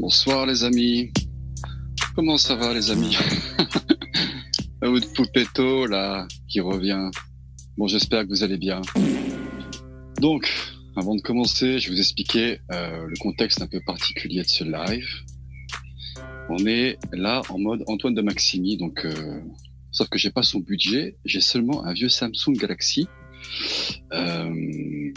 Bonsoir 0.00 0.46
les 0.46 0.64
amis. 0.64 1.12
Comment 2.14 2.38
ça 2.38 2.54
va 2.56 2.72
les 2.72 2.90
amis? 2.90 3.18
De 4.80 5.14
Poupetto 5.14 5.84
là 5.84 6.26
qui 6.48 6.60
revient. 6.60 7.10
Bon, 7.76 7.86
j'espère 7.86 8.22
que 8.22 8.28
vous 8.28 8.42
allez 8.42 8.56
bien. 8.56 8.80
Donc, 10.18 10.50
avant 10.96 11.14
de 11.14 11.20
commencer, 11.20 11.78
je 11.78 11.90
vais 11.90 11.96
vous 11.96 12.00
expliquer 12.00 12.60
euh, 12.72 13.04
le 13.06 13.14
contexte 13.18 13.60
un 13.60 13.66
peu 13.66 13.80
particulier 13.84 14.40
de 14.40 14.48
ce 14.48 14.64
live. 14.64 15.06
On 16.48 16.64
est 16.64 16.96
là 17.12 17.42
en 17.50 17.58
mode 17.58 17.84
Antoine 17.86 18.14
de 18.14 18.22
Maximi, 18.22 18.78
donc 18.78 19.04
euh, 19.04 19.42
sauf 19.90 20.08
que 20.08 20.18
j'ai 20.18 20.30
pas 20.30 20.42
son 20.42 20.60
budget, 20.60 21.18
j'ai 21.26 21.42
seulement 21.42 21.84
un 21.84 21.92
vieux 21.92 22.08
Samsung 22.08 22.54
Galaxy. 22.54 23.06
Euh, 24.14 25.12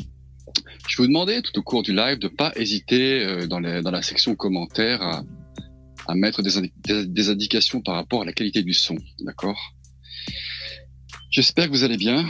je 0.87 0.97
vous 0.97 1.07
demandais 1.07 1.41
tout 1.41 1.57
au 1.57 1.63
cours 1.63 1.83
du 1.83 1.93
live 1.93 2.19
de 2.19 2.27
pas 2.27 2.51
hésiter 2.55 3.23
euh, 3.23 3.47
dans, 3.47 3.59
les, 3.59 3.81
dans 3.81 3.91
la 3.91 4.01
section 4.01 4.35
commentaires 4.35 5.01
à, 5.01 5.23
à 6.07 6.15
mettre 6.15 6.41
des, 6.41 7.05
des, 7.05 7.29
indications 7.29 7.81
par 7.81 7.95
rapport 7.95 8.21
à 8.21 8.25
la 8.25 8.33
qualité 8.33 8.63
du 8.63 8.73
son, 8.73 8.97
d'accord? 9.19 9.73
J'espère 11.31 11.65
que 11.65 11.71
vous 11.71 11.83
allez 11.83 11.97
bien. 11.97 12.27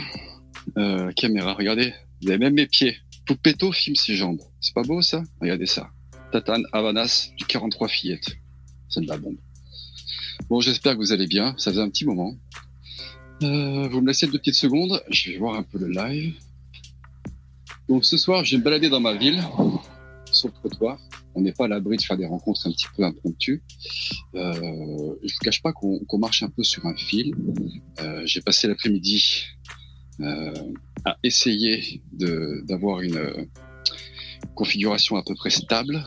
Euh, 0.78 1.12
caméra, 1.12 1.54
regardez, 1.54 1.92
vous 2.22 2.30
avez 2.30 2.38
même 2.38 2.54
mes 2.54 2.66
pieds. 2.66 2.96
Poupetto 3.26 3.72
filme 3.72 3.96
ses 3.96 4.14
jambes. 4.14 4.40
C'est 4.60 4.74
pas 4.74 4.82
beau 4.82 5.02
ça? 5.02 5.22
Regardez 5.40 5.66
ça. 5.66 5.90
Tatane 6.32 6.64
Havanas 6.72 7.30
du 7.36 7.44
43 7.44 7.88
fillettes. 7.88 8.36
C'est 8.88 9.00
de 9.00 9.08
la 9.08 9.18
bombe. 9.18 9.36
Bon, 10.48 10.60
j'espère 10.60 10.94
que 10.94 10.98
vous 10.98 11.12
allez 11.12 11.26
bien. 11.26 11.54
Ça 11.58 11.70
faisait 11.70 11.82
un 11.82 11.88
petit 11.88 12.04
moment. 12.04 12.34
Euh, 13.42 13.88
vous 13.88 14.00
me 14.00 14.06
laissez 14.06 14.26
deux 14.26 14.38
petites 14.38 14.54
secondes. 14.54 15.02
Je 15.10 15.30
vais 15.30 15.38
voir 15.38 15.56
un 15.56 15.62
peu 15.62 15.78
le 15.78 15.88
live. 15.88 16.34
Donc 17.88 18.04
ce 18.04 18.16
soir, 18.16 18.44
je 18.44 18.52
vais 18.52 18.58
me 18.58 18.64
balader 18.64 18.88
dans 18.88 19.00
ma 19.00 19.14
ville, 19.14 19.42
sur 20.30 20.48
le 20.48 20.54
trottoir. 20.54 20.98
On 21.34 21.40
n'est 21.40 21.52
pas 21.52 21.66
à 21.66 21.68
l'abri 21.68 21.96
de 21.96 22.02
faire 22.02 22.16
des 22.16 22.26
rencontres 22.26 22.66
un 22.66 22.72
petit 22.72 22.86
peu 22.96 23.04
impromptues. 23.04 23.62
Euh, 24.34 24.52
je 25.22 25.32
vous 25.34 25.38
cache 25.42 25.62
pas 25.62 25.72
qu'on 25.72 25.98
qu 25.98 26.18
marche 26.18 26.42
un 26.42 26.48
peu 26.48 26.62
sur 26.62 26.86
un 26.86 26.96
fil. 26.96 27.34
Euh, 28.00 28.22
J'ai 28.24 28.40
passé 28.40 28.68
l'après-midi 28.68 29.44
euh, 30.20 30.54
à 31.04 31.18
essayer 31.22 32.02
d'avoir 32.12 33.00
une 33.00 33.48
configuration 34.54 35.16
à 35.16 35.22
peu 35.22 35.34
près 35.34 35.50
stable, 35.50 36.04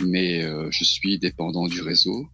mais 0.00 0.42
je 0.70 0.84
suis 0.84 1.18
dépendant 1.18 1.66
du 1.66 1.82
réseau. 1.82 2.28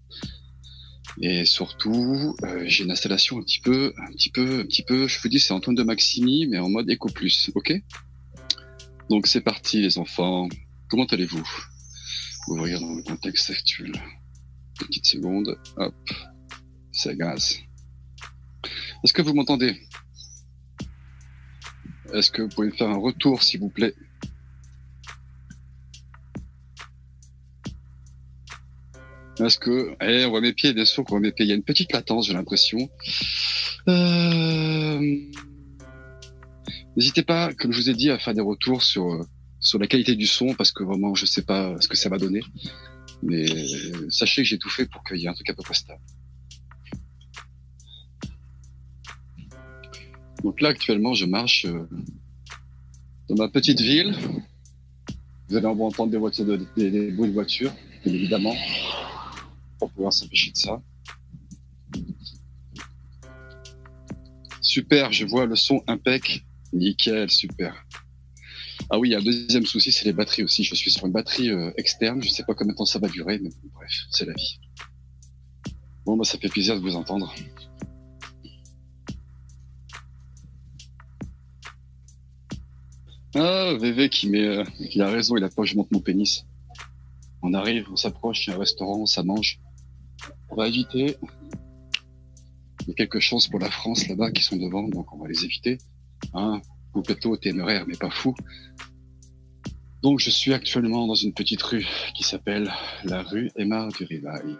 Et 1.20 1.44
surtout, 1.44 2.36
j'ai 2.64 2.84
une 2.84 2.90
installation 2.90 3.38
un 3.38 3.42
petit 3.42 3.60
peu, 3.60 3.92
un 3.96 4.12
petit 4.12 4.30
peu, 4.30 4.60
un 4.60 4.64
petit 4.64 4.82
peu. 4.82 5.08
Je 5.08 5.18
vous 5.20 5.28
dis, 5.28 5.40
c'est 5.40 5.52
Antoine 5.52 5.76
de 5.76 5.82
Maximi, 5.82 6.46
mais 6.46 6.58
en 6.58 6.68
mode 6.68 6.90
Eco 6.90 7.08
Plus, 7.08 7.50
ok? 7.54 7.72
Donc 9.10 9.26
c'est 9.26 9.40
parti, 9.40 9.80
les 9.80 9.98
enfants. 9.98 10.48
Comment 10.88 11.04
allez-vous? 11.06 11.46
Ouvrir 12.48 12.80
dans 12.80 12.94
le 12.94 13.02
contexte 13.02 13.50
actuel. 13.50 13.92
Petite 14.78 15.06
seconde. 15.06 15.58
Hop, 15.76 15.94
c'est 16.92 17.16
gaz. 17.16 17.58
Est-ce 19.02 19.12
que 19.12 19.22
vous 19.22 19.34
m'entendez? 19.34 19.80
Est-ce 22.12 22.30
que 22.30 22.42
vous 22.42 22.48
pouvez 22.48 22.68
me 22.68 22.72
faire 22.72 22.90
un 22.90 22.98
retour, 22.98 23.42
s'il 23.42 23.60
vous 23.60 23.70
plaît? 23.70 23.94
Est-ce 29.40 29.58
que, 29.58 29.96
eh, 30.00 30.24
on 30.26 30.30
voit 30.30 30.40
mes 30.40 30.52
pieds, 30.52 30.72
bien 30.72 30.84
sûr 30.84 31.04
qu'on 31.04 31.14
voit 31.14 31.20
mes 31.20 31.32
pieds. 31.32 31.44
Il 31.44 31.48
y 31.48 31.52
a 31.52 31.56
une 31.56 31.64
petite 31.64 31.92
latence, 31.92 32.28
j'ai 32.28 32.34
l'impression. 32.34 32.78
Euh... 33.88 35.16
N'hésitez 36.96 37.22
pas, 37.22 37.52
comme 37.54 37.72
je 37.72 37.80
vous 37.80 37.90
ai 37.90 37.94
dit, 37.94 38.10
à 38.10 38.18
faire 38.18 38.34
des 38.34 38.40
retours 38.40 38.82
sur 38.82 39.26
sur 39.64 39.78
la 39.78 39.86
qualité 39.86 40.14
du 40.14 40.26
son, 40.26 40.54
parce 40.54 40.72
que 40.72 40.84
vraiment, 40.84 41.14
je 41.14 41.24
sais 41.24 41.42
pas 41.42 41.80
ce 41.80 41.88
que 41.88 41.96
ça 41.96 42.10
va 42.10 42.18
donner. 42.18 42.42
Mais 43.22 43.46
sachez 44.10 44.42
que 44.42 44.48
j'ai 44.48 44.58
tout 44.58 44.68
fait 44.68 44.84
pour 44.84 45.02
qu'il 45.02 45.16
y 45.16 45.24
ait 45.24 45.28
un 45.28 45.32
truc 45.32 45.48
à 45.48 45.54
peu 45.54 45.62
près 45.62 45.74
stable. 45.74 46.00
Donc 50.42 50.60
là, 50.60 50.68
actuellement, 50.68 51.14
je 51.14 51.24
marche 51.24 51.64
euh, 51.64 51.88
dans 53.30 53.36
ma 53.36 53.48
petite 53.48 53.80
ville. 53.80 54.14
Vous 55.48 55.56
allez 55.56 55.66
entendre 55.66 56.10
des, 56.10 56.18
voitures 56.18 56.44
de, 56.44 56.60
des, 56.76 56.90
des 56.90 57.10
bruits 57.10 57.30
de 57.30 57.34
voitures, 57.34 57.72
bien 58.04 58.12
évidemment 58.12 58.54
pour 59.78 59.90
pouvoir 59.90 60.12
s'empêcher 60.12 60.52
de 60.52 60.56
ça. 60.58 60.82
Super, 64.60 65.12
je 65.12 65.24
vois 65.24 65.46
le 65.46 65.56
son 65.56 65.82
impec. 65.86 66.44
Nickel, 66.74 67.30
super. 67.30 67.86
Ah 68.90 68.98
oui, 68.98 69.08
il 69.08 69.12
y 69.12 69.14
a 69.14 69.18
un 69.18 69.22
deuxième 69.22 69.64
souci, 69.64 69.92
c'est 69.92 70.04
les 70.04 70.12
batteries 70.12 70.42
aussi. 70.42 70.64
Je 70.64 70.74
suis 70.74 70.90
sur 70.90 71.06
une 71.06 71.12
batterie 71.12 71.50
euh, 71.50 71.70
externe, 71.76 72.22
je 72.22 72.28
sais 72.28 72.42
pas 72.42 72.54
combien 72.54 72.72
de 72.72 72.76
temps 72.76 72.84
ça 72.84 72.98
va 72.98 73.08
durer, 73.08 73.38
mais 73.38 73.50
bref, 73.72 73.90
c'est 74.10 74.26
la 74.26 74.34
vie. 74.34 74.58
Bon, 76.04 76.16
bah 76.16 76.24
ça 76.24 76.36
fait 76.38 76.48
plaisir 76.48 76.74
de 76.74 76.80
vous 76.80 76.96
entendre. 76.96 77.32
Ah, 83.36 83.72
VV 83.80 84.10
qui 84.10 84.28
met, 84.28 84.46
euh, 84.46 84.64
qui 84.90 85.00
a 85.00 85.08
raison, 85.08 85.36
il 85.36 85.44
a 85.44 85.48
pas, 85.48 85.64
je 85.64 85.76
monte 85.76 85.90
mon 85.90 86.00
pénis. 86.00 86.44
On 87.42 87.54
arrive, 87.54 87.86
on 87.90 87.96
s'approche, 87.96 88.46
il 88.46 88.50
y 88.50 88.52
a 88.52 88.56
un 88.56 88.60
restaurant, 88.60 89.06
ça 89.06 89.22
mange. 89.22 89.60
On 90.50 90.56
va 90.56 90.68
éviter. 90.68 91.16
Il 92.82 92.88
y 92.88 92.90
a 92.90 92.94
quelques 92.94 93.20
chances 93.20 93.48
pour 93.48 93.60
la 93.60 93.70
France 93.70 94.08
là-bas 94.08 94.30
qui 94.30 94.42
sont 94.42 94.56
devant, 94.56 94.88
donc 94.88 95.12
on 95.12 95.18
va 95.18 95.28
les 95.28 95.44
éviter. 95.44 95.78
Hein, 96.34 96.60
Poupetto, 96.92 97.36
téméraire, 97.36 97.84
mais 97.86 97.96
pas 97.96 98.10
fou. 98.10 98.34
Donc 100.02 100.20
je 100.20 100.30
suis 100.30 100.52
actuellement 100.52 101.06
dans 101.06 101.14
une 101.14 101.32
petite 101.32 101.62
rue 101.62 101.86
qui 102.14 102.24
s'appelle 102.24 102.70
la 103.04 103.22
rue 103.22 103.50
Emma 103.56 103.88
du 103.96 104.04
Rivail. 104.04 104.56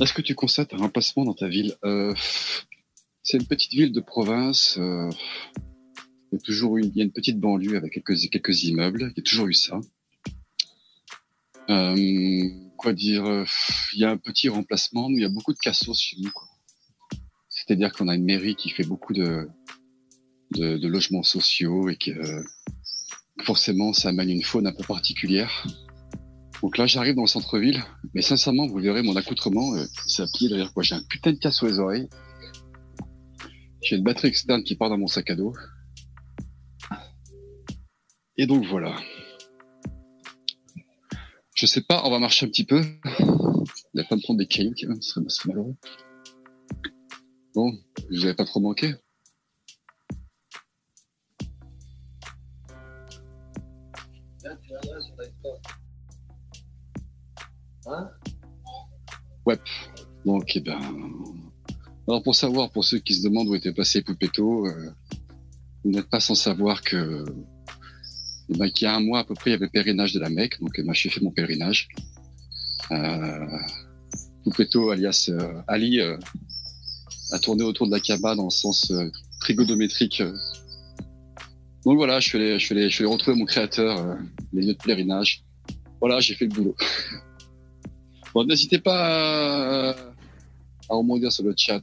Est-ce 0.00 0.14
que 0.14 0.22
tu 0.22 0.34
constates 0.34 0.72
un 0.72 0.78
remplacement 0.78 1.24
dans 1.24 1.34
ta 1.34 1.48
ville? 1.48 1.74
Euh, 1.84 2.14
C'est 3.22 3.36
une 3.36 3.46
petite 3.46 3.72
ville 3.72 3.92
de 3.92 4.00
province. 4.00 4.76
Euh, 4.78 5.10
il 6.32 6.36
y 6.36 6.36
a 6.36 6.40
toujours 6.40 6.78
une, 6.78 6.90
il 6.94 7.02
une 7.02 7.12
petite 7.12 7.38
banlieue 7.38 7.76
avec 7.76 7.92
quelques, 7.92 8.64
immeubles. 8.64 9.12
Il 9.12 9.18
y 9.18 9.20
a 9.20 9.22
toujours 9.22 9.46
eu 9.46 9.54
ça. 9.54 9.80
Euh, 11.68 12.48
quoi 12.76 12.92
dire 12.92 13.24
euh, 13.26 13.44
Il 13.94 14.00
y 14.00 14.04
a 14.04 14.10
un 14.10 14.16
petit 14.16 14.48
remplacement. 14.48 15.08
Il 15.10 15.20
y 15.20 15.24
a 15.24 15.28
beaucoup 15.28 15.52
de 15.52 15.58
cassos 15.58 16.00
chez 16.00 16.16
nous. 16.20 16.32
C'est-à-dire 17.48 17.92
qu'on 17.92 18.08
a 18.08 18.14
une 18.14 18.24
mairie 18.24 18.56
qui 18.56 18.70
fait 18.70 18.84
beaucoup 18.84 19.12
de, 19.12 19.48
de, 20.52 20.86
logements 20.86 21.22
sociaux 21.22 21.88
et 21.88 21.96
que 21.96 22.10
euh, 22.10 22.42
forcément 23.42 23.92
ça 23.92 24.08
amène 24.10 24.30
une 24.30 24.42
faune 24.42 24.66
un 24.66 24.72
peu 24.72 24.84
particulière. 24.84 25.66
Donc 26.62 26.76
là, 26.76 26.86
j'arrive 26.86 27.14
dans 27.14 27.22
le 27.22 27.28
centre-ville, 27.28 27.82
mais 28.12 28.20
sincèrement, 28.20 28.66
vous 28.66 28.78
verrez 28.78 29.02
mon 29.02 29.16
accoutrement, 29.16 29.74
euh, 29.76 29.84
c'est 30.06 30.24
derrière 30.42 30.72
quoi. 30.74 30.82
J'ai 30.82 30.94
un 30.94 31.02
putain 31.08 31.32
de 31.32 31.38
casse 31.38 31.62
les 31.62 31.78
oreilles. 31.78 32.08
J'ai 33.82 33.96
une 33.96 34.04
batterie 34.04 34.28
externe 34.28 34.62
qui 34.62 34.76
part 34.76 34.90
dans 34.90 34.98
mon 34.98 35.06
sac 35.06 35.30
à 35.30 35.36
dos. 35.36 35.54
Et 38.36 38.46
donc 38.46 38.64
voilà. 38.66 38.94
Je 41.54 41.66
sais 41.66 41.82
pas, 41.82 42.02
on 42.04 42.10
va 42.10 42.18
marcher 42.18 42.46
un 42.46 42.48
petit 42.48 42.64
peu. 42.64 42.82
Il 43.18 44.00
va 44.00 44.04
pas 44.04 44.16
me 44.16 44.22
prendre 44.22 44.38
des 44.38 44.46
cailloux, 44.46 44.74
ce 45.00 45.20
serait, 45.22 45.48
malheureux. 45.48 45.76
Bon, 47.54 47.72
vous 48.10 48.24
avais 48.24 48.34
pas 48.34 48.44
trop 48.44 48.60
manqué. 48.60 48.94
Eh 60.54 60.60
ben. 60.60 60.80
Alors, 62.08 62.22
pour 62.22 62.34
savoir, 62.34 62.70
pour 62.70 62.84
ceux 62.84 62.98
qui 62.98 63.14
se 63.14 63.22
demandent 63.22 63.48
où 63.48 63.54
était 63.54 63.72
passé 63.72 64.02
Poupetto, 64.02 64.66
euh, 64.66 64.90
vous 65.84 65.90
n'êtes 65.90 66.08
pas 66.08 66.20
sans 66.20 66.34
savoir 66.34 66.82
que 66.82 67.24
eh 68.52 68.58
ben, 68.58 68.68
qu'il 68.68 68.86
y 68.86 68.88
a 68.88 68.96
un 68.96 69.00
mois 69.00 69.20
à 69.20 69.24
peu 69.24 69.34
près, 69.34 69.50
il 69.50 69.52
y 69.52 69.56
avait 69.56 69.66
le 69.66 69.70
pèlerinage 69.70 70.12
de 70.12 70.18
la 70.18 70.28
Mecque, 70.28 70.60
donc 70.60 70.76
moi 70.80 70.92
j'ai 70.92 71.08
fait 71.08 71.20
mon 71.20 71.30
pèlerinage. 71.30 71.88
Euh, 72.90 73.46
alias 74.90 75.30
euh, 75.30 75.62
Ali, 75.68 76.00
euh, 76.00 76.16
a 77.30 77.38
tourné 77.38 77.62
autour 77.62 77.86
de 77.86 77.92
la 77.92 78.00
Kaaba 78.00 78.34
dans 78.34 78.44
le 78.44 78.50
sens 78.50 78.92
trigonométrique. 79.40 80.20
Donc 81.84 81.96
voilà, 81.96 82.18
je 82.18 82.28
suis 82.28 82.38
allé, 82.38 82.58
allé, 82.70 83.04
retrouver 83.04 83.36
mon 83.36 83.44
créateur, 83.44 84.18
les 84.52 84.62
lieux 84.62 84.74
de 84.74 84.78
pèlerinage. 84.78 85.44
Voilà, 86.00 86.18
j'ai 86.18 86.34
fait 86.34 86.46
le 86.46 86.50
boulot. 86.50 86.74
bon, 88.34 88.44
n'hésitez 88.44 88.80
pas 88.80 89.90
à, 89.90 90.09
à 90.90 90.94
rebondir 90.94 91.32
sur 91.32 91.44
le 91.44 91.54
chat. 91.56 91.82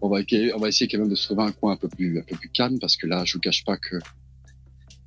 On 0.00 0.08
va, 0.08 0.20
on 0.54 0.58
va 0.58 0.68
essayer 0.68 0.88
quand 0.88 0.98
même 0.98 1.08
de 1.08 1.14
se 1.14 1.24
trouver 1.26 1.44
un 1.44 1.52
coin 1.52 1.72
un 1.72 1.76
peu 1.76 1.88
plus, 1.88 2.18
un 2.18 2.22
peu 2.22 2.36
plus 2.36 2.50
calme 2.50 2.78
parce 2.80 2.96
que 2.96 3.06
là, 3.06 3.24
je 3.24 3.34
vous 3.34 3.40
cache 3.40 3.64
pas 3.64 3.76
que 3.76 3.96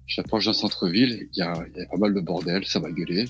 J'approche 0.08 0.46
d'un 0.46 0.54
centre-ville, 0.54 1.28
il 1.34 1.40
y 1.40 1.42
a, 1.42 1.54
y 1.76 1.82
a, 1.82 1.86
pas 1.88 1.98
mal 1.98 2.14
de 2.14 2.20
bordel, 2.20 2.64
ça 2.66 2.80
va 2.80 2.92
gueuler. 2.92 3.26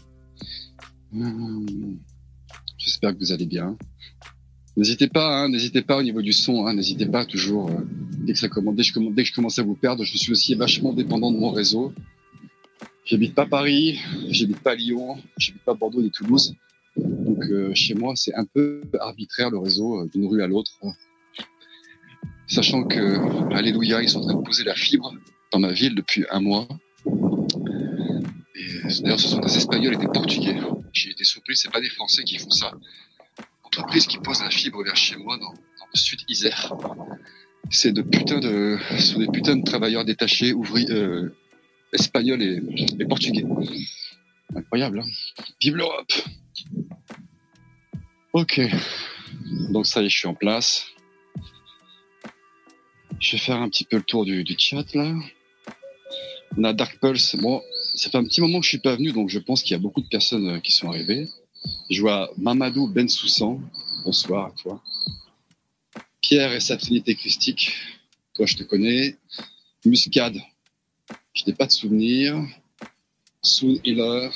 Hum, 1.13 1.99
J'espère 2.77 3.13
que 3.13 3.19
vous 3.19 3.31
allez 3.31 3.45
bien. 3.45 3.77
N'hésitez 4.75 5.07
pas, 5.07 5.43
hein, 5.43 5.49
n'hésitez 5.49 5.81
pas 5.81 5.97
au 5.97 6.03
niveau 6.03 6.21
du 6.21 6.33
son, 6.33 6.67
hein, 6.67 6.73
n'hésitez 6.73 7.05
pas 7.05 7.25
toujours. 7.25 7.69
Euh, 7.69 7.81
dès 8.25 8.33
que 8.33 8.39
ça 8.39 8.49
commence, 8.49 8.75
je, 8.81 8.99
dès 9.11 9.23
que 9.23 9.29
je 9.29 9.33
commence 9.33 9.57
à 9.57 9.63
vous 9.63 9.75
perdre, 9.75 10.03
je 10.03 10.17
suis 10.17 10.33
aussi 10.33 10.53
vachement 10.55 10.91
dépendant 10.91 11.31
de 11.31 11.37
mon 11.37 11.51
réseau. 11.51 11.93
J'habite 13.05 13.33
pas 13.33 13.45
Paris, 13.45 13.99
j'habite 14.27 14.59
pas 14.59 14.75
Lyon, 14.75 15.17
j'habite 15.37 15.63
pas 15.63 15.75
Bordeaux 15.75 16.01
ni 16.01 16.11
Toulouse. 16.11 16.55
Donc 17.25 17.43
euh, 17.45 17.73
chez 17.73 17.95
moi, 17.95 18.13
c'est 18.15 18.35
un 18.35 18.45
peu 18.45 18.83
arbitraire 18.99 19.49
le 19.49 19.57
réseau 19.57 20.01
euh, 20.01 20.09
d'une 20.13 20.27
rue 20.27 20.43
à 20.43 20.47
l'autre. 20.47 20.79
Sachant 22.47 22.83
que, 22.83 23.51
alléluia, 23.51 24.03
ils 24.03 24.09
sont 24.09 24.19
en 24.19 24.27
train 24.27 24.35
de 24.35 24.43
poser 24.43 24.63
la 24.63 24.75
fibre 24.75 25.11
dans 25.51 25.57
ma 25.59 25.71
ville 25.71 25.95
depuis 25.95 26.23
un 26.29 26.39
mois. 26.39 26.67
Et 28.55 29.01
d'ailleurs, 29.01 29.19
ce 29.19 29.27
sont 29.27 29.39
des 29.39 29.57
Espagnols 29.57 29.95
et 29.95 29.97
des 29.97 30.07
Portugais. 30.07 30.55
J'ai 30.93 31.09
été 31.09 31.23
surpris, 31.23 31.55
c'est 31.55 31.71
pas 31.71 31.81
des 31.81 31.89
Français 31.89 32.23
qui 32.23 32.37
font 32.37 32.51
ça. 32.51 32.71
Entreprise 33.63 34.05
qui 34.05 34.19
pose 34.19 34.41
la 34.43 34.51
fibre 34.51 34.83
vers 34.83 34.95
chez 34.95 35.15
moi 35.15 35.37
dans, 35.37 35.51
le 35.51 35.97
sud 35.97 36.19
Isère. 36.29 36.73
C'est 37.71 37.91
de 37.91 38.03
putain 38.03 38.39
de, 38.39 38.77
ce 38.91 39.13
sont 39.13 39.19
des 39.19 39.27
putains 39.27 39.55
de 39.55 39.63
travailleurs 39.63 40.05
détachés, 40.05 40.53
ouvriers, 40.53 40.91
euh, 40.91 41.35
espagnols 41.91 42.43
et, 42.43 42.61
et, 42.99 43.05
portugais. 43.05 43.43
Incroyable, 44.55 44.99
hein 44.99 45.07
Vive 45.59 45.77
l'Europe 45.77 46.13
Ok. 48.33 48.61
Donc 49.69 49.87
ça 49.87 50.01
y 50.01 50.05
est, 50.05 50.09
je 50.09 50.17
suis 50.17 50.27
en 50.27 50.33
place. 50.33 50.87
Je 53.19 53.31
vais 53.33 53.37
faire 53.37 53.57
un 53.57 53.69
petit 53.69 53.85
peu 53.85 53.97
le 53.97 54.03
tour 54.03 54.25
du, 54.25 54.45
chat 54.57 54.93
là. 54.93 55.13
On 56.57 56.63
a 56.63 56.73
Dark 56.73 56.99
Pulse. 56.99 57.35
Bon, 57.37 57.61
ça 57.93 58.09
fait 58.09 58.17
un 58.17 58.23
petit 58.23 58.41
moment 58.41 58.59
que 58.59 58.65
je 58.65 58.69
suis 58.69 58.77
pas 58.79 58.95
venu, 58.95 59.11
donc 59.11 59.29
je 59.29 59.39
pense 59.39 59.63
qu'il 59.63 59.71
y 59.71 59.75
a 59.75 59.79
beaucoup 59.79 60.01
de 60.01 60.07
personnes 60.07 60.47
euh, 60.49 60.59
qui 60.59 60.71
sont 60.71 60.89
arrivées. 60.89 61.27
Je 61.89 62.01
vois 62.01 62.29
Mamadou 62.37 62.87
Ben 62.87 63.07
Soussan. 63.07 63.61
Bonsoir 64.03 64.47
à 64.47 64.51
toi. 64.51 64.83
Pierre 66.21 66.53
et 66.53 66.59
sa 66.59 66.77
Trinité 66.77 67.15
Christique. 67.15 67.73
Toi, 68.33 68.45
je 68.45 68.57
te 68.57 68.63
connais. 68.63 69.17
Muscade. 69.85 70.41
Je 71.33 71.43
n'ai 71.45 71.53
pas 71.53 71.67
de 71.67 71.71
souvenir. 71.71 72.35
Soon 73.41 73.79
Hiller. 73.83 74.29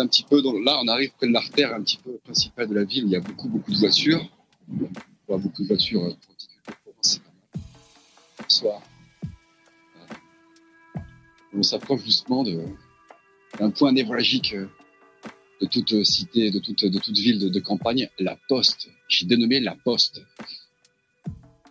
Un 0.00 0.06
petit 0.06 0.24
peu 0.24 0.42
là, 0.64 0.80
on 0.82 0.88
arrive 0.88 1.12
près 1.16 1.26
de 1.26 1.32
l'artère 1.32 1.74
un 1.74 1.82
petit 1.82 1.98
peu 1.98 2.18
principale 2.24 2.68
de 2.68 2.74
la 2.74 2.84
ville. 2.84 3.04
Il 3.04 3.10
y 3.10 3.16
a 3.16 3.20
beaucoup, 3.20 3.48
beaucoup 3.48 3.70
de 3.70 3.78
voitures. 3.78 4.26
On 4.70 4.88
voit 5.28 5.38
beaucoup 5.38 5.62
de 5.62 5.68
voitures 5.68 6.04
euh, 6.04 6.14
Bonsoir. 8.42 8.82
On 11.52 11.62
s'approche 11.62 12.04
justement 12.04 12.44
d'un 13.58 13.70
point 13.70 13.92
névralgique 13.92 14.54
euh, 14.54 14.66
de 15.60 15.66
toute 15.66 16.04
cité, 16.04 16.50
de 16.50 16.58
toute, 16.58 16.84
de 16.84 16.98
toute 16.98 17.16
ville 17.16 17.50
de, 17.50 17.60
campagne, 17.60 18.08
la 18.18 18.36
Poste. 18.48 18.88
J'ai 19.08 19.26
dénommé 19.26 19.60
la 19.60 19.76
Poste. 19.76 20.22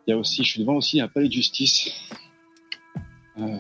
Il 0.05 0.11
y 0.11 0.13
a 0.13 0.17
aussi, 0.17 0.43
je 0.43 0.51
suis 0.51 0.59
devant 0.61 0.75
aussi 0.75 1.01
un 1.01 1.07
palais 1.07 1.27
de 1.27 1.33
justice. 1.33 1.89
Euh, 3.37 3.57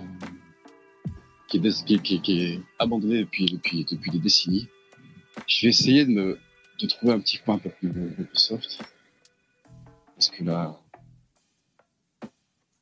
qui 1.49 2.15
est, 2.39 2.59
abandonné 2.77 3.19
depuis, 3.19 3.45
depuis, 3.45 3.85
depuis 3.89 4.11
des 4.11 4.19
décennies. 4.19 4.67
Je 5.47 5.65
vais 5.65 5.69
essayer 5.69 6.05
de 6.05 6.11
me 6.11 6.39
de 6.79 6.87
trouver 6.87 7.11
un 7.11 7.19
petit 7.19 7.39
coin 7.39 7.55
un 7.55 7.59
peu 7.59 7.69
plus, 7.69 7.91
soft. 8.33 8.81
Parce 10.15 10.29
que 10.29 10.43
là, 10.43 10.79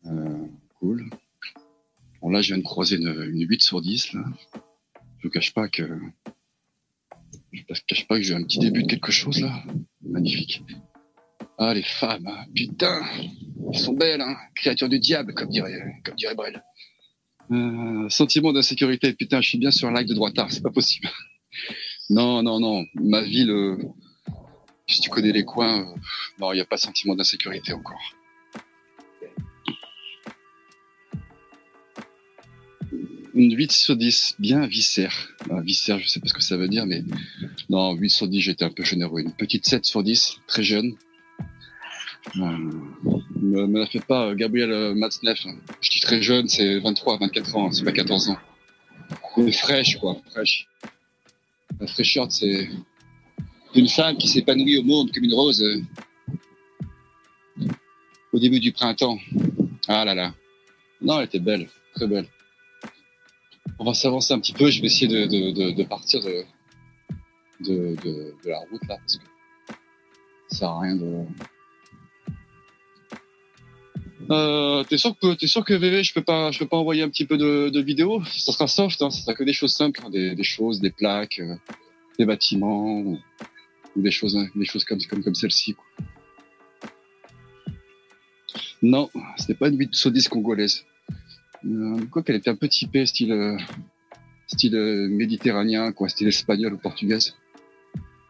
euh, 0.06 0.46
cool. 0.80 1.10
Bon 2.22 2.30
là, 2.30 2.42
je 2.42 2.54
viens 2.54 2.58
de 2.58 2.64
croiser 2.64 2.98
une, 2.98 3.08
une 3.08 3.48
8 3.48 3.62
sur 3.62 3.82
10 3.82 4.14
là. 4.14 4.24
Je 5.20 5.28
ne 5.28 5.32
cache 5.32 5.54
pas 5.54 5.68
que 5.68 6.00
je 7.52 7.62
ne 7.62 7.80
cache 7.88 8.08
pas 8.08 8.18
que 8.18 8.24
j'ai 8.24 8.36
un 8.36 8.44
petit 8.44 8.60
début 8.60 8.84
de 8.84 8.88
quelque 8.88 9.12
chose 9.12 9.42
là. 9.42 9.64
Magnifique. 10.02 10.64
Ah 11.58 11.74
les 11.74 11.84
femmes, 11.84 12.28
hein. 12.28 12.46
putain, 12.54 13.02
elles 13.74 13.80
sont 13.80 13.94
belles, 13.94 14.22
hein. 14.22 14.36
créatures 14.54 14.90
du 14.90 15.00
diable, 15.00 15.34
comme 15.34 15.50
dirait, 15.50 16.02
comme 16.04 16.16
dirait 16.16 16.36
Brel. 16.36 16.64
Euh, 17.52 18.10
sentiment 18.10 18.52
d'insécurité. 18.52 19.14
Putain, 19.14 19.42
je 19.42 19.50
suis 19.50 19.58
bien 19.58 19.72
sur 19.72 19.88
un 19.88 19.92
like 19.92 20.08
de 20.08 20.14
droitard, 20.14 20.52
c'est 20.52 20.64
pas 20.64 20.72
possible. 20.72 21.10
non, 22.10 22.44
non, 22.44 22.60
non. 22.60 22.86
Ma 22.96 23.22
ville, 23.22 23.52
euh, 23.52 23.78
si 24.88 25.00
tu 25.00 25.10
connais 25.10 25.32
les 25.32 25.46
coins, 25.46 25.82
euh, 25.82 25.96
non, 26.40 26.52
il 26.52 26.56
n'y 26.56 26.62
a 26.62 26.66
pas 26.66 26.78
sentiment 26.78 27.16
d'insécurité 27.16 27.74
encore. 27.74 28.02
Une 33.34 33.56
8 33.56 33.72
sur 33.72 33.96
10, 33.96 34.36
bien 34.40 34.66
viscère. 34.66 35.30
Ah, 35.52 35.62
viscère, 35.62 36.00
je 36.00 36.08
sais 36.08 36.20
pas 36.20 36.28
ce 36.28 36.34
que 36.34 36.42
ça 36.42 36.58
veut 36.58 36.68
dire, 36.68 36.86
mais 36.86 37.04
non, 37.70 37.94
8 37.94 38.10
sur 38.10 38.28
10, 38.28 38.42
j'étais 38.42 38.66
un 38.66 38.72
peu 38.72 38.84
généreux. 38.84 39.22
Une 39.22 39.32
petite 39.32 39.66
7 39.66 39.86
sur 39.86 40.04
10, 40.04 40.40
très 40.48 40.64
jeune. 40.64 40.96
Euh, 42.36 42.58
me, 43.36 43.68
me 43.68 43.80
la 43.80 43.88
fait 43.88 44.06
pas, 44.06 44.36
Gabriel 44.36 44.72
euh, 44.72 44.94
Matzneff. 44.94 45.46
Je 45.82 45.90
dis 45.90 46.00
très 46.00 46.22
jeune, 46.22 46.48
c'est 46.48 46.80
23, 46.80 47.18
24 47.20 47.56
ans, 47.56 47.72
c'est 47.72 47.84
pas 47.84 47.92
14 47.92 48.30
ans. 48.30 48.38
Mais 49.38 49.52
fraîche, 49.52 49.98
quoi, 49.98 50.18
fraîche. 50.32 50.68
La 51.80 51.88
fraîcheur, 51.88 52.32
c'est 52.32 52.70
une 53.76 53.88
femme 53.88 54.18
qui 54.18 54.28
s'épanouit 54.28 54.78
au 54.78 54.84
monde 54.84 55.12
comme 55.12 55.24
une 55.24 55.34
rose 55.34 55.62
euh, 55.62 55.82
au 58.34 58.40
début 58.40 58.60
du 58.60 58.72
printemps. 58.72 59.18
Ah 59.88 60.04
là 60.06 60.16
là. 60.16 60.34
Non, 61.02 61.20
elle 61.20 61.26
était 61.26 61.40
belle, 61.40 61.70
très 61.96 62.08
belle. 62.08 62.28
On 63.80 63.86
va 63.86 63.94
s'avancer 63.94 64.34
un 64.34 64.40
petit 64.40 64.54
peu, 64.54 64.70
je 64.72 64.82
vais 64.82 64.88
essayer 64.88 65.08
de, 65.08 65.26
de, 65.28 65.52
de, 65.52 65.72
de 65.72 65.84
partir 65.84 66.22
de, 66.22 66.44
de, 67.60 67.96
de, 68.04 68.34
la 68.46 68.60
route 68.60 68.82
là, 68.88 68.98
parce 68.98 69.18
que 69.18 69.24
ça 70.50 70.58
sert 70.58 70.70
à 70.70 70.82
rien 70.82 70.96
de 70.96 71.26
euh, 74.30 74.84
t'es 74.84 74.98
sûr 74.98 75.18
que 75.20 75.34
t'es 75.36 75.48
sûr 75.48 75.64
que 75.64 75.74
VV, 75.74 76.04
je 76.04 76.14
peux 76.14 76.24
pas, 76.24 76.52
je 76.52 76.60
peux 76.60 76.68
pas 76.68 76.78
envoyer 76.78 77.04
un 77.04 77.10
petit 77.10 77.26
peu 77.26 77.38
de, 77.38 77.70
de 77.70 77.82
vidéos. 77.82 78.24
Ça 78.26 78.52
sera 78.52 78.68
soft, 78.68 79.02
hein, 79.02 79.10
ça 79.10 79.22
sera 79.22 79.34
que 79.34 79.44
des 79.44 79.54
choses 79.54 79.74
simples, 79.74 80.02
hein, 80.06 80.10
des, 80.10 80.36
des, 80.36 80.44
choses, 80.44 80.80
des 80.80 80.92
plaques, 80.92 81.40
euh, 81.40 81.56
des 82.20 82.26
bâtiments, 82.26 83.00
ou, 83.00 83.20
des 83.96 84.12
choses, 84.12 84.36
hein, 84.36 84.48
des 84.56 84.66
choses 84.66 84.84
comme 84.84 85.00
comme 85.10 85.24
comme 85.24 85.36
celle-ci. 85.36 85.76
Non, 88.82 89.10
c'était 89.38 89.56
pas 89.56 89.70
une 89.70 89.78
8 89.78 89.96
sur 89.96 90.12
10 90.12 90.28
congolaise. 90.28 90.86
Euh, 91.66 92.06
quoi 92.12 92.22
qu'elle 92.22 92.36
était 92.36 92.50
un 92.50 92.56
peu 92.56 92.68
typée, 92.68 93.06
style 93.06 93.32
euh, 93.32 93.58
style 94.48 94.76
euh, 94.76 95.08
méditerranéen, 95.10 95.92
quoi, 95.92 96.10
style 96.10 96.28
espagnol 96.28 96.74
ou 96.74 96.78
portugaise. 96.78 97.36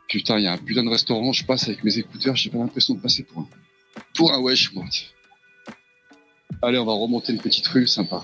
Putain, 0.07 0.39
il 0.39 0.45
y 0.45 0.47
a 0.47 0.53
un 0.53 0.57
putain 0.57 0.83
de 0.83 0.89
restaurant, 0.89 1.33
je 1.33 1.45
passe 1.45 1.67
avec 1.67 1.83
mes 1.83 1.97
écouteurs, 1.97 2.35
j'ai 2.35 2.49
pas 2.49 2.57
l'impression 2.57 2.95
de 2.95 3.01
passer 3.01 3.23
pour 3.23 3.41
un, 3.41 3.47
pour 4.15 4.33
un 4.33 4.39
wesh, 4.39 4.73
moi. 4.73 4.85
Allez, 6.61 6.79
on 6.79 6.85
va 6.85 6.94
remonter 6.94 7.33
une 7.33 7.41
petite 7.41 7.67
rue 7.67 7.88
sympa. 7.88 8.23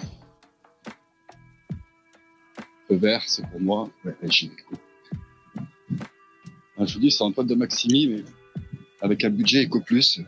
Le 2.89 2.95
vert, 2.97 3.23
c'est 3.27 3.47
pour 3.47 3.61
moi. 3.61 3.89
Ouais, 4.03 4.15
j'y 4.23 4.51
je 6.79 6.93
vous 6.95 6.99
dis, 6.99 7.11
c'est 7.11 7.23
un 7.23 7.31
pote 7.31 7.47
de 7.47 7.55
Maximi, 7.55 8.07
mais 8.07 8.23
avec 9.01 9.23
un 9.23 9.29
budget 9.29 9.65
Eco 9.65 9.79
Plus. 9.79 10.21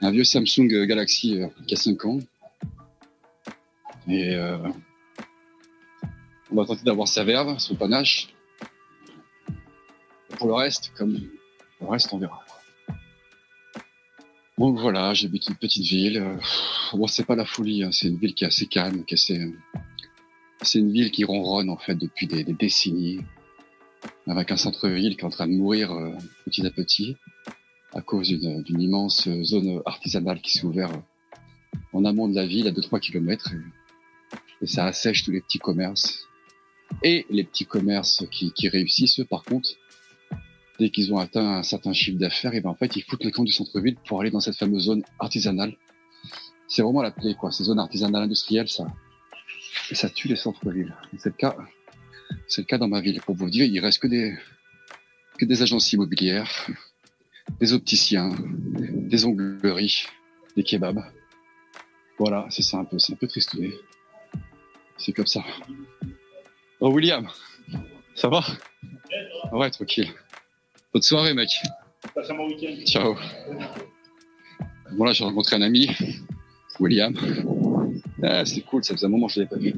Un 0.00 0.10
vieux 0.10 0.24
Samsung 0.24 0.66
Galaxy 0.86 1.40
euh, 1.40 1.48
qui 1.66 1.74
a 1.74 1.76
5 1.76 2.04
ans. 2.04 2.18
Et 4.08 4.34
euh, 4.34 4.58
on 6.50 6.56
va 6.56 6.66
tenter 6.66 6.82
d'avoir 6.84 7.06
sa 7.06 7.22
verve, 7.22 7.58
son 7.58 7.76
panache. 7.76 8.34
pour 10.36 10.48
le 10.48 10.54
reste, 10.54 10.92
comme 10.96 11.12
le 11.80 11.86
reste, 11.86 12.12
on 12.12 12.18
verra. 12.18 12.41
Donc 14.62 14.78
voilà, 14.78 15.12
j'habite 15.12 15.48
une 15.48 15.56
petite 15.56 15.82
ville. 15.82 16.18
Euh, 16.18 16.36
bon, 16.92 17.08
c'est 17.08 17.26
pas 17.26 17.34
la 17.34 17.44
folie, 17.44 17.82
hein. 17.82 17.90
c'est 17.90 18.06
une 18.06 18.16
ville 18.16 18.32
qui 18.32 18.44
est 18.44 18.46
assez 18.46 18.66
calme, 18.66 19.04
qui 19.04 19.18
c'est 19.18 20.78
une 20.78 20.92
ville 20.92 21.10
qui 21.10 21.24
ronronne 21.24 21.68
en 21.68 21.76
fait 21.76 21.96
depuis 21.96 22.28
des, 22.28 22.44
décennies, 22.44 23.18
avec 24.28 24.52
un 24.52 24.56
centre-ville 24.56 25.16
qui 25.16 25.22
est 25.22 25.24
en 25.24 25.30
train 25.30 25.48
de 25.48 25.54
mourir 25.54 25.90
euh, 25.90 26.12
petit 26.44 26.64
à 26.64 26.70
petit 26.70 27.16
à 27.92 28.02
cause 28.02 28.28
d'une 28.28 28.80
immense 28.80 29.28
zone 29.42 29.82
artisanale 29.84 30.40
qui 30.40 30.52
s'est 30.52 30.64
ouverte 30.64 30.94
en 31.92 32.04
amont 32.04 32.28
de 32.28 32.36
la 32.36 32.46
ville 32.46 32.68
à 32.68 32.70
2-3 32.70 33.00
km 33.00 33.52
et, 34.60 34.66
ça 34.68 34.86
assèche 34.86 35.24
tous 35.24 35.32
les 35.32 35.40
petits 35.40 35.58
commerces 35.58 36.28
et 37.02 37.26
les 37.30 37.42
petits 37.42 37.66
commerces 37.66 38.24
qui, 38.30 38.52
qui 38.52 38.68
réussissent 38.68 39.22
par 39.28 39.42
contre 39.42 39.70
dès 40.82 40.90
qu'ils 40.90 41.12
ont 41.14 41.18
atteint 41.18 41.48
un 41.58 41.62
certain 41.62 41.92
chiffre 41.92 42.18
d'affaires, 42.18 42.54
et 42.54 42.60
ben 42.60 42.70
en 42.70 42.74
fait 42.74 42.96
ils 42.96 43.04
foutent 43.04 43.22
le 43.22 43.30
camp 43.30 43.44
du 43.44 43.52
centre-ville 43.52 43.96
pour 44.06 44.20
aller 44.20 44.32
dans 44.32 44.40
cette 44.40 44.56
fameuse 44.56 44.84
zone 44.86 45.04
artisanale. 45.20 45.72
C'est 46.66 46.82
vraiment 46.82 47.02
la 47.02 47.12
clé, 47.12 47.34
quoi. 47.34 47.52
Ces 47.52 47.64
zones 47.64 47.78
artisanales 47.78 48.24
industrielles, 48.24 48.68
ça, 48.68 48.86
ça 49.92 50.08
tue 50.10 50.26
les 50.26 50.36
centres-villes. 50.36 50.92
C'est 51.18 51.28
le 51.28 51.36
cas, 51.36 51.54
c'est 52.48 52.62
le 52.62 52.66
cas 52.66 52.78
dans 52.78 52.88
ma 52.88 53.00
ville. 53.00 53.20
Pour 53.20 53.36
vous 53.36 53.48
dire, 53.48 53.64
il 53.64 53.78
reste 53.78 54.00
que 54.00 54.08
des, 54.08 54.36
que 55.38 55.44
des 55.44 55.62
agences 55.62 55.92
immobilières, 55.92 56.50
des 57.60 57.72
opticiens, 57.74 58.30
des 59.12 59.24
ongleries, 59.24 60.06
des 60.56 60.64
kebabs. 60.64 61.04
Voilà, 62.18 62.46
c'est 62.50 62.62
ça 62.62 62.78
un 62.78 62.84
peu, 62.84 62.98
c'est 62.98 63.12
un 63.12 63.16
peu 63.16 63.28
triste. 63.28 63.56
C'est 64.96 65.12
comme 65.12 65.26
ça. 65.26 65.44
Oh 66.80 66.90
William, 66.90 67.28
ça 68.16 68.28
va? 68.28 68.42
Ouais, 69.52 69.70
tranquille. 69.70 70.10
Bonne 70.92 71.02
soirée, 71.02 71.32
mec. 71.32 71.48
Passe 72.14 72.30
un 72.30 72.34
bon 72.34 72.48
week-end. 72.48 72.84
Ciao. 72.84 73.16
Bon, 74.92 75.04
là, 75.04 75.14
j'ai 75.14 75.24
rencontré 75.24 75.56
un 75.56 75.62
ami. 75.62 75.88
William. 76.80 77.14
Ah, 78.22 78.44
c'est 78.44 78.60
cool, 78.60 78.84
ça 78.84 78.94
faisait 78.94 79.06
un 79.06 79.08
moment 79.08 79.26
que 79.26 79.32
je 79.32 79.40
l'avais 79.40 79.48
pas 79.48 79.56
vu. 79.56 79.74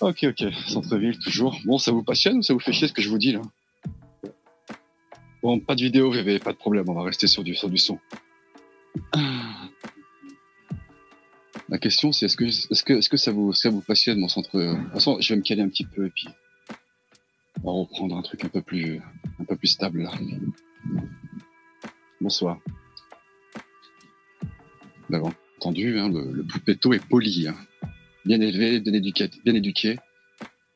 Ok, 0.00 0.24
ok, 0.24 0.44
centre-ville, 0.66 1.18
toujours. 1.18 1.56
Bon, 1.64 1.78
ça 1.78 1.92
vous 1.92 2.02
passionne 2.02 2.38
ou 2.38 2.42
ça 2.42 2.52
vous 2.52 2.60
fait 2.60 2.72
chier 2.72 2.88
ce 2.88 2.92
que 2.92 3.00
je 3.00 3.08
vous 3.08 3.18
dis 3.18 3.32
là? 3.32 3.42
Bon, 5.42 5.60
pas 5.60 5.74
de 5.76 5.82
vidéo, 5.82 6.10
VV, 6.10 6.40
pas 6.40 6.52
de 6.52 6.58
problème, 6.58 6.88
on 6.88 6.94
va 6.94 7.04
rester 7.04 7.28
sur 7.28 7.44
du, 7.44 7.54
sur 7.54 7.70
du 7.70 7.78
son. 7.78 7.98
La 11.68 11.78
question, 11.78 12.12
c'est 12.12 12.26
est-ce 12.26 12.36
que, 12.36 12.44
est-ce 12.44 12.82
que, 12.82 12.94
est-ce 12.94 13.08
que 13.08 13.16
ça 13.16 13.30
vous, 13.30 13.52
ça 13.52 13.70
vous 13.70 13.80
passionne 13.80 14.18
mon 14.18 14.28
centre 14.28 14.58
De 14.58 14.74
toute 14.74 14.92
façon, 14.92 15.20
je 15.20 15.32
vais 15.32 15.36
me 15.38 15.42
caler 15.42 15.62
un 15.62 15.68
petit 15.68 15.84
peu 15.84 16.06
et 16.06 16.10
puis 16.10 16.28
on 17.66 17.72
va 17.72 17.80
reprendre 17.80 18.16
un 18.16 18.22
truc 18.22 18.44
un 18.44 18.48
peu 18.48 18.62
plus, 18.62 19.00
stable 19.64 20.02
là. 20.02 20.12
Bonsoir. 22.20 22.60
Vous 25.08 25.16
avez 25.16 25.24
entendu, 25.58 25.98
hein, 25.98 26.08
le, 26.08 26.30
le 26.32 26.44
poupetto 26.44 26.92
est 26.92 27.04
poli, 27.04 27.48
hein. 27.48 27.56
bien 28.24 28.40
élevé, 28.40 28.80
bien 28.80 28.92
éduqué, 28.92 29.28
bien. 29.44 29.96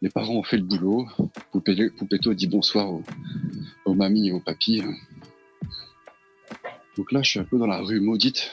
Les 0.03 0.09
parents 0.09 0.35
ont 0.35 0.43
fait 0.43 0.57
le 0.57 0.65
boulot. 0.65 1.07
Poupetto 1.53 2.35
dit 2.35 2.49
bonsoir 2.49 2.91
aux, 2.91 3.05
aux 3.85 3.95
mamies 3.95 4.29
et 4.29 4.33
aux 4.33 4.41
papis. 4.41 4.83
Donc 6.97 7.13
là, 7.13 7.23
je 7.23 7.31
suis 7.31 7.39
un 7.39 7.45
peu 7.45 7.59
dans 7.59 7.67
la 7.67 7.79
rue 7.79 8.01
maudite 8.01 8.51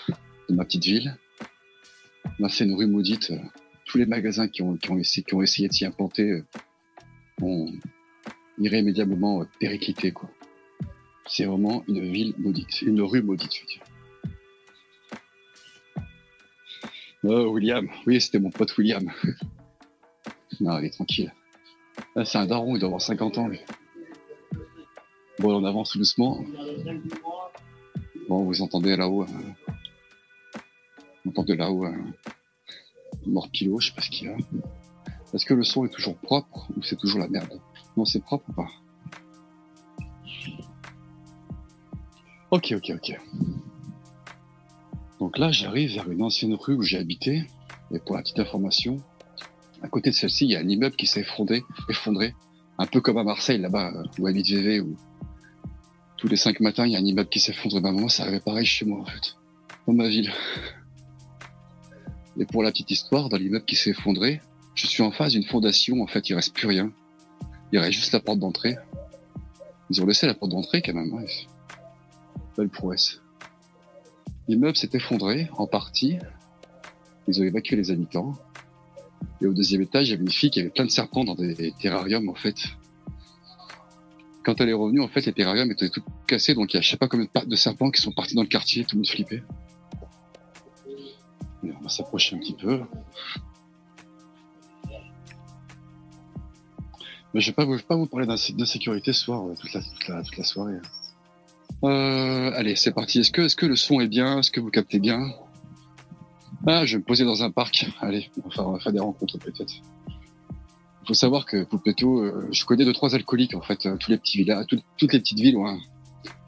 de 0.47 0.53
ma 0.53 0.63
petite 0.63 0.83
ville. 0.83 1.17
A 2.43 2.49
fait 2.49 2.65
une 2.65 2.75
rue 2.75 2.87
maudite. 2.87 3.33
Tous 3.85 3.97
les 3.97 4.05
magasins 4.05 4.47
qui 4.47 4.61
ont, 4.61 4.75
qui 4.75 4.91
ont, 4.91 4.97
essayé, 4.97 5.23
qui 5.23 5.33
ont 5.33 5.41
essayé 5.41 5.69
de 5.69 5.73
s'y 5.73 5.85
implanter 5.85 6.29
euh, 6.29 6.45
ont 7.41 7.71
irrémédiablement 8.57 9.41
euh, 9.41 9.45
périclité, 9.59 10.11
quoi. 10.11 10.29
C'est 11.27 11.45
vraiment 11.45 11.83
une 11.87 11.99
ville 11.99 12.33
maudite, 12.37 12.81
une 12.81 13.01
rue 13.01 13.21
maudite, 13.21 13.53
je 13.53 13.61
veux 13.61 13.67
dire. 13.67 13.83
Oh, 17.23 17.49
William. 17.51 17.89
Oui, 18.05 18.21
c'était 18.21 18.39
mon 18.39 18.49
pote 18.51 18.75
William. 18.77 19.11
non, 20.61 20.77
est 20.79 20.91
tranquille. 20.91 21.33
Là, 22.15 22.23
c'est 22.25 22.37
un 22.37 22.45
daron, 22.45 22.75
il 22.75 22.79
doit 22.79 22.87
avoir 22.87 23.01
50 23.01 23.37
ans, 23.39 23.47
lui. 23.47 23.59
Bon, 25.39 25.61
on 25.61 25.65
avance 25.65 25.91
tout 25.91 25.97
doucement. 25.99 26.43
Bon, 28.29 28.43
vous 28.43 28.61
entendez 28.61 28.95
là-haut. 28.95 29.23
euh, 29.23 29.27
Vous 31.25 31.31
entendez 31.31 31.55
là-haut 31.55 31.85
morpilot, 33.25 33.79
je 33.79 33.89
sais 33.89 33.93
pas 33.95 34.01
ce 34.01 34.09
qu'il 34.09 34.27
y 34.27 34.31
a. 34.31 34.37
Est-ce 35.33 35.45
que 35.45 35.53
le 35.53 35.63
son 35.63 35.85
est 35.85 35.89
toujours 35.89 36.15
propre 36.17 36.67
ou 36.77 36.83
c'est 36.83 36.95
toujours 36.95 37.19
la 37.19 37.27
merde? 37.27 37.59
Non, 37.97 38.05
c'est 38.05 38.23
propre 38.23 38.45
ou 38.49 38.53
pas? 38.53 38.67
Ok, 42.51 42.73
ok, 42.77 42.91
ok. 42.95 43.19
Donc 45.19 45.37
là, 45.39 45.51
j'arrive 45.51 45.95
vers 45.95 46.09
une 46.09 46.21
ancienne 46.21 46.53
rue 46.53 46.75
où 46.75 46.83
j'ai 46.83 46.97
habité. 46.97 47.43
Et 47.91 47.99
pour 47.99 48.15
la 48.15 48.21
petite 48.21 48.39
information, 48.39 48.97
à 49.81 49.87
côté 49.87 50.11
de 50.11 50.15
celle-ci, 50.15 50.45
il 50.45 50.51
y 50.51 50.55
a 50.55 50.59
un 50.59 50.67
immeuble 50.67 50.95
qui 50.95 51.07
s'est 51.07 51.21
effondré, 51.21 52.35
un 52.77 52.85
peu 52.85 53.01
comme 53.01 53.17
à 53.17 53.23
Marseille, 53.23 53.59
là-bas, 53.59 53.93
où 54.19 54.27
habite 54.27 54.47
VV, 54.47 54.81
où 54.81 54.95
tous 56.17 56.27
les 56.27 56.35
cinq 56.35 56.59
matins, 56.59 56.85
il 56.85 56.91
y 56.91 56.95
a 56.95 56.99
un 56.99 57.05
immeuble 57.05 57.29
qui 57.29 57.39
s'effondre. 57.39 57.81
Ben, 57.81 57.91
moi, 57.91 58.09
ça 58.09 58.23
arrivait 58.23 58.39
pareil 58.39 58.65
chez 58.65 58.85
moi, 58.85 58.99
en 58.99 59.05
fait, 59.05 59.35
dans 59.87 59.93
ma 59.93 60.07
ville. 60.07 60.31
Et 62.39 62.45
pour 62.45 62.61
la 62.61 62.71
petite 62.71 62.91
histoire, 62.91 63.29
dans 63.29 63.37
l'immeuble 63.37 63.65
qui 63.65 63.75
s'est 63.75 63.89
effondré, 63.89 64.41
je 64.75 64.85
suis 64.85 65.01
en 65.01 65.11
face 65.11 65.31
d'une 65.31 65.45
fondation, 65.45 66.01
en 66.01 66.07
fait, 66.07 66.29
il 66.29 66.35
reste 66.35 66.53
plus 66.53 66.67
rien. 66.67 66.91
Il 67.71 67.79
reste 67.79 67.93
juste 67.93 68.13
la 68.13 68.19
porte 68.19 68.39
d'entrée. 68.39 68.77
Ils 69.89 70.01
ont 70.01 70.05
laissé 70.05 70.27
la 70.27 70.33
porte 70.33 70.51
d'entrée, 70.51 70.81
quand 70.81 70.93
même. 70.93 71.25
Belle 72.57 72.69
prouesse. 72.69 73.21
L'immeuble 74.47 74.77
s'est 74.77 74.89
effondré, 74.93 75.49
en 75.57 75.67
partie. 75.67 76.17
Ils 77.27 77.41
ont 77.41 77.43
évacué 77.43 77.75
les 77.75 77.91
habitants. 77.91 78.33
Et 79.41 79.47
au 79.47 79.53
deuxième 79.53 79.81
étage, 79.81 80.07
il 80.07 80.11
y 80.11 80.13
avait 80.13 80.23
une 80.23 80.31
fille 80.31 80.49
qui 80.49 80.59
avait 80.59 80.69
plein 80.69 80.85
de 80.85 80.91
serpents 80.91 81.23
dans 81.23 81.35
des 81.35 81.73
terrariums, 81.79 82.29
en 82.29 82.35
fait. 82.35 82.55
Quand 84.43 84.61
elle 84.61 84.69
est 84.69 84.73
revenue, 84.73 85.01
en 85.01 85.09
fait, 85.09 85.25
les 85.25 85.33
terrariums 85.33 85.69
étaient 85.71 85.89
tout 85.89 86.03
cassés, 86.25 86.53
donc 86.53 86.73
il 86.73 86.77
y 86.77 86.79
a 86.79 86.81
je 86.81 86.89
sais 86.89 86.97
pas 86.97 87.09
combien 87.09 87.27
de 87.45 87.55
serpents 87.57 87.91
qui 87.91 88.01
sont 88.01 88.13
partis 88.13 88.35
dans 88.35 88.43
le 88.43 88.47
quartier, 88.47 88.85
tout 88.85 88.95
le 88.95 88.99
monde 88.99 89.07
flippait. 89.09 89.43
On 91.63 91.83
va 91.83 91.89
s'approcher 91.89 92.35
un 92.35 92.39
petit 92.39 92.53
peu. 92.53 92.81
Je 97.39 97.41
je 97.41 97.51
vais 97.51 97.77
pas 97.83 97.95
vous 97.95 98.07
parler 98.07 98.25
d'insé- 98.25 98.53
d'insécurité 98.53 99.13
ce 99.13 99.21
soir, 99.25 99.45
euh, 99.45 99.53
toute 99.59 99.73
la, 99.73 100.43
soirée. 100.43 100.77
Euh, 101.83 102.51
allez, 102.55 102.75
c'est 102.75 102.91
parti. 102.91 103.19
Est-ce 103.19 103.55
que, 103.55 103.65
le 103.65 103.75
son 103.75 103.99
est 104.01 104.07
bien? 104.07 104.39
Est-ce 104.39 104.49
que 104.49 104.59
vous 104.59 104.71
captez 104.71 104.97
bien? 104.97 105.29
Ah, 106.65 106.85
je 106.85 106.93
vais 106.93 106.97
me 106.99 107.03
poser 107.03 107.25
dans 107.25 107.43
un 107.43 107.51
parc. 107.51 107.85
Allez, 108.01 108.31
on 108.43 108.71
va 108.71 108.79
faire, 108.79 108.91
des 108.91 108.99
rencontres 108.99 109.37
peut-être. 109.37 109.71
Il 110.09 111.07
faut 111.07 111.13
savoir 111.13 111.45
que 111.45 111.63
Poupetto, 111.63 112.23
euh, 112.23 112.49
je 112.51 112.65
connais 112.65 112.83
deux 112.83 112.93
trois 112.93 113.13
alcooliques 113.13 113.53
en 113.55 113.61
fait. 113.61 113.85
euh, 113.85 113.95
tous 113.97 114.09
les 114.09 114.17
petits 114.17 114.39
villages, 114.39 114.65
toutes, 114.67 114.83
toutes 114.97 115.13
les 115.13 115.19
petites 115.19 115.39
villes 115.39 115.57
ont, 115.57 115.67
un- 115.67 115.79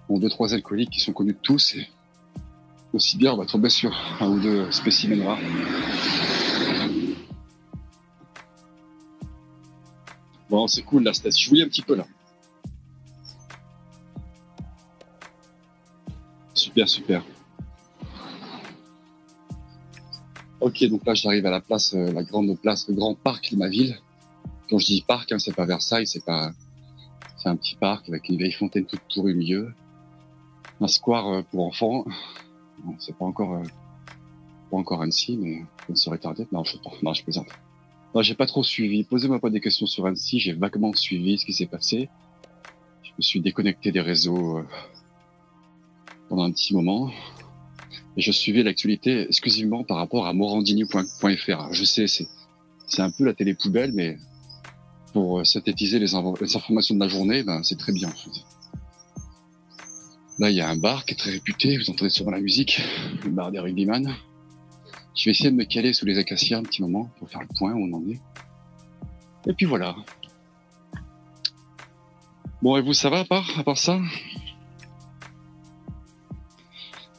ont 0.10 0.18
deux 0.18 0.30
trois 0.30 0.54
alcooliques 0.54 0.90
qui 0.90 1.00
sont 1.00 1.14
connus 1.14 1.34
de 1.34 1.40
tous. 1.42 1.76
Aussi 2.94 3.18
bien, 3.18 3.34
on 3.34 3.38
va 3.38 3.46
tomber 3.46 3.70
sur 3.70 3.96
un 4.20 4.28
ou 4.28 4.40
deux 4.40 4.72
spécimens 4.72 5.24
rares. 5.24 5.38
Bon, 10.50 10.68
c'est 10.68 10.82
cool 10.82 11.04
là, 11.04 11.14
c'est 11.14 11.38
joué 11.38 11.62
un 11.62 11.68
petit 11.68 11.82
peu 11.84 11.96
là. 11.96 12.06
Super, 16.54 16.90
super. 16.90 17.24
Ok, 20.60 20.84
donc 20.90 21.06
là 21.06 21.14
j'arrive 21.14 21.46
à 21.46 21.52
la 21.52 21.62
place, 21.62 21.94
euh, 21.94 22.12
la 22.12 22.24
grande 22.24 22.60
place, 22.60 22.88
le 22.90 22.96
grand 22.96 23.16
parc 23.16 23.52
de 23.52 23.58
ma 23.58 23.70
ville. 23.70 23.98
Quand 24.70 24.78
je 24.78 24.88
dis 24.88 25.04
parc, 25.08 25.32
hein, 25.32 25.40
c'est 25.40 25.56
pas 25.56 25.66
Versailles, 25.66 26.06
c'est 26.06 26.26
pas, 26.26 26.52
c'est 27.38 27.48
un 27.48 27.56
petit 27.56 27.76
parc 27.76 28.10
avec 28.10 28.28
une 28.28 28.38
vieille 28.38 28.52
fontaine 28.52 28.86
toute 28.86 29.02
pourrie 29.14 29.34
au 29.34 29.38
milieu, 29.38 29.74
un 30.82 30.88
square 30.88 31.28
euh, 31.28 31.42
pour 31.44 31.66
enfants. 31.66 32.06
C'est 32.98 33.16
pas 33.16 33.26
encore, 33.26 33.54
euh, 33.56 33.64
pas 34.72 34.78
encore 34.78 35.02
Annecy, 35.02 35.38
mais 35.38 35.66
ça 35.80 35.86
ne 35.90 35.96
serait. 35.96 36.20
Non, 36.52 36.64
je, 36.64 36.78
non, 37.04 37.14
je 37.14 37.24
plaisante. 37.24 37.48
Non, 38.16 38.22
j'ai 38.24 38.34
pas 38.34 38.48
trop 38.48 38.64
suivi. 38.64 39.04
Posez-moi 39.04 39.40
pas 39.40 39.50
des 39.50 39.62
questions 39.62 39.86
sur 39.86 40.06
Annecy. 40.06 40.40
J'ai 40.40 40.54
vaguement 40.54 40.94
suivi 40.94 41.38
ce 41.38 41.46
qui 41.46 41.54
s'est 41.54 41.68
passé. 41.68 42.10
Je 43.04 43.12
me 43.18 43.22
suis 43.22 43.40
déconnecté 43.40 43.92
des 43.92 44.02
réseaux 44.02 44.58
euh, 44.58 44.64
pendant 46.28 46.44
un 46.44 46.52
petit 46.52 46.74
moment. 46.74 47.12
Et 48.18 48.22
je 48.22 48.32
suivais 48.32 48.64
l'actualité 48.64 49.28
exclusivement 49.28 49.84
par 49.84 49.98
rapport 49.98 50.26
à 50.26 50.34
morandini.fr. 50.34 51.74
Je 51.74 51.84
sais, 51.84 52.08
c'est, 52.08 52.28
c'est 52.88 53.02
un 53.02 53.12
peu 53.12 53.26
la 53.26 53.34
télé 53.34 53.54
poubelle, 53.54 53.92
mais 53.94 54.18
pour 55.14 55.40
euh, 55.40 55.44
synthétiser 55.44 56.00
les, 56.00 56.16
informations 56.16 56.96
de 56.96 57.00
la 57.00 57.08
journée, 57.08 57.44
ben, 57.44 57.62
c'est 57.64 57.78
très 57.78 57.94
bien, 57.94 58.10
en 58.10 58.12
fait. 58.12 58.44
Là, 60.40 60.50
il 60.50 60.56
y 60.56 60.62
a 60.62 60.70
un 60.70 60.78
bar 60.78 61.06
qui 61.06 61.14
est 61.14 61.18
très 61.18 61.32
réputé. 61.32 61.78
Vous 61.78 61.90
entendez 61.92 62.10
sûrement 62.10 62.32
la 62.32 62.40
musique. 62.40 62.82
Le 63.24 63.30
bar 63.30 63.52
des 63.52 63.60
rugbyman. 63.60 64.16
Je 65.20 65.26
vais 65.26 65.32
essayer 65.32 65.52
de 65.52 65.56
me 65.58 65.66
caler 65.66 65.92
sous 65.92 66.06
les 66.06 66.18
acacias 66.18 66.58
un 66.58 66.64
petit 66.64 66.82
moment 66.82 67.10
pour 67.18 67.30
faire 67.30 67.42
le 67.42 67.48
point 67.58 67.74
où 67.74 67.84
on 67.84 67.94
en 67.94 68.10
est. 68.10 68.22
Et 69.48 69.54
puis 69.54 69.66
voilà. 69.66 69.94
Bon, 72.62 72.78
et 72.78 72.82
vous, 72.82 72.94
ça 72.94 73.10
va 73.10 73.20
à 73.20 73.26
part, 73.26 73.60
à 73.60 73.66
part 73.66 73.78
ça? 73.78 74.00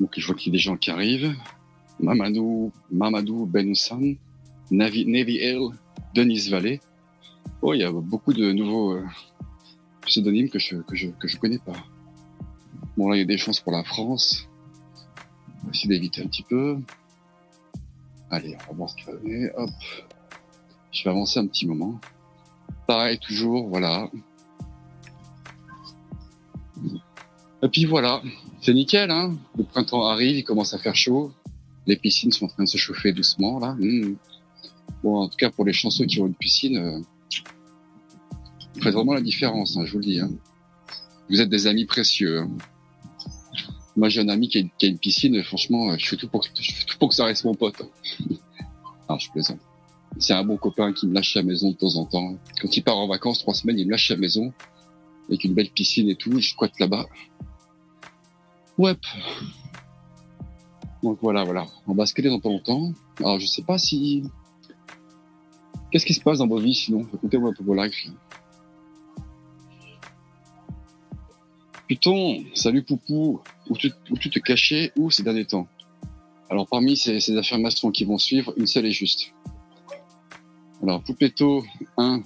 Donc, 0.01 0.15
je 0.17 0.27
vois 0.27 0.35
qu'il 0.35 0.51
y 0.51 0.53
a 0.53 0.57
des 0.57 0.59
gens 0.59 0.79
qui 0.79 0.91
arrivent. 0.91 1.37
Mamadou, 1.99 2.73
Mamadou 2.91 3.45
Benhoussan, 3.45 4.15
Navi, 4.71 5.05
Navy 5.05 5.35
Hill, 5.35 5.69
Denise 6.15 6.51
Vallée. 6.51 6.81
Oh, 7.61 7.75
il 7.75 7.81
y 7.81 7.85
a 7.85 7.93
beaucoup 7.93 8.33
de 8.33 8.51
nouveaux 8.53 8.95
euh, 8.95 9.05
pseudonymes 10.07 10.49
que 10.49 10.59
je, 10.59 10.77
que 10.77 10.97
je, 10.97 11.09
que 11.09 11.29
je 11.29 11.37
connais 11.37 11.59
pas. 11.59 11.85
Bon, 12.97 13.11
là, 13.11 13.17
il 13.17 13.19
y 13.19 13.23
a 13.23 13.27
des 13.27 13.37
chances 13.37 13.61
pour 13.61 13.73
la 13.73 13.85
France. 13.85 14.49
On 15.63 15.67
va 15.67 15.71
essayer 15.75 15.89
d'éviter 15.89 16.23
un 16.23 16.29
petit 16.29 16.45
peu. 16.45 16.79
Allez, 18.31 18.57
on 18.69 18.73
va 18.73 18.77
voir 18.79 18.91
ce 18.91 18.97
qu'il 18.97 19.07
va 19.07 19.13
donner. 19.15 19.51
Hop. 19.57 19.71
Je 20.93 21.05
vais 21.05 21.11
avancer 21.11 21.39
un 21.39 21.47
petit 21.47 21.67
moment. 21.67 22.01
Pareil, 22.87 23.19
toujours, 23.19 23.69
voilà. 23.69 24.11
Et 27.63 27.69
puis 27.69 27.85
voilà, 27.85 28.23
c'est 28.63 28.73
nickel, 28.73 29.11
hein. 29.11 29.37
Le 29.57 29.65
printemps 29.65 30.07
arrive, 30.07 30.37
il 30.37 30.45
commence 30.45 30.73
à 30.75 30.79
faire 30.79 30.97
chaud. 30.97 31.33
Les 31.87 31.97
piscines 31.97 32.33
sont 32.33 32.47
en 32.47 32.49
train 32.49 32.65
de 32.65 32.69
se 32.69 32.79
chauffer 32.79 33.13
doucement, 33.13 33.59
là. 33.59 33.77
Mmh. 33.79 34.17
Bon, 35.03 35.17
en 35.17 35.29
tout 35.29 35.37
cas, 35.37 35.51
pour 35.51 35.65
les 35.65 35.73
chanceux 35.73 36.07
qui 36.07 36.21
ont 36.21 36.27
une 36.27 36.35
piscine, 36.35 36.77
euh, 36.77 37.01
vous 38.75 38.83
faites 38.83 38.95
vraiment 38.95 39.15
la 39.15 39.21
différence, 39.21 39.77
hein, 39.77 39.85
je 39.85 39.93
vous 39.93 39.99
le 39.99 40.05
dis. 40.05 40.21
Hein. 40.21 40.31
Vous 41.29 41.41
êtes 41.41 41.49
des 41.49 41.67
amis 41.67 41.85
précieux. 41.85 42.41
hein. 42.41 42.51
Moi, 44.01 44.09
j'ai 44.09 44.23
un 44.23 44.31
ami 44.31 44.49
qui 44.49 44.57
a, 44.57 44.87
une- 44.87 44.99
piscine, 44.99 45.43
franchement, 45.43 45.95
je 45.99 46.09
fais 46.09 46.17
tout 46.17 46.27
pour, 46.27 46.41
que- 46.41 47.15
ça 47.15 47.27
reste 47.27 47.45
mon 47.45 47.55
pote. 47.55 47.83
ah, 49.11 49.19
je 49.19 49.29
plaisante. 49.31 49.59
C'est 50.19 50.33
un 50.33 50.43
bon 50.43 50.57
copain 50.57 50.95
qui 50.95 51.07
me 51.07 51.13
lâche 51.13 51.37
à 51.37 51.41
la 51.41 51.47
maison 51.47 51.73
de 51.73 51.77
temps 51.77 51.95
en 51.97 52.07
temps. 52.07 52.39
Quand 52.63 52.75
il 52.75 52.83
part 52.83 52.97
en 52.97 53.07
vacances, 53.07 53.41
trois 53.41 53.53
semaines, 53.53 53.79
il 53.79 53.85
me 53.85 53.91
lâche 53.91 54.11
à 54.11 54.15
la 54.15 54.21
maison, 54.21 54.55
avec 55.29 55.45
une 55.45 55.53
belle 55.53 55.69
piscine 55.69 56.09
et 56.09 56.15
tout, 56.15 56.41
je 56.41 56.49
squatte 56.49 56.81
là-bas. 56.81 57.05
Ouais. 58.79 58.95
Donc 61.03 61.19
voilà, 61.21 61.45
voilà. 61.45 61.67
On 61.87 61.93
va 61.93 62.07
skater 62.07 62.31
dans 62.31 62.41
pas 62.41 62.49
longtemps. 62.49 62.93
Alors 63.19 63.39
je 63.39 63.45
sais 63.45 63.63
pas 63.63 63.77
si. 63.77 64.23
Qu'est-ce 65.93 66.07
qui 66.07 66.15
se 66.15 66.23
passe 66.23 66.39
dans 66.39 66.47
vos 66.47 66.57
vies 66.59 66.75
sinon? 66.75 67.07
Écoutez-moi 67.13 67.51
un 67.51 67.53
peu 67.53 67.65
vos 67.65 67.75
lives. 67.75 67.93
Python, 71.87 72.45
salut 72.55 72.85
Poupou, 72.85 73.41
où 73.71 73.77
tu, 73.77 73.91
te 74.31 74.39
cachais 74.41 74.93
où 74.97 75.11
ces 75.11 75.23
derniers 75.23 75.47
temps 75.47 75.69
Alors 76.51 76.67
parmi 76.69 76.97
ces, 76.97 77.37
affirmations 77.37 77.91
qui 77.91 78.05
vont 78.05 78.19
suivre, 78.19 78.53
une 78.57 78.67
seule 78.67 78.87
est 78.87 78.93
juste. 78.93 79.33
Alors 80.83 81.03
Poupetto 81.03 81.65
1, 81.97 82.21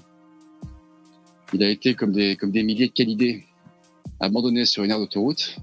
il 1.52 1.62
a 1.62 1.68
été 1.68 1.94
comme 1.94 2.12
des, 2.12 2.36
comme 2.36 2.50
des 2.50 2.62
milliers 2.62 2.88
de 2.88 2.92
canidés 2.92 3.44
abandonné 4.20 4.64
sur 4.64 4.84
une 4.84 4.90
aire 4.90 4.98
d'autoroute. 4.98 5.56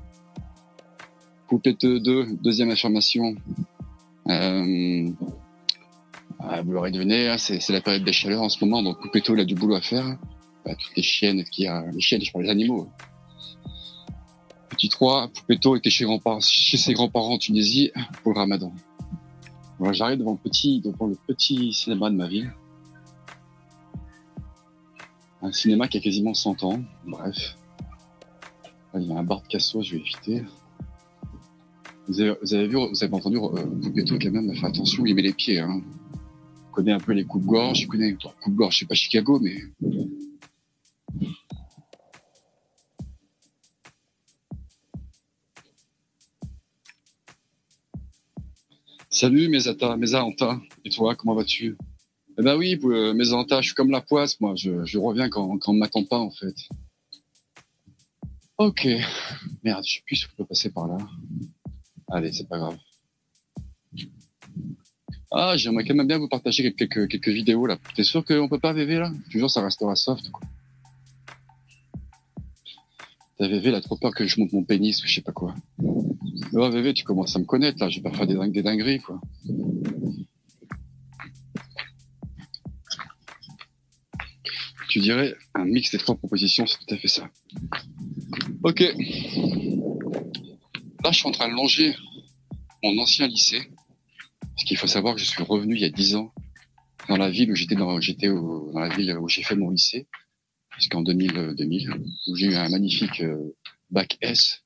Poupetto 1.47 1.99
2, 1.99 2.37
deuxième 2.41 2.69
affirmation. 2.69 3.35
Euh, 4.29 5.09
ah, 6.39 6.61
vous 6.61 6.71
l'aurez 6.71 6.91
deviné, 6.91 7.27
hein, 7.27 7.37
c'est 7.37 7.67
la 7.69 7.81
période 7.81 8.03
des 8.03 8.13
chaleurs 8.13 8.41
en 8.41 8.49
ce 8.49 8.63
moment, 8.63 8.83
donc 8.83 9.01
Poupetto 9.01 9.35
il 9.35 9.41
a 9.41 9.45
du 9.45 9.55
boulot 9.55 9.75
à 9.75 9.81
faire. 9.81 10.17
Bah, 10.63 10.75
toutes 10.75 10.95
les 10.95 11.03
chiennes 11.03 11.43
qui 11.45 11.65
a, 11.65 11.85
les 11.91 11.99
chiennes, 11.99 12.21
je 12.21 12.31
parle 12.31 12.45
des 12.45 12.51
animaux. 12.51 12.87
Petit 14.81 14.89
3, 14.89 15.27
Poupetto 15.27 15.75
était 15.75 15.91
chez, 15.91 16.07
ses 16.77 16.93
grands-parents 16.93 17.35
en 17.35 17.37
Tunisie 17.37 17.91
pour 18.23 18.33
le 18.33 18.39
ramadan. 18.39 18.73
Voilà, 19.77 19.93
j'arrive 19.93 20.17
devant 20.17 20.31
le 20.31 20.39
petit, 20.39 20.81
devant 20.81 21.05
le 21.05 21.15
petit 21.27 21.71
cinéma 21.71 22.09
de 22.09 22.15
ma 22.15 22.27
ville. 22.27 22.51
Un 25.43 25.51
cinéma 25.51 25.87
qui 25.87 25.99
a 25.99 26.01
quasiment 26.01 26.33
100 26.33 26.63
ans, 26.63 26.81
bref. 27.05 27.55
il 28.95 29.03
y 29.03 29.13
a 29.13 29.19
un 29.19 29.23
bar 29.23 29.43
de 29.43 29.47
casso, 29.49 29.83
je 29.83 29.91
vais 29.91 29.99
éviter. 29.99 30.45
Vous 32.07 32.19
avez, 32.19 32.35
vous 32.41 32.53
avez 32.55 32.67
vu, 32.67 32.77
vous 32.77 33.03
avez 33.03 33.13
entendu, 33.13 33.37
euh, 33.37 33.63
Poupetto 33.83 34.17
quand 34.19 34.31
même, 34.31 34.51
fait 34.55 34.65
attention, 34.65 35.05
il 35.05 35.13
met 35.13 35.21
les 35.21 35.33
pieds, 35.33 35.59
hein. 35.59 35.79
Il 35.83 36.71
connaît 36.71 36.93
un 36.93 36.99
peu 36.99 37.11
les 37.11 37.25
coups 37.25 37.45
de 37.45 37.49
gorge, 37.51 37.81
il 37.81 37.87
connaît 37.87 38.09
les 38.09 38.15
coups 38.15 38.33
de 38.47 38.55
gorge, 38.55 38.73
je 38.73 38.79
sais 38.79 38.85
pas 38.87 38.95
Chicago, 38.95 39.39
mais 39.39 39.57
Salut 49.13 49.49
Mesata, 49.49 49.97
Mesanta. 49.97 50.61
Et 50.85 50.89
toi, 50.89 51.15
comment 51.15 51.35
vas-tu? 51.35 51.77
Eh 52.39 52.41
ben 52.41 52.55
oui, 52.55 52.79
euh, 52.85 53.13
Mesanta, 53.13 53.59
je 53.59 53.67
suis 53.67 53.75
comme 53.75 53.91
la 53.91 53.99
poisse, 53.99 54.39
moi. 54.39 54.53
Je, 54.55 54.97
reviens 54.97 55.27
quand, 55.27 55.59
on 55.67 55.73
m'attend 55.73 56.05
pas, 56.05 56.17
en 56.17 56.31
fait. 56.31 56.55
Ok. 58.57 58.87
Merde, 59.63 59.83
je 59.85 59.95
sais 59.95 60.01
plus 60.05 60.15
si 60.15 60.21
je 60.21 60.27
peux 60.37 60.45
passer 60.45 60.71
par 60.71 60.87
là. 60.87 60.97
Allez, 62.09 62.31
c'est 62.31 62.47
pas 62.47 62.57
grave. 62.57 62.77
Ah, 65.29 65.57
j'aimerais 65.57 65.83
quand 65.83 65.95
même 65.95 66.07
bien 66.07 66.17
vous 66.17 66.29
partager 66.29 66.73
quelques, 66.73 67.09
quelques 67.09 67.27
vidéos 67.27 67.65
là. 67.65 67.77
T'es 67.95 68.05
sûr 68.05 68.23
qu'on 68.23 68.47
peut 68.47 68.59
pas 68.59 68.71
VV 68.71 68.95
là? 68.95 69.11
Toujours 69.29 69.51
ça 69.51 69.61
restera 69.61 69.95
soft 69.95 70.29
quoi. 70.29 70.41
T'as 73.41 73.47
VV, 73.47 73.71
là 73.71 73.81
trop 73.81 73.97
peur 73.97 74.13
que 74.13 74.27
je 74.27 74.39
monte 74.39 74.53
mon 74.53 74.63
pénis 74.63 75.03
ou 75.03 75.07
je 75.07 75.15
sais 75.15 75.21
pas 75.21 75.31
quoi. 75.31 75.55
VV, 76.53 76.93
tu 76.93 77.03
commences 77.03 77.35
à 77.35 77.39
me 77.39 77.45
connaître, 77.45 77.79
là. 77.79 77.89
Je 77.89 77.95
vais 77.95 78.03
pas 78.03 78.15
faire 78.15 78.27
des, 78.27 78.35
dingues, 78.35 78.51
des 78.51 78.61
dingueries, 78.61 78.99
quoi. 78.99 79.19
Tu 84.89 84.99
dirais 84.99 85.33
un 85.55 85.65
mix 85.65 85.89
des 85.89 85.97
trois 85.97 86.13
propositions, 86.13 86.67
c'est 86.67 86.77
tout 86.85 86.93
à 86.93 86.97
fait 86.97 87.07
ça. 87.07 87.31
Ok. 88.61 88.81
Là, 88.81 88.93
je 91.09 91.17
suis 91.17 91.27
en 91.27 91.31
train 91.31 91.49
de 91.49 91.55
longer 91.55 91.95
mon 92.83 92.95
ancien 92.99 93.25
lycée. 93.25 93.71
Parce 94.41 94.65
qu'il 94.65 94.77
faut 94.77 94.85
savoir 94.85 95.15
que 95.15 95.19
je 95.19 95.25
suis 95.25 95.41
revenu 95.41 95.73
il 95.73 95.81
y 95.81 95.85
a 95.85 95.89
dix 95.89 96.13
ans 96.13 96.31
dans 97.09 97.17
la 97.17 97.31
ville 97.31 97.51
où 97.51 97.55
j'étais 97.55 97.73
dans 97.73 97.97
la 97.97 98.89
ville 98.89 99.17
où 99.17 99.27
j'ai 99.27 99.41
fait 99.41 99.55
mon 99.55 99.71
lycée. 99.71 100.05
Jusqu'en 100.81 101.03
2000, 101.03 101.53
2000, 101.55 101.91
où 102.27 102.35
j'ai 102.35 102.47
eu 102.47 102.55
un 102.55 102.67
magnifique 102.67 103.21
euh, 103.21 103.55
bac 103.91 104.17
S 104.19 104.63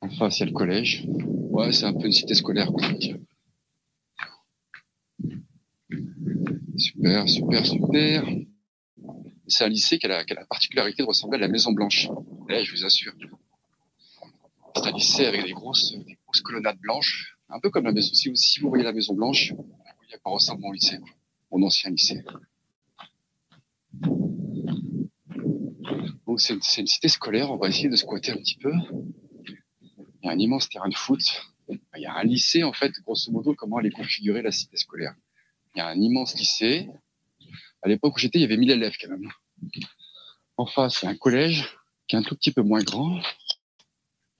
en 0.00 0.10
face, 0.10 0.40
le 0.40 0.50
collège. 0.50 1.04
Ouais, 1.06 1.72
c'est 1.72 1.84
un 1.84 1.92
peu 1.92 2.06
une 2.06 2.12
cité 2.12 2.34
scolaire. 2.34 2.72
Super, 6.76 7.28
super, 7.28 7.64
super. 7.64 8.24
C'est 9.46 9.64
un 9.64 9.68
lycée 9.68 10.00
qui 10.00 10.06
a, 10.06 10.24
la, 10.24 10.46
particularité 10.46 11.04
de 11.04 11.06
ressembler 11.06 11.38
à 11.38 11.42
la 11.42 11.48
Maison 11.48 11.70
Blanche. 11.70 12.08
Là, 12.48 12.64
je 12.64 12.72
vous 12.72 12.84
assure. 12.84 13.12
C'est 14.74 14.88
un 14.88 14.92
lycée 14.92 15.26
avec 15.26 15.44
des 15.44 15.52
grosses, 15.52 15.92
des 15.92 16.18
grosses 16.24 16.40
colonnades 16.40 16.78
blanches, 16.78 17.36
un 17.48 17.60
peu 17.60 17.70
comme 17.70 17.84
la 17.84 17.92
maison. 17.92 18.12
Si 18.14 18.30
vous, 18.30 18.34
si 18.34 18.58
vous 18.58 18.68
voyez 18.68 18.82
la 18.84 18.92
Maison 18.92 19.14
Blanche, 19.14 19.52
vous 19.52 19.62
voyez 19.96 20.14
à 20.14 20.18
quoi 20.18 20.32
ressemble 20.32 20.62
mon 20.62 20.72
lycée, 20.72 20.98
mon 21.50 21.66
ancien 21.66 21.90
lycée. 21.90 22.22
Donc 26.26 26.40
c'est 26.40 26.54
une, 26.54 26.86
cité 26.86 27.08
scolaire, 27.08 27.50
on 27.50 27.56
va 27.56 27.68
essayer 27.68 27.88
de 27.88 27.96
squatter 27.96 28.32
un 28.32 28.36
petit 28.36 28.56
peu. 28.56 28.72
Il 29.42 30.26
y 30.26 30.28
a 30.28 30.32
un 30.32 30.38
immense 30.38 30.68
terrain 30.68 30.88
de 30.88 30.94
foot. 30.94 31.20
Il 31.68 31.80
y 32.02 32.06
a 32.06 32.14
un 32.14 32.24
lycée, 32.24 32.62
en 32.62 32.72
fait, 32.72 32.92
grosso 33.02 33.30
modo, 33.32 33.54
comment 33.54 33.80
elle 33.80 33.86
est 33.86 33.90
configurée, 33.90 34.42
la 34.42 34.52
cité 34.52 34.76
scolaire. 34.76 35.14
Il 35.74 35.78
y 35.78 35.80
a 35.80 35.88
un 35.88 36.00
immense 36.00 36.36
lycée. 36.38 36.88
À 37.82 37.88
l'époque 37.88 38.16
où 38.16 38.18
j'étais, 38.18 38.38
il 38.38 38.42
y 38.42 38.44
avait 38.44 38.56
1000 38.56 38.70
élèves 38.70 38.94
quand 39.00 39.10
même. 39.10 39.28
En 40.56 40.66
face, 40.66 41.02
il 41.02 41.06
y 41.06 41.08
a 41.08 41.10
un 41.10 41.16
collège 41.16 41.68
qui 42.06 42.16
est 42.16 42.18
un 42.18 42.22
tout 42.22 42.36
petit 42.36 42.52
peu 42.52 42.62
moins 42.62 42.82
grand. 42.82 43.20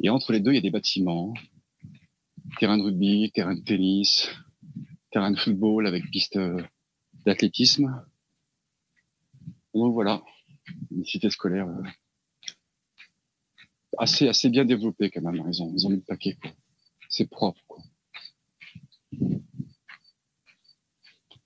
Et 0.03 0.11
entre 0.11 0.33
les 0.33 0.41
deux, 0.41 0.53
il 0.53 0.57
y 0.57 0.59
a 0.59 0.63
des 0.63 0.71
bâtiments. 0.71 1.35
Terrain 2.59 2.79
de 2.79 2.83
rugby, 2.83 3.31
terrain 3.33 3.55
de 3.55 3.61
tennis, 3.63 4.29
terrain 5.11 5.31
de 5.31 5.39
football 5.39 5.87
avec 5.87 6.11
piste 6.11 6.39
d'athlétisme. 7.25 8.05
Donc 9.75 9.93
voilà, 9.93 10.23
une 10.91 11.05
cité 11.05 11.31
scolaire 11.31 11.69
euh, 11.69 11.83
assez, 13.99 14.49
bien 14.49 14.65
développée 14.65 15.11
quand 15.11 15.23
même. 15.23 15.43
Ils 15.49 15.63
ont, 15.63 15.73
ils 15.77 15.87
ont 15.87 15.91
mis 15.91 15.97
le 15.97 16.03
paquet. 16.03 16.39
C'est 17.09 17.29
propre. 17.29 17.61
Quoi. 17.67 17.83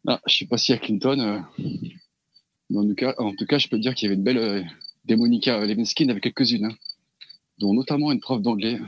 Ah, 0.07 0.21
je 0.27 0.37
sais 0.37 0.47
pas 0.47 0.59
si 0.59 0.73
à 0.73 0.79
Clinton, 0.79 1.19
euh, 1.19 1.41
mais 2.71 2.79
en 2.79 3.35
tout, 3.35 3.47
cas, 3.47 3.59
je 3.59 3.69
peux 3.69 3.79
dire 3.79 3.95
qu'il 3.95 4.07
y 4.07 4.09
avait 4.09 4.17
une 4.17 4.25
belle 4.25 4.39
euh, 4.39 4.63
des 5.05 5.17
Monica 5.17 5.65
Lewinsky, 5.65 6.11
avec 6.11 6.23
quelques-unes, 6.23 6.67
hein, 6.67 6.77
dont 7.59 7.73
notamment 7.73 8.13
une 8.13 8.21
prof 8.21 8.41
d'anglais, 8.43 8.79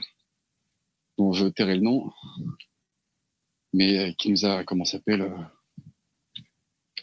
dont 1.16 1.32
je 1.32 1.46
tairai 1.46 1.76
le 1.76 1.82
nom, 1.82 2.10
mais 3.72 4.14
qui 4.18 4.30
nous 4.30 4.44
a, 4.44 4.64
comment 4.64 4.84
s'appelle, 4.84 5.30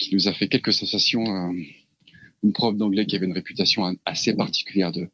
qui 0.03 0.15
nous 0.15 0.27
a 0.27 0.33
fait 0.33 0.47
quelques 0.47 0.73
sensations. 0.73 1.23
Euh, 1.25 1.53
une 2.43 2.51
prof 2.51 2.75
d'anglais 2.75 3.05
qui 3.05 3.15
avait 3.15 3.25
une 3.25 3.33
réputation 3.33 3.95
assez 4.05 4.35
particulière 4.35 4.91
de 4.91 5.09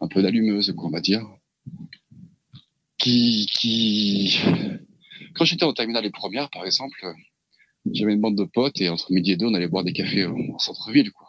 un 0.00 0.08
peu 0.08 0.22
d'allumeuse, 0.22 0.72
quoi, 0.76 0.86
on 0.86 0.90
va 0.90 1.00
dire. 1.00 1.26
Qui, 2.98 3.46
qui, 3.52 4.38
quand 5.34 5.44
j'étais 5.44 5.64
en 5.64 5.72
terminale 5.72 6.06
et 6.06 6.10
première, 6.10 6.48
par 6.50 6.64
exemple, 6.64 7.04
j'avais 7.90 8.12
une 8.12 8.20
bande 8.20 8.36
de 8.36 8.44
potes 8.44 8.80
et 8.80 8.88
entre 8.88 9.12
midi 9.12 9.32
et 9.32 9.36
deux, 9.36 9.46
on 9.46 9.54
allait 9.54 9.68
boire 9.68 9.84
des 9.84 9.92
cafés 9.92 10.26
en 10.26 10.58
centre-ville, 10.58 11.10
quoi. 11.10 11.28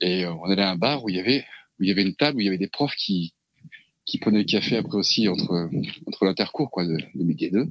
Et 0.00 0.26
on 0.26 0.44
allait 0.44 0.62
à 0.62 0.70
un 0.70 0.76
bar 0.76 1.04
où 1.04 1.08
il 1.08 1.16
y 1.16 1.20
avait, 1.20 1.44
où 1.78 1.84
il 1.84 1.88
y 1.88 1.92
avait 1.92 2.02
une 2.02 2.16
table 2.16 2.38
où 2.38 2.40
il 2.40 2.44
y 2.44 2.48
avait 2.48 2.58
des 2.58 2.68
profs 2.68 2.96
qui, 2.96 3.32
qui 4.04 4.18
prenaient 4.18 4.38
le 4.38 4.44
café 4.44 4.76
après 4.76 4.96
aussi 4.96 5.28
entre, 5.28 5.70
entre 6.06 6.24
l'intercours, 6.24 6.70
quoi, 6.70 6.84
de, 6.84 6.96
de 7.14 7.22
midi 7.22 7.46
et 7.46 7.50
deux 7.50 7.68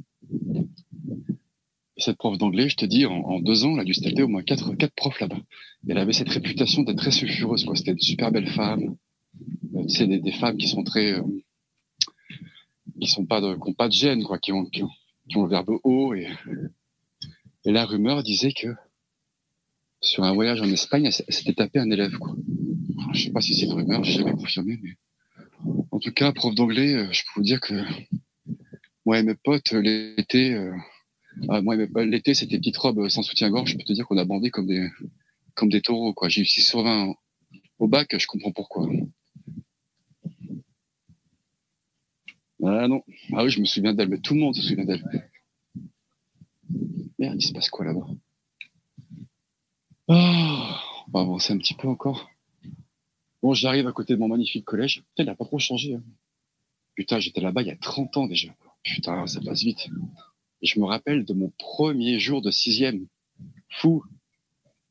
cette 2.01 2.17
prof 2.17 2.37
d'anglais, 2.37 2.69
je 2.69 2.75
te 2.75 2.85
dis, 2.85 3.05
en, 3.05 3.39
deux 3.39 3.65
ans, 3.65 3.73
elle 3.73 3.81
a 3.81 3.83
dû 3.83 3.93
se 3.93 4.01
taper 4.01 4.23
au 4.23 4.27
moins 4.27 4.43
quatre, 4.43 4.73
quatre 4.75 4.93
profs 4.93 5.19
là-bas. 5.19 5.39
Elle 5.87 5.97
avait 5.97 6.13
cette 6.13 6.29
réputation 6.29 6.83
d'être 6.83 6.97
très 6.97 7.11
sulfureuse, 7.11 7.65
quoi. 7.65 7.75
C'était 7.75 7.91
une 7.91 7.99
super 7.99 8.31
belle 8.31 8.49
femme. 8.49 8.95
Euh, 9.75 9.83
tu 9.83 9.95
sais, 9.95 10.07
des, 10.07 10.19
des, 10.19 10.31
femmes 10.31 10.57
qui 10.57 10.67
sont 10.67 10.83
très, 10.83 11.13
euh, 11.13 11.23
qui 12.99 13.07
sont 13.07 13.25
pas 13.25 13.41
de, 13.41 13.55
qui 13.55 13.69
ont 13.69 13.73
pas 13.73 13.87
de 13.87 13.93
gêne, 13.93 14.23
quoi, 14.23 14.37
qui 14.39 14.51
ont, 14.51 14.65
qui 14.65 14.83
ont, 14.83 14.89
qui 15.29 15.37
ont 15.37 15.43
le 15.43 15.49
verbe 15.49 15.77
haut 15.83 16.13
et, 16.13 16.27
et 17.65 17.71
la 17.71 17.85
rumeur 17.85 18.23
disait 18.23 18.53
que 18.53 18.67
sur 20.01 20.23
un 20.23 20.33
voyage 20.33 20.61
en 20.61 20.69
Espagne, 20.69 21.05
elle 21.05 21.33
s'était 21.33 21.53
tapé 21.53 21.79
un 21.79 21.89
élève, 21.91 22.17
quoi. 22.17 22.35
Je 23.13 23.25
sais 23.25 23.31
pas 23.31 23.41
si 23.41 23.53
c'est 23.53 23.65
une 23.65 23.73
rumeur, 23.73 24.03
j'ai 24.03 24.13
jamais 24.13 24.31
confirmé, 24.31 24.79
mais 24.81 24.97
en 25.91 25.99
tout 25.99 26.11
cas, 26.11 26.31
prof 26.31 26.55
d'anglais, 26.55 26.93
euh, 26.93 27.11
je 27.11 27.21
peux 27.21 27.31
vous 27.39 27.43
dire 27.43 27.61
que 27.61 27.75
moi 29.05 29.19
et 29.19 29.23
mes 29.23 29.35
potes, 29.35 29.71
l'été, 29.71 30.53
euh, 30.53 30.73
ah, 31.49 31.61
moi, 31.61 31.75
l'été, 31.75 32.33
c'était 32.33 32.57
petite 32.57 32.77
robe 32.77 33.07
sans 33.09 33.23
soutien-gorge. 33.23 33.71
Je 33.71 33.77
peux 33.77 33.83
te 33.83 33.93
dire 33.93 34.05
qu'on 34.05 34.17
a 34.17 34.25
bandé 34.25 34.51
comme 34.51 34.67
des, 34.67 34.89
comme 35.55 35.69
des 35.69 35.81
taureaux. 35.81 36.13
J'ai 36.27 36.41
eu 36.41 36.45
6 36.45 36.61
sur 36.61 36.83
20 36.83 37.13
au 37.79 37.87
bac, 37.87 38.15
je 38.17 38.27
comprends 38.27 38.51
pourquoi. 38.51 38.87
Ah 42.63 42.87
non. 42.87 43.03
Ah 43.33 43.43
oui, 43.43 43.49
je 43.49 43.59
me 43.59 43.65
souviens 43.65 43.93
d'elle, 43.93 44.09
mais 44.09 44.19
tout 44.19 44.35
le 44.35 44.39
monde 44.39 44.55
se 44.55 44.61
souvient 44.61 44.85
d'elle. 44.85 45.03
Merde, 47.17 47.41
il 47.41 47.45
se 47.45 47.53
passe 47.53 47.69
quoi 47.69 47.85
là-bas? 47.85 48.07
Oh, 50.07 50.13
On 50.13 51.11
va 51.11 51.21
avancer 51.21 51.53
un 51.53 51.57
petit 51.57 51.73
peu 51.73 51.87
encore. 51.87 52.29
Bon, 53.41 53.55
j'arrive 53.55 53.87
à 53.87 53.91
côté 53.91 54.13
de 54.13 54.19
mon 54.19 54.27
magnifique 54.27 54.65
collège. 54.65 55.03
Putain, 55.09 55.23
il 55.23 55.25
n'a 55.25 55.35
pas 55.35 55.45
trop 55.45 55.57
changé. 55.57 55.95
Hein. 55.95 56.03
Putain, 56.93 57.19
j'étais 57.19 57.41
là-bas 57.41 57.63
il 57.63 57.67
y 57.67 57.71
a 57.71 57.77
30 57.77 58.17
ans 58.17 58.27
déjà. 58.27 58.49
Putain, 58.83 59.25
ça 59.25 59.41
passe 59.41 59.63
vite. 59.63 59.89
Et 60.61 60.67
je 60.67 60.79
me 60.79 60.85
rappelle 60.85 61.25
de 61.25 61.33
mon 61.33 61.49
premier 61.57 62.19
jour 62.19 62.41
de 62.41 62.51
sixième. 62.51 63.07
Fou. 63.69 64.03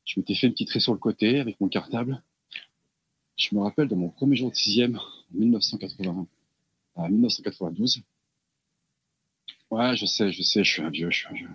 Je 0.05 0.19
m'étais 0.19 0.35
fait 0.35 0.47
une 0.47 0.53
petite 0.53 0.69
trait 0.69 0.79
sur 0.79 0.93
le 0.93 0.99
côté 0.99 1.39
avec 1.39 1.59
mon 1.61 1.69
cartable. 1.69 2.21
Je 3.37 3.55
me 3.55 3.61
rappelle 3.61 3.87
de 3.87 3.95
mon 3.95 4.09
premier 4.09 4.35
jour 4.35 4.51
de 4.51 4.55
sixième 4.55 4.97
en 4.97 5.37
1980, 5.37 6.27
à 6.97 7.09
1992. 7.09 8.03
Ouais, 9.71 9.95
je 9.95 10.05
sais, 10.05 10.31
je 10.31 10.43
sais, 10.43 10.63
je 10.63 10.71
suis 10.71 10.81
un 10.81 10.89
vieux, 10.89 11.09
je 11.09 11.19
suis 11.19 11.27
un 11.27 11.33
vieux. 11.33 11.49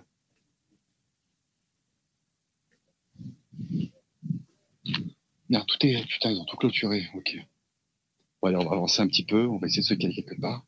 Merde, 5.49 5.65
tout 5.67 5.85
est. 5.85 6.05
Putain, 6.07 6.31
ils 6.31 6.39
ont 6.39 6.45
tout 6.45 6.57
clôturé. 6.57 7.07
Ok. 7.13 7.37
Bon, 8.41 8.49
allez, 8.49 8.57
on 8.57 8.65
va 8.67 8.75
avancer 8.75 9.01
un 9.01 9.07
petit 9.07 9.23
peu. 9.23 9.45
On 9.45 9.57
va 9.57 9.67
essayer 9.67 9.81
de 9.81 9.87
se 9.87 9.93
caler 9.93 10.13
quelque 10.13 10.39
part. 10.41 10.65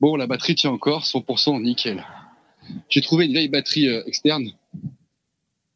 Bon, 0.00 0.16
la 0.16 0.26
batterie 0.26 0.54
tient 0.54 0.70
encore, 0.70 1.04
100% 1.04 1.62
nickel. 1.62 2.04
J'ai 2.88 3.00
trouvé 3.00 3.26
une 3.26 3.32
vieille 3.32 3.48
batterie 3.48 3.88
euh, 3.88 4.04
externe 4.06 4.50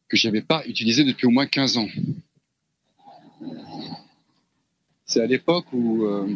que 0.07 0.17
j'avais 0.17 0.41
pas 0.41 0.65
utilisée 0.67 1.03
depuis 1.03 1.27
au 1.27 1.31
moins 1.31 1.47
15 1.47 1.77
ans. 1.77 1.87
C'est 5.05 5.21
à 5.21 5.25
l'époque 5.25 5.65
où. 5.71 6.05
Euh, 6.05 6.27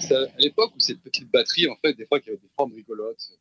c'est 0.00 0.14
à 0.14 0.38
l'époque 0.38 0.72
où 0.76 0.80
cette 0.80 1.00
petite 1.00 1.30
batterie, 1.30 1.68
en 1.68 1.76
fait, 1.76 1.94
des 1.94 2.06
fois, 2.06 2.20
qui 2.20 2.30
avait 2.30 2.38
des 2.38 2.50
formes 2.56 2.72
rigolotes, 2.72 3.38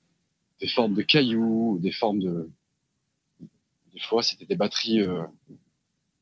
des 0.60 0.68
formes 0.68 0.94
de 0.94 1.02
cailloux, 1.02 1.80
des 1.82 1.92
formes 1.92 2.20
de. 2.20 2.50
Des 3.94 4.00
fois, 4.00 4.24
c'était 4.24 4.46
des 4.46 4.56
batteries. 4.56 5.02
Euh, 5.02 5.24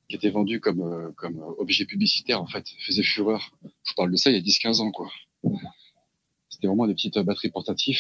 qui 0.09 0.17
était 0.17 0.29
vendu 0.29 0.59
comme, 0.59 0.81
euh, 0.81 1.11
comme 1.15 1.41
en 1.41 2.47
fait, 2.47 2.69
faisait 2.85 3.03
fureur. 3.03 3.51
Je 3.83 3.93
parle 3.95 4.11
de 4.11 4.17
ça 4.17 4.29
il 4.29 4.35
y 4.35 4.37
a 4.37 4.41
10-15 4.41 4.81
ans, 4.81 4.91
quoi. 4.91 5.09
C'était 6.49 6.67
vraiment 6.67 6.85
des 6.85 6.93
petites 6.93 7.17
batteries 7.17 7.49
portatives. 7.49 7.97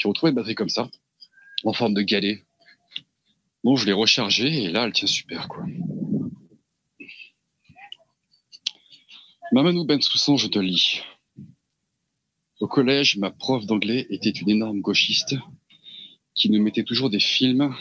J'ai 0.00 0.08
retrouvé 0.08 0.30
une 0.30 0.36
batterie 0.36 0.54
comme 0.54 0.70
ça, 0.70 0.88
en 1.62 1.74
forme 1.74 1.92
de 1.92 2.00
galet. 2.00 2.42
Bon, 3.62 3.76
je 3.76 3.84
l'ai 3.84 3.92
rechargée 3.92 4.64
et 4.64 4.70
là, 4.70 4.86
elle 4.86 4.94
tient 4.94 5.06
super, 5.06 5.46
quoi. 5.46 5.66
Ben 9.52 10.00
Soussan, 10.00 10.38
je 10.38 10.46
te 10.46 10.58
lis. 10.58 11.02
Au 12.60 12.66
collège, 12.66 13.18
ma 13.18 13.30
prof 13.30 13.66
d'anglais 13.66 14.06
était 14.08 14.30
une 14.30 14.48
énorme 14.48 14.80
gauchiste 14.80 15.34
qui 16.34 16.48
nous 16.48 16.62
mettait 16.62 16.84
toujours 16.84 17.10
des 17.10 17.20
films. 17.20 17.74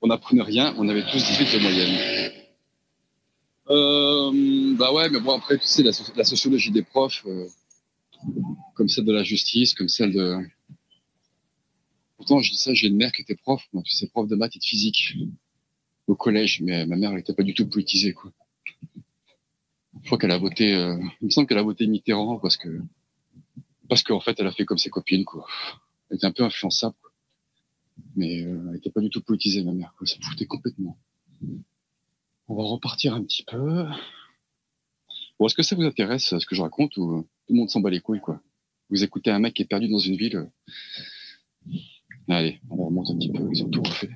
On 0.00 0.08
n'apprenait 0.08 0.42
rien, 0.42 0.74
on 0.76 0.88
avait 0.88 1.04
tous 1.04 1.24
18 1.24 1.54
de 1.54 1.58
moyenne. 1.60 2.32
Euh, 3.70 4.76
bah 4.76 4.92
ouais, 4.92 5.08
mais 5.08 5.20
bon, 5.20 5.36
après, 5.36 5.56
tu 5.58 5.66
sais, 5.66 5.84
la, 5.84 6.24
sociologie 6.24 6.72
des 6.72 6.82
profs, 6.82 7.24
euh, 7.26 7.46
comme 8.74 8.88
celle 8.88 9.04
de 9.04 9.12
la 9.12 9.22
justice, 9.22 9.72
comme 9.74 9.88
celle 9.88 10.12
de. 10.12 10.38
Pourtant, 12.22 12.38
je 12.38 12.52
dis 12.52 12.56
ça, 12.56 12.72
j'ai 12.72 12.86
une 12.86 12.94
mère 12.94 13.10
qui 13.10 13.22
était 13.22 13.34
prof, 13.34 13.68
tu 13.84 13.96
sais, 13.96 14.06
prof 14.06 14.28
de 14.28 14.36
maths 14.36 14.54
et 14.54 14.60
de 14.60 14.64
physique 14.64 15.16
au 16.06 16.14
collège, 16.14 16.60
mais 16.60 16.86
ma 16.86 16.94
mère, 16.94 17.10
n'était 17.10 17.34
pas 17.34 17.42
du 17.42 17.52
tout 17.52 17.68
politisée, 17.68 18.12
quoi. 18.12 18.30
Je 20.02 20.06
crois 20.06 20.18
qu'elle 20.18 20.30
a 20.30 20.38
voté, 20.38 20.72
euh, 20.72 20.96
il 21.20 21.24
me 21.24 21.30
semble 21.30 21.48
qu'elle 21.48 21.58
a 21.58 21.64
voté 21.64 21.84
Mitterrand 21.88 22.38
parce 22.38 22.56
que, 22.56 22.80
parce 23.88 24.04
qu'en 24.04 24.20
fait, 24.20 24.38
elle 24.38 24.46
a 24.46 24.52
fait 24.52 24.64
comme 24.64 24.78
ses 24.78 24.88
copines, 24.88 25.24
quoi. 25.24 25.48
Elle 26.10 26.18
était 26.18 26.26
un 26.26 26.30
peu 26.30 26.44
influençable, 26.44 26.94
quoi. 27.02 27.10
Mais 28.14 28.44
euh, 28.44 28.66
elle 28.68 28.74
n'était 28.74 28.90
pas 28.90 29.00
du 29.00 29.10
tout 29.10 29.22
politisée, 29.22 29.64
ma 29.64 29.72
mère, 29.72 29.92
quoi. 29.98 30.06
Ça 30.06 30.16
me 30.20 30.22
foutait 30.22 30.46
complètement. 30.46 30.96
On 32.46 32.54
va 32.54 32.62
repartir 32.62 33.14
un 33.14 33.24
petit 33.24 33.42
peu. 33.42 33.84
Bon, 35.40 35.46
est-ce 35.46 35.56
que 35.56 35.64
ça 35.64 35.74
vous 35.74 35.82
intéresse 35.82 36.38
ce 36.38 36.46
que 36.46 36.54
je 36.54 36.62
raconte 36.62 36.96
ou 36.98 37.26
tout 37.48 37.52
le 37.52 37.56
monde 37.56 37.68
s'en 37.68 37.80
bat 37.80 37.90
les 37.90 37.98
couilles 37.98 38.20
quoi? 38.20 38.40
Vous 38.90 39.02
écoutez 39.02 39.32
un 39.32 39.40
mec 39.40 39.54
qui 39.54 39.62
est 39.62 39.66
perdu 39.66 39.88
dans 39.88 39.98
une 39.98 40.14
ville. 40.14 40.48
Allez, 42.34 42.58
on 42.70 42.86
remonte 42.86 43.10
un 43.10 43.18
petit 43.18 43.30
peu, 43.30 43.46
ils 43.52 43.62
ont 43.62 43.68
tout 43.68 43.82
refait. 43.82 44.08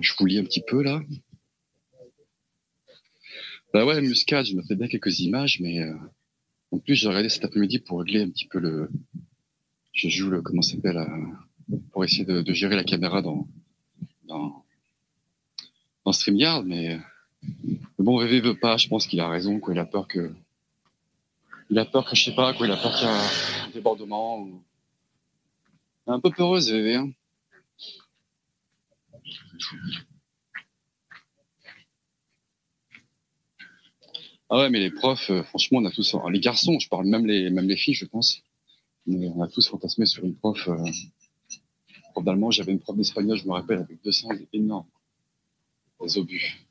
Je 0.00 0.12
vous 0.18 0.26
lis 0.26 0.38
un 0.38 0.44
petit 0.44 0.64
peu 0.66 0.82
là. 0.82 1.00
Bah 3.72 3.86
ouais, 3.86 4.00
Muscat, 4.00 4.42
je 4.42 4.56
me 4.56 4.62
fais 4.62 4.74
bien 4.74 4.88
quelques 4.88 5.20
images, 5.20 5.60
mais 5.60 5.80
euh, 5.80 5.94
en 6.72 6.80
plus, 6.80 6.96
j'ai 6.96 7.06
regardé 7.06 7.28
cet 7.28 7.44
après-midi 7.44 7.78
pour 7.78 8.00
régler 8.00 8.22
un 8.22 8.30
petit 8.30 8.48
peu 8.48 8.58
le. 8.58 8.90
Je 9.92 10.08
joue 10.08 10.28
le. 10.28 10.42
Comment 10.42 10.62
s'appelle 10.62 10.96
euh, 10.96 11.06
Pour 11.92 12.04
essayer 12.04 12.24
de, 12.24 12.52
gérer 12.52 12.76
la 12.76 12.84
caméra 12.84 13.22
dans, 13.22 13.46
dans, 14.24 14.64
dans 16.04 16.12
StreamYard, 16.12 16.64
mais. 16.64 16.98
mais 17.42 17.78
bon, 17.98 18.18
VV 18.18 18.40
veut 18.40 18.58
pas, 18.58 18.76
je 18.76 18.88
pense 18.88 19.06
qu'il 19.06 19.20
a 19.20 19.28
raison, 19.28 19.60
quoi. 19.60 19.74
Il 19.74 19.78
a 19.78 19.84
peur 19.84 20.08
que. 20.08 20.32
Il 21.70 21.78
a 21.78 21.84
peur 21.84 22.04
que, 22.04 22.16
je 22.16 22.24
sais 22.24 22.34
pas, 22.34 22.52
quoi. 22.54 22.66
Il 22.66 22.72
a 22.72 22.76
peur 22.76 22.94
qu'il 22.94 23.06
y 23.06 23.10
ait 23.10 23.14
un 23.14 23.70
débordement. 23.72 24.48
Un 26.06 26.20
peu 26.20 26.30
peureuse, 26.30 26.70
VV, 26.70 26.96
hein. 26.96 27.10
Ah 34.54 34.58
ouais, 34.58 34.68
mais 34.68 34.80
les 34.80 34.90
profs, 34.90 35.30
euh, 35.30 35.42
franchement, 35.44 35.78
on 35.78 35.86
a 35.86 35.90
tous, 35.90 36.14
les 36.30 36.38
garçons, 36.38 36.78
je 36.78 36.86
parle 36.90 37.06
même 37.06 37.26
les, 37.26 37.48
même 37.48 37.66
les 37.66 37.76
filles, 37.78 37.94
je 37.94 38.04
pense, 38.04 38.42
mais 39.06 39.26
on 39.28 39.40
a 39.40 39.48
tous 39.48 39.66
fantasmé 39.66 40.04
sur 40.04 40.24
une 40.24 40.34
prof. 40.34 40.68
Euh, 40.68 40.76
prof 42.12 42.50
j'avais 42.50 42.72
une 42.72 42.80
prof 42.80 42.96
d'espagnol, 42.96 43.36
je 43.36 43.46
me 43.46 43.52
rappelle, 43.52 43.78
avec 43.78 44.02
200 44.02 44.28
énormes. 44.52 44.86
Les 46.00 46.18
obus. 46.18 46.66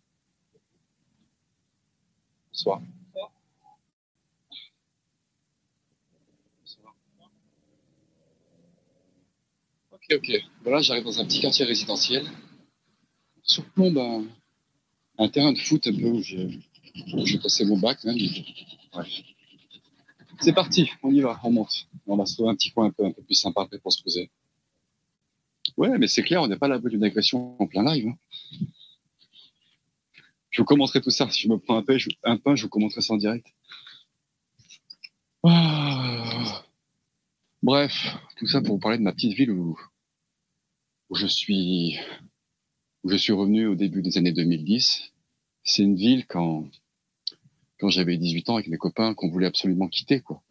Bonsoir. 2.50 2.82
Ok, 9.92 10.06
ok. 10.16 10.32
Voilà, 10.64 10.82
j'arrive 10.82 11.06
dans 11.06 11.20
un 11.20 11.26
petit 11.26 11.40
quartier 11.40 11.66
résidentiel. 11.66 12.26
Surplombe 13.44 13.98
un, 13.98 14.26
un 15.18 15.30
terrain 15.30 15.54
de 15.54 15.58
foot 15.58 15.88
un 15.88 15.94
peu 15.94 16.10
où 16.10 16.22
j'ai 16.22 17.40
passé 17.42 17.66
mon 17.66 17.78
bac 17.78 18.04
même. 18.04 18.18
C'est 20.42 20.54
parti, 20.54 20.90
on 21.04 21.12
y 21.12 21.22
va, 21.22 21.40
on 21.44 21.52
monte. 21.52 21.88
On 22.08 22.18
va 22.18 22.26
se 22.26 22.34
trouver 22.34 22.50
un 22.50 22.56
petit 22.56 22.72
coin 22.72 22.88
un 22.88 22.92
peu, 22.92 23.06
un 23.06 23.12
peu 23.12 23.22
plus 23.22 23.36
sympa 23.36 23.62
après 23.62 23.80
pour 23.80 23.94
se 23.94 24.02
poser. 24.02 24.30
Ouais, 25.82 25.98
mais 25.98 26.06
c'est 26.06 26.22
clair, 26.22 26.44
on 26.44 26.48
n'est 26.48 26.58
pas 26.58 26.68
à 26.68 26.70
l'abri 26.70 26.92
d'une 26.92 27.04
agression 27.04 27.60
en 27.60 27.66
plein 27.66 27.84
live. 27.84 28.10
Hein. 28.10 28.16
Je 30.52 30.62
vous 30.62 30.66
commenterai 30.66 31.02
tout 31.02 31.10
ça. 31.10 31.28
Si 31.32 31.42
je 31.42 31.50
me 31.50 31.58
prends 31.58 31.76
un 31.76 31.82
pain, 31.82 31.98
je, 31.98 32.10
un 32.24 32.38
je 32.56 32.62
vous 32.62 32.70
commenterai 32.70 33.02
ça 33.02 33.16
en 33.16 33.18
direct. 33.18 33.48
Ah. 35.42 36.64
Bref, 37.64 38.16
tout 38.38 38.46
ça 38.46 38.62
pour 38.62 38.76
vous 38.76 38.80
parler 38.80 39.00
de 39.00 39.02
ma 39.02 39.12
petite 39.12 39.34
ville 39.34 39.50
où, 39.50 39.76
où 41.10 41.16
je 41.16 41.26
suis 41.26 41.98
où 43.04 43.10
je 43.10 43.16
suis 43.18 43.34
revenu 43.34 43.66
au 43.66 43.74
début 43.74 44.04
des 44.04 44.20
années 44.20 44.34
2010. 44.34 45.12
C'est 45.64 45.82
une 45.82 45.96
ville 45.96 46.28
quand 46.28 46.70
quand 47.80 47.90
j'avais 47.90 48.18
18 48.18 48.52
ans 48.52 48.56
avec 48.58 48.68
mes 48.68 48.78
copains 48.78 49.16
qu'on 49.16 49.32
voulait 49.32 49.48
absolument 49.48 49.88
quitter, 49.88 50.22
quoi. 50.22 50.44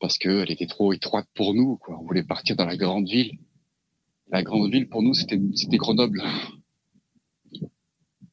Parce 0.00 0.16
qu'elle 0.16 0.50
était 0.50 0.66
trop 0.66 0.94
étroite 0.94 1.28
pour 1.34 1.52
nous, 1.52 1.76
quoi. 1.76 1.98
On 2.00 2.06
voulait 2.06 2.24
partir 2.24 2.56
dans 2.56 2.64
la 2.64 2.78
grande 2.78 3.06
ville. 3.06 3.38
La 4.28 4.42
grande 4.42 4.70
ville, 4.72 4.88
pour 4.88 5.02
nous, 5.02 5.14
c'était, 5.14 5.38
Grenoble. 5.76 6.22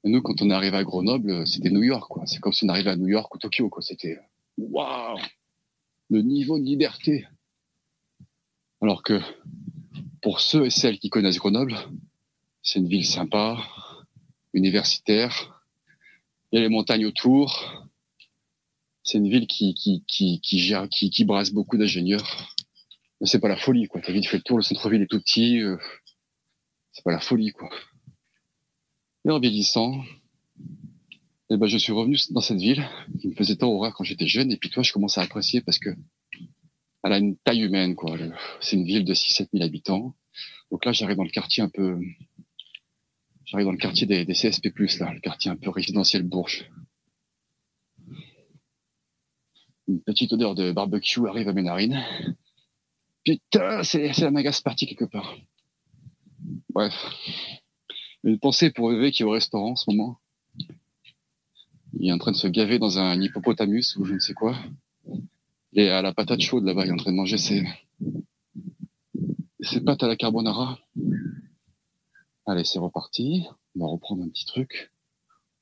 Nous, 0.03 0.21
quand 0.21 0.41
on 0.41 0.49
est 0.49 0.53
arrivé 0.53 0.77
à 0.77 0.84
Grenoble, 0.84 1.47
c'était 1.47 1.69
New 1.69 1.84
York, 1.84 2.10
quoi. 2.10 2.25
C'est 2.25 2.39
comme 2.39 2.51
si 2.51 2.65
on 2.65 2.69
arrivait 2.69 2.89
à 2.89 2.95
New 2.95 3.08
York 3.08 3.34
ou 3.34 3.38
Tokyo. 3.38 3.69
C'était, 3.79 4.17
waouh! 4.58 5.19
Le 6.10 6.21
niveau 6.21 6.60
de 6.60 6.63
liberté. 6.65 7.25
Alors 8.82 9.03
que, 9.03 9.19
pour 10.21 10.41
ceux 10.41 10.65
et 10.65 10.69
celles 10.69 10.99
qui 10.99 11.10
connaissent 11.10 11.38
Grenoble, 11.38 11.77
c'est 12.63 12.79
une 12.79 12.88
ville 12.88 13.06
sympa, 13.06 13.58
universitaire. 14.53 15.63
Il 16.51 16.58
y 16.58 16.60
a 16.60 16.62
les 16.62 16.69
montagnes 16.69 17.06
autour, 17.06 17.89
c'est 19.03 19.17
une 19.17 19.29
ville 19.29 19.47
qui 19.47 19.73
qui 19.73 20.03
qui 20.06 20.39
qui 20.39 21.25
brasse 21.25 21.51
beaucoup 21.51 21.77
d'ingénieurs. 21.77 22.53
Mais 23.23 23.29
c'est 23.29 23.39
pas 23.39 23.47
la 23.47 23.55
folie 23.55 23.88
quoi. 23.88 24.01
T'as 24.01 24.12
vite 24.12 24.27
fait 24.27 24.36
le 24.36 24.43
tour, 24.43 24.57
le 24.57 24.63
centre-ville 24.63 25.01
est 25.01 25.07
tout 25.07 25.21
petit. 25.21 25.62
Euh, 25.62 25.77
c'est 26.91 27.05
pas 27.05 27.13
la 27.13 27.21
folie 27.21 27.53
quoi. 27.53 27.69
Et 29.23 29.31
en 29.31 29.39
vieillissant, 29.39 30.03
eh 31.49 31.55
ben 31.55 31.65
je 31.67 31.77
suis 31.77 31.93
revenu 31.93 32.17
dans 32.31 32.41
cette 32.41 32.57
ville 32.57 32.86
qui 33.21 33.29
me 33.29 33.33
faisait 33.33 33.55
tant 33.55 33.71
horreur 33.71 33.93
quand 33.93 34.03
j'étais 34.03 34.27
jeune. 34.27 34.51
Et 34.51 34.57
puis 34.57 34.69
toi, 34.69 34.83
je 34.83 34.91
commence 34.91 35.17
à 35.17 35.21
apprécier 35.21 35.62
parce 35.62 35.79
que 35.79 35.91
elle 37.05 37.13
a 37.13 37.17
une 37.17 37.38
taille 37.38 37.62
humaine 37.62 37.95
quoi. 37.95 38.17
C'est 38.59 38.75
une 38.75 38.83
ville 38.83 39.05
de 39.05 39.13
6-7 39.13 39.47
000 39.53 39.63
habitants. 39.63 40.17
Donc 40.69 40.83
là, 40.83 40.91
j'arrive 40.91 41.15
dans 41.15 41.23
le 41.23 41.29
quartier 41.29 41.63
un 41.63 41.69
peu, 41.69 41.97
j'arrive 43.45 43.67
dans 43.67 43.71
le 43.71 43.77
quartier 43.77 44.05
des, 44.05 44.25
CSP+, 44.25 44.69
là, 44.99 45.13
le 45.13 45.21
quartier 45.21 45.49
un 45.49 45.55
peu 45.55 45.69
résidentiel 45.69 46.23
Bourges. 46.23 46.69
Une 49.88 50.01
petite 50.01 50.33
odeur 50.33 50.55
de 50.55 50.73
barbecue 50.73 51.25
arrive 51.25 51.47
à 51.47 51.53
mes 51.53 51.62
narines. 51.62 52.03
Putain, 53.23 53.83
c'est 53.83 54.17
la 54.19 54.31
magasse 54.31 54.62
partie 54.62 54.86
quelque 54.86 55.05
part. 55.05 55.36
Bref. 56.69 56.93
Une 58.23 58.39
pensée 58.39 58.71
pour 58.71 58.89
Vv 58.89 59.12
qui 59.12 59.23
est 59.23 59.25
au 59.25 59.31
restaurant 59.31 59.71
en 59.71 59.75
ce 59.75 59.89
moment. 59.89 60.17
Il 61.99 62.09
est 62.09 62.13
en 62.13 62.17
train 62.17 62.31
de 62.31 62.38
se 62.38 62.47
gaver 62.47 62.79
dans 62.79 62.99
un 62.99 63.21
hippopotamus 63.21 63.95
ou 63.97 64.05
je 64.05 64.13
ne 64.13 64.19
sais 64.19 64.33
quoi. 64.33 64.57
Et 65.73 65.89
à 65.89 66.01
la 66.01 66.13
patate 66.13 66.41
chaude 66.41 66.65
là-bas, 66.65 66.86
il 66.86 66.89
est 66.89 66.93
en 66.93 66.97
train 66.97 67.12
de 67.12 67.17
manger 67.17 67.38
ses, 67.38 67.63
ses 69.62 69.81
pâtes 69.81 70.03
à 70.03 70.07
la 70.07 70.15
carbonara. 70.15 70.79
Allez, 72.45 72.65
c'est 72.65 72.79
reparti. 72.79 73.45
On 73.75 73.86
va 73.86 73.88
reprendre 73.88 74.23
un 74.23 74.29
petit 74.29 74.45
truc. 74.45 74.91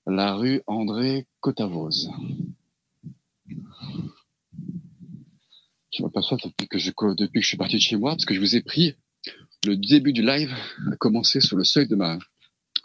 La 0.08 0.36
rue 0.36 0.62
André 0.68 1.28
Cotavoz. 1.42 2.10
Je 5.92 6.04
m'aperçois 6.04 6.38
depuis 6.44 6.68
que 6.68 6.78
je, 6.78 6.92
depuis 7.16 7.40
que 7.40 7.42
je 7.42 7.48
suis 7.48 7.58
parti 7.58 7.76
de 7.76 7.82
chez 7.82 7.98
moi, 7.98 8.12
parce 8.12 8.26
que 8.26 8.34
je 8.34 8.40
vous 8.40 8.56
ai 8.56 8.62
pris 8.62 8.96
le 9.66 9.78
début 9.78 10.14
du 10.14 10.24
live 10.24 10.56
a 10.92 10.96
commencé 10.96 11.42
sur 11.42 11.58
le 11.58 11.64
seuil 11.64 11.88
de 11.88 11.96
ma, 11.96 12.18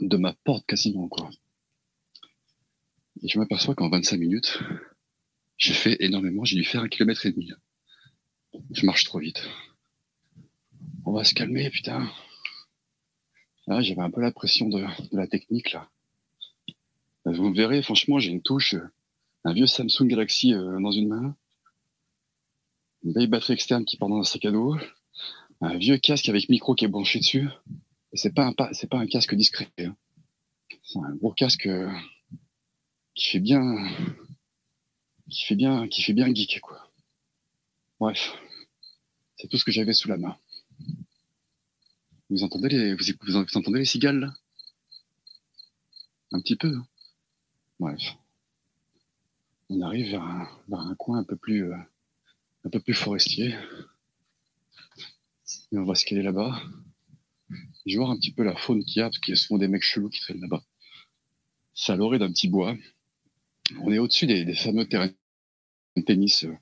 de 0.01 0.17
ma 0.17 0.35
porte 0.45 0.67
quasiment, 0.67 1.09
quoi. 1.09 1.31
Et 3.23 3.29
je 3.29 3.39
m'aperçois 3.39 3.75
qu'en 3.75 3.89
25 3.89 4.19
minutes, 4.19 4.59
j'ai 5.57 5.73
fait 5.73 5.97
énormément, 6.01 6.45
j'ai 6.45 6.57
dû 6.57 6.65
faire 6.65 6.83
un 6.83 6.89
kilomètre 6.89 7.25
et 7.25 7.33
demi. 7.33 7.51
Je 8.73 8.85
marche 8.85 9.05
trop 9.05 9.21
vite. 9.21 9.43
On 11.07 11.13
va 11.13 11.25
se 11.25 11.33
calmer, 11.33 11.71
putain. 11.71 12.11
Ah, 13.69 13.81
j'avais 13.81 14.03
un 14.03 14.11
peu 14.11 14.21
la 14.21 14.33
pression 14.33 14.69
de, 14.69 14.85
la 15.13 15.27
technique, 15.27 15.73
là. 15.73 15.89
Vous 17.25 17.53
verrez, 17.53 17.83
franchement, 17.83 18.19
j'ai 18.19 18.31
une 18.31 18.43
touche, 18.43 18.77
un 19.45 19.53
vieux 19.53 19.67
Samsung 19.67 20.07
Galaxy 20.07 20.55
euh, 20.55 20.79
dans 20.81 20.93
une 20.93 21.09
main, 21.09 21.37
une 23.05 23.13
vieille 23.13 23.27
batterie 23.27 23.55
externe 23.55 23.85
qui 23.85 23.97
part 23.97 24.09
dans 24.09 24.19
un 24.19 24.25
sac 24.25 24.45
à 24.45 24.51
dos, 24.51 24.77
un 25.61 25.77
vieux 25.77 25.99
casque 25.99 26.29
avec 26.29 26.49
micro 26.49 26.75
qui 26.75 26.85
est 26.85 26.89
branché 26.89 27.19
dessus. 27.19 27.49
Et 28.13 28.17
c'est 28.17 28.35
pas 28.35 28.47
un, 28.47 29.07
casque 29.07 29.35
discret. 29.35 29.71
Hein. 29.79 29.97
C'est 30.83 30.99
un 30.99 31.15
gros 31.15 31.33
casque 31.33 31.67
euh, 31.67 31.91
qui 33.15 33.27
fait 33.31 33.41
bien, 33.41 33.77
qui 35.31 35.45
fait 35.45 35.57
bien, 35.57 35.89
qui 35.89 36.03
fait 36.03 36.13
bien 36.13 36.33
geek, 36.33 36.61
quoi. 36.61 36.91
Bref. 37.99 38.35
C'est 39.37 39.49
tout 39.49 39.59
ce 39.59 39.65
que 39.65 39.73
j'avais 39.73 39.93
sous 39.93 40.09
la 40.09 40.17
main. 40.17 40.37
Vous 42.31 42.43
entendez 42.43 42.69
les, 42.69 42.95
vous 42.95 43.37
entendez 43.37 43.79
les 43.79 43.85
cigales, 43.85 44.19
là? 44.19 44.35
Un 46.33 46.41
petit 46.41 46.57
peu. 46.57 46.75
Hein. 46.75 46.87
Bref. 47.79 48.03
On 49.69 49.81
arrive 49.83 50.11
vers 50.11 50.23
un, 50.23 50.49
vers 50.69 50.81
un 50.81 50.95
coin 50.95 51.19
un 51.19 51.25
peu 51.25 51.37
plus, 51.37 51.73
euh, 51.73 51.77
un 52.67 52.69
peu 52.69 52.81
plus 52.81 52.95
forestier. 52.95 53.55
Et 55.71 55.79
on 55.79 55.85
va 55.85 55.95
se 55.95 56.05
caler 56.05 56.23
là-bas. 56.23 56.61
Je 57.87 57.93
vais 57.93 57.97
voir 57.97 58.11
un 58.11 58.17
petit 58.17 58.33
peu 58.33 58.43
la 58.43 58.57
faune 58.57 58.85
qu'il 58.85 58.99
y 58.99 59.03
a, 59.03 59.05
parce 59.05 59.21
qu'il 59.21 59.33
y 59.33 59.37
a 59.37 59.41
souvent 59.41 59.59
des 59.59 59.69
mecs 59.69 59.83
chelous 59.83 60.09
qui 60.09 60.21
traînent 60.21 60.41
là-bas. 60.41 60.65
C'est 61.75 61.93
à 61.93 61.97
l'orée 61.97 62.19
d'un 62.19 62.31
petit 62.33 62.49
bois. 62.49 62.77
On 63.83 63.93
est 63.93 63.99
au-dessus 63.99 64.27
des, 64.27 64.53
fameux 64.55 64.87
terrains 64.89 65.13
de 65.97 66.03
tennis 66.03 66.45
euh, 66.45 66.55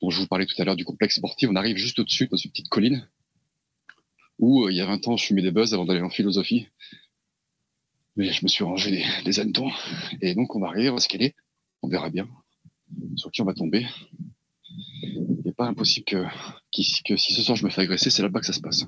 dont 0.00 0.10
je 0.10 0.20
vous 0.20 0.28
parlais 0.28 0.46
tout 0.46 0.54
à 0.58 0.64
l'heure 0.64 0.76
du 0.76 0.84
complexe 0.84 1.16
sportif. 1.16 1.48
On 1.50 1.56
arrive 1.56 1.76
juste 1.76 1.98
au-dessus, 1.98 2.28
dans 2.28 2.36
une 2.36 2.52
petite 2.52 2.68
colline, 2.68 3.08
où 4.38 4.64
euh, 4.64 4.72
il 4.72 4.76
y 4.76 4.80
a 4.80 4.86
20 4.86 5.08
ans, 5.08 5.16
je 5.16 5.26
fumais 5.26 5.42
des 5.42 5.50
buzz 5.50 5.74
avant 5.74 5.84
d'aller 5.84 6.00
en 6.00 6.10
philosophie. 6.10 6.68
Mais 8.14 8.30
je 8.30 8.44
me 8.44 8.48
suis 8.48 8.62
rangé 8.62 8.92
des, 8.92 9.04
des 9.24 9.40
hannetons. 9.40 9.72
Et 10.20 10.36
donc, 10.36 10.54
on 10.54 10.60
va 10.60 10.68
arriver, 10.68 10.90
on 10.90 10.94
va 10.94 11.00
se 11.00 11.08
caler. 11.08 11.34
On 11.82 11.88
verra 11.88 12.10
bien 12.10 12.28
sur 13.16 13.32
qui 13.32 13.42
on 13.42 13.44
va 13.44 13.54
tomber 13.54 13.84
pas 15.56 15.66
impossible 15.66 16.04
que, 16.04 16.24
si 16.72 17.34
ce 17.34 17.42
soir 17.42 17.56
je 17.56 17.64
me 17.64 17.70
fais 17.70 17.82
agresser, 17.82 18.10
c'est 18.10 18.22
là-bas 18.22 18.40
que 18.40 18.46
ça 18.46 18.52
se 18.52 18.60
passe. 18.60 18.84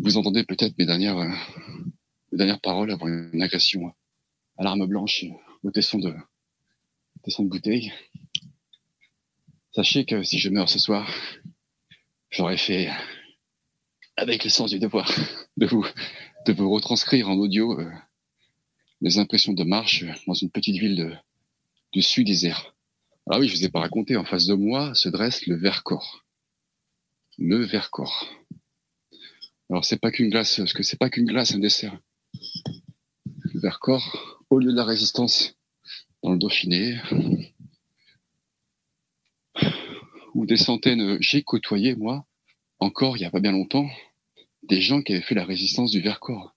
Vous 0.00 0.16
entendez 0.16 0.44
peut-être 0.44 0.76
mes 0.78 0.86
dernières, 0.86 1.18
euh, 1.18 1.28
mes 2.32 2.38
dernières 2.38 2.60
paroles 2.60 2.90
avant 2.90 3.06
une 3.08 3.42
agression 3.42 3.92
à 4.56 4.64
l'arme 4.64 4.86
blanche 4.86 5.24
au 5.62 5.70
tesson 5.70 5.98
de, 5.98 6.10
de 6.10 7.48
bouteille. 7.48 7.92
Sachez 9.72 10.04
que 10.04 10.22
si 10.22 10.38
je 10.38 10.48
meurs 10.48 10.68
ce 10.68 10.78
soir, 10.78 11.12
j'aurais 12.30 12.56
fait 12.56 12.90
avec 14.16 14.44
le 14.44 14.50
sens 14.50 14.70
du 14.70 14.78
devoir 14.78 15.10
de 15.56 15.66
vous, 15.66 15.86
de 16.46 16.52
vous 16.52 16.70
retranscrire 16.70 17.28
en 17.28 17.36
audio 17.36 17.78
euh, 17.78 17.90
les 19.00 19.18
impressions 19.18 19.52
de 19.52 19.64
marche 19.64 20.04
dans 20.26 20.34
une 20.34 20.50
petite 20.50 20.76
ville 20.76 21.22
du 21.92 22.02
sud 22.02 22.26
des 22.26 22.46
airs. 22.46 22.74
Ah 23.30 23.38
oui, 23.38 23.48
je 23.48 23.54
vous 23.54 23.64
ai 23.66 23.68
pas 23.68 23.80
raconté. 23.80 24.16
En 24.16 24.24
face 24.24 24.46
de 24.46 24.54
moi 24.54 24.94
se 24.94 25.10
dresse 25.10 25.46
le 25.46 25.54
Vercors. 25.54 26.24
Le 27.36 27.62
Vercors. 27.62 28.26
Alors 29.68 29.84
c'est 29.84 30.00
pas 30.00 30.10
qu'une 30.10 30.30
glace, 30.30 30.56
parce 30.56 30.72
que 30.72 30.82
c'est 30.82 30.96
pas 30.96 31.10
qu'une 31.10 31.26
glace, 31.26 31.52
un 31.52 31.58
dessert. 31.58 31.98
Le 32.32 33.60
Vercors, 33.60 34.42
au 34.48 34.58
lieu 34.58 34.70
de 34.70 34.76
la 34.76 34.84
résistance 34.84 35.54
dans 36.22 36.32
le 36.32 36.38
Dauphiné, 36.38 36.98
où 40.32 40.46
des 40.46 40.56
centaines, 40.56 41.18
j'ai 41.20 41.42
côtoyé 41.42 41.94
moi, 41.96 42.24
encore 42.78 43.18
il 43.18 43.20
y 43.20 43.26
a 43.26 43.30
pas 43.30 43.40
bien 43.40 43.52
longtemps, 43.52 43.90
des 44.62 44.80
gens 44.80 45.02
qui 45.02 45.12
avaient 45.12 45.20
fait 45.20 45.34
la 45.34 45.44
résistance 45.44 45.90
du 45.90 46.00
Vercors, 46.00 46.56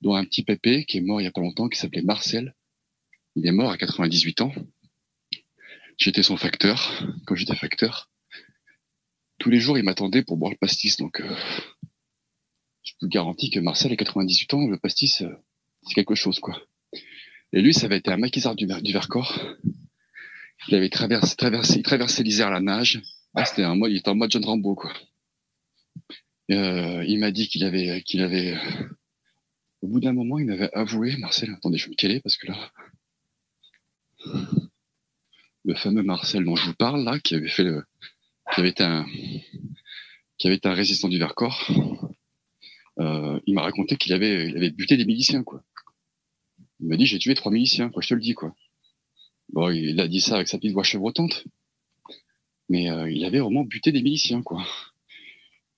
dont 0.00 0.14
un 0.14 0.24
petit 0.24 0.42
pépé 0.42 0.86
qui 0.86 0.96
est 0.96 1.02
mort 1.02 1.20
il 1.20 1.24
y 1.24 1.26
a 1.26 1.32
pas 1.32 1.42
longtemps, 1.42 1.68
qui 1.68 1.78
s'appelait 1.78 2.00
Marcel. 2.00 2.54
Il 3.36 3.46
est 3.46 3.52
mort 3.52 3.70
à 3.70 3.76
98 3.76 4.40
ans. 4.40 4.52
J'étais 6.04 6.24
son 6.24 6.36
facteur, 6.36 7.06
quand 7.26 7.36
j'étais 7.36 7.54
facteur. 7.54 8.10
Tous 9.38 9.50
les 9.50 9.60
jours, 9.60 9.78
il 9.78 9.84
m'attendait 9.84 10.24
pour 10.24 10.36
boire 10.36 10.50
le 10.50 10.56
pastis, 10.56 10.96
donc 10.96 11.20
euh, 11.20 11.36
je 12.82 12.94
vous 13.00 13.06
garantis 13.06 13.50
que 13.50 13.60
Marcel, 13.60 13.92
à 13.92 13.96
98 13.96 14.54
ans, 14.54 14.66
le 14.66 14.78
pastis, 14.78 15.22
euh, 15.22 15.32
c'est 15.84 15.94
quelque 15.94 16.16
chose, 16.16 16.40
quoi. 16.40 16.60
Et 17.52 17.62
lui, 17.62 17.72
ça 17.72 17.86
avait 17.86 17.98
été 17.98 18.10
un 18.10 18.16
maquisard 18.16 18.56
du, 18.56 18.66
du 18.66 18.92
Vercors. 18.92 19.38
Il 20.66 20.74
avait 20.74 20.88
traversé, 20.88 21.36
traversé, 21.36 21.80
il 21.84 22.24
l'Isère 22.24 22.48
à 22.48 22.50
la 22.50 22.60
nage. 22.60 23.00
Ah, 23.34 23.44
c'était 23.44 23.62
un 23.62 23.76
il 23.86 23.98
était 23.98 24.08
en 24.08 24.16
mode 24.16 24.32
John 24.32 24.44
Rambo, 24.44 24.74
quoi. 24.74 24.92
Euh, 26.50 27.04
il 27.06 27.20
m'a 27.20 27.30
dit 27.30 27.46
qu'il 27.46 27.62
avait, 27.62 28.02
qu'il 28.02 28.22
avait, 28.22 28.58
au 29.82 29.86
bout 29.86 30.00
d'un 30.00 30.14
moment, 30.14 30.40
il 30.40 30.46
m'avait 30.46 30.72
avoué, 30.74 31.16
Marcel, 31.18 31.50
attendez, 31.50 31.78
je 31.78 31.84
vais 31.84 31.90
me 31.90 31.94
caler 31.94 32.18
parce 32.18 32.36
que 32.36 32.48
là, 32.48 32.72
le 35.64 35.74
fameux 35.74 36.02
Marcel 36.02 36.44
dont 36.44 36.56
je 36.56 36.66
vous 36.66 36.74
parle 36.74 37.04
là, 37.04 37.18
qui 37.18 37.34
avait 37.34 37.48
fait 37.48 37.64
le, 37.64 37.84
qui 38.54 38.60
avait 38.60 38.80
un, 38.82 39.06
qui 40.38 40.46
avait 40.48 40.66
un 40.66 40.74
résistant 40.74 41.08
du 41.08 41.18
Vercors, 41.18 41.70
euh, 42.98 43.40
il 43.46 43.54
m'a 43.54 43.62
raconté 43.62 43.96
qu'il 43.96 44.12
avait, 44.12 44.48
il 44.48 44.56
avait 44.56 44.70
buté 44.70 44.96
des 44.96 45.04
miliciens 45.04 45.42
quoi. 45.42 45.62
Il 46.80 46.88
m'a 46.88 46.96
dit 46.96 47.06
j'ai 47.06 47.18
tué 47.18 47.34
trois 47.34 47.52
miliciens, 47.52 47.90
quoi, 47.90 48.02
je 48.02 48.08
te 48.08 48.14
le 48.14 48.20
dis 48.20 48.34
quoi. 48.34 48.54
Bon, 49.52 49.70
il 49.70 50.00
a 50.00 50.08
dit 50.08 50.20
ça 50.20 50.36
avec 50.36 50.48
sa 50.48 50.58
petite 50.58 50.72
voix 50.72 50.82
chevrotante, 50.82 51.44
mais 52.68 52.90
euh, 52.90 53.10
il 53.10 53.24
avait 53.24 53.38
vraiment 53.38 53.64
buté 53.64 53.92
des 53.92 54.02
miliciens 54.02 54.42
quoi. 54.42 54.66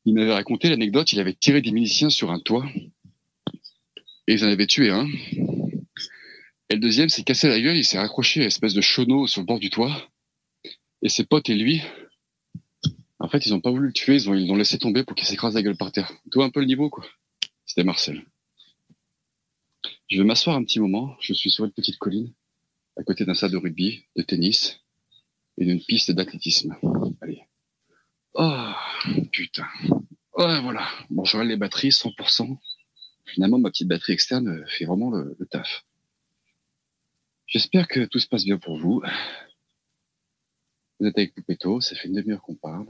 Il 0.07 0.14
m'avait 0.14 0.35
raconté 0.35 0.68
l'anecdote, 0.68 1.12
il 1.12 1.20
avait 1.20 1.35
tiré 1.35 1.62
des 1.62 1.73
miliciens 1.73 2.11
sur 2.11 2.31
un 2.31 2.38
toit 2.38 2.66
et 4.27 4.35
ils 4.35 4.44
en 4.44 4.49
avaient 4.49 4.66
tué 4.66 4.90
un. 4.90 5.09
Et 6.70 6.74
le 6.74 6.81
deuxième 6.81 7.09
s'est 7.09 7.24
cassé 7.24 7.48
la 7.48 7.61
gueule, 7.61 7.77
il 7.77 7.85
s'est 7.85 7.98
raccroché 7.98 8.40
à 8.40 8.42
une 8.44 8.46
espèce 8.48 8.74
de 8.74 8.81
cheneau 8.81 9.27
sur 9.27 9.42
le 9.42 9.46
bord 9.46 9.61
du 9.61 9.70
toit. 9.70 10.11
Et 11.03 11.09
ses 11.09 11.24
potes 11.24 11.50
et 11.50 11.55
lui, 11.55 11.83
en 13.18 13.29
fait, 13.29 13.44
ils 13.46 13.53
n'ont 13.53 13.61
pas 13.61 13.70
voulu 13.70 13.88
le 13.88 13.92
tuer, 13.92 14.16
ils 14.16 14.46
l'ont 14.46 14.57
laissé 14.57 14.79
tomber 14.79 15.05
pour 15.05 15.14
qu'il 15.14 15.27
s'écrase 15.27 15.55
la 15.55 15.62
gueule 15.62 15.77
par 15.77 15.92
terre. 15.92 16.12
Tout 16.31 16.42
un 16.42 16.50
peu 16.50 16.61
le 16.61 16.66
niveau, 16.66 16.88
quoi. 16.88 17.05
C'était 17.66 17.85
Marcel. 17.85 18.24
Je 20.11 20.18
vais 20.18 20.24
m'asseoir 20.24 20.57
un 20.57 20.64
petit 20.64 20.81
moment. 20.81 21.16
Je 21.20 21.33
suis 21.33 21.50
sur 21.50 21.64
une 21.64 21.72
petite 21.72 21.98
colline, 21.98 22.33
à 22.96 23.03
côté 23.03 23.24
d'un 23.24 23.35
stade 23.35 23.53
de 23.53 23.57
rugby, 23.57 24.05
de 24.16 24.22
tennis 24.22 24.81
et 25.59 25.64
d'une 25.64 25.83
piste 25.83 26.11
d'athlétisme. 26.11 26.77
Allez. 27.20 27.42
Oh, 28.35 28.72
putain. 29.33 29.66
Voilà. 30.37 30.88
Bon, 31.11 31.24
j'aurai 31.24 31.44
les 31.46 31.57
batteries 31.57 31.90
100%. 31.90 32.59
Finalement, 33.27 33.59
ma 33.59 33.70
petite 33.70 33.88
batterie 33.88 34.12
externe 34.12 34.64
fait 34.66 34.85
vraiment 34.85 35.11
le 35.11 35.46
taf. 35.50 35.85
J'espère 37.55 37.87
que 37.87 38.05
tout 38.07 38.19
se 38.19 38.27
passe 38.27 38.45
bien 38.45 38.59
pour 38.59 38.77
vous. 38.77 39.01
Vous 40.99 41.07
êtes 41.07 41.17
avec 41.17 41.37
Poupetto, 41.37 41.81
ça 41.81 41.95
fait 41.95 42.09
une 42.09 42.14
demi-heure 42.14 42.43
qu'on 42.43 42.57
parle. 42.57 42.88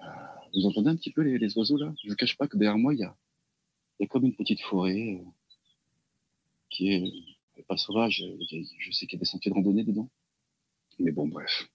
Euh, 0.00 0.04
vous 0.52 0.66
entendez 0.66 0.90
un 0.90 0.96
petit 0.96 1.12
peu 1.12 1.22
les, 1.22 1.56
oiseaux 1.56 1.76
là? 1.76 1.94
Je 2.02 2.08
ne 2.10 2.14
cache 2.14 2.36
pas 2.36 2.48
que 2.48 2.56
derrière 2.56 2.76
moi, 2.76 2.94
il 2.94 2.98
y 2.98 3.04
a, 3.04 3.16
comme 4.08 4.24
une 4.24 4.34
petite 4.34 4.60
forêt 4.62 5.20
euh, 5.22 5.30
qui 6.68 6.90
est 6.90 7.62
pas 7.68 7.76
sauvage. 7.76 8.24
Je 8.50 8.90
sais 8.90 9.06
qu'il 9.06 9.18
y 9.18 9.20
a 9.20 9.22
des 9.22 9.24
sentiers 9.24 9.52
de 9.52 9.54
randonnée 9.54 9.84
dedans. 9.84 10.10
Mais 10.98 11.12
bon, 11.12 11.28
bref. 11.28 11.70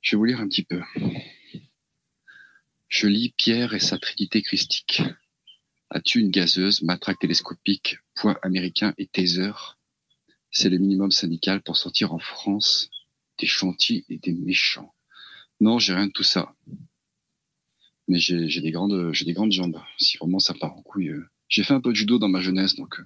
Je 0.00 0.10
vais 0.10 0.18
vous 0.18 0.24
lire 0.24 0.40
un 0.40 0.48
petit 0.48 0.64
peu. 0.64 0.82
Je 2.88 3.06
lis 3.06 3.32
Pierre 3.36 3.74
et 3.74 3.80
sa 3.80 3.96
trinité 3.96 4.42
christique 4.42 5.02
As-tu 5.90 6.20
une 6.20 6.30
gazeuse, 6.30 6.82
matraque 6.82 7.18
télescopique, 7.18 7.98
point 8.14 8.36
américain 8.42 8.94
et 8.98 9.06
taser 9.06 9.52
C'est 10.50 10.68
le 10.68 10.78
minimum 10.78 11.10
syndical 11.10 11.62
pour 11.62 11.76
sortir 11.76 12.12
en 12.12 12.18
France 12.18 12.90
des 13.38 13.46
chantiers 13.46 14.04
et 14.08 14.18
des 14.18 14.32
méchants. 14.32 14.94
Non, 15.60 15.78
j'ai 15.78 15.94
rien 15.94 16.06
de 16.06 16.12
tout 16.12 16.24
ça. 16.24 16.54
Mais 18.06 18.18
j'ai 18.18 18.60
des 18.60 18.70
grandes, 18.70 19.12
j'ai 19.12 19.24
des 19.24 19.32
grandes 19.32 19.52
jambes. 19.52 19.80
Si 19.98 20.18
vraiment 20.18 20.38
ça 20.38 20.54
part 20.54 20.76
en 20.76 20.82
couille. 20.82 21.08
Euh. 21.08 21.28
J'ai 21.48 21.62
fait 21.62 21.74
un 21.74 21.80
peu 21.80 21.90
de 21.90 21.96
judo 21.96 22.18
dans 22.18 22.28
ma 22.28 22.40
jeunesse, 22.40 22.76
donc 22.76 23.00
euh, 23.00 23.04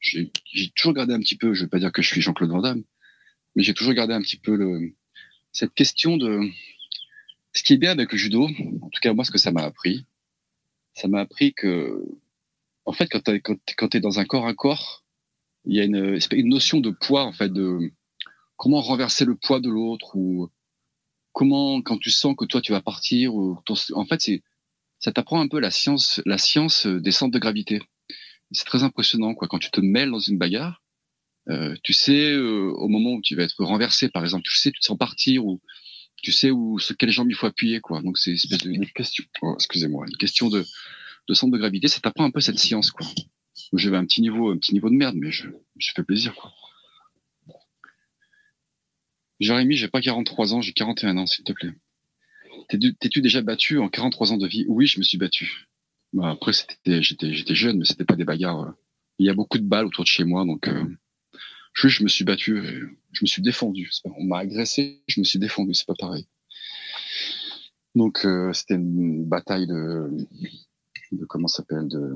j'ai 0.00 0.30
toujours 0.74 0.94
gardé 0.94 1.14
un 1.14 1.20
petit 1.20 1.36
peu. 1.36 1.54
Je 1.54 1.62
vais 1.62 1.68
pas 1.68 1.78
dire 1.78 1.92
que 1.92 2.02
je 2.02 2.08
suis 2.08 2.20
Jean-Claude 2.20 2.50
Van 2.50 2.60
Damme, 2.60 2.82
mais 3.54 3.62
j'ai 3.62 3.74
toujours 3.74 3.94
gardé 3.94 4.14
un 4.14 4.20
petit 4.20 4.36
peu 4.36 4.56
le, 4.56 4.94
cette 5.52 5.74
question 5.74 6.16
de 6.16 6.40
ce 7.52 7.62
qui 7.62 7.74
est 7.74 7.78
bien 7.78 7.92
avec 7.92 8.10
le 8.10 8.18
judo. 8.18 8.48
En 8.82 8.88
tout 8.88 9.00
cas, 9.00 9.12
moi, 9.12 9.24
ce 9.24 9.30
que 9.30 9.38
ça 9.38 9.52
m'a 9.52 9.62
appris, 9.62 10.06
ça 10.98 11.06
m'a 11.06 11.20
appris 11.20 11.54
que, 11.54 12.04
en 12.84 12.92
fait, 12.92 13.08
quand 13.08 13.22
tu 13.22 13.40
quand, 13.76 13.94
es 13.94 14.00
dans 14.00 14.18
un 14.18 14.24
corps 14.24 14.46
à 14.46 14.54
corps, 14.54 15.04
il 15.64 15.76
y 15.76 15.80
a 15.80 15.84
une, 15.84 16.18
notion 16.48 16.80
de 16.80 16.90
poids, 16.90 17.24
en 17.24 17.32
fait, 17.32 17.52
de 17.52 17.92
comment 18.56 18.80
renverser 18.80 19.24
le 19.24 19.36
poids 19.36 19.60
de 19.60 19.70
l'autre 19.70 20.16
ou 20.16 20.50
comment, 21.32 21.82
quand 21.82 21.98
tu 21.98 22.10
sens 22.10 22.34
que 22.36 22.44
toi 22.44 22.60
tu 22.60 22.72
vas 22.72 22.80
partir, 22.80 23.34
ou 23.34 23.58
en 23.94 24.06
fait, 24.06 24.20
c'est, 24.20 24.42
ça 24.98 25.12
t'apprend 25.12 25.40
un 25.40 25.46
peu 25.46 25.60
la 25.60 25.70
science, 25.70 26.20
la 26.26 26.38
science 26.38 26.86
des 26.86 27.12
centres 27.12 27.32
de 27.32 27.38
gravité. 27.38 27.80
C'est 28.50 28.64
très 28.64 28.82
impressionnant, 28.82 29.34
quoi. 29.34 29.46
Quand 29.46 29.58
tu 29.58 29.70
te 29.70 29.80
mêles 29.80 30.10
dans 30.10 30.18
une 30.18 30.38
bagarre, 30.38 30.82
euh, 31.48 31.76
tu 31.84 31.92
sais 31.92 32.32
euh, 32.32 32.72
au 32.72 32.88
moment 32.88 33.12
où 33.12 33.20
tu 33.22 33.36
vas 33.36 33.44
être 33.44 33.62
renversé, 33.62 34.08
par 34.08 34.24
exemple, 34.24 34.44
tu 34.44 34.56
sais, 34.56 34.72
tu 34.72 34.80
te 34.80 34.84
sens 34.84 34.98
partir 34.98 35.46
ou 35.46 35.60
tu 36.22 36.32
sais 36.32 36.50
où 36.50 36.78
ce 36.78 36.92
quelle 36.92 37.10
jambe 37.10 37.30
il 37.30 37.34
faut 37.34 37.46
appuyer, 37.46 37.80
quoi. 37.80 38.02
Donc 38.02 38.18
c'est 38.18 38.30
une 38.30 38.36
espèce 38.36 38.62
de 38.62 38.92
question. 38.92 39.24
Oh, 39.42 39.54
excusez-moi, 39.54 40.06
une 40.08 40.16
question 40.16 40.48
de, 40.48 40.64
centre 41.32 41.52
de 41.52 41.58
gravité. 41.58 41.88
Ça 41.88 42.00
t'apprend 42.00 42.24
un 42.24 42.30
peu 42.30 42.40
cette 42.40 42.58
science, 42.58 42.90
quoi. 42.90 43.06
J'avais 43.72 43.96
un 43.96 44.04
petit 44.04 44.20
niveau, 44.20 44.50
un 44.50 44.56
petit 44.56 44.72
niveau 44.72 44.88
de 44.88 44.94
merde, 44.94 45.16
mais 45.16 45.30
je, 45.30 45.48
je 45.76 45.92
fais 45.94 46.02
plaisir, 46.02 46.34
quoi. 46.34 46.52
Jérémy, 49.40 49.76
j'ai 49.76 49.88
pas 49.88 50.00
43 50.00 50.54
ans, 50.54 50.60
j'ai 50.60 50.72
41 50.72 51.16
ans, 51.16 51.26
s'il 51.26 51.44
te 51.44 51.52
plaît. 51.52 51.72
T'es-tu 52.68 53.22
déjà 53.22 53.40
battu 53.40 53.78
en 53.78 53.88
43 53.88 54.32
ans 54.32 54.36
de 54.36 54.46
vie? 54.46 54.64
Oui, 54.68 54.86
je 54.86 54.98
me 54.98 55.04
suis 55.04 55.16
battu. 55.16 55.68
Bah, 56.12 56.30
après, 56.30 56.52
j'étais, 56.84 57.32
jeune, 57.54 57.78
mais 57.78 57.84
c'était 57.84 58.04
pas 58.04 58.16
des 58.16 58.24
bagarres. 58.24 58.60
Euh. 58.60 58.72
Il 59.18 59.26
y 59.26 59.30
a 59.30 59.34
beaucoup 59.34 59.58
de 59.58 59.64
balles 59.64 59.86
autour 59.86 60.04
de 60.04 60.08
chez 60.08 60.24
moi, 60.24 60.44
donc 60.44 60.68
euh, 60.68 60.84
je, 61.72 61.88
je 61.88 62.02
me 62.02 62.08
suis 62.08 62.24
battu, 62.24 62.98
je 63.18 63.24
me 63.24 63.26
suis 63.26 63.42
défendu. 63.42 63.90
on 64.04 64.24
m'a 64.24 64.38
agressé, 64.38 65.02
je 65.08 65.20
me 65.20 65.24
suis 65.24 65.40
défendu, 65.40 65.74
c'est 65.74 65.86
pas 65.86 65.94
pareil. 65.98 66.26
Donc 67.96 68.24
euh, 68.24 68.52
c'était 68.52 68.74
une 68.74 69.24
bataille 69.24 69.66
de, 69.66 70.08
de 71.10 71.24
comment 71.24 71.48
s'appelle, 71.48 71.88
de, 71.88 72.14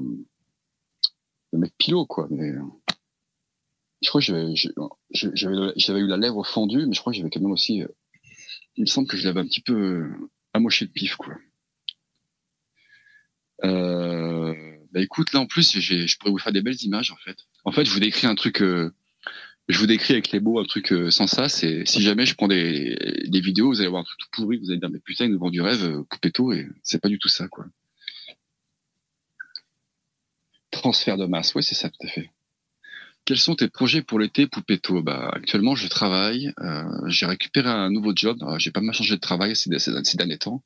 de 1.52 1.58
mec 1.58 1.72
pilot 1.76 2.06
quoi. 2.06 2.28
Mais 2.30 2.52
je 4.02 4.08
crois 4.08 4.20
que 4.20 4.26
j'avais 5.74 6.00
eu 6.00 6.06
la 6.06 6.16
lèvre 6.16 6.46
fendue, 6.46 6.86
mais 6.86 6.94
je 6.94 7.00
crois 7.00 7.12
que 7.12 7.16
j'avais 7.16 7.30
quand 7.30 7.40
même 7.40 7.50
aussi. 7.50 7.82
Euh, 7.82 7.88
il 8.76 8.82
me 8.82 8.86
semble 8.86 9.08
que 9.08 9.16
je 9.16 9.24
l'avais 9.24 9.40
un 9.40 9.46
petit 9.46 9.60
peu 9.60 9.74
euh, 9.74 10.30
amoché 10.52 10.86
de 10.86 10.92
pif, 10.92 11.16
quoi. 11.16 11.34
Euh, 13.64 14.54
bah 14.92 15.00
écoute, 15.00 15.32
là 15.32 15.40
en 15.40 15.46
plus, 15.46 15.78
je 15.78 16.18
pourrais 16.18 16.30
vous 16.30 16.38
faire 16.38 16.52
des 16.52 16.62
belles 16.62 16.82
images 16.82 17.10
en 17.10 17.16
fait. 17.16 17.36
En 17.64 17.72
fait, 17.72 17.84
je 17.84 17.92
vous 17.92 18.00
décris 18.00 18.26
un 18.26 18.34
truc, 18.34 18.62
je 19.72 19.78
vous 19.78 19.87
décris 19.87 20.14
avec 20.14 20.30
les 20.30 20.40
mots 20.40 20.58
un 20.61 20.64
truc 20.64 20.94
sans 21.11 21.26
ça. 21.26 21.48
C'est 21.48 21.85
si 21.87 22.02
jamais 22.02 22.26
je 22.26 22.35
prends 22.35 22.48
des, 22.48 22.96
des 23.26 23.40
vidéos, 23.40 23.68
vous 23.68 23.80
allez 23.80 23.88
voir 23.88 24.02
un 24.02 24.04
truc 24.04 24.18
tout 24.18 24.28
pourri, 24.32 24.58
vous 24.58 24.70
allez 24.70 24.80
dire 24.80 24.90
mais 24.90 25.00
putain, 25.00 25.24
ils 25.26 25.32
nous 25.32 25.38
vendent 25.38 25.52
du 25.52 25.61
rêve, 25.61 26.02
coupez 26.11 26.30
tout 26.30 26.52
et 26.52 26.68
c'est 26.82 27.00
pas 27.00 27.08
du 27.08 27.18
tout 27.18 27.28
ça 27.28 27.48
quoi. 27.48 27.66
Transfert 30.70 31.16
de 31.16 31.26
masse, 31.26 31.54
oui 31.54 31.62
c'est 31.62 31.74
ça 31.74 31.90
tout 31.90 32.06
à 32.06 32.08
fait. 32.08 32.30
Quels 33.24 33.38
sont 33.38 33.54
tes 33.54 33.68
projets 33.68 34.02
pour 34.02 34.18
l'été, 34.18 34.48
Poupetto 34.48 35.00
bah, 35.00 35.30
Actuellement, 35.32 35.76
je 35.76 35.87
travaille. 35.87 36.52
Euh, 36.61 36.82
j'ai 37.06 37.26
récupéré 37.26 37.68
un 37.68 37.90
nouveau 37.90 38.12
job. 38.14 38.38
J'ai 38.58 38.72
pas 38.72 38.80
mal 38.80 38.94
changé 38.94 39.14
de 39.14 39.20
travail 39.20 39.54
ces, 39.54 39.70
ces, 39.78 40.16
derniers 40.16 40.38
temps. 40.38 40.64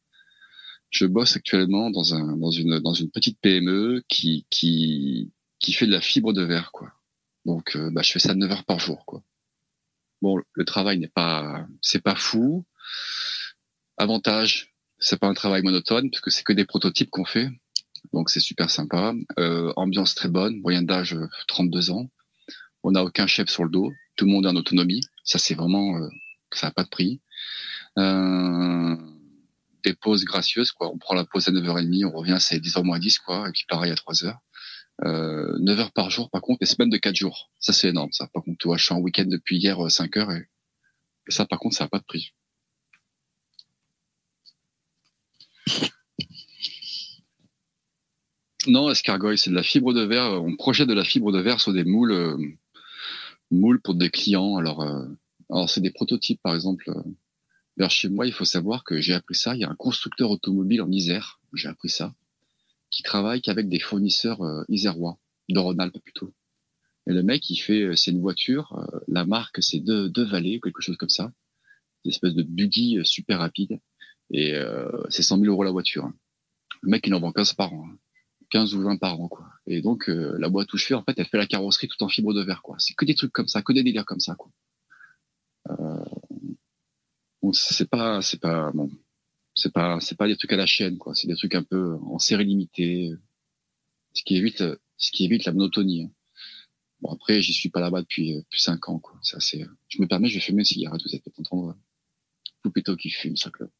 Je 0.90 1.04
bosse 1.04 1.36
actuellement 1.36 1.90
dans, 1.90 2.14
un, 2.14 2.36
dans, 2.38 2.50
une, 2.50 2.78
dans 2.78 2.94
une 2.94 3.10
petite 3.10 3.38
PME 3.40 4.04
qui, 4.08 4.46
qui, 4.48 5.32
qui 5.58 5.72
fait 5.74 5.86
de 5.86 5.90
la 5.90 6.00
fibre 6.00 6.32
de 6.32 6.42
verre. 6.42 6.72
Quoi. 6.72 6.95
Donc, 7.46 7.76
euh, 7.76 7.90
bah, 7.90 8.02
je 8.02 8.12
fais 8.12 8.18
ça 8.18 8.34
9 8.34 8.50
heures 8.50 8.64
par 8.64 8.78
jour. 8.78 9.06
Quoi. 9.06 9.22
Bon, 10.20 10.38
le 10.52 10.64
travail 10.66 10.98
n'est 10.98 11.08
pas, 11.08 11.66
c'est 11.80 12.02
pas 12.02 12.14
fou. 12.14 12.66
Avantage, 13.96 14.74
c'est 14.98 15.18
pas 15.18 15.28
un 15.28 15.34
travail 15.34 15.62
monotone 15.62 16.10
parce 16.10 16.20
que 16.20 16.30
c'est 16.30 16.42
que 16.42 16.52
des 16.52 16.66
prototypes 16.66 17.10
qu'on 17.10 17.24
fait. 17.24 17.48
Donc, 18.12 18.28
c'est 18.28 18.40
super 18.40 18.70
sympa. 18.70 19.14
Euh, 19.38 19.72
ambiance 19.76 20.14
très 20.14 20.28
bonne. 20.28 20.60
Moyenne 20.60 20.84
d'âge 20.84 21.16
32 21.48 21.90
ans 21.90 22.10
on 22.86 22.92
n'a 22.92 23.02
aucun 23.02 23.26
chef 23.26 23.48
sur 23.48 23.64
le 23.64 23.70
dos, 23.70 23.92
tout 24.14 24.26
le 24.26 24.30
monde 24.30 24.46
est 24.46 24.48
en 24.48 24.54
autonomie. 24.54 25.00
Ça, 25.24 25.38
c'est 25.38 25.54
vraiment, 25.54 25.96
euh, 25.96 26.08
ça 26.52 26.68
n'a 26.68 26.70
pas 26.70 26.84
de 26.84 26.88
prix. 26.88 27.20
Euh, 27.98 28.96
des 29.84 29.94
pauses 29.94 30.24
gracieuses, 30.24 30.70
quoi. 30.70 30.92
On 30.92 30.98
prend 30.98 31.16
la 31.16 31.24
pause 31.24 31.48
à 31.48 31.50
9h30, 31.50 32.04
on 32.04 32.12
revient, 32.12 32.36
c'est 32.38 32.60
10h 32.60 32.84
moins 32.84 33.00
10, 33.00 33.18
quoi. 33.18 33.48
Et 33.48 33.52
puis 33.52 33.64
pareil 33.68 33.90
à 33.90 33.96
3h. 33.96 34.36
Euh, 35.04 35.58
9 35.58 35.80
heures 35.80 35.92
par 35.92 36.10
jour, 36.10 36.30
par 36.30 36.40
contre, 36.40 36.62
et 36.62 36.66
semaine 36.66 36.88
de 36.88 36.96
4 36.96 37.14
jours. 37.14 37.50
Ça, 37.60 37.72
c'est 37.72 37.88
énorme, 37.88 38.12
ça. 38.12 38.28
Par 38.28 38.42
contre, 38.42 38.58
tu 38.58 38.68
vois, 38.68 38.76
je 38.76 38.84
suis 38.84 38.94
en 38.94 39.00
week-end 39.00 39.26
depuis 39.26 39.58
hier, 39.58 39.78
5 39.90 40.16
euh, 40.16 40.20
heures, 40.20 40.32
et, 40.32 40.48
ça, 41.28 41.44
par 41.44 41.58
contre, 41.58 41.76
ça 41.76 41.84
n'a 41.84 41.88
pas 41.88 41.98
de 41.98 42.04
prix. 42.04 42.32
Non, 48.68 48.90
escargoy, 48.90 49.38
c'est 49.38 49.50
de 49.50 49.54
la 49.54 49.62
fibre 49.62 49.92
de 49.92 50.02
verre. 50.02 50.42
On 50.42 50.56
projette 50.56 50.88
de 50.88 50.94
la 50.94 51.04
fibre 51.04 51.30
de 51.30 51.40
verre 51.40 51.60
sur 51.60 51.72
des 51.72 51.84
moules 51.84 52.12
euh, 52.12 52.36
moules 53.50 53.80
pour 53.80 53.94
des 53.94 54.10
clients. 54.10 54.56
Alors, 54.56 54.82
euh, 54.82 55.06
alors 55.50 55.70
c'est 55.70 55.80
des 55.80 55.90
prototypes, 55.90 56.40
par 56.42 56.54
exemple. 56.54 56.90
Euh, 56.90 57.02
vers 57.76 57.90
chez 57.90 58.08
moi, 58.08 58.26
il 58.26 58.32
faut 58.32 58.44
savoir 58.44 58.84
que 58.84 59.00
j'ai 59.00 59.14
appris 59.14 59.34
ça. 59.34 59.54
Il 59.54 59.60
y 59.60 59.64
a 59.64 59.70
un 59.70 59.76
constructeur 59.76 60.30
automobile 60.30 60.82
en 60.82 60.90
Isère, 60.90 61.40
j'ai 61.52 61.68
appris 61.68 61.90
ça, 61.90 62.14
qui 62.90 63.02
travaille 63.02 63.40
qu'avec 63.40 63.68
des 63.68 63.80
fournisseurs 63.80 64.42
euh, 64.42 64.64
isérois, 64.68 65.18
de 65.48 65.58
Rhône-Alpes 65.58 65.98
plutôt. 66.02 66.32
Et 67.08 67.12
le 67.12 67.22
mec, 67.22 67.48
il 67.50 67.56
fait, 67.56 67.94
c'est 67.94 68.10
une 68.10 68.20
voiture, 68.20 68.84
la 69.06 69.24
marque, 69.24 69.62
c'est 69.62 69.78
deux, 69.78 70.08
deux 70.08 70.28
quelque 70.28 70.80
chose 70.80 70.96
comme 70.96 71.08
ça. 71.08 71.32
Une 72.04 72.10
espèce 72.10 72.34
de 72.34 72.42
buggy 72.42 72.98
super 73.04 73.38
rapide. 73.38 73.78
Et 74.32 74.52
c'est 75.08 75.22
100 75.22 75.38
000 75.38 75.52
euros 75.52 75.62
la 75.62 75.70
voiture. 75.70 76.04
Hein. 76.06 76.14
Le 76.82 76.90
mec, 76.90 77.06
il 77.06 77.14
en 77.14 77.20
vend 77.20 77.30
15 77.30 77.52
par 77.52 77.72
an. 77.72 77.86
Hein. 77.86 77.96
15 78.50 78.74
ou 78.74 78.82
20 78.82 78.96
par 78.98 79.20
an, 79.20 79.28
quoi. 79.28 79.46
Et 79.66 79.82
donc, 79.82 80.08
euh, 80.08 80.36
la 80.38 80.48
boîte 80.48 80.72
où 80.72 80.76
je 80.76 80.86
fais, 80.86 80.94
en 80.94 81.02
fait, 81.02 81.18
elle 81.18 81.26
fait 81.26 81.38
la 81.38 81.46
carrosserie 81.46 81.88
tout 81.88 82.02
en 82.02 82.08
fibre 82.08 82.32
de 82.34 82.42
verre, 82.42 82.62
quoi. 82.62 82.76
C'est 82.78 82.94
que 82.94 83.04
des 83.04 83.14
trucs 83.14 83.32
comme 83.32 83.48
ça, 83.48 83.62
que 83.62 83.72
des 83.72 83.82
délires 83.82 84.06
comme 84.06 84.20
ça, 84.20 84.34
quoi. 84.34 84.50
Euh, 85.70 86.04
bon, 87.42 87.52
c'est 87.52 87.88
pas, 87.88 88.22
c'est 88.22 88.40
pas, 88.40 88.70
bon, 88.72 88.90
c'est 89.56 89.72
pas, 89.72 89.98
c'est 90.00 90.16
pas 90.16 90.28
des 90.28 90.36
trucs 90.36 90.52
à 90.52 90.56
la 90.56 90.66
chaîne, 90.66 90.98
quoi. 90.98 91.14
C'est 91.14 91.26
des 91.26 91.34
trucs 91.34 91.54
un 91.54 91.62
peu 91.62 91.96
en 92.02 92.18
série 92.18 92.44
limitée, 92.44 93.12
ce 94.12 94.22
qui 94.22 94.36
évite, 94.36 94.62
ce 94.98 95.10
qui 95.10 95.24
évite 95.24 95.46
la 95.46 95.52
monotonie. 95.52 96.02
Hein. 96.04 96.10
Bon, 97.00 97.12
après, 97.12 97.40
j'y 97.40 97.52
suis 97.52 97.70
pas 97.70 97.80
là-bas 97.80 98.02
depuis, 98.02 98.34
depuis 98.34 98.60
5 98.60 98.88
ans, 98.88 98.98
quoi. 98.98 99.18
C'est 99.22 99.36
assez, 99.36 99.64
je 99.88 100.00
me 100.00 100.06
permets, 100.06 100.28
je 100.28 100.34
vais 100.34 100.40
fumer 100.40 100.60
une 100.60 100.66
cigarette, 100.66 101.00
vous 101.04 101.14
êtes 101.14 101.24
peut-être 101.24 101.40
entendre 101.40 101.76
Poupetto 102.62 102.96
qui 102.96 103.10
fume, 103.10 103.36
ça, 103.36 103.50
club. 103.50 103.70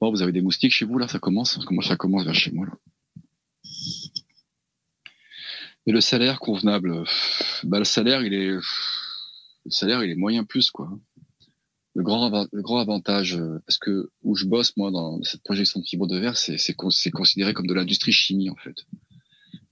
Bon, 0.00 0.10
vous 0.10 0.20
avez 0.20 0.32
des 0.32 0.42
moustiques 0.42 0.72
chez 0.72 0.84
vous 0.84 0.98
là, 0.98 1.08
ça 1.08 1.18
commence? 1.18 1.58
Comment 1.64 1.80
ça 1.80 1.96
commence 1.96 2.24
vers 2.24 2.34
chez 2.34 2.50
moi 2.50 2.66
là 2.66 2.78
Et 5.86 5.92
le 5.92 6.00
salaire 6.02 6.38
convenable, 6.38 7.04
bah, 7.62 7.78
le 7.78 7.84
salaire 7.84 8.22
il 8.22 8.34
est, 8.34 8.50
le 8.50 9.70
salaire 9.70 10.04
il 10.04 10.10
est 10.10 10.16
moyen 10.16 10.44
plus 10.44 10.70
quoi. 10.70 10.90
Le 11.96 12.02
grand, 12.02 12.46
le 12.52 12.62
grand 12.62 12.78
avantage, 12.78 13.38
parce 13.66 13.78
que 13.78 14.10
où 14.22 14.36
je 14.36 14.44
bosse 14.44 14.76
moi 14.76 14.90
dans 14.90 15.22
cette 15.22 15.42
projection 15.42 15.80
de 15.80 15.86
fibre 15.86 16.06
de 16.06 16.18
verre, 16.18 16.36
c'est 16.36 16.58
c'est 16.58 16.74
considéré 16.74 17.54
comme 17.54 17.66
de 17.66 17.74
l'industrie 17.74 18.12
chimie 18.12 18.50
en 18.50 18.56
fait. 18.56 18.84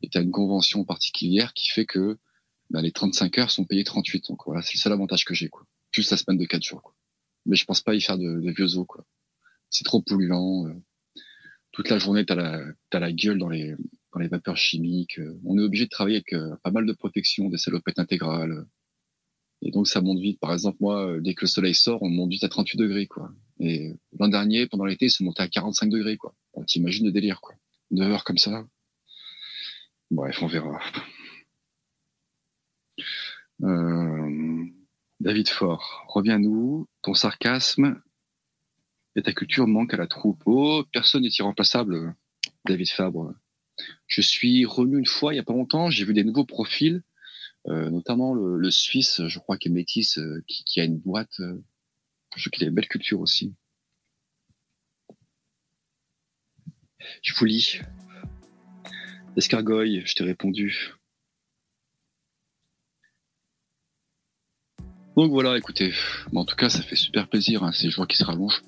Et 0.03 0.09
tu 0.09 0.16
as 0.16 0.22
une 0.22 0.30
convention 0.30 0.84
particulière 0.84 1.53
qui 1.53 1.70
fait 1.70 1.84
que 1.84 2.18
bah, 2.70 2.80
les 2.80 2.92
35 2.92 3.38
heures 3.38 3.51
sont 3.51 3.64
payées 3.64 3.84
38. 3.84 4.28
Donc 4.28 4.40
voilà, 4.46 4.62
c'est 4.62 4.74
le 4.74 4.80
seul 4.80 4.92
avantage 4.92 5.24
que 5.24 5.34
j'ai 5.34 5.49
quoi. 5.49 5.66
Plus 5.92 6.11
la 6.11 6.16
semaine 6.16 6.38
de 6.38 6.46
4 6.46 6.62
jours 6.62 6.82
quoi. 6.82 6.94
Mais 7.46 7.57
je 7.57 7.66
pense 7.66 7.82
pas 7.82 7.94
y 7.94 8.01
faire 8.01 8.16
de, 8.16 8.40
de 8.40 8.51
vieux 8.53 8.78
os 8.78 8.86
quoi 8.88 9.05
c'est 9.74 9.84
trop 9.84 10.01
polluant. 10.01 10.66
Euh. 10.68 10.74
toute 11.72 11.90
la 11.90 11.99
journée, 11.99 12.24
t'as 12.24 12.36
la, 12.36 12.64
as 12.92 12.99
la 13.01 13.12
gueule 13.12 13.38
dans 13.38 13.49
les, 13.49 13.74
dans 14.12 14.20
les 14.20 14.28
vapeurs 14.28 14.57
chimiques. 14.57 15.18
Euh. 15.18 15.38
on 15.44 15.59
est 15.59 15.62
obligé 15.62 15.84
de 15.84 15.90
travailler 15.90 16.16
avec 16.16 16.32
euh, 16.32 16.57
pas 16.62 16.70
mal 16.70 16.86
de 16.86 16.92
protection, 16.92 17.49
des 17.49 17.59
salopettes 17.59 17.99
intégrales. 17.99 18.66
Et 19.62 19.70
donc, 19.70 19.88
ça 19.88 20.00
monte 20.00 20.18
vite. 20.18 20.38
Par 20.40 20.52
exemple, 20.52 20.78
moi, 20.80 21.18
dès 21.20 21.34
que 21.34 21.42
le 21.42 21.46
soleil 21.48 21.74
sort, 21.74 22.02
on 22.02 22.11
monte 22.11 22.30
vite 22.30 22.44
à 22.44 22.48
38 22.48 22.76
degrés, 22.76 23.07
quoi. 23.07 23.30
Et 23.61 23.94
l'an 24.18 24.28
dernier, 24.28 24.66
pendant 24.66 24.84
l'été, 24.84 25.09
c'est 25.09 25.24
monté 25.24 25.42
à 25.42 25.48
45 25.48 25.88
degrés, 25.88 26.16
quoi. 26.16 26.34
T'imagines 26.66 27.07
le 27.07 27.12
délire, 27.12 27.40
quoi. 27.40 27.55
9 27.90 28.11
heures 28.11 28.24
comme 28.24 28.38
ça. 28.38 28.66
Bref, 30.11 30.42
on 30.42 30.46
verra. 30.46 30.80
David 35.20 35.48
Fort, 35.48 36.05
reviens-nous. 36.09 36.86
Ton 37.02 37.14
sarcasme 37.14 38.00
et 39.16 39.22
ta 39.22 39.32
culture 39.32 39.66
manque 39.66 39.94
à 39.94 39.96
la 39.96 40.07
troupe. 40.07 40.42
Oh, 40.44 40.84
personne 40.92 41.22
n'est 41.22 41.30
irremplaçable. 41.38 42.14
David 42.66 42.90
Fabre. 42.90 43.34
Je 44.07 44.20
suis 44.20 44.64
revenu 44.64 44.98
une 44.98 45.07
fois 45.07 45.32
il 45.32 45.36
y 45.36 45.40
a 45.40 45.44
pas 45.44 45.52
longtemps. 45.52 45.90
J'ai 45.90 46.05
vu 46.05 46.14
des 46.14 46.24
nouveaux 46.24 46.44
profils, 46.44 46.96
euh, 46.96 47.02
notamment 47.66 48.34
le, 48.34 48.70
Suisse, 48.70 49.22
je 49.26 49.38
crois, 49.38 49.56
qui 49.56 49.68
est 49.68 49.72
métis, 49.72 50.18
euh, 50.18 50.42
qui, 50.46 50.80
a 50.80 50.84
une 50.84 50.98
boîte. 50.98 51.40
Euh, 51.40 51.62
je 52.36 52.42
trouve 52.42 52.50
qu'il 52.50 52.64
a 52.64 52.68
une 52.68 52.74
belle 52.74 52.88
culture 52.88 53.20
aussi. 53.20 53.54
Je 57.22 57.34
vous 57.34 57.44
lis. 57.44 57.80
Escargoille, 59.36 60.02
je 60.04 60.14
t'ai 60.14 60.24
répondu. 60.24 60.94
Donc 65.16 65.30
voilà, 65.30 65.56
écoutez, 65.56 65.92
en 66.34 66.44
tout 66.44 66.56
cas, 66.56 66.68
ça 66.68 66.82
fait 66.82 66.96
super 66.96 67.28
plaisir, 67.28 67.62
hein, 67.62 67.72
ces 67.72 67.88
jours 67.88 68.06
qui 68.06 68.16
se 68.16 68.24
rallongent. 68.24 68.62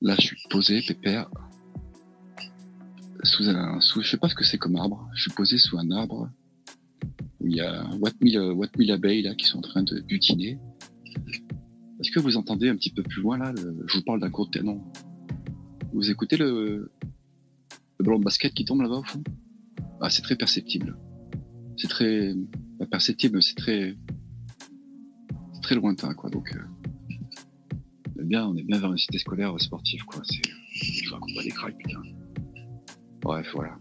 Là, 0.00 0.16
je 0.16 0.22
suis 0.22 0.36
posé, 0.48 0.82
pépère, 0.82 1.30
sous 3.22 3.48
un, 3.48 3.80
sous, 3.80 4.02
je 4.02 4.10
sais 4.10 4.16
pas 4.16 4.28
ce 4.28 4.34
que 4.34 4.44
c'est 4.44 4.58
comme 4.58 4.76
arbre. 4.76 5.08
Je 5.14 5.22
suis 5.22 5.30
posé 5.30 5.58
sous 5.58 5.78
un 5.78 5.90
arbre 5.90 6.30
où 7.40 7.46
il 7.46 7.54
y 7.56 7.60
a 7.60 7.84
what 7.94 8.10
mille 8.78 8.92
abeilles 8.92 9.22
là 9.22 9.34
qui 9.34 9.46
sont 9.46 9.58
en 9.58 9.62
train 9.62 9.82
de 9.82 10.00
butiner. 10.00 10.58
Est-ce 12.00 12.10
que 12.10 12.20
vous 12.20 12.36
entendez 12.36 12.68
un 12.68 12.76
petit 12.76 12.92
peu 12.92 13.02
plus 13.02 13.22
loin 13.22 13.38
là 13.38 13.52
Je 13.86 13.96
vous 13.96 14.04
parle 14.04 14.20
d'un 14.20 14.30
court 14.30 14.50
non. 14.62 14.82
Vous 15.92 16.10
écoutez 16.10 16.36
le, 16.36 16.90
le 17.98 18.04
ballon 18.04 18.18
de 18.18 18.24
basket 18.24 18.54
qui 18.54 18.64
tombe 18.64 18.80
là-bas 18.80 18.98
au 18.98 19.02
fond? 19.02 19.22
Ah, 20.00 20.08
c'est 20.08 20.22
très 20.22 20.36
perceptible. 20.36 20.96
C'est 21.76 21.88
très 21.88 22.34
pas 22.78 22.86
perceptible, 22.86 23.42
c'est 23.42 23.56
très 23.56 23.96
très 25.62 25.74
lointain, 25.74 26.14
quoi. 26.14 26.30
Donc, 26.30 26.54
euh, 26.54 26.60
on, 28.16 28.22
est 28.22 28.24
bien, 28.24 28.46
on 28.46 28.56
est 28.56 28.62
bien 28.62 28.78
vers 28.78 28.90
une 28.90 28.98
cité 28.98 29.18
scolaire 29.18 29.54
sportive, 29.60 30.04
quoi. 30.04 30.22
C'est, 30.24 30.42
je 30.72 31.12
raconte 31.12 31.34
pas 31.34 31.42
des 31.42 31.50
craques, 31.50 31.76
putain. 31.76 32.00
Bref, 33.20 33.50
voilà. 33.54 33.78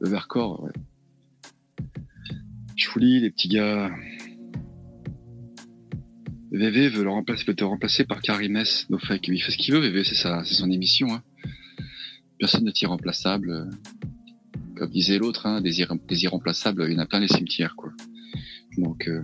Le 0.00 0.08
Vercors, 0.08 0.62
ouais. 0.62 0.72
Lis, 2.96 3.20
les 3.20 3.30
petits 3.30 3.48
gars. 3.48 3.90
VV 6.50 6.88
veut, 6.88 7.04
le 7.04 7.10
remplacer, 7.10 7.44
veut 7.46 7.54
te 7.54 7.64
remplacer 7.64 8.04
par 8.04 8.22
Karimès, 8.22 8.88
no 8.88 8.98
fake. 8.98 9.28
Il 9.28 9.42
fait 9.42 9.52
ce 9.52 9.58
qu'il 9.58 9.74
veut, 9.74 9.80
VV, 9.80 10.02
c'est 10.02 10.14
c'est 10.14 10.54
son 10.54 10.70
émission. 10.70 11.12
Hein. 11.12 11.22
Personne 12.38 12.64
n'est 12.64 12.72
irremplaçable 12.80 13.68
comme 14.76 14.90
disait 14.90 15.18
l'autre, 15.18 15.46
hein, 15.46 15.60
des, 15.60 15.80
irremplaçables, 15.80 16.84
il 16.88 16.92
y 16.92 16.96
en 16.96 17.00
a 17.00 17.06
plein 17.06 17.20
les 17.20 17.28
cimetières, 17.28 17.74
quoi. 17.76 17.90
Donc, 18.76 19.08
euh, 19.08 19.22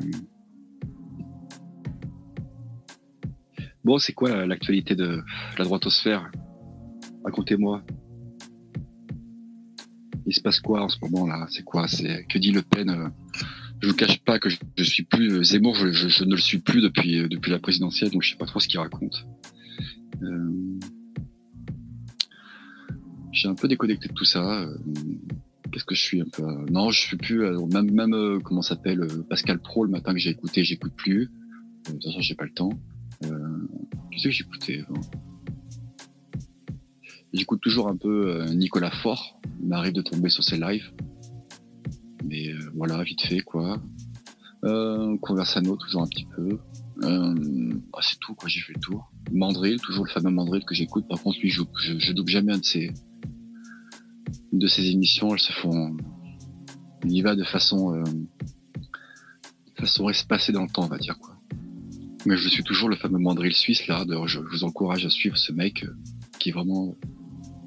bon, 3.84 3.98
c'est 3.98 4.14
quoi 4.14 4.46
l'actualité 4.46 4.94
de 4.94 5.22
la 5.58 5.64
droitosphère 5.64 6.30
Racontez-moi. 7.24 7.84
Il 10.26 10.34
se 10.34 10.40
passe 10.40 10.60
quoi 10.60 10.82
en 10.82 10.88
ce 10.88 10.98
moment 11.02 11.26
là? 11.26 11.46
C'est 11.50 11.64
quoi? 11.64 11.88
C'est 11.88 12.24
que 12.24 12.38
dit 12.38 12.52
Le 12.52 12.62
Pen? 12.62 12.90
Euh, 12.90 13.08
Je 13.80 13.88
vous 13.88 13.94
cache 13.94 14.20
pas 14.20 14.38
que 14.38 14.48
je, 14.48 14.84
suis 14.84 15.02
plus 15.02 15.32
euh, 15.32 15.42
Zemmour, 15.42 15.74
je, 15.74 16.24
ne 16.24 16.30
le 16.30 16.40
suis 16.40 16.58
plus 16.58 16.80
depuis 16.80 17.28
depuis 17.28 17.50
la 17.50 17.58
présidentielle, 17.58 18.10
donc 18.10 18.22
je 18.22 18.30
sais 18.30 18.36
pas 18.36 18.46
trop 18.46 18.60
ce 18.60 18.68
qu'il 18.68 18.78
raconte. 18.78 19.26
j'ai 23.32 23.48
un 23.48 23.54
peu 23.54 23.66
déconnecté 23.66 24.08
de 24.08 24.14
tout 24.14 24.24
ça. 24.24 24.68
Qu'est-ce 25.72 25.86
que 25.86 25.94
je 25.94 26.02
suis 26.02 26.20
un 26.20 26.26
peu 26.30 26.44
Non, 26.70 26.90
je 26.90 27.00
suis 27.00 27.16
plus 27.16 27.44
euh, 27.44 27.64
même 27.66 27.90
même 27.90 28.14
euh, 28.14 28.38
comment 28.40 28.60
s'appelle 28.60 29.00
euh, 29.00 29.26
Pascal 29.28 29.58
Pro 29.58 29.84
le 29.84 29.90
matin 29.90 30.12
que 30.12 30.18
j'ai 30.18 30.28
écouté, 30.30 30.62
j'écoute 30.64 30.92
plus. 30.94 31.30
de 31.86 31.92
toute 31.92 32.04
façon, 32.04 32.20
j'ai 32.20 32.34
pas 32.34 32.44
le 32.44 32.52
temps. 32.52 32.70
Euh, 33.24 33.68
Qu'est-ce 34.10 34.24
que 34.24 34.30
j'écoutais 34.30 34.84
J'écoute 37.32 37.60
toujours 37.60 37.88
un 37.88 37.96
peu 37.96 38.44
Nicolas 38.50 38.90
Fort. 38.90 39.40
Il 39.60 39.68
m'arrive 39.68 39.92
de 39.92 40.02
tomber 40.02 40.28
sur 40.28 40.44
ses 40.44 40.58
lives, 40.58 40.92
mais 42.24 42.52
voilà, 42.74 43.02
vite 43.02 43.22
fait 43.22 43.40
quoi. 43.40 43.80
Euh, 44.64 45.16
Conversano 45.18 45.76
toujours 45.76 46.02
un 46.02 46.06
petit 46.06 46.26
peu. 46.36 46.58
Ah, 47.02 48.00
c'est 48.00 48.18
tout 48.20 48.34
quoi, 48.34 48.48
j'ai 48.48 48.60
fait 48.60 48.74
le 48.74 48.80
tour. 48.80 49.10
Mandrill, 49.32 49.80
toujours 49.80 50.04
le 50.04 50.10
fameux 50.10 50.30
Mandrill 50.30 50.64
que 50.64 50.74
j'écoute. 50.74 51.08
Par 51.08 51.20
contre, 51.22 51.40
lui, 51.40 51.48
je, 51.48 51.62
je, 51.80 51.98
je 51.98 52.12
double 52.12 52.30
jamais 52.30 52.52
un 52.52 52.58
de 52.58 52.64
ses 52.64 52.92
de 54.52 54.66
ces 54.66 54.90
émissions, 54.90 55.32
elles 55.32 55.40
se 55.40 55.52
font, 55.52 55.96
on 57.04 57.08
y 57.08 57.22
va 57.22 57.34
de 57.34 57.44
façon, 57.44 57.94
euh, 57.94 58.04
de 58.04 59.80
façon 59.80 60.08
espacée 60.08 60.52
dans 60.52 60.62
le 60.62 60.68
temps, 60.68 60.84
on 60.84 60.88
va 60.88 60.98
dire 60.98 61.18
quoi. 61.18 61.36
Mais 62.26 62.36
je 62.36 62.48
suis 62.48 62.62
toujours 62.62 62.88
le 62.88 62.96
fameux 62.96 63.18
mandrill 63.18 63.52
suisse 63.52 63.86
là. 63.88 64.04
je, 64.26 64.38
vous 64.38 64.64
encourage 64.64 65.04
à 65.04 65.10
suivre 65.10 65.36
ce 65.36 65.52
mec 65.52 65.84
euh, 65.84 65.96
qui 66.38 66.50
est 66.50 66.52
vraiment. 66.52 66.94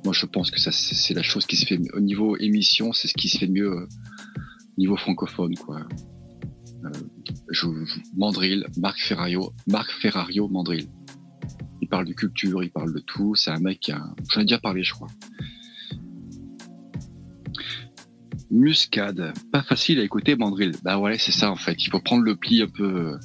Moi, 0.06 0.14
je 0.14 0.28
pense 0.28 0.52
que 0.52 0.60
ça, 0.60 0.72
c'est 0.72 1.16
la 1.16 1.24
chose 1.24 1.48
qui 1.48 1.56
se 1.56 1.66
fait 1.66 1.80
au 1.94 2.00
niveau 2.00 2.38
émission, 2.38 2.94
c'est 2.94 3.08
ce 3.08 3.16
qui 3.16 3.28
se 3.28 3.40
fait 3.40 3.48
mieux 3.48 3.72
euh, 3.72 3.86
au 3.86 4.80
niveau 4.80 4.96
francophone, 4.96 5.56
quoi. 5.56 5.88
Euh, 6.86 7.86
Mandrill, 8.16 8.68
Marc 8.78 9.00
Ferrario, 9.00 9.52
Marc 9.66 9.92
Ferrario 9.92 10.48
Mandrill. 10.48 10.88
Il 11.82 11.90
parle 11.90 12.06
de 12.06 12.14
culture, 12.14 12.64
il 12.64 12.70
parle 12.70 12.94
de 12.94 13.00
tout. 13.00 13.34
C'est 13.34 13.50
un 13.50 13.60
mec 13.60 13.80
qui 13.80 13.92
a, 13.92 14.14
j'en 14.30 14.42
ai 14.42 14.44
déjà 14.44 14.60
parlé, 14.60 14.84
je 14.84 14.94
crois. 14.94 15.08
Muscade, 18.52 19.34
pas 19.52 19.64
facile 19.64 20.00
à 20.00 20.04
écouter 20.04 20.36
Mandrill. 20.36 20.74
Bah 20.84 21.00
ouais, 21.00 21.18
c'est 21.18 21.32
ça 21.32 21.50
en 21.50 21.56
fait. 21.56 21.84
Il 21.84 21.90
faut 21.90 22.00
prendre 22.00 22.24
le 22.24 22.36
pli 22.36 22.62
un 22.62 22.68
peu. 22.68 23.18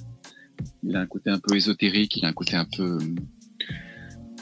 Il 0.83 0.97
a 0.97 1.01
un 1.01 1.07
côté 1.07 1.29
un 1.29 1.39
peu 1.39 1.55
ésotérique, 1.55 2.17
il 2.17 2.25
a 2.25 2.29
un 2.29 2.33
côté 2.33 2.57
un 2.57 2.65
peu. 2.65 2.99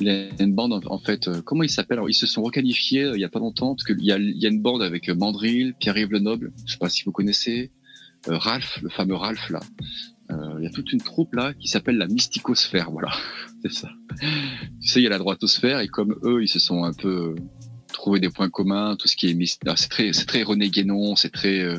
Il 0.01 0.09
a 0.09 0.28
une 0.42 0.55
bande 0.55 0.80
en 0.86 0.99
fait. 0.99 1.28
Comment 1.42 1.62
il 1.62 1.70
s'appelle? 1.70 2.01
Ils 2.09 2.14
se 2.14 2.26
sont 2.26 2.42
requalifiés 2.42 3.05
euh, 3.05 3.16
il 3.16 3.20
y 3.20 3.24
a 3.24 3.28
pas 3.28 3.40
longtemps 3.40 3.74
parce 3.74 3.84
qu'il 3.84 4.01
y 4.01 4.07
y 4.07 4.46
a 4.46 4.49
une 4.49 4.62
bande 4.62 4.82
avec 4.82 5.09
Mandrill, 5.09 5.74
Pierre-Yves 5.78 6.12
Lenoble. 6.12 6.53
Je 6.66 6.72
sais 6.72 6.78
pas 6.78 6.88
si 6.88 7.05
vous 7.05 7.12
connaissez. 7.12 7.70
Euh, 8.28 8.36
Ralph, 8.36 8.80
le 8.82 8.88
fameux 8.88 9.14
Ralph 9.14 9.51
là. 9.51 9.61
Euh, 10.30 10.57
il 10.59 10.64
y 10.64 10.66
a 10.66 10.70
toute 10.70 10.92
une 10.92 11.01
troupe 11.01 11.34
là 11.34 11.55
qui 11.55 11.68
s'appelle 11.68 11.96
la 11.96 12.07
mysticosphère, 12.07 12.90
voilà, 12.90 13.09
c'est 13.62 13.72
ça. 13.72 13.88
Tu 14.20 14.88
sais, 14.88 15.01
il 15.01 15.05
y 15.05 15.07
a 15.07 15.11
la 15.11 15.18
droitosphère 15.18 15.80
et 15.80 15.88
comme 15.88 16.18
eux, 16.22 16.42
ils 16.42 16.49
se 16.49 16.59
sont 16.59 16.84
un 16.84 16.92
peu 16.92 17.34
trouver 17.92 18.20
des 18.20 18.30
points 18.30 18.51
communs, 18.51 18.96
tout 18.96 19.09
ce 19.09 19.16
qui 19.16 19.28
est 19.28 19.59
ah, 19.66 19.76
c'est 19.76 19.88
très 19.88 20.11
très 20.11 20.42
René 20.42 20.68
Guénon, 20.70 21.16
c'est 21.16 21.30
très 21.30 21.61
euh, 21.61 21.78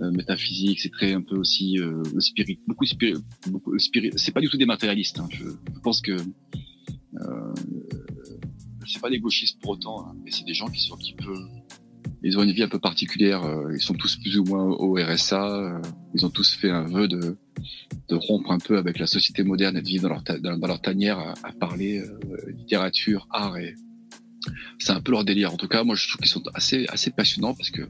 euh, 0.00 0.10
métaphysique, 0.10 0.80
c'est 0.80 0.90
très 0.90 1.12
un 1.12 1.22
peu 1.22 1.36
aussi 1.36 1.78
euh, 1.78 2.02
spirit, 2.18 2.58
beaucoup 2.66 2.84
spirit, 2.84 3.22
beaucoup 3.48 3.78
spirit. 3.78 4.10
C'est 4.16 4.32
pas 4.32 4.40
du 4.40 4.48
tout 4.48 4.56
des 4.56 4.66
matérialistes. 4.66 5.18
Hein. 5.18 5.28
Je, 5.30 5.44
pense 5.82 6.00
que 6.00 6.16
euh, 7.20 7.54
c'est 8.86 9.00
pas 9.00 9.10
des 9.10 9.20
gauchistes 9.20 9.60
pour 9.60 9.72
autant, 9.72 10.06
hein, 10.06 10.14
mais 10.24 10.30
c'est 10.30 10.44
des 10.44 10.54
gens 10.54 10.68
qui 10.68 10.80
sont 10.80 10.94
un 10.94 10.98
petit 10.98 11.14
peu 11.14 11.34
ils 12.22 12.38
ont 12.38 12.42
une 12.42 12.52
vie 12.52 12.62
un 12.62 12.68
peu 12.68 12.78
particulière. 12.78 13.42
Ils 13.70 13.82
sont 13.82 13.92
tous 13.92 14.16
plus 14.16 14.38
ou 14.38 14.44
moins 14.44 14.64
au 14.64 14.94
RSA. 14.94 15.80
Ils 16.14 16.24
ont 16.24 16.30
tous 16.30 16.54
fait 16.54 16.70
un 16.70 16.84
vœu 16.84 17.06
de, 17.06 17.36
de 18.08 18.14
rompre 18.14 18.50
un 18.50 18.58
peu 18.58 18.78
avec 18.78 18.98
la 18.98 19.06
société 19.06 19.42
moderne 19.42 19.76
et 19.76 19.82
de 19.82 19.86
vivre 19.86 20.04
dans 20.04 20.08
leur, 20.08 20.58
dans, 20.58 20.66
leur 20.66 20.80
tanière 20.80 21.18
à, 21.18 21.34
à 21.42 21.52
parler 21.52 22.02
littérature, 22.56 23.26
art 23.30 23.58
et, 23.58 23.74
c'est 24.78 24.92
un 24.92 25.00
peu 25.00 25.12
leur 25.12 25.24
délire. 25.24 25.52
En 25.52 25.56
tout 25.56 25.68
cas, 25.68 25.84
moi, 25.84 25.94
je 25.94 26.08
trouve 26.08 26.20
qu'ils 26.20 26.30
sont 26.30 26.42
assez, 26.54 26.86
assez 26.88 27.10
passionnants 27.10 27.54
parce 27.54 27.70
que, 27.70 27.82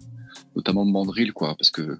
notamment 0.56 0.84
Mandrill, 0.84 1.32
quoi, 1.32 1.56
parce 1.56 1.70
que 1.70 1.98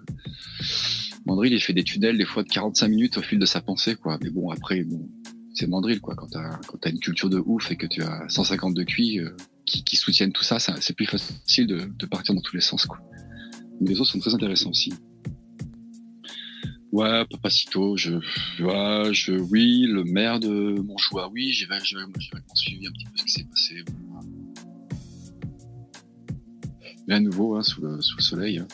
Mandrill, 1.27 1.53
il 1.53 1.61
fait 1.61 1.73
des 1.73 1.85
tunnels 1.85 2.19
des 2.19 2.25
fois 2.25 2.43
de 2.43 2.49
45 2.49 2.89
minutes 2.89 3.19
au 3.19 3.23
fil 3.23 3.39
de 3.39 3.47
sa 3.47 3.61
pensée, 3.61 3.97
quoi. 3.97 4.19
Mais 4.23 4.31
bon, 4.31 4.51
après, 4.51 4.85
bon, 4.85 5.09
c'est 5.55 5.69
Mandrill, 5.69 6.01
quoi. 6.01 6.15
Quand 6.17 6.27
t'as, 6.27 6.59
quand 6.67 6.79
t'as 6.79 6.91
une 6.91 6.99
culture 6.99 7.31
de 7.31 7.39
ouf 7.39 7.71
et 7.71 7.77
que 7.77 7.87
tu 7.87 8.03
as 8.03 8.29
150 8.29 8.75
de 8.75 8.83
QI 8.83 9.21
euh, 9.21 9.31
qui, 9.65 9.85
qui, 9.85 9.97
soutiennent 9.97 10.33
tout 10.33 10.43
ça, 10.43 10.59
c'est 10.59 10.95
plus 10.95 11.07
facile 11.07 11.67
de, 11.67 11.89
de, 11.97 12.07
partir 12.07 12.35
dans 12.35 12.41
tous 12.41 12.57
les 12.57 12.63
sens, 12.63 12.87
quoi. 12.87 12.99
Mais 13.81 13.91
les 13.91 14.01
autres 14.01 14.11
sont 14.11 14.19
très 14.19 14.35
intéressants 14.35 14.71
aussi. 14.71 14.93
Ouais, 16.93 17.25
Papacito, 17.31 17.97
je, 17.97 18.15
ouais, 18.61 19.13
je, 19.13 19.33
oui, 19.33 19.87
le 19.87 20.05
maire 20.05 20.39
de 20.39 20.81
Montchoix, 20.81 21.29
oui, 21.33 21.51
j'ai 21.51 21.67
vraiment 21.67 21.85
suivi 22.55 22.87
un 22.87 22.93
petit 22.93 23.07
peu 23.07 23.13
ce 23.17 23.25
qui 23.25 23.33
s'est 23.33 23.45
passé. 23.45 23.85
Rien 27.09 27.21
de 27.21 27.27
nouveau 27.27 27.57
hein, 27.57 27.63
sous, 27.63 27.81
le, 27.81 28.01
sous 28.01 28.17
le 28.17 28.23
soleil. 28.23 28.59
Hein. 28.59 28.69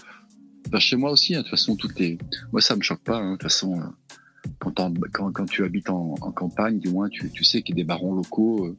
Bah, 0.71 0.79
chez 0.79 0.97
moi 0.97 1.11
aussi, 1.11 1.35
hein, 1.35 1.39
de 1.39 1.43
toute 1.45 1.51
façon, 1.51 1.77
tout 1.77 1.91
est. 2.01 2.19
Moi, 2.53 2.61
ça 2.61 2.77
me 2.77 2.83
choque 2.83 3.03
pas. 3.03 3.17
Hein, 3.17 3.33
de 3.33 3.37
toute 3.37 3.43
façon, 3.45 3.81
euh, 3.81 3.85
quand, 4.59 5.47
tu 5.47 5.65
habites 5.65 5.91
en, 5.91 6.15
campagne, 6.15 6.79
du 6.79 6.91
moins, 6.91 7.09
tu, 7.09 7.45
sais 7.45 7.63
qu'il 7.63 7.77
y 7.77 7.81
a 7.81 7.83
des 7.83 7.87
barons 7.87 8.15
locaux 8.15 8.67
euh, 8.67 8.77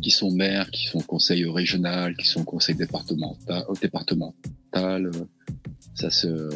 qui 0.00 0.10
sont 0.10 0.30
maires, 0.30 0.70
qui 0.70 0.86
sont 0.86 1.00
conseils 1.00 1.44
régional, 1.44 2.16
qui 2.16 2.26
sont 2.26 2.44
conseils 2.44 2.74
départemental, 2.74 3.64
départemental. 3.80 5.06
Euh, 5.06 5.10
ça 5.94 6.10
se, 6.10 6.48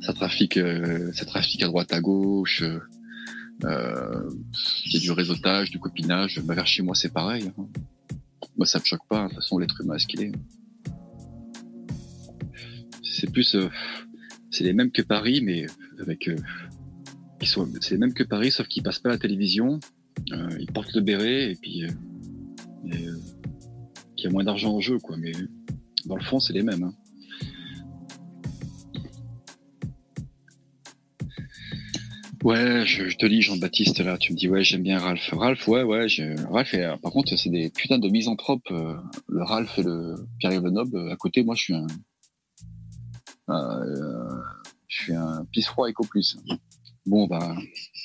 ça 0.00 0.12
trafique, 0.12 0.58
ça 1.14 1.24
trafique 1.24 1.62
à 1.62 1.66
droite 1.66 1.92
à 1.92 2.00
gauche. 2.00 2.62
Euh, 3.64 4.30
il 4.86 4.94
y 4.94 4.96
a 4.96 5.00
du 5.00 5.10
réseautage, 5.12 5.70
du 5.70 5.78
copinage. 5.78 6.40
Bah, 6.44 6.54
vers 6.54 6.66
chez 6.66 6.82
moi, 6.82 6.94
c'est 6.94 7.12
pareil. 7.12 7.50
Hein. 7.58 7.66
Moi, 8.56 8.66
ça 8.66 8.78
me 8.78 8.84
choque 8.84 9.06
pas. 9.08 9.24
De 9.24 9.28
toute 9.28 9.36
façon, 9.36 9.58
l'être 9.58 9.80
humain, 9.80 9.98
ce 9.98 10.06
qu'il 10.06 10.22
est 10.22 10.32
c'est 13.22 13.30
plus, 13.30 13.54
euh, 13.54 13.68
c'est 14.50 14.64
les 14.64 14.72
mêmes 14.72 14.90
que 14.90 15.02
Paris, 15.02 15.42
mais 15.44 15.66
avec, 16.00 16.28
euh, 17.42 17.46
sont, 17.46 17.68
c'est 17.80 17.92
les 17.92 17.98
mêmes 17.98 18.14
que 18.14 18.22
Paris, 18.24 18.50
sauf 18.52 18.68
qu'ils 18.68 18.82
passent 18.82 18.98
pas 19.00 19.10
la 19.10 19.18
télévision 19.18 19.80
Euh, 20.32 20.48
il 20.60 20.70
porte 20.70 20.92
le 20.94 21.00
béret 21.00 21.52
et 21.52 21.54
puis 21.56 21.84
euh, 21.84 21.88
euh, 22.92 23.16
qu'il 24.16 24.24
y 24.24 24.26
a 24.26 24.30
moins 24.30 24.44
d'argent 24.44 24.74
en 24.74 24.80
jeu, 24.80 24.98
quoi. 24.98 25.16
Mais 25.16 25.32
dans 26.04 26.16
le 26.16 26.22
fond, 26.22 26.38
c'est 26.38 26.52
les 26.52 26.62
mêmes. 26.62 26.84
hein. 26.84 26.94
Ouais, 32.44 32.84
je, 32.86 33.16
te 33.16 33.24
lis 33.24 33.40
Jean-Baptiste 33.40 34.00
là, 34.00 34.18
tu 34.18 34.32
me 34.32 34.36
dis 34.36 34.48
ouais 34.48 34.64
j'aime 34.64 34.82
bien 34.82 34.98
Ralph. 34.98 35.30
Ralph, 35.32 35.68
ouais 35.68 35.84
ouais, 35.84 36.06
Ralph. 36.50 36.74
par 37.00 37.12
contre, 37.12 37.36
c'est 37.36 37.50
des 37.50 37.70
putains 37.70 37.98
de 38.00 38.08
misanthropes. 38.08 38.68
euh, 38.72 38.96
le 39.28 39.42
Ralph 39.44 39.78
et 39.78 39.82
le 39.84 40.26
Pierre-Yves 40.40 40.64
Lenoble. 40.64 41.10
À 41.10 41.16
côté, 41.16 41.44
moi, 41.44 41.54
je 41.54 41.62
suis 41.62 41.74
un, 41.74 41.86
je 44.88 45.02
suis 45.04 45.14
un 45.14 45.44
pisse 45.52 45.66
froid 45.66 45.88
éco 45.88 46.04
plus. 46.04 46.36
Bon 47.06 47.26
bah, 47.26 47.56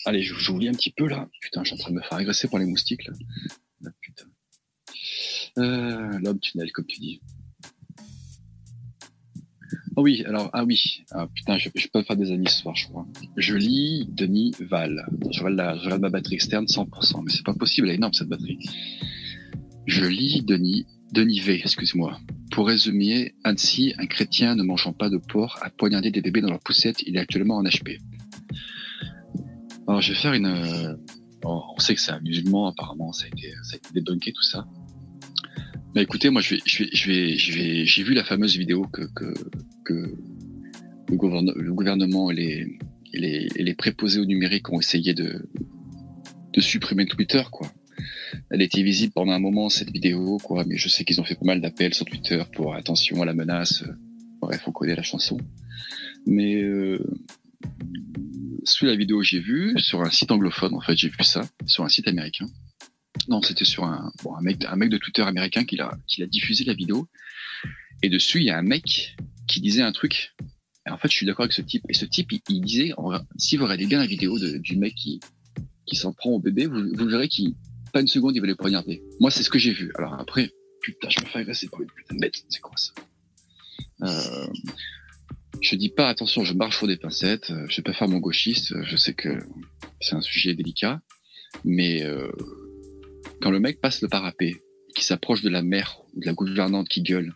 allez, 0.06 0.22
je- 0.24 0.34
j'oublie 0.36 0.68
un 0.68 0.74
petit 0.74 0.92
peu 0.92 1.08
là. 1.08 1.30
Putain, 1.42 1.64
je 1.64 1.70
suis 1.70 1.76
en 1.76 1.78
train 1.78 1.92
de 1.92 1.96
me 1.98 2.02
faire 2.02 2.18
agresser 2.18 2.48
par 2.48 2.60
les 2.60 2.66
moustiques 2.66 3.06
là. 3.06 3.14
Ah, 3.86 3.90
putain. 4.02 4.26
Euh, 5.60 6.20
L'homme 6.20 6.40
tunnel, 6.40 6.72
comme 6.72 6.86
tu 6.86 7.00
dis. 7.00 7.22
Ah 9.98 10.02
oui, 10.02 10.24
alors, 10.26 10.50
ah 10.54 10.64
oui, 10.64 11.04
ah, 11.12 11.28
putain, 11.34 11.58
je, 11.58 11.70
peux 11.92 12.04
faire 12.04 12.16
des 12.16 12.32
amis 12.32 12.48
ce 12.48 12.60
soir, 12.60 12.76
je 12.76 12.86
crois. 12.88 13.08
Je 13.36 13.56
lis 13.56 14.06
Denis 14.10 14.54
Val. 14.60 15.08
Je 15.32 15.44
regarde, 15.44 16.00
ma 16.02 16.10
batterie 16.10 16.36
externe 16.36 16.66
100%, 16.66 17.24
mais 17.24 17.32
c'est 17.32 17.44
pas 17.44 17.56
possible, 17.56 17.88
elle 17.88 17.94
est 17.94 17.98
énorme 17.98 18.14
cette 18.14 18.28
batterie. 18.30 18.60
Je 19.88 20.06
lis 20.06 20.44
Denis, 20.44 20.86
Denis 21.14 21.40
V, 21.40 21.60
excuse-moi. 21.64 22.20
Pour 22.52 22.68
résumer, 22.68 23.34
Annecy, 23.44 23.94
un 23.98 24.06
chrétien 24.06 24.56
ne 24.56 24.62
mangeant 24.62 24.94
pas 24.94 25.10
de 25.10 25.18
porc, 25.18 25.58
a 25.64 25.72
poignardé 25.72 26.12
des 26.12 26.22
bébés 26.22 26.42
dans 26.42 26.52
leur 26.52 26.60
poussette, 26.60 27.02
il 27.02 27.16
est 27.16 27.20
actuellement 27.20 27.58
en 27.58 27.64
HP. 27.64 27.98
Alors, 29.88 30.02
je 30.02 30.14
vais 30.14 30.20
faire 30.20 30.34
une. 30.34 30.46
euh, 30.46 30.96
bon, 31.42 31.62
on 31.76 31.80
sait 31.80 31.96
que 31.96 32.02
c'est 32.02 32.12
un 32.12 32.20
musulman, 32.20 32.68
apparemment, 32.68 33.12
ça 33.14 33.26
a 33.26 33.28
été, 33.28 33.54
ça 33.64 33.76
a 33.76 33.78
été 33.78 33.90
débunké, 33.94 34.34
tout 34.34 34.44
ça. 34.44 34.68
Bah 35.96 36.02
écoutez, 36.04 36.30
moi 36.30 36.42
je 36.42 36.56
vais, 36.56 36.62
je 36.66 36.84
vais, 36.84 37.38
je 37.38 37.54
vais, 37.54 37.86
j'ai 37.86 38.04
vu 38.04 38.14
la 38.14 38.24
fameuse 38.24 38.56
vidéo 38.58 38.84
que, 38.84 39.04
que, 39.16 39.34
que 39.86 39.94
le, 41.10 41.62
le 41.62 41.74
gouvernement 41.74 42.30
et 42.30 42.36
les, 42.36 42.78
les, 43.14 43.48
les 43.56 43.74
préposés 43.74 44.20
au 44.20 44.26
numérique 44.26 44.72
ont 44.72 44.80
essayé 44.80 45.14
de, 45.16 45.50
de 46.54 46.62
supprimer 46.62 47.06
Twitter, 47.08 47.42
quoi. 47.52 47.72
Elle 48.52 48.62
était 48.62 48.84
visible 48.84 49.14
pendant 49.14 49.32
un 49.32 49.40
moment 49.40 49.70
cette 49.70 49.90
vidéo, 49.90 50.38
quoi, 50.44 50.66
mais 50.66 50.78
je 50.78 50.88
sais 50.90 51.04
qu'ils 51.04 51.20
ont 51.20 51.24
fait 51.24 51.36
pas 51.36 51.46
mal 51.46 51.62
d'appels 51.62 51.96
sur 51.96 52.06
Twitter 52.06 52.44
pour 52.54 52.76
attention 52.76 53.22
à 53.24 53.26
la 53.26 53.34
menace. 53.34 53.84
Bref, 54.40 54.64
on 54.68 54.72
connaît 54.72 54.96
la 54.96 55.02
chanson. 55.04 55.38
Mais 56.28 56.62
euh, 56.62 57.00
sous 58.72 58.86
la 58.86 58.96
vidéo 58.96 59.22
j'ai 59.24 59.40
vue, 59.40 59.74
sur 59.78 60.02
un 60.02 60.10
site 60.10 60.32
anglophone, 60.32 60.74
en 60.74 60.82
fait, 60.82 60.98
j'ai 60.98 61.10
vu 61.10 61.24
ça, 61.24 61.48
sur 61.66 61.84
un 61.84 61.90
site 61.90 62.08
américain. 62.08 62.48
Non, 63.28 63.42
c'était 63.42 63.66
sur 63.66 63.84
un, 63.86 64.12
bon, 64.24 64.36
un, 64.36 64.42
mec, 64.42 64.64
un 64.66 64.76
mec 64.76 64.90
de 64.90 64.98
Twitter 64.98 65.22
américain 65.22 65.66
qui 65.66 65.80
a, 65.80 65.98
qui 66.08 66.22
a 66.24 66.28
diffusé 66.28 66.64
la 66.66 66.74
vidéo. 66.74 67.08
Et 68.04 68.10
dessus, 68.10 68.40
il 68.40 68.46
y 68.46 68.50
a 68.50 68.58
un 68.58 68.64
mec 68.64 69.16
qui 69.48 69.60
disait 69.62 69.82
un 69.82 69.92
truc. 69.92 70.36
Et 70.86 70.90
en 70.90 70.98
fait, 70.98 71.10
je 71.10 71.16
suis 71.16 71.26
d'accord 71.26 71.44
avec 71.44 71.54
ce 71.54 71.62
type. 71.62 71.84
Et 71.90 71.94
ce 71.94 72.06
type, 72.06 72.32
il, 72.32 72.62
disait, 72.62 72.94
si 73.38 73.58
vous 73.58 73.64
regardez 73.64 73.88
bien 73.88 74.00
la 74.00 74.06
vidéo 74.06 74.38
du 74.60 74.78
mec 74.78 74.96
qui, 74.96 75.20
qui 75.86 75.96
s'en 75.96 76.14
prend 76.14 76.32
au 76.32 76.40
bébé, 76.40 76.68
vous, 76.68 77.08
verrez 77.08 77.28
qu'il, 77.28 77.56
pas 77.92 78.02
une 78.02 78.08
seconde, 78.08 78.36
il 78.36 78.40
va 78.40 78.48
les 78.48 78.56
poignarder. 78.56 79.02
Moi, 79.20 79.32
c'est 79.32 79.44
ce 79.44 79.50
que 79.50 79.60
j'ai 79.60 79.72
vu. 79.72 79.92
Alors 79.96 80.14
après, 80.14 80.52
putain, 80.82 81.10
je 81.10 81.20
me 81.22 81.26
fais 81.26 81.40
agresser 81.40 81.68
par 81.68 81.82
une 81.82 81.90
putain 81.90 82.16
de 82.16 82.20
bête. 82.20 82.36
C'est 82.50 82.62
quoi 82.62 82.76
ça? 82.78 82.94
Euh, 84.04 84.48
Je 85.62 85.76
dis 85.76 85.90
pas, 85.90 86.08
attention, 86.08 86.44
je 86.44 86.54
marche 86.54 86.78
sur 86.78 86.88
des 86.88 86.98
pincettes. 86.98 87.52
euh, 87.52 87.66
Je 87.70 87.78
vais 87.78 87.84
pas 87.84 87.94
faire 87.94 88.08
mon 88.08 88.20
gauchiste. 88.20 88.72
euh, 88.74 88.84
Je 88.84 88.96
sais 88.96 89.14
que 89.14 89.30
c'est 90.02 90.16
un 90.16 90.22
sujet 90.22 90.54
délicat. 90.54 91.02
Mais 91.64 92.04
euh, 92.04 92.32
quand 93.42 93.52
le 93.52 93.60
mec 93.60 93.82
passe 93.82 94.02
le 94.02 94.08
parapet, 94.08 94.56
qui 94.96 95.04
s'approche 95.04 95.42
de 95.42 95.50
la 95.50 95.62
mère 95.62 96.00
ou 96.14 96.22
de 96.22 96.26
la 96.26 96.34
gouvernante 96.34 96.88
qui 96.88 97.02
gueule, 97.02 97.34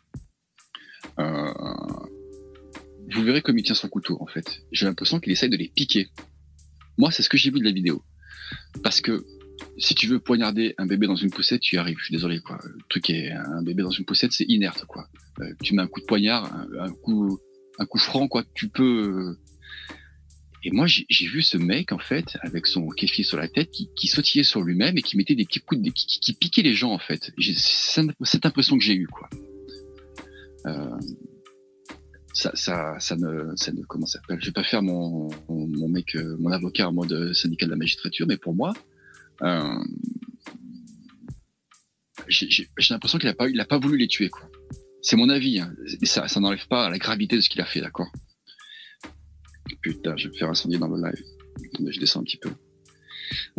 vous 1.17 3.23
verrez 3.23 3.41
comme 3.41 3.57
il 3.57 3.63
tient 3.63 3.75
son 3.75 3.89
couteau, 3.89 4.17
en 4.21 4.27
fait. 4.27 4.61
J'ai 4.71 4.85
l'impression 4.85 5.19
qu'il 5.19 5.31
essaye 5.31 5.49
de 5.49 5.57
les 5.57 5.67
piquer. 5.67 6.09
Moi, 6.97 7.11
c'est 7.11 7.23
ce 7.23 7.29
que 7.29 7.37
j'ai 7.37 7.51
vu 7.51 7.59
de 7.59 7.65
la 7.65 7.71
vidéo. 7.71 8.03
Parce 8.83 9.01
que 9.01 9.23
si 9.77 9.93
tu 9.93 10.07
veux 10.07 10.19
poignarder 10.19 10.73
un 10.77 10.85
bébé 10.87 11.07
dans 11.07 11.15
une 11.15 11.29
poussette, 11.29 11.61
tu 11.61 11.75
y 11.75 11.77
arrives. 11.77 11.97
Je 11.99 12.05
suis 12.05 12.13
désolé, 12.13 12.39
quoi. 12.39 12.57
Le 12.63 12.79
truc 12.89 13.09
est 13.09 13.31
un 13.31 13.61
bébé 13.61 13.83
dans 13.83 13.91
une 13.91 14.05
poussette, 14.05 14.31
c'est 14.31 14.45
inerte, 14.45 14.85
quoi. 14.85 15.07
Tu 15.61 15.75
mets 15.75 15.81
un 15.83 15.87
coup 15.87 15.99
de 15.99 16.05
poignard, 16.05 16.51
un 16.79 16.91
coup, 16.91 17.37
un 17.79 17.85
coup 17.85 17.97
franc, 17.99 18.27
quoi. 18.27 18.43
Tu 18.53 18.67
peux. 18.69 18.83
euh, 19.33 19.39
Et 20.63 20.71
moi, 20.71 20.85
j'ai 20.87 21.27
vu 21.27 21.41
ce 21.41 21.57
mec, 21.57 21.91
en 21.91 21.97
fait, 21.99 22.37
avec 22.41 22.67
son 22.67 22.87
kéfi 22.89 23.23
sur 23.23 23.37
la 23.37 23.47
tête, 23.47 23.71
qui, 23.71 23.89
qui 23.95 24.07
sautillait 24.07 24.43
sur 24.43 24.61
lui-même 24.61 24.95
et 24.97 25.01
qui 25.01 25.17
mettait 25.17 25.33
des 25.35 25.45
petits 25.45 25.59
coups, 25.61 25.81
de, 25.81 25.89
qui, 25.89 26.05
qui- 26.05 26.19
qui 26.19 26.33
piquait 26.33 26.61
les 26.61 26.73
gens, 26.75 26.91
en 26.91 26.99
fait. 26.99 27.31
Cette 28.23 28.45
impression 28.45 28.77
que 28.77 28.83
j'ai 28.83 28.93
eue, 28.95 29.07
quoi. 29.07 29.27
Euh, 30.67 30.99
ça, 32.33 32.51
ça, 32.53 32.99
ça 32.99 33.15
ne, 33.15 33.55
ça 33.55 33.71
ne, 33.71 33.81
comment 33.83 34.05
ça 34.05 34.19
s'appelle? 34.19 34.39
Je 34.41 34.45
vais 34.45 34.51
pas 34.51 34.63
faire 34.63 34.83
mon, 34.83 35.29
mon, 35.49 35.87
mec, 35.89 36.15
euh, 36.15 36.37
mon 36.39 36.51
avocat 36.51 36.87
en 36.89 36.93
mode 36.93 37.33
syndicat 37.33 37.65
de 37.65 37.71
la 37.71 37.77
magistrature, 37.77 38.27
mais 38.27 38.37
pour 38.37 38.53
moi, 38.53 38.73
euh, 39.41 39.79
j'ai 42.27 42.67
l'impression 42.91 43.17
qu'il 43.17 43.29
a 43.29 43.33
pas, 43.33 43.49
il 43.49 43.59
a 43.59 43.65
pas 43.65 43.79
voulu 43.79 43.97
les 43.97 44.07
tuer, 44.07 44.29
quoi. 44.29 44.47
C'est 45.01 45.15
mon 45.15 45.29
avis, 45.29 45.59
hein. 45.59 45.73
Ça, 46.03 46.27
n'enlève 46.39 46.67
pas 46.67 46.89
la 46.89 46.97
gravité 46.97 47.35
de 47.35 47.41
ce 47.41 47.49
qu'il 47.49 47.61
a 47.61 47.65
fait, 47.65 47.81
d'accord? 47.81 48.11
Putain, 49.81 50.15
je 50.17 50.27
vais 50.27 50.33
me 50.33 50.37
faire 50.37 50.49
incendier 50.49 50.77
dans 50.77 50.87
le 50.87 51.01
live. 51.01 51.23
Attendez, 51.73 51.91
je 51.91 51.99
descends 51.99 52.21
un 52.21 52.23
petit 52.23 52.37
peu. 52.37 52.51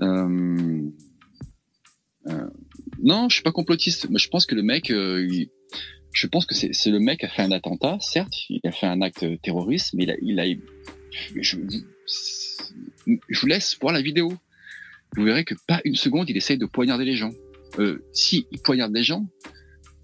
Euh, 0.03 0.89
euh, 2.29 2.51
non, 3.03 3.29
je 3.29 3.35
suis 3.35 3.43
pas 3.43 3.53
complotiste. 3.53 4.09
Mais 4.11 4.19
je 4.19 4.29
pense 4.29 4.47
que 4.47 4.55
le 4.55 4.63
mec, 4.63 4.91
euh, 4.91 5.29
je 6.13 6.27
pense 6.27 6.47
que 6.47 6.55
c'est 6.55 6.91
le 6.91 7.01
mec 7.01 7.21
qui 7.21 7.27
a 7.27 7.29
fait 7.29 7.43
un 7.43 7.53
attentat, 7.53 7.99
certes, 8.01 8.35
il 8.49 8.61
a 8.65 8.73
fait 8.73 8.87
un 8.87 9.01
acte 9.01 9.25
terroriste, 9.43 9.95
mais 9.95 10.07
il 10.23 10.39
a, 10.39 10.45
je, 11.41 11.57
vous 13.41 13.47
laisse 13.47 13.77
voir 13.81 13.93
la 13.93 14.03
vidéo. 14.03 14.33
Vous 15.17 15.25
verrez 15.25 15.45
que 15.45 15.55
pas 15.67 15.81
une 15.85 15.97
seconde, 15.97 16.31
il 16.31 16.37
essaye 16.37 16.59
de 16.59 16.67
poignarder 16.67 17.05
les 17.05 17.17
gens. 17.17 17.33
Si, 18.13 18.47
il 18.51 18.61
poignarde 18.61 18.95
les 18.95 19.03
gens, 19.03 19.27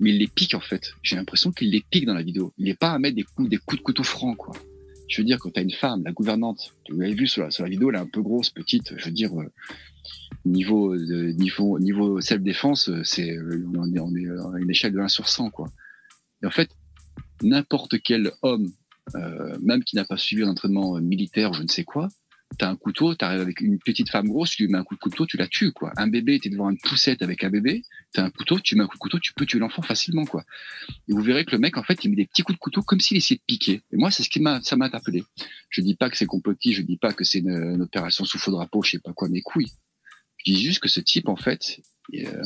mais 0.01 0.11
il 0.11 0.19
les 0.19 0.29
pique 0.29 0.55
en 0.55 0.61
fait. 0.61 0.93
J'ai 1.03 1.17
l'impression 1.17 1.53
qu'il 1.53 1.71
les 1.71 1.85
pique 1.91 2.07
dans 2.07 2.15
la 2.15 2.23
vidéo. 2.23 2.53
Il 2.59 2.67
n'est 2.67 2.75
pas 2.75 2.93
à 2.93 2.99
mettre 2.99 3.17
des 3.17 3.25
coups, 3.25 3.49
des 3.49 3.59
coups 3.59 3.79
de 3.79 3.85
couteau 3.85 4.03
francs, 4.03 4.37
quoi. 4.37 4.55
Je 5.09 5.23
veux 5.23 5.25
dire, 5.25 5.39
quand 5.39 5.51
t'as 5.51 5.63
une 5.63 5.73
femme, 5.73 6.03
la 6.05 6.13
gouvernante, 6.13 6.75
vous 6.91 7.01
l'avez 7.01 7.15
vu 7.15 7.27
sur 7.27 7.43
la, 7.43 7.51
sur 7.51 7.65
la 7.65 7.71
vidéo, 7.71 7.89
elle 7.89 7.97
est 7.97 8.01
un 8.01 8.07
peu 8.07 8.21
grosse, 8.21 8.51
petite. 8.51 8.93
Je 8.99 9.07
veux 9.07 9.11
dire, 9.11 9.33
euh, 9.41 9.51
niveau 10.45 10.97
de, 10.97 11.33
niveau 11.33 11.79
niveau 11.79 12.21
self 12.21 12.43
défense, 12.43 12.91
c'est 13.05 13.31
euh, 13.31 13.67
on 13.75 13.95
est 13.95 14.01
on 14.01 14.15
est 14.15 14.29
à 14.29 14.59
une 14.59 14.71
échelle 14.71 14.93
de 14.93 15.01
1 15.01 15.09
sur 15.09 15.29
100, 15.29 15.51
quoi. 15.51 15.69
Et 16.43 16.47
en 16.47 16.51
fait, 16.51 16.71
n'importe 17.43 18.01
quel 18.03 18.33
homme, 18.43 18.71
euh, 19.15 19.57
même 19.63 19.85
qui 19.85 19.97
n'a 19.97 20.05
pas 20.05 20.17
suivi 20.17 20.43
un 20.43 20.49
entraînement 20.49 20.97
euh, 20.97 21.01
militaire, 21.01 21.53
je 21.53 21.63
ne 21.63 21.69
sais 21.69 21.85
quoi, 21.85 22.09
t'as 22.57 22.71
un 22.71 22.77
couteau, 22.77 23.15
t'arrives 23.15 23.41
avec 23.41 23.61
une 23.61 23.79
petite 23.79 24.11
femme 24.11 24.29
grosse, 24.29 24.51
tu 24.51 24.65
lui 24.65 24.73
mets 24.73 24.79
un 24.79 24.85
coup 24.85 24.95
de 24.95 25.01
couteau, 25.01 25.27
tu 25.27 25.37
la 25.37 25.47
tues, 25.47 25.73
quoi. 25.73 25.93
Un 25.97 26.07
bébé, 26.07 26.41
t'es 26.41 26.49
devant 26.49 26.71
une 26.71 26.79
poussette 26.79 27.21
avec 27.23 27.45
un 27.45 27.51
bébé, 27.51 27.83
t'as 28.13 28.25
un 28.25 28.31
couteau, 28.31 28.59
tu 28.59 28.75
mets 28.75 28.83
un 28.83 28.87
coup 28.87 28.97
de 28.97 29.01
couteau, 29.01 29.19
tu 29.19 29.35
peux 29.35 29.45
tuer 29.45 29.59
l'enfant 29.59 29.83
facilement, 29.83 30.25
quoi. 30.25 30.45
Et 31.09 31.13
vous 31.13 31.21
verrez 31.21 31.45
que 31.45 31.53
le 31.53 31.59
mec, 31.59 31.77
en 31.77 31.83
fait, 31.83 32.05
il 32.05 32.11
met 32.11 32.17
des 32.17 32.27
petits 32.27 32.43
coups 32.43 32.57
de 32.57 32.61
couteau 32.61 32.83
comme 32.83 33.01
s'il 33.01 33.17
essayait 33.17 33.39
de 33.39 33.45
piquer. 33.47 33.83
Et 33.93 33.97
moi, 33.97 34.11
c'est 34.11 34.23
ce 34.23 34.31
qui 34.31 34.41
m'a, 34.41 34.63
ça 34.63 34.77
m'a 34.77 34.87
interpellé. 34.87 35.25
Je 35.69 35.83
dis 35.83 35.95
pas 35.95 36.09
que 36.09 36.17
c'est 36.17 36.27
complotiste, 36.27 36.79
je 36.79 36.83
dis 36.83 36.97
pas 36.97 37.13
que 37.13 37.25
c'est 37.25 37.41
une, 37.41 37.83
opération 37.83 38.25
sous 38.25 38.39
faux 38.39 38.51
drapeau, 38.51 38.83
je 38.83 38.93
sais 38.93 38.99
pas 38.99 39.13
quoi, 39.13 39.29
mes 39.29 39.43
couilles. 39.43 39.71
Je 40.39 40.53
dis 40.53 40.63
juste 40.63 40.81
que 40.81 40.89
ce 40.89 41.01
type, 41.01 41.29
en 41.29 41.37
fait, 41.37 41.81
euh, 42.15 42.43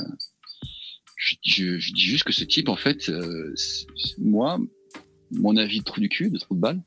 je, 1.17 1.37
je, 1.45 1.79
je, 1.79 1.93
dis 1.93 2.03
juste 2.03 2.25
que 2.25 2.33
ce 2.33 2.45
type, 2.45 2.69
en 2.69 2.77
fait, 2.77 3.09
euh, 3.09 3.55
moi, 4.19 4.59
mon 5.31 5.57
avis 5.57 5.79
de 5.79 5.85
trou 5.85 6.01
du 6.01 6.09
cul, 6.09 6.31
de 6.31 6.39
trou 6.39 6.55
de 6.55 6.61
balle, 6.61 6.83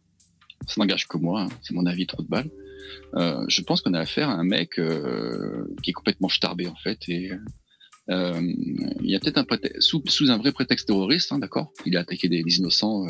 ça 0.68 0.76
n'engage 0.78 1.08
que 1.08 1.18
moi, 1.18 1.44
hein, 1.44 1.50
c'est 1.62 1.74
mon 1.74 1.86
avis 1.86 2.04
de 2.04 2.08
trou 2.08 2.24
de 2.24 2.28
balle. 2.28 2.50
Euh, 3.16 3.46
je 3.48 3.62
pense 3.62 3.82
qu'on 3.82 3.94
a 3.94 4.00
affaire 4.00 4.30
à 4.30 4.34
un 4.34 4.44
mec 4.44 4.78
euh, 4.78 5.66
qui 5.82 5.92
est 5.92 5.94
complètement 5.94 6.28
starbé 6.28 6.68
en 6.68 6.76
fait 6.76 6.98
et 7.08 7.32
euh, 8.10 8.42
il 9.02 9.10
y 9.10 9.16
a 9.16 9.20
peut-être 9.20 9.38
un 9.38 9.46
prétexte, 9.46 9.82
sous, 9.82 10.30
un 10.30 10.38
vrai 10.38 10.52
prétexte 10.52 10.88
terroriste, 10.88 11.32
hein, 11.32 11.40
d'accord 11.40 11.72
Il 11.86 11.98
a 11.98 12.02
attaqué 12.02 12.28
des, 12.28 12.44
innocents 12.58 13.06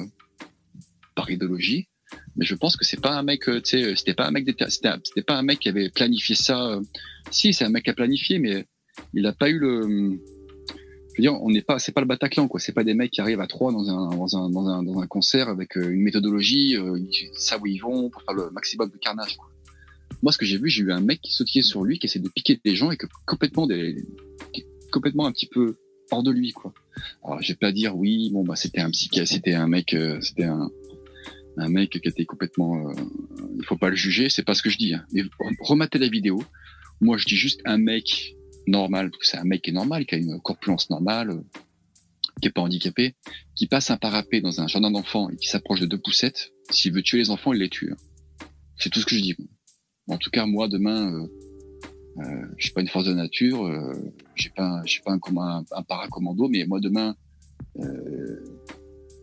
par 1.16 1.30
idéologie, 1.30 1.90
mais 2.36 2.46
je 2.46 2.56
pense 2.56 2.78
que 2.78 2.86
c'est 2.86 3.02
pas 3.02 3.18
un 3.18 3.24
mec, 3.24 3.42
tu 3.64 3.98
c'était 3.98 4.14
pas 4.14 4.28
un 4.28 4.32
mec, 4.32 4.46
c'était 4.70 5.24
pas 5.24 5.36
un 5.36 5.44
mec 5.44 5.60
qui 5.60 5.70
avait 5.70 5.90
planifié 5.90 6.36
ça. 6.36 6.80
si, 7.32 7.54
c'est 7.54 7.66
un 7.66 7.70
mec 7.70 7.84
qui 7.84 7.90
a 7.90 7.94
planifié, 7.94 8.40
mais 8.40 8.68
il 9.14 9.24
n'a 9.24 9.34
pas 9.34 9.50
eu 9.50 9.60
le. 9.60 9.82
Je 9.82 11.22
veux 11.22 11.22
dire, 11.22 11.42
on 11.42 11.50
n'est 11.50 11.62
pas, 11.62 11.80
c'est 11.80 11.94
pas 11.94 12.02
le 12.02 12.08
Bataclan, 12.08 12.48
quoi. 12.50 12.60
C'est 12.60 12.74
pas 12.74 12.84
des 12.84 12.94
mecs 12.94 13.12
qui 13.12 13.22
arrivent 13.22 13.40
à 13.40 13.48
trois 13.48 13.72
dans 13.72 13.90
un, 13.90 14.16
dans 14.16 14.38
un, 14.38 14.50
dans 14.84 15.00
un, 15.00 15.08
concert 15.08 15.48
avec 15.48 15.76
une 15.76 16.02
méthodologie, 16.02 16.76
ils 16.76 17.30
savent 17.34 17.62
où 17.62 17.68
ils 17.68 17.80
vont 17.80 18.10
pour 18.10 18.22
faire 18.22 18.34
le 18.34 18.50
maximum 18.52 18.90
de 18.90 18.98
carnage, 18.98 19.38
quoi. 19.38 19.50
Moi, 20.22 20.32
ce 20.32 20.38
que 20.38 20.46
j'ai 20.46 20.58
vu, 20.58 20.70
j'ai 20.70 20.84
eu 20.84 20.92
un 20.92 21.02
mec 21.02 21.22
qui 21.22 21.34
sautillait 21.34 21.64
sur 21.64 21.84
lui, 21.84 22.00
qui 22.00 22.08
essaie 22.08 22.20
de 22.20 22.30
piquer 22.30 22.60
des 22.64 22.76
gens 22.76 22.92
et 22.92 22.98
que 22.98 23.08
complètement 23.26 23.68
des, 23.68 23.96
complètement 24.92 25.26
un 25.26 25.32
petit 25.32 25.48
peu 25.48 25.78
hors 26.12 26.24
de 26.24 26.32
lui, 26.32 26.52
quoi. 26.52 26.74
Alors, 27.24 27.42
je 27.42 27.50
vais 27.50 27.58
pas 27.58 27.72
dire 27.72 27.96
oui, 27.96 28.30
bon 28.32 28.44
bah 28.44 28.56
c'était 28.56 28.82
un 28.82 28.90
psychiatre, 28.90 29.30
c'était 29.30 29.54
un 29.54 29.68
mec, 29.68 29.94
euh, 29.94 30.20
c'était 30.22 30.46
un, 30.46 30.70
un 31.58 31.70
mec 31.70 31.90
qui 31.90 32.08
était 32.08 32.26
complètement, 32.26 32.90
euh, 32.90 32.94
il 33.58 33.66
faut 33.66 33.78
pas 33.78 33.90
le 33.90 33.96
juger, 33.96 34.30
c'est 34.30 34.44
pas 34.44 34.54
ce 34.54 34.62
que 34.62 34.70
je 34.70 34.78
dis. 34.78 34.94
Hein. 34.94 35.06
Mais 35.12 35.24
rematez 35.60 36.00
la 36.00 36.08
vidéo. 36.08 36.42
Moi, 37.02 37.18
je 37.18 37.26
dis 37.26 37.36
juste 37.36 37.62
un 37.66 37.78
mec 37.78 38.36
normal, 38.68 39.12
c'est 39.22 39.38
un 39.38 39.44
mec 39.44 39.62
qui 39.62 39.72
est 39.72 39.74
normal, 39.74 40.06
qui 40.06 40.16
a 40.16 40.18
une 40.18 40.40
corpulence 40.42 40.90
normale, 40.90 41.32
euh, 41.32 41.42
qui 42.42 42.48
est 42.48 42.52
pas 42.52 42.62
handicapé, 42.62 43.16
qui 43.56 43.68
passe 43.68 43.92
un 43.92 43.98
parapet 43.98 44.42
dans 44.42 44.62
un 44.62 44.68
jardin 44.68 44.92
d'enfants 44.92 45.30
et 45.30 45.36
qui 45.36 45.48
s'approche 45.48 45.80
de 45.80 45.86
deux 45.86 46.00
poussettes, 46.00 46.52
s'il 46.70 46.94
veut 46.94 47.02
tuer 47.02 47.20
les 47.20 47.30
enfants, 47.30 47.54
il 47.54 47.60
les 47.60 47.70
tue. 47.70 47.92
Hein. 47.92 47.98
C'est 48.78 48.90
tout 48.90 49.00
ce 49.00 49.06
que 49.06 49.16
je 49.16 49.22
dis. 49.22 49.36
En 50.08 50.18
tout 50.18 50.30
cas, 50.30 50.46
moi, 50.46 50.68
demain, 50.68 51.12
euh, 51.14 51.28
euh, 52.20 52.46
je 52.58 52.66
suis 52.66 52.74
pas 52.74 52.82
une 52.82 52.88
force 52.88 53.06
de 53.06 53.14
nature, 53.14 53.66
euh, 53.66 53.94
j'ai 54.36 54.50
pas, 54.50 54.82
je 54.86 54.92
suis 54.92 55.02
pas 55.02 55.12
un, 55.12 55.20
un, 55.38 55.66
un 55.72 55.84
paracommando, 55.84 56.48
mais 56.48 56.66
moi 56.66 56.80
demain, 56.80 57.16
euh, 57.80 58.40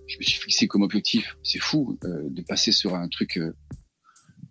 je 0.07 0.19
me 0.19 0.23
suis 0.23 0.41
fixé 0.41 0.67
comme 0.69 0.83
objectif. 0.83 1.37
C'est 1.43 1.59
fou 1.59 1.99
euh, 2.05 2.29
de 2.29 2.43
passer 2.43 2.73
sur 2.73 2.95
un 2.95 3.09
truc 3.09 3.39
euh, 3.39 3.53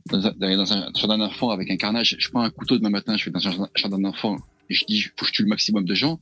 dans 0.07 0.25
un, 0.25 0.31
dans 0.31 0.73
un 0.73 0.91
jardin 0.95 1.17
d'enfant 1.17 1.51
avec 1.51 1.69
un 1.69 1.77
carnage. 1.77 2.15
Je 2.17 2.29
prends 2.29 2.41
un 2.41 2.49
couteau 2.49 2.77
demain 2.77 2.89
matin, 2.89 3.15
je 3.17 3.25
vais 3.25 3.31
dans 3.31 3.47
un 3.47 3.69
jardin 3.75 3.99
d'enfant 3.99 4.37
et 4.69 4.73
je 4.73 4.85
dis 4.85 5.01
faut 5.01 5.11
que 5.19 5.27
je 5.27 5.33
tue 5.33 5.43
le 5.43 5.49
maximum 5.49 5.85
de 5.85 5.93
gens. 5.93 6.19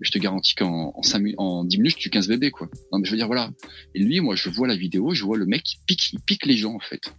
Je 0.00 0.10
te 0.10 0.18
garantis 0.18 0.54
qu'en 0.54 0.92
en, 0.94 1.02
5 1.02 1.34
en 1.38 1.64
10 1.64 1.78
minutes, 1.78 1.92
je 1.92 2.02
tue 2.02 2.10
15 2.10 2.28
bébés, 2.28 2.50
quoi. 2.50 2.68
Non, 2.92 2.98
mais 2.98 3.06
je 3.06 3.10
veux 3.10 3.16
dire, 3.16 3.28
voilà. 3.28 3.50
Et 3.94 4.00
lui, 4.00 4.20
moi, 4.20 4.36
je 4.36 4.50
vois 4.50 4.68
la 4.68 4.76
vidéo, 4.76 5.14
je 5.14 5.24
vois 5.24 5.38
le 5.38 5.46
mec 5.46 5.62
qui 5.62 5.78
pique, 5.86 6.12
il 6.12 6.20
pique 6.20 6.44
les 6.44 6.58
gens, 6.58 6.74
en 6.74 6.80
fait. 6.80 7.14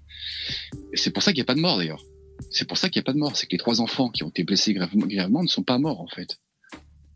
Et 0.93 0.97
c'est 0.97 1.09
pour 1.09 1.23
ça 1.23 1.31
qu'il 1.31 1.39
n'y 1.39 1.41
a 1.41 1.45
pas 1.45 1.55
de 1.55 1.59
mort, 1.59 1.77
d'ailleurs. 1.77 2.03
C'est 2.51 2.67
pour 2.67 2.77
ça 2.77 2.89
qu'il 2.89 2.99
n'y 2.99 3.03
a 3.03 3.05
pas 3.05 3.13
de 3.13 3.19
mort. 3.19 3.35
C'est 3.35 3.47
que 3.47 3.51
les 3.51 3.57
trois 3.57 3.81
enfants 3.81 4.09
qui 4.09 4.23
ont 4.23 4.29
été 4.29 4.43
blessés 4.43 4.73
gravement, 4.73 5.43
ne 5.43 5.47
sont 5.47 5.63
pas 5.63 5.77
morts, 5.77 6.01
en 6.01 6.07
fait. 6.07 6.39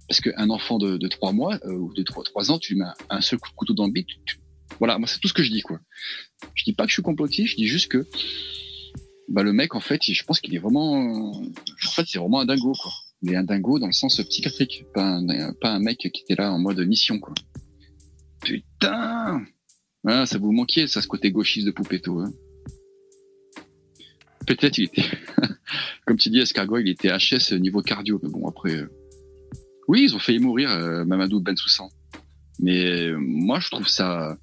Parce 0.08 0.20
qu'un 0.20 0.50
enfant 0.50 0.78
de, 0.78 0.98
de 0.98 1.08
3 1.08 1.32
mois, 1.32 1.58
euh, 1.64 1.74
ou 1.74 1.94
de 1.94 2.04
3, 2.04 2.26
3 2.26 2.52
ans, 2.52 2.60
tu 2.60 2.74
lui 2.74 2.82
mets 2.82 2.88
un 3.10 3.22
seul 3.22 3.40
couteau 3.40 3.74
dans 3.74 3.86
le 3.86 3.94
bide, 3.94 4.08
voilà, 4.80 4.98
moi 4.98 5.08
c'est 5.08 5.20
tout 5.20 5.28
ce 5.28 5.34
que 5.34 5.44
je 5.44 5.52
dis 5.52 5.62
quoi. 5.62 5.80
Je 6.56 6.64
dis 6.64 6.74
pas 6.74 6.84
que 6.84 6.90
je 6.90 6.96
suis 6.96 7.04
complotiste, 7.04 7.52
je 7.52 7.56
dis 7.56 7.68
juste 7.68 7.92
que 7.92 8.08
bah, 9.28 9.44
le 9.44 9.54
mec 9.54 9.76
en 9.76 9.80
fait, 9.80 10.02
je 10.04 10.24
pense 10.24 10.40
qu'il 10.40 10.56
est 10.56 10.60
vraiment, 10.60 11.32
en 11.32 11.92
fait 11.92 12.06
c'est 12.08 12.20
vraiment 12.20 12.42
un 12.42 12.46
dingo 12.46 12.74
quoi. 12.74 12.92
Il 13.22 13.32
est 13.32 13.36
un 13.36 13.44
dingo 13.44 13.80
dans 13.80 13.88
le 13.88 13.94
sens 13.94 14.20
psychiatrique, 14.22 14.86
pas 14.94 15.06
un, 15.06 15.54
pas 15.54 15.78
mec 15.80 16.00
qui 16.00 16.22
était 16.24 16.36
là 16.36 16.52
en 16.52 16.60
mode 16.60 16.80
mission 16.80 17.20
quoi. 17.20 17.34
Putain, 18.42 19.46
ah, 20.08 20.26
ça 20.26 20.38
vous 20.40 20.52
manquiez 20.52 20.88
ça 20.88 21.02
ce 21.02 21.08
côté 21.08 21.32
gauchiste 21.32 21.68
de 21.68 21.72
Poupetto. 21.72 22.24
Peut-être 24.48 24.78
il 24.78 24.86
était, 24.86 25.04
comme 26.06 26.18
tu 26.18 26.30
dis, 26.30 26.40
Escargot, 26.40 26.80
il 26.80 26.90
était 26.90 27.10
HS 27.10 27.54
niveau 27.60 27.82
cardio, 27.82 28.20
mais 28.24 28.30
bon 28.30 28.48
après, 28.48 28.76
euh... 28.76 28.90
oui 29.88 30.04
ils 30.04 30.16
ont 30.16 30.20
failli 30.20 30.40
mourir 30.40 30.72
euh, 30.72 31.06
Mamadou 31.06 31.42
Ben 31.42 31.56
Soussan. 31.56 31.90
Mais 32.60 32.86
euh, 32.86 33.18
moi 33.20 33.60
je 33.60 33.70
trouve 33.70 33.88
ça 33.88 34.38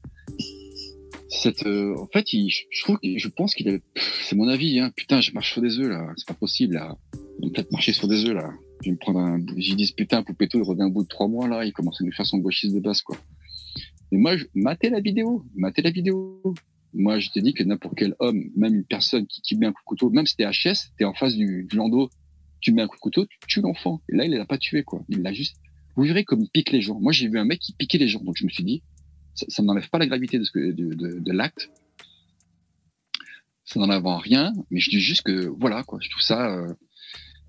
cette, 1.29 1.67
euh, 1.67 1.95
en 1.99 2.07
fait, 2.07 2.27
je 2.31 2.83
trouve, 2.83 2.99
je 3.03 3.29
pense 3.29 3.55
qu'il 3.55 3.69
avait, 3.69 3.83
c'est 4.23 4.35
mon 4.35 4.49
avis, 4.49 4.81
hein. 4.81 4.91
Putain, 4.97 5.21
je 5.21 5.33
marche 5.33 5.53
sur 5.53 5.63
des 5.63 5.79
œufs 5.79 5.89
là, 5.89 6.13
c'est 6.17 6.27
pas 6.27 6.35
possible 6.35 6.75
là. 6.75 6.97
On 7.43 7.51
peut-être 7.51 7.71
marcher 7.71 7.93
sur 7.93 8.09
des 8.09 8.25
œufs 8.25 8.35
là. 8.35 8.51
Je 8.83 8.91
vais 8.91 8.93
me 8.93 8.99
prendre 8.99 9.21
un, 9.21 9.41
j'ai 9.57 9.75
dit 9.75 9.93
putain, 9.97 10.23
Poupetto, 10.23 10.59
il 10.59 10.65
revient 10.65 10.85
au 10.85 10.91
bout 10.91 11.03
de 11.03 11.09
trois 11.09 11.29
mois 11.29 11.49
là, 11.49 11.65
il 11.65 11.73
commence 11.73 12.01
à 12.01 12.05
nous 12.05 12.13
faire 12.13 12.27
son 12.27 12.39
gauchiste 12.39 12.75
de 12.75 12.81
base 12.81 13.03
quoi. 13.03 13.17
Mais 14.11 14.19
moi, 14.19 14.37
je, 14.37 14.45
matez 14.55 14.91
la 14.91 15.01
vidéo, 15.01 15.45
matez 15.55 15.83
la 15.83 15.91
vidéo. 15.91 16.43
Moi, 16.95 17.19
je 17.19 17.31
te 17.31 17.39
dis 17.39 17.53
que 17.55 17.63
n'importe 17.63 17.95
quel 17.97 18.15
homme, 18.19 18.51
même 18.57 18.75
une 18.75 18.85
personne 18.85 19.27
qui, 19.27 19.43
qui 19.43 19.57
met 19.57 19.67
un 19.67 19.73
coup 19.73 19.83
de 19.83 19.87
couteau, 19.87 20.11
même 20.11 20.27
si 20.27 20.37
t'es 20.37 20.45
HS, 20.45 20.93
t'es 20.97 21.05
en 21.05 21.15
face 21.15 21.35
du, 21.35 21.65
du 21.69 21.77
landau, 21.77 22.11
tu 22.61 22.73
mets 22.73 22.83
un 22.83 22.87
coup 22.87 22.97
de 22.97 23.01
couteau, 23.01 23.27
tu 23.27 23.39
tues 23.47 23.61
l'enfant. 23.61 24.01
Et 24.09 24.17
là, 24.17 24.25
il 24.25 24.33
l'a 24.33 24.47
pas 24.47 24.59
tué 24.59 24.83
quoi. 24.83 25.05
Il 25.09 25.23
l'a 25.23 25.33
juste. 25.33 25.57
Vous 25.97 26.05
verrez 26.05 26.25
comme 26.25 26.43
il 26.43 26.49
pique 26.49 26.71
les 26.71 26.81
gens. 26.81 26.99
Moi, 27.01 27.13
j'ai 27.13 27.29
vu 27.29 27.39
un 27.39 27.45
mec 27.45 27.61
qui 27.61 27.73
piquait 27.73 27.99
les 27.99 28.09
gens, 28.09 28.21
donc 28.21 28.37
je 28.37 28.45
me 28.45 28.51
suis 28.51 28.65
dit, 28.65 28.83
ça, 29.35 29.47
ça 29.49 29.63
n'enlève 29.63 29.89
pas 29.91 29.99
la 29.99 30.07
gravité 30.07 30.39
de, 30.39 30.45
ce 30.45 30.51
que, 30.51 30.73
de, 30.73 30.95
de, 30.95 31.19
de 31.19 31.33
l'acte. 31.33 31.71
Ça 33.65 33.79
n'enlève 33.81 34.07
rien, 34.07 34.53
mais 34.71 34.81
je 34.81 34.91
dis 34.91 35.01
juste 35.01 35.23
que 35.23 35.47
voilà 35.61 35.83
quoi. 35.83 35.99
Je 36.01 36.09
trouve 36.09 36.23
ça, 36.23 36.55
euh, 36.55 36.73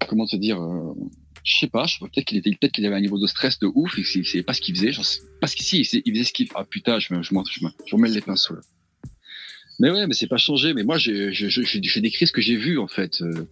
comment 0.08 0.26
te 0.26 0.36
dire, 0.36 0.62
euh, 0.62 0.94
je 1.44 1.58
sais 1.60 1.68
pas. 1.68 1.86
Je 1.86 2.00
peut-être 2.00 2.26
qu'il 2.26 2.38
était, 2.38 2.52
peut-être 2.52 2.74
qu'il 2.74 2.86
avait 2.86 2.96
un 2.96 3.02
niveau 3.02 3.20
de 3.20 3.28
stress 3.28 3.58
de 3.60 3.68
ouf 3.74 3.98
et 3.98 4.04
qu'il 4.04 4.44
pas 4.44 4.54
ce 4.54 4.62
qu'il 4.62 4.76
faisait. 4.76 4.92
Parce 5.40 5.56
qu'ici, 5.56 5.80
il, 5.80 6.02
il 6.06 6.14
faisait 6.14 6.26
ce 6.26 6.34
qu'il. 6.34 6.50
Ah 6.56 6.66
putain, 6.66 7.00
je 7.00 7.14
me, 7.14 7.22
je, 7.22 8.14
les 8.14 8.22
pinceaux 8.22 8.56
là. 8.56 8.62
Mais 9.80 9.90
ouais, 9.92 10.08
mais 10.08 10.14
c'est 10.14 10.28
pas 10.28 10.38
changé. 10.38 10.74
Mais 10.74 10.84
moi, 10.84 10.98
je, 10.98 11.32
je, 11.32 11.48
je, 11.48 12.00
décrit 12.00 12.28
ce 12.28 12.34
que 12.34 12.42
j'ai 12.42 12.58
vu 12.58 12.78
en 12.78 12.88
fait. 12.88 13.22
Euh, 13.22 13.46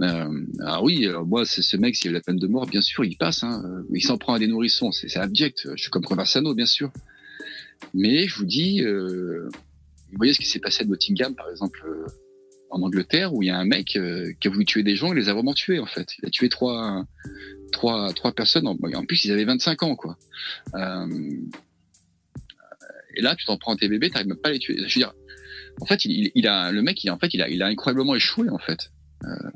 euh, 0.00 0.44
ah 0.60 0.82
oui, 0.82 1.06
alors 1.06 1.26
moi, 1.26 1.44
c'est 1.44 1.62
ce 1.62 1.76
mec, 1.76 1.94
s'il 1.94 2.06
y 2.06 2.08
a 2.08 2.12
la 2.12 2.22
peine 2.22 2.38
de 2.38 2.46
mort, 2.46 2.66
bien 2.66 2.80
sûr, 2.80 3.04
il 3.04 3.16
passe. 3.16 3.42
Hein. 3.44 3.62
Il 3.92 4.02
s'en 4.02 4.16
prend 4.16 4.34
à 4.34 4.38
des 4.38 4.46
nourrissons, 4.46 4.92
c'est 4.92 5.14
abject. 5.16 5.68
Je 5.74 5.80
suis 5.80 5.90
comme 5.90 6.04
Conversano, 6.04 6.54
bien 6.54 6.66
sûr. 6.66 6.90
Mais 7.94 8.26
je 8.26 8.36
vous 8.36 8.44
dis, 8.44 8.82
euh, 8.82 9.48
vous 10.10 10.16
voyez 10.16 10.32
ce 10.32 10.38
qui 10.38 10.46
s'est 10.46 10.58
passé 10.58 10.82
à 10.84 10.86
Nottingham, 10.86 11.34
par 11.34 11.48
exemple, 11.50 11.84
euh, 11.86 12.06
en 12.70 12.82
Angleterre, 12.82 13.34
où 13.34 13.42
il 13.42 13.46
y 13.46 13.50
a 13.50 13.58
un 13.58 13.64
mec 13.64 13.96
euh, 13.96 14.32
qui 14.40 14.48
a 14.48 14.50
voulu 14.50 14.64
tuer 14.64 14.82
des 14.82 14.96
gens, 14.96 15.12
il 15.12 15.18
les 15.18 15.28
a 15.28 15.34
vraiment 15.34 15.54
tués 15.54 15.78
en 15.78 15.86
fait. 15.86 16.08
Il 16.22 16.26
a 16.26 16.30
tué 16.30 16.48
trois, 16.48 17.06
trois, 17.72 18.12
trois 18.12 18.32
personnes. 18.32 18.66
En, 18.66 18.76
plus, 19.04 19.24
ils 19.24 19.32
avaient 19.32 19.44
25 19.44 19.82
ans, 19.82 19.96
quoi. 19.96 20.18
Euh, 20.74 21.06
et 23.14 23.20
là, 23.20 23.34
tu 23.36 23.46
t'en 23.46 23.56
prends 23.56 23.76
tes 23.76 23.88
bébés, 23.88 24.10
t'arrives 24.10 24.28
même 24.28 24.38
pas 24.38 24.50
à 24.50 24.52
les 24.52 24.58
tuer. 24.58 24.76
Je 24.76 24.82
veux 24.82 24.88
dire, 24.88 25.14
en 25.80 25.86
fait, 25.86 26.04
il, 26.04 26.30
il 26.34 26.46
a 26.46 26.72
le 26.72 26.82
mec, 26.82 27.02
il, 27.04 27.10
en 27.10 27.18
fait, 27.18 27.32
il 27.34 27.42
a, 27.42 27.48
il 27.48 27.62
a 27.62 27.66
incroyablement 27.66 28.14
échoué 28.14 28.48
en 28.50 28.58
fait. 28.58 28.90
Euh, 29.24 29.50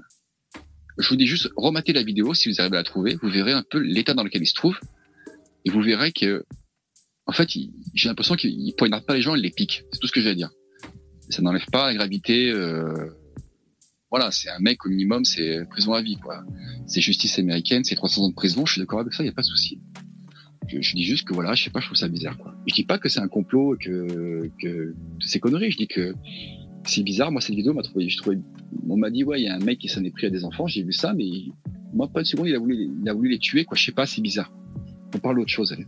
je 0.98 1.08
vous 1.08 1.16
dis 1.16 1.26
juste, 1.26 1.50
rematez 1.56 1.92
la 1.92 2.02
vidéo 2.02 2.34
si 2.34 2.50
vous 2.50 2.60
arrivez 2.60 2.76
à 2.76 2.80
la 2.80 2.84
trouver. 2.84 3.16
Vous 3.22 3.30
verrez 3.30 3.52
un 3.52 3.64
peu 3.68 3.78
l'état 3.78 4.14
dans 4.14 4.24
lequel 4.24 4.42
il 4.42 4.46
se 4.46 4.54
trouve, 4.54 4.78
et 5.64 5.70
vous 5.70 5.82
verrez 5.82 6.12
que 6.12 6.44
en 7.26 7.32
fait, 7.32 7.48
j'ai 7.94 8.08
l'impression 8.08 8.34
qu'il 8.34 8.74
poignarde 8.76 9.06
pas 9.06 9.14
les 9.14 9.22
gens, 9.22 9.34
il 9.34 9.42
les 9.42 9.50
pique. 9.50 9.84
C'est 9.92 9.98
tout 10.00 10.06
ce 10.06 10.12
que 10.12 10.20
j'ai 10.20 10.30
à 10.30 10.34
dire. 10.34 10.50
Ça 11.30 11.40
n'enlève 11.40 11.66
pas 11.70 11.86
la 11.86 11.94
gravité. 11.94 12.50
Euh... 12.50 13.10
Voilà, 14.10 14.30
c'est 14.30 14.50
un 14.50 14.58
mec 14.58 14.84
au 14.84 14.90
minimum, 14.90 15.24
c'est 15.24 15.64
prison 15.70 15.94
à 15.94 16.02
vie, 16.02 16.16
quoi. 16.16 16.44
C'est 16.86 17.00
justice 17.00 17.38
américaine, 17.38 17.84
c'est 17.84 17.94
300 17.94 18.24
ans 18.24 18.28
de 18.28 18.34
prison. 18.34 18.66
Je 18.66 18.72
suis 18.72 18.80
d'accord 18.80 19.00
avec 19.00 19.14
ça, 19.14 19.22
il 19.22 19.26
y 19.26 19.30
a 19.30 19.32
pas 19.32 19.40
de 19.40 19.46
souci. 19.46 19.80
Je, 20.68 20.80
je, 20.80 20.94
dis 20.94 21.02
juste 21.02 21.26
que 21.26 21.34
voilà, 21.34 21.54
je 21.54 21.64
sais 21.64 21.70
pas, 21.70 21.80
je 21.80 21.86
trouve 21.86 21.98
ça 21.98 22.08
bizarre, 22.08 22.38
quoi. 22.38 22.54
Je 22.66 22.74
dis 22.74 22.84
pas 22.84 22.98
que 22.98 23.08
c'est 23.08 23.20
un 23.20 23.28
complot, 23.28 23.76
que 23.78 24.50
que 24.60 24.94
c'est 25.20 25.40
conneries. 25.40 25.70
Je 25.70 25.76
dis 25.76 25.88
que 25.88 26.14
c'est 26.84 27.02
bizarre. 27.02 27.32
Moi, 27.32 27.40
cette 27.40 27.56
vidéo 27.56 27.72
m'a 27.74 27.82
trouvé, 27.82 28.08
je 28.08 28.16
trouvais, 28.16 28.38
on 28.88 28.96
m'a 28.96 29.10
dit 29.10 29.24
ouais, 29.24 29.40
il 29.40 29.44
y 29.44 29.48
a 29.48 29.54
un 29.54 29.60
mec 29.60 29.78
qui 29.78 29.88
s'en 29.88 30.04
est 30.04 30.10
pris 30.10 30.26
à 30.26 30.30
des 30.30 30.44
enfants. 30.44 30.66
J'ai 30.66 30.82
vu 30.82 30.92
ça, 30.92 31.14
mais 31.14 31.28
moi, 31.92 32.08
pas 32.08 32.20
une 32.20 32.26
seconde, 32.26 32.48
il 32.48 32.54
a 32.54 32.58
voulu, 32.58 32.90
il 33.00 33.08
a 33.08 33.12
voulu 33.12 33.30
les 33.30 33.38
tuer, 33.38 33.64
quoi. 33.64 33.76
Je 33.76 33.84
sais 33.84 33.92
pas, 33.92 34.06
c'est 34.06 34.22
bizarre. 34.22 34.52
On 35.14 35.18
parle 35.18 35.36
d'autre 35.36 35.50
chose, 35.50 35.72
allez. 35.72 35.86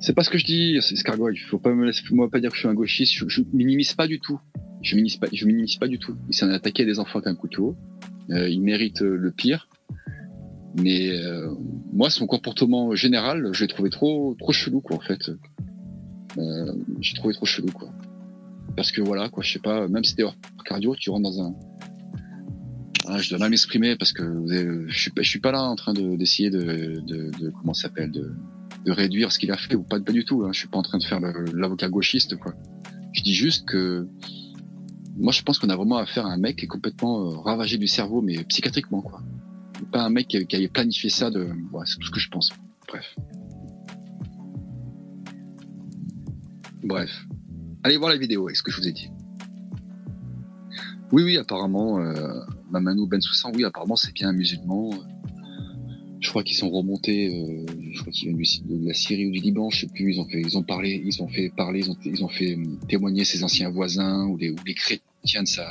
C'est 0.00 0.14
pas 0.14 0.22
ce 0.22 0.30
que 0.30 0.38
je 0.38 0.44
dis, 0.44 0.78
c'est 0.80 0.96
Scargoy. 0.96 1.36
Faut 1.36 1.58
pas 1.58 1.74
me 1.74 1.84
laisser, 1.84 2.02
moi 2.12 2.30
pas 2.30 2.40
dire 2.40 2.50
que 2.50 2.56
je 2.56 2.60
suis 2.60 2.68
un 2.68 2.74
gauchiste. 2.74 3.12
Je, 3.14 3.28
je 3.28 3.42
minimise 3.52 3.94
pas 3.94 4.06
du 4.06 4.20
tout. 4.20 4.38
Je 4.80 4.94
minimise 4.94 5.16
pas, 5.16 5.26
je 5.32 5.44
minimise 5.44 5.76
pas 5.76 5.88
du 5.88 5.98
tout. 5.98 6.16
Il 6.28 6.34
s'en 6.34 6.48
est 6.50 6.54
attaqué 6.54 6.84
à 6.84 6.86
des 6.86 7.00
enfants 7.00 7.18
avec 7.18 7.26
un 7.26 7.34
couteau. 7.34 7.76
Euh, 8.30 8.48
il 8.48 8.60
mérite 8.60 9.02
euh, 9.02 9.16
le 9.16 9.30
pire. 9.32 9.68
Mais 10.76 11.10
euh, 11.10 11.54
moi, 11.92 12.10
son 12.10 12.26
comportement 12.26 12.94
général, 12.94 13.48
je 13.52 13.64
l'ai 13.64 13.68
trouvé 13.68 13.90
trop, 13.90 14.36
trop 14.38 14.52
chelou, 14.52 14.80
quoi, 14.80 14.96
en 14.96 15.00
fait. 15.00 15.30
Euh, 16.36 16.72
j'ai 17.00 17.14
trouvé 17.14 17.34
trop 17.34 17.46
chelou, 17.46 17.72
quoi. 17.72 17.90
Parce 18.76 18.92
que 18.92 19.00
voilà, 19.00 19.28
quoi, 19.28 19.42
je 19.42 19.52
sais 19.52 19.58
pas, 19.58 19.88
même 19.88 20.04
si 20.04 20.14
t'es 20.14 20.22
hors 20.22 20.36
cardio, 20.64 20.94
tu 20.94 21.10
rentres 21.10 21.30
dans 21.30 21.42
un. 21.42 21.54
Ah, 23.06 23.18
je 23.18 23.30
dois 23.30 23.38
mal 23.38 23.50
m'exprimer 23.50 23.96
parce 23.96 24.12
que 24.12 24.22
je 24.86 24.98
suis 24.98 25.10
pas, 25.10 25.22
je 25.22 25.28
suis 25.28 25.40
pas 25.40 25.50
là 25.50 25.62
en 25.62 25.76
train 25.76 25.94
d'essayer 25.94 26.50
de, 26.50 27.00
de, 27.00 27.30
de, 27.40 27.50
comment 27.50 27.72
s'appelle, 27.72 28.10
de, 28.10 28.34
de 28.84 28.92
réduire 28.92 29.32
ce 29.32 29.38
qu'il 29.38 29.50
a 29.50 29.56
fait 29.56 29.74
ou 29.74 29.82
pas, 29.82 29.98
pas 29.98 30.12
du 30.12 30.26
tout. 30.26 30.44
Hein. 30.44 30.50
Je 30.52 30.58
suis 30.58 30.68
pas 30.68 30.76
en 30.76 30.82
train 30.82 30.98
de 30.98 31.04
faire 31.04 31.18
l'avocat 31.54 31.88
gauchiste, 31.88 32.36
quoi. 32.36 32.52
Je 33.12 33.22
dis 33.22 33.34
juste 33.34 33.66
que 33.66 34.06
moi, 35.16 35.32
je 35.32 35.42
pense 35.42 35.58
qu'on 35.58 35.68
a 35.68 35.76
vraiment 35.76 35.96
affaire 35.96 36.26
à 36.26 36.30
un 36.30 36.36
mec 36.36 36.56
qui 36.56 36.66
est 36.66 36.68
complètement 36.68 37.22
euh, 37.22 37.36
ravagé 37.38 37.76
du 37.78 37.88
cerveau, 37.88 38.22
mais 38.22 38.44
psychiatriquement, 38.44 39.02
quoi. 39.02 39.20
Pas 39.92 40.02
un 40.02 40.10
mec 40.10 40.28
qui, 40.28 40.36
avait 40.36 40.68
planifié 40.68 41.10
ça 41.10 41.30
de. 41.30 41.48
C'est 41.84 41.98
tout 41.98 42.06
ce 42.06 42.10
que 42.10 42.20
je 42.20 42.28
pense. 42.28 42.50
Bref. 42.88 43.16
Bref. 46.82 47.10
Allez 47.84 47.96
voir 47.96 48.10
la 48.10 48.16
vidéo 48.16 48.46
avec 48.46 48.56
ce 48.56 48.62
que 48.62 48.70
je 48.70 48.80
vous 48.80 48.88
ai 48.88 48.92
dit. 48.92 49.10
Oui, 51.10 51.22
oui, 51.22 51.36
apparemment, 51.38 52.00
euh, 52.00 52.40
Mamanou 52.70 53.06
Ben 53.06 53.20
Soussan, 53.20 53.52
oui, 53.54 53.64
apparemment, 53.64 53.96
c'est 53.96 54.12
bien 54.12 54.28
un 54.28 54.32
musulman. 54.32 54.90
Je 56.20 56.28
crois 56.28 56.42
qu'ils 56.42 56.56
sont 56.56 56.68
remontés, 56.68 57.28
euh, 57.28 57.64
je 57.92 58.00
crois 58.00 58.12
qu'ils 58.12 58.36
viennent 58.36 58.82
de 58.82 58.86
la 58.86 58.92
Syrie 58.92 59.26
ou 59.26 59.30
du 59.30 59.38
Liban, 59.38 59.70
je 59.70 59.80
sais 59.80 59.86
plus. 59.86 60.14
Ils 60.14 60.20
ont 60.20 60.28
fait, 60.28 60.40
ils 60.40 60.58
ont 60.58 60.62
parlé, 60.62 61.00
ils 61.04 61.22
ont 61.22 61.28
fait 61.28 61.50
parler, 61.56 61.80
ils 61.80 61.90
ont, 61.90 61.96
ils 62.04 62.24
ont 62.24 62.28
fait 62.28 62.56
euh, 62.56 62.64
témoigner 62.88 63.24
ses 63.24 63.44
anciens 63.44 63.70
voisins 63.70 64.26
ou 64.26 64.36
les, 64.36 64.50
ou 64.50 64.56
les 64.66 64.74
chrétiens 64.74 65.44
de 65.44 65.48
sa, 65.48 65.66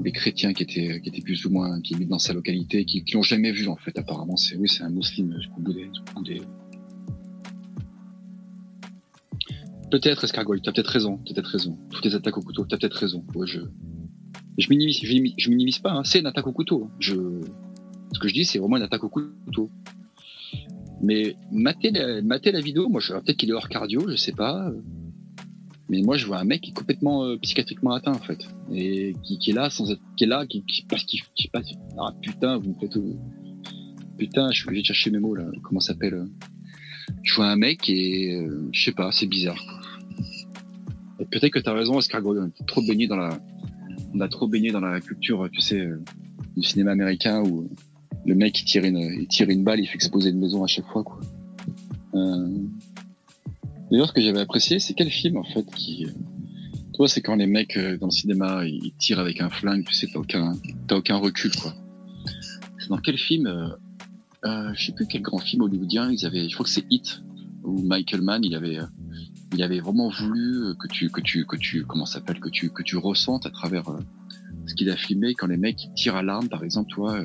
ou 0.00 0.02
les 0.02 0.12
chrétiens 0.12 0.54
qui 0.54 0.62
étaient, 0.62 1.00
qui 1.02 1.08
étaient 1.10 1.20
plus 1.20 1.44
ou 1.44 1.50
moins, 1.50 1.80
qui 1.82 1.94
habitent 1.94 2.08
dans 2.08 2.18
sa 2.18 2.32
localité, 2.32 2.86
qui, 2.86 3.04
qui 3.04 3.14
l'ont 3.14 3.22
jamais 3.22 3.52
vu 3.52 3.68
en 3.68 3.76
fait. 3.76 3.98
Apparemment, 3.98 4.36
c'est 4.36 4.56
oui, 4.56 4.66
c'est 4.66 4.82
un 4.82 4.88
musulman 4.88 5.36
jusqu'au 5.36 5.60
bout 5.60 5.74
des, 5.74 5.90
des... 6.24 6.40
Peut-être, 9.90 10.24
Escargoy, 10.24 10.62
t'as 10.62 10.72
peut-être 10.72 10.88
raison, 10.88 11.18
t'as 11.26 11.34
peut-être 11.34 11.50
raison. 11.50 11.78
Toutes 11.90 12.04
les 12.06 12.14
attaques 12.14 12.38
au 12.38 12.42
couteau, 12.42 12.64
t'as 12.64 12.78
peut-être 12.78 12.94
raison. 12.94 13.24
Je, 13.44 13.60
je 14.56 14.66
minimise, 14.70 15.00
je, 15.02 15.16
je 15.36 15.50
minimise 15.50 15.78
pas, 15.80 15.92
hein. 15.92 16.04
c'est 16.04 16.20
une 16.20 16.26
attaque 16.26 16.46
au 16.46 16.52
couteau. 16.52 16.84
Hein. 16.84 16.96
Je, 16.98 17.14
ce 18.14 18.18
que 18.18 18.28
je 18.28 18.32
dis, 18.32 18.46
c'est 18.46 18.58
vraiment 18.58 18.78
une 18.78 18.84
attaque 18.84 19.04
au 19.04 19.10
couteau. 19.10 19.70
Mais 21.02 21.36
mater 21.52 21.90
la, 21.90 22.22
mater 22.22 22.52
la 22.52 22.60
vidéo, 22.60 22.88
moi, 22.88 23.00
je 23.00 23.12
peut-être 23.12 23.36
qu'il 23.36 23.50
est 23.50 23.52
hors 23.52 23.68
cardio, 23.68 24.08
je 24.08 24.16
sais 24.16 24.32
pas. 24.32 24.72
Mais 25.90 26.02
moi, 26.02 26.16
je 26.16 26.24
vois 26.24 26.38
un 26.38 26.44
mec 26.44 26.60
qui 26.60 26.70
est 26.70 26.74
complètement 26.74 27.24
euh, 27.24 27.36
psychiatriquement 27.38 27.92
atteint, 27.92 28.12
en 28.12 28.20
fait. 28.20 28.38
Et 28.72 29.14
qui, 29.24 29.38
qui, 29.38 29.50
est 29.50 29.54
là, 29.54 29.70
sans 29.70 29.90
être, 29.90 30.00
qui 30.16 30.24
est 30.24 30.28
là, 30.28 30.46
qui, 30.46 30.62
qui, 30.64 30.86
qui, 30.86 31.22
qui, 31.34 31.48
passe. 31.48 31.66
Ah, 31.98 32.14
putain, 32.22 32.58
vous 32.58 32.70
me 32.70 32.74
faites. 32.78 32.96
Euh, 32.96 33.16
putain, 34.16 34.52
je 34.52 34.60
suis 34.60 34.68
obligé 34.68 34.82
de 34.82 34.86
chercher 34.86 35.10
mes 35.10 35.18
mots, 35.18 35.34
là. 35.34 35.44
Comment 35.64 35.80
ça 35.80 35.92
s'appelle 35.92 36.14
euh? 36.14 36.26
Je 37.24 37.34
vois 37.34 37.46
un 37.46 37.56
mec 37.56 37.90
et. 37.90 38.36
Euh, 38.36 38.68
je 38.70 38.84
sais 38.84 38.92
pas, 38.92 39.10
c'est 39.10 39.26
bizarre. 39.26 39.60
Et 41.18 41.24
peut-être 41.24 41.52
que 41.52 41.58
t'as 41.58 41.74
raison, 41.74 41.96
Oscar 41.96 42.22
Gordon. 42.22 42.52
Trop 42.68 42.82
baigné 42.82 43.08
dans 43.08 43.16
la. 43.16 43.40
On 44.14 44.20
a 44.20 44.28
trop 44.28 44.46
baigné 44.46 44.70
dans 44.70 44.80
la 44.80 45.00
culture, 45.00 45.48
tu 45.52 45.60
sais, 45.60 45.88
du 46.56 46.62
cinéma 46.62 46.92
américain 46.92 47.42
où 47.42 47.68
le 48.24 48.34
mec 48.34 48.60
il 48.60 48.64
tire 48.64 48.84
une, 48.84 48.98
il 48.98 49.26
tire 49.28 49.50
une 49.50 49.64
balle, 49.64 49.80
il 49.80 49.86
fait 49.86 49.96
exploser 49.96 50.30
une 50.30 50.38
maison 50.38 50.62
à 50.62 50.66
chaque 50.66 50.86
fois, 50.86 51.02
quoi. 51.02 51.20
Euh, 52.14 52.48
D'ailleurs, 53.90 54.08
ce 54.08 54.12
que 54.12 54.20
j'avais 54.20 54.40
apprécié, 54.40 54.78
c'est 54.78 54.94
quel 54.94 55.10
film 55.10 55.36
en 55.36 55.44
fait 55.44 55.64
qui, 55.74 56.06
toi, 56.94 57.08
c'est 57.08 57.22
quand 57.22 57.34
les 57.34 57.46
mecs 57.46 57.76
euh, 57.76 57.96
dans 57.96 58.08
le 58.08 58.12
cinéma 58.12 58.64
ils 58.66 58.92
tirent 58.98 59.20
avec 59.20 59.40
un 59.40 59.48
flingue, 59.48 59.84
tu 59.86 59.94
sais, 59.94 60.06
t'as 60.12 60.18
aucun, 60.18 60.52
aucun 60.90 61.16
recul, 61.16 61.50
quoi. 61.56 61.74
C'est 62.78 62.88
dans 62.88 62.98
quel 62.98 63.16
film 63.16 63.46
euh, 63.46 63.68
euh, 64.44 64.72
Je 64.74 64.86
sais 64.86 64.92
plus 64.92 65.06
quel 65.06 65.22
grand 65.22 65.38
film 65.38 65.62
hollywoodien 65.62 66.10
ils 66.10 66.26
avaient. 66.26 66.48
Je 66.48 66.54
crois 66.54 66.64
que 66.64 66.70
c'est 66.70 66.84
Hit 66.90 67.22
où 67.62 67.82
Michael 67.82 68.22
Mann, 68.22 68.44
il 68.44 68.54
avait, 68.54 68.78
euh, 68.78 68.86
il 69.54 69.62
avait 69.62 69.80
vraiment 69.80 70.08
voulu 70.08 70.74
que 70.78 70.88
tu, 70.88 71.10
que 71.10 71.20
tu, 71.20 71.46
que 71.46 71.56
tu, 71.56 71.84
comment 71.84 72.06
s'appelle, 72.06 72.38
que 72.38 72.48
tu, 72.48 72.70
que 72.70 72.82
tu 72.82 72.96
ressentes 72.96 73.46
à 73.46 73.50
travers 73.50 73.84
ce 74.66 74.74
qu'il 74.74 74.88
a 74.90 74.96
filmé 74.96 75.34
quand 75.34 75.46
les 75.46 75.56
mecs 75.56 75.88
tirent 75.94 76.16
à 76.16 76.22
l'arme, 76.22 76.48
par 76.48 76.64
exemple, 76.64 76.90
toi. 76.90 77.18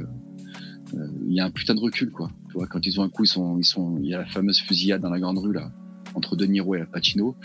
il 0.94 1.34
y 1.34 1.40
a 1.40 1.46
un 1.46 1.52
putain 1.52 1.74
de 1.76 1.80
recul, 1.80 2.12
quoi. 2.12 2.32
Tu 2.50 2.66
quand 2.68 2.86
ils 2.86 3.00
ont 3.00 3.04
un 3.04 3.10
coup, 3.10 3.24
ils 3.24 3.28
sont, 3.28 3.58
ils 3.58 3.66
sont, 3.66 3.98
il 4.02 4.10
y 4.10 4.14
a 4.14 4.20
la 4.20 4.26
fameuse 4.26 4.60
fusillade 4.60 5.02
dans 5.02 5.10
la 5.10 5.20
grande 5.20 5.38
rue 5.38 5.54
là 5.54 5.72
entre 6.16 6.36
De 6.36 6.46
Niro 6.46 6.76
et 6.76 6.82
Al 6.82 6.90
Pacino. 6.90 7.36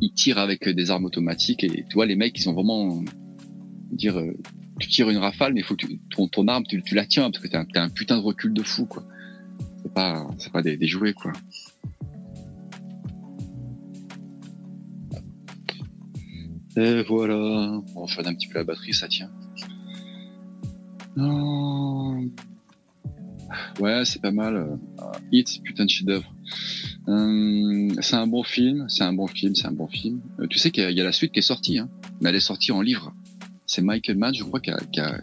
Ils 0.00 0.12
tirent 0.12 0.38
avec 0.38 0.68
des 0.68 0.90
armes 0.90 1.04
automatiques 1.04 1.64
et 1.64 1.84
tu 1.88 1.94
vois 1.94 2.06
les 2.06 2.16
mecs 2.16 2.38
ils 2.38 2.48
ont 2.48 2.52
vraiment 2.52 3.02
dire 3.90 4.18
euh, 4.18 4.36
tu 4.78 4.88
tires 4.88 5.08
une 5.10 5.18
rafale 5.18 5.54
mais 5.54 5.62
faut 5.62 5.76
que 5.76 5.86
ton, 6.10 6.28
ton 6.28 6.48
arme 6.48 6.64
tu, 6.64 6.82
la 6.94 7.06
tiens 7.06 7.30
parce 7.30 7.42
que 7.42 7.48
t'as 7.48 7.64
as 7.74 7.82
un 7.82 7.88
putain 7.88 8.16
de 8.16 8.22
recul 8.22 8.52
de 8.52 8.62
fou 8.62 8.86
quoi. 8.86 9.04
C'est 9.82 9.92
pas 9.92 10.26
c'est 10.38 10.52
pas 10.52 10.62
des, 10.62 10.76
des 10.76 10.86
jouets 10.86 11.14
quoi. 11.14 11.32
Et 16.76 17.02
voilà. 17.04 17.80
On 17.94 18.04
va 18.04 18.28
un 18.28 18.34
petit 18.34 18.48
peu 18.48 18.58
la 18.58 18.64
batterie, 18.64 18.94
ça 18.94 19.06
tient. 19.08 19.30
Non. 21.16 22.28
Ouais, 23.80 24.04
c'est 24.04 24.20
pas 24.20 24.30
mal. 24.30 24.78
Hit, 25.32 25.62
putain 25.62 25.84
de 25.84 25.90
chef-d'œuvre. 25.90 26.34
Euh, 27.08 27.88
c'est 28.00 28.16
un 28.16 28.26
bon 28.26 28.42
film, 28.42 28.86
c'est 28.88 29.04
un 29.04 29.12
bon 29.12 29.26
film, 29.26 29.54
c'est 29.54 29.66
un 29.66 29.72
bon 29.72 29.88
film. 29.88 30.22
Euh, 30.40 30.46
tu 30.48 30.58
sais 30.58 30.70
qu'il 30.70 30.90
y, 30.90 31.00
a 31.00 31.04
la 31.04 31.12
suite 31.12 31.32
qui 31.32 31.40
est 31.40 31.42
sortie, 31.42 31.78
hein, 31.78 31.88
mais 32.20 32.30
elle 32.30 32.36
est 32.36 32.40
sortie 32.40 32.72
en 32.72 32.80
livre. 32.80 33.12
C'est 33.66 33.82
Michael 33.82 34.16
Mann, 34.16 34.34
je 34.34 34.42
crois, 34.44 34.60
qui 34.60 34.70
a, 34.70 34.78
qui, 34.92 35.00
a, 35.00 35.20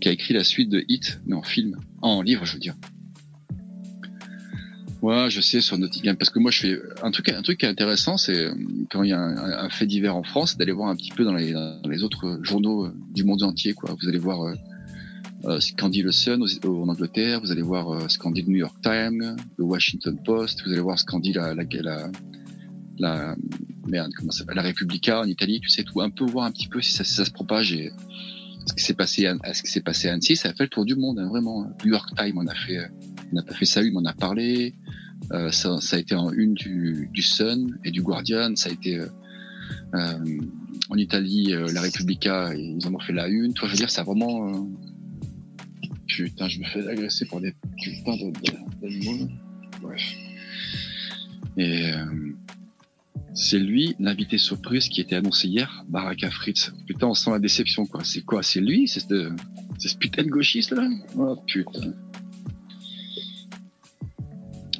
qui 0.00 0.08
a, 0.08 0.12
écrit 0.12 0.34
la 0.34 0.44
suite 0.44 0.68
de 0.68 0.84
Hit, 0.88 1.20
mais 1.26 1.34
en 1.34 1.42
film, 1.42 1.78
en 2.00 2.22
livre, 2.22 2.44
je 2.44 2.54
veux 2.54 2.60
dire. 2.60 2.74
Ouais, 5.02 5.28
je 5.28 5.40
sais 5.40 5.60
sur 5.60 5.76
Nottingham, 5.76 6.16
parce 6.16 6.30
que 6.30 6.38
moi 6.38 6.50
je 6.50 6.60
fais 6.60 6.78
un 7.02 7.10
truc, 7.10 7.28
un 7.28 7.42
truc 7.42 7.60
qui 7.60 7.66
est 7.66 7.68
intéressant, 7.68 8.16
c'est 8.16 8.46
euh, 8.46 8.54
quand 8.90 9.02
il 9.02 9.10
y 9.10 9.12
a 9.12 9.20
un, 9.20 9.68
fait 9.68 9.86
divers 9.86 10.16
en 10.16 10.22
France, 10.22 10.56
d'aller 10.56 10.72
voir 10.72 10.88
un 10.88 10.96
petit 10.96 11.10
peu 11.10 11.24
dans 11.24 11.34
les, 11.34 12.02
autres 12.02 12.38
journaux 12.42 12.88
du 13.12 13.24
monde 13.24 13.42
entier, 13.42 13.74
quoi. 13.74 13.94
Vous 14.00 14.08
allez 14.08 14.18
voir 14.18 14.42
euh, 14.42 14.54
qu'en 15.78 15.88
dit 15.88 16.02
le 16.02 16.12
Sun 16.12 16.42
en 16.42 16.88
Angleterre, 16.88 17.40
vous 17.40 17.50
allez 17.50 17.62
voir 17.62 17.90
euh, 17.90 18.06
dit 18.32 18.42
le 18.42 18.48
New 18.48 18.58
York 18.58 18.76
Times, 18.82 19.36
le 19.56 19.64
Washington 19.64 20.18
Post, 20.24 20.62
vous 20.64 20.72
allez 20.72 20.80
voir 20.80 20.98
dit 21.20 21.32
la, 21.32 21.54
la, 21.54 21.64
la, 21.80 22.10
la, 22.98 23.36
merde, 23.86 24.12
comment 24.16 24.32
ça 24.32 24.44
la 24.54 24.62
Repubblica 24.62 25.20
en 25.20 25.24
Italie, 25.24 25.60
tu 25.60 25.68
sais, 25.68 25.82
tout, 25.82 26.00
un 26.00 26.10
peu 26.10 26.24
voir 26.24 26.46
un 26.46 26.50
petit 26.50 26.68
peu 26.68 26.80
si 26.80 26.92
ça, 26.92 27.04
se 27.04 27.30
propage 27.30 27.72
et 27.72 27.92
ce 28.66 28.72
qui 28.72 28.82
s'est 28.82 28.94
passé 28.94 29.26
à, 29.26 29.36
ce 29.52 29.62
qui 29.62 29.70
s'est 29.70 29.82
passé 29.82 30.08
à 30.08 30.14
Annecy, 30.14 30.36
ça 30.36 30.48
a 30.48 30.54
fait 30.54 30.64
le 30.64 30.70
tour 30.70 30.84
du 30.84 30.94
monde, 30.94 31.18
hein, 31.18 31.28
vraiment. 31.28 31.70
New 31.84 31.92
York 31.92 32.10
Times, 32.16 32.38
on 32.38 32.46
a 32.46 32.54
fait, 32.54 32.78
on 33.30 33.36
n'a 33.36 33.42
pas 33.42 33.54
fait 33.54 33.66
ça 33.66 33.82
on 33.94 34.04
a 34.04 34.14
parlé. 34.14 34.74
Euh, 35.32 35.50
ça, 35.50 35.78
a 35.92 35.98
été 35.98 36.14
en 36.14 36.30
une 36.32 36.54
du, 36.54 37.08
du 37.12 37.22
Sun 37.22 37.78
et 37.84 37.90
du 37.90 38.02
Guardian, 38.02 38.56
ça 38.56 38.70
a 38.70 38.72
été 38.72 38.98
euh, 38.98 39.06
euh 39.94 40.38
en 40.90 40.96
Italie, 40.96 41.54
euh, 41.54 41.66
la 41.72 41.80
Repubblica, 41.80 42.54
ils 42.54 42.86
en 42.86 42.94
ont 42.94 42.98
fait 42.98 43.14
la 43.14 43.26
une. 43.28 43.54
Toi, 43.54 43.68
je 43.68 43.72
veux 43.72 43.78
dire, 43.78 43.88
ça 43.88 44.02
a 44.02 44.04
vraiment 44.04 44.68
Putain, 46.06 46.48
je 46.48 46.60
me 46.60 46.64
fais 46.64 46.86
agresser 46.86 47.26
par 47.26 47.40
des 47.40 47.54
putains 47.82 48.16
d'animaux. 48.82 49.28
Bref. 49.82 50.02
Et 51.56 51.92
euh, 51.92 52.32
c'est 53.34 53.58
lui, 53.58 53.96
l'invité 53.98 54.38
surprise 54.38 54.88
qui 54.88 55.00
était 55.00 55.16
annoncé 55.16 55.48
hier, 55.48 55.84
Baraka 55.88 56.30
Fritz. 56.30 56.72
Putain, 56.86 57.08
on 57.08 57.14
sent 57.14 57.30
la 57.30 57.38
déception, 57.38 57.86
quoi. 57.86 58.04
C'est 58.04 58.22
quoi? 58.22 58.42
C'est 58.42 58.60
lui? 58.60 58.86
C'est 58.88 59.00
ce, 59.00 59.96
putain 59.96 60.22
de 60.22 60.28
gauchiste, 60.28 60.72
là? 60.72 60.88
Oh, 61.16 61.36
putain. 61.46 61.94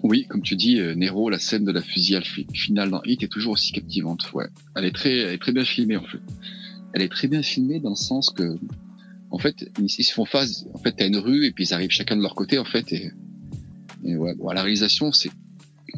Oui, 0.04 0.26
comme 0.28 0.42
tu 0.42 0.54
dis, 0.54 0.78
euh, 0.80 0.94
Nero, 0.94 1.30
la 1.30 1.38
scène 1.38 1.64
de 1.64 1.72
la 1.72 1.80
fusillade 1.80 2.24
finale 2.52 2.90
dans 2.90 3.02
Hit 3.04 3.22
est 3.22 3.28
toujours 3.28 3.54
aussi 3.54 3.72
captivante. 3.72 4.30
Ouais, 4.34 4.46
elle 4.76 4.84
est 4.84 4.94
très, 4.94 5.16
elle 5.16 5.32
est 5.32 5.38
très 5.38 5.52
bien 5.52 5.64
filmée 5.64 5.96
en 5.96 6.04
fait. 6.04 6.20
Elle 6.92 7.00
est 7.00 7.08
très 7.08 7.26
bien 7.26 7.42
filmée 7.42 7.80
dans 7.80 7.90
le 7.90 7.96
sens 7.96 8.28
que 8.28 8.58
en 9.34 9.38
fait, 9.38 9.68
ils, 9.80 9.90
se 9.90 10.12
font 10.12 10.24
face. 10.24 10.64
En 10.74 10.78
fait, 10.78 10.92
t'as 10.92 11.08
une 11.08 11.16
rue 11.16 11.44
et 11.44 11.50
puis 11.50 11.64
ils 11.64 11.74
arrivent 11.74 11.90
chacun 11.90 12.16
de 12.16 12.22
leur 12.22 12.36
côté, 12.36 12.56
en 12.56 12.64
fait. 12.64 12.92
Et, 12.92 13.10
et 14.04 14.14
bon, 14.14 14.32
la 14.52 14.62
réalisation, 14.62 15.10
c'est 15.10 15.30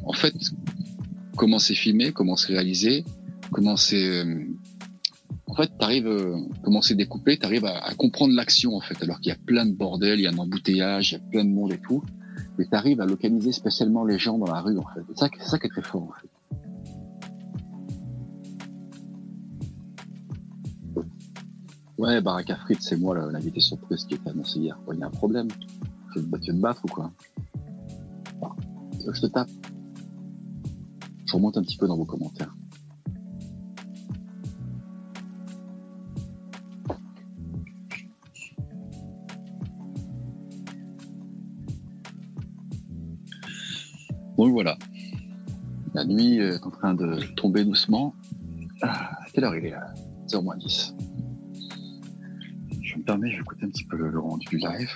en 0.04 0.14
fait 0.14 0.34
comment 1.36 1.58
c'est 1.58 1.74
filmé, 1.74 2.12
comment 2.12 2.36
c'est 2.36 2.54
réalisé, 2.54 3.04
comment 3.50 3.76
c'est. 3.76 4.02
Euh, 4.02 4.46
en 5.48 5.54
fait, 5.54 5.70
t'arrives, 5.78 6.06
euh, 6.06 6.34
comment 6.64 6.80
c'est 6.80 6.94
découpé, 6.94 7.36
t'arrives 7.36 7.66
à, 7.66 7.76
à 7.84 7.92
comprendre 7.92 8.32
l'action 8.32 8.74
en 8.74 8.80
fait, 8.80 9.02
alors 9.02 9.20
qu'il 9.20 9.28
y 9.28 9.34
a 9.34 9.38
plein 9.38 9.66
de 9.66 9.72
bordel, 9.72 10.18
il 10.18 10.22
y 10.22 10.26
a 10.26 10.30
un 10.30 10.38
embouteillage, 10.38 11.12
il 11.12 11.14
y 11.16 11.18
a 11.18 11.20
plein 11.30 11.44
de 11.44 11.50
monde 11.50 11.74
et 11.74 11.78
tout, 11.78 12.02
mais 12.56 12.64
t'arrives 12.64 13.02
à 13.02 13.06
localiser 13.06 13.52
spécialement 13.52 14.06
les 14.06 14.18
gens 14.18 14.38
dans 14.38 14.50
la 14.50 14.62
rue 14.62 14.78
en 14.78 14.86
fait. 14.94 15.02
C'est 15.10 15.18
ça, 15.18 15.28
c'est 15.38 15.46
ça 15.46 15.58
qui 15.58 15.66
est 15.66 15.70
très 15.70 15.82
fort 15.82 16.04
en 16.04 16.12
fait. 16.22 16.28
Ouais, 21.98 22.20
Baraka 22.20 22.56
Fritz, 22.56 22.86
c'est 22.86 22.98
moi 22.98 23.16
l'invité 23.32 23.60
surprise 23.60 24.04
qui 24.04 24.14
était 24.14 24.28
annoncé 24.28 24.58
hier. 24.58 24.78
Il 24.92 24.98
y 24.98 25.02
a 25.02 25.06
un 25.06 25.10
problème. 25.10 25.48
Tu 26.12 26.20
veux, 26.20 26.38
te 26.38 26.52
battre 26.52 26.82
ou 26.84 26.88
quoi 26.88 27.10
Je 29.14 29.20
te 29.20 29.26
tape. 29.26 29.48
Je 31.24 31.32
remonte 31.32 31.56
un 31.56 31.62
petit 31.62 31.78
peu 31.78 31.88
dans 31.88 31.96
vos 31.96 32.04
commentaires. 32.04 32.54
Donc 44.36 44.52
voilà. 44.52 44.76
La 45.94 46.04
nuit 46.04 46.40
est 46.40 46.62
en 46.62 46.70
train 46.70 46.92
de 46.92 47.20
tomber 47.36 47.64
doucement. 47.64 48.14
Ah, 48.82 49.12
à 49.22 49.30
quelle 49.32 49.44
heure 49.44 49.56
il 49.56 49.64
est 49.64 49.70
là? 49.70 49.94
0 50.28 50.54
10 50.56 50.94
je 53.08 53.20
vais 53.20 53.36
écouter 53.36 53.64
un 53.64 53.70
petit 53.70 53.84
peu 53.84 53.96
le, 53.96 54.18
rendu 54.18 54.46
du 54.46 54.58
live. 54.58 54.90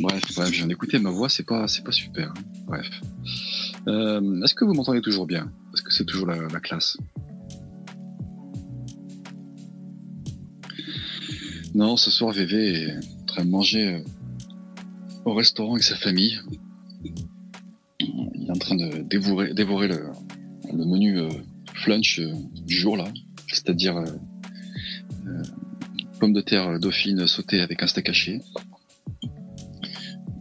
Bref, 0.00 0.22
bref, 0.36 0.52
j'ai 0.52 0.64
écouté 0.66 0.98
ma 0.98 1.10
voix, 1.10 1.28
c'est 1.28 1.44
pas, 1.44 1.66
pas 1.84 1.92
super. 1.92 2.30
Hein. 2.30 2.42
Bref. 2.66 2.88
Euh, 3.88 4.42
est-ce 4.42 4.54
que 4.54 4.64
vous 4.64 4.74
m'entendez 4.74 5.00
toujours 5.00 5.26
bien? 5.26 5.50
Est-ce 5.72 5.82
que 5.82 5.92
c'est 5.92 6.04
toujours 6.04 6.26
la, 6.26 6.36
la 6.36 6.60
classe 6.60 6.96
Non, 11.74 11.96
ce 11.96 12.10
soir, 12.10 12.32
VV 12.32 12.84
est 12.84 12.96
en 13.22 13.24
train 13.26 13.44
de 13.44 13.50
manger 13.50 13.94
euh, 13.94 14.00
au 15.24 15.34
restaurant 15.34 15.72
avec 15.72 15.82
sa 15.82 15.96
famille 15.96 16.40
train 18.64 18.76
de 18.76 19.02
dévorer, 19.02 19.88
le 19.88 20.84
menu 20.84 21.18
euh, 21.18 21.28
flunch 21.74 22.18
euh, 22.18 22.32
du 22.64 22.74
jour 22.74 22.96
là, 22.96 23.04
c'est-à-dire 23.48 23.98
euh, 23.98 24.06
euh, 25.26 25.42
pommes 26.18 26.32
de 26.32 26.40
terre 26.40 26.80
dauphine 26.80 27.26
sautée 27.26 27.60
avec 27.60 27.82
un 27.82 27.86
steak 27.86 28.08
haché. 28.08 28.40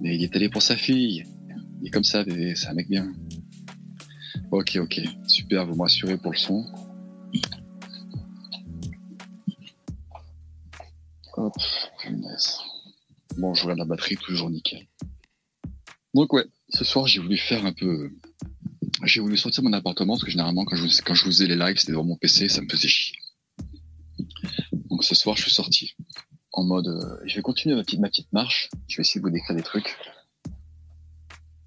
Mais 0.01 0.15
il 0.15 0.23
est 0.23 0.35
allé 0.35 0.49
pour 0.49 0.61
sa 0.61 0.75
fille. 0.75 1.25
Il 1.81 1.87
est 1.87 1.89
comme 1.89 2.03
ça, 2.03 2.23
bébé, 2.23 2.55
c'est 2.55 2.67
un 2.67 2.73
mec 2.73 2.89
bien. 2.89 3.11
Ok, 4.51 4.77
ok, 4.81 5.01
super, 5.27 5.65
vous 5.65 5.75
me 5.75 5.81
rassurez 5.81 6.17
pour 6.17 6.31
le 6.31 6.37
son. 6.37 6.65
Hop, 11.35 11.53
Bon, 13.37 13.53
je 13.53 13.63
regarde 13.63 13.79
la 13.79 13.85
batterie, 13.85 14.15
toujours 14.15 14.49
nickel. 14.49 14.87
Donc 16.13 16.31
ouais, 16.33 16.45
ce 16.73 16.83
soir, 16.83 17.07
j'ai 17.07 17.19
voulu 17.19 17.37
faire 17.37 17.65
un 17.65 17.73
peu. 17.73 18.11
J'ai 19.05 19.19
voulu 19.19 19.37
sortir 19.37 19.63
mon 19.63 19.73
appartement 19.73 20.13
parce 20.13 20.23
que 20.23 20.31
généralement, 20.31 20.65
quand 20.65 20.75
je, 20.75 21.01
quand 21.03 21.13
je 21.13 21.23
faisais 21.23 21.47
les 21.47 21.55
lives, 21.55 21.77
c'était 21.77 21.91
devant 21.91 22.03
mon 22.03 22.17
PC, 22.17 22.49
ça 22.49 22.61
me 22.61 22.69
faisait 22.69 22.87
chier. 22.87 23.17
Donc 24.89 25.03
ce 25.03 25.15
soir, 25.15 25.35
je 25.35 25.43
suis 25.43 25.51
sorti. 25.51 25.95
en 26.51 26.63
mode, 26.63 26.87
euh, 26.87 27.17
je 27.25 27.35
vais 27.35 27.41
continuer 27.41 27.75
ma 27.75 27.83
petite, 27.83 27.99
ma 27.99 28.09
petite 28.09 28.31
marche. 28.33 28.69
Je 28.87 28.97
vais 28.97 29.01
essayer 29.01 29.21
de 29.21 29.25
vous 29.25 29.31
décrire 29.31 29.55
des 29.55 29.63
trucs. 29.63 29.97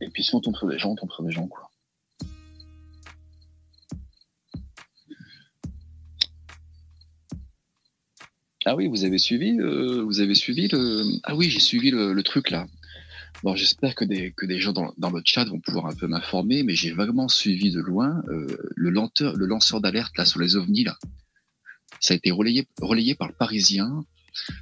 Et 0.01 0.09
puis 0.11 0.23
si 0.25 0.35
on 0.35 0.41
tombe 0.41 0.57
sur 0.57 0.69
des 0.69 0.79
gens, 0.79 0.91
on 0.91 0.97
tombe 0.97 1.13
sur 1.13 1.25
des 1.25 1.33
gens, 1.33 1.47
quoi. 1.47 1.71
Ah 8.69 8.75
oui, 8.75 8.89
vous 8.89 9.05
avez 9.05 9.19
suivi, 9.19 9.57
euh, 9.61 10.03
vous 10.03 10.19
avez 10.19 10.35
suivi 10.35 10.67
le. 10.67 11.05
Ah 11.23 11.37
oui, 11.37 11.49
j'ai 11.49 11.61
suivi 11.61 11.93
le, 11.93 12.21
truc 12.25 12.51
là. 12.51 12.67
Bon, 13.47 13.55
j'espère 13.55 13.95
que 13.95 14.05
des, 14.05 14.33
que 14.33 14.45
des 14.45 14.59
gens 14.59 14.73
dans, 14.73 14.93
dans, 14.99 15.11
le 15.11 15.23
chat 15.25 15.45
vont 15.45 15.61
pouvoir 15.61 15.87
un 15.87 15.95
peu 15.95 16.09
m'informer, 16.09 16.65
mais 16.65 16.75
j'ai 16.75 16.91
vaguement 16.91 17.29
suivi 17.29 17.71
de 17.71 17.79
loin 17.79 18.21
euh, 18.27 18.49
le, 18.75 18.91
lenteur, 18.91 19.37
le 19.37 19.47
lanceur 19.47 19.81
d'alerte 19.81 20.19
là 20.19 20.25
sur 20.25 20.41
les 20.41 20.57
ovnis 20.57 20.83
là. 20.83 20.99
Ça 22.01 22.15
a 22.15 22.17
été 22.17 22.33
relayé, 22.33 22.67
relayé 22.83 23.15
par 23.15 23.29
le 23.29 23.35
Parisien, 23.35 24.05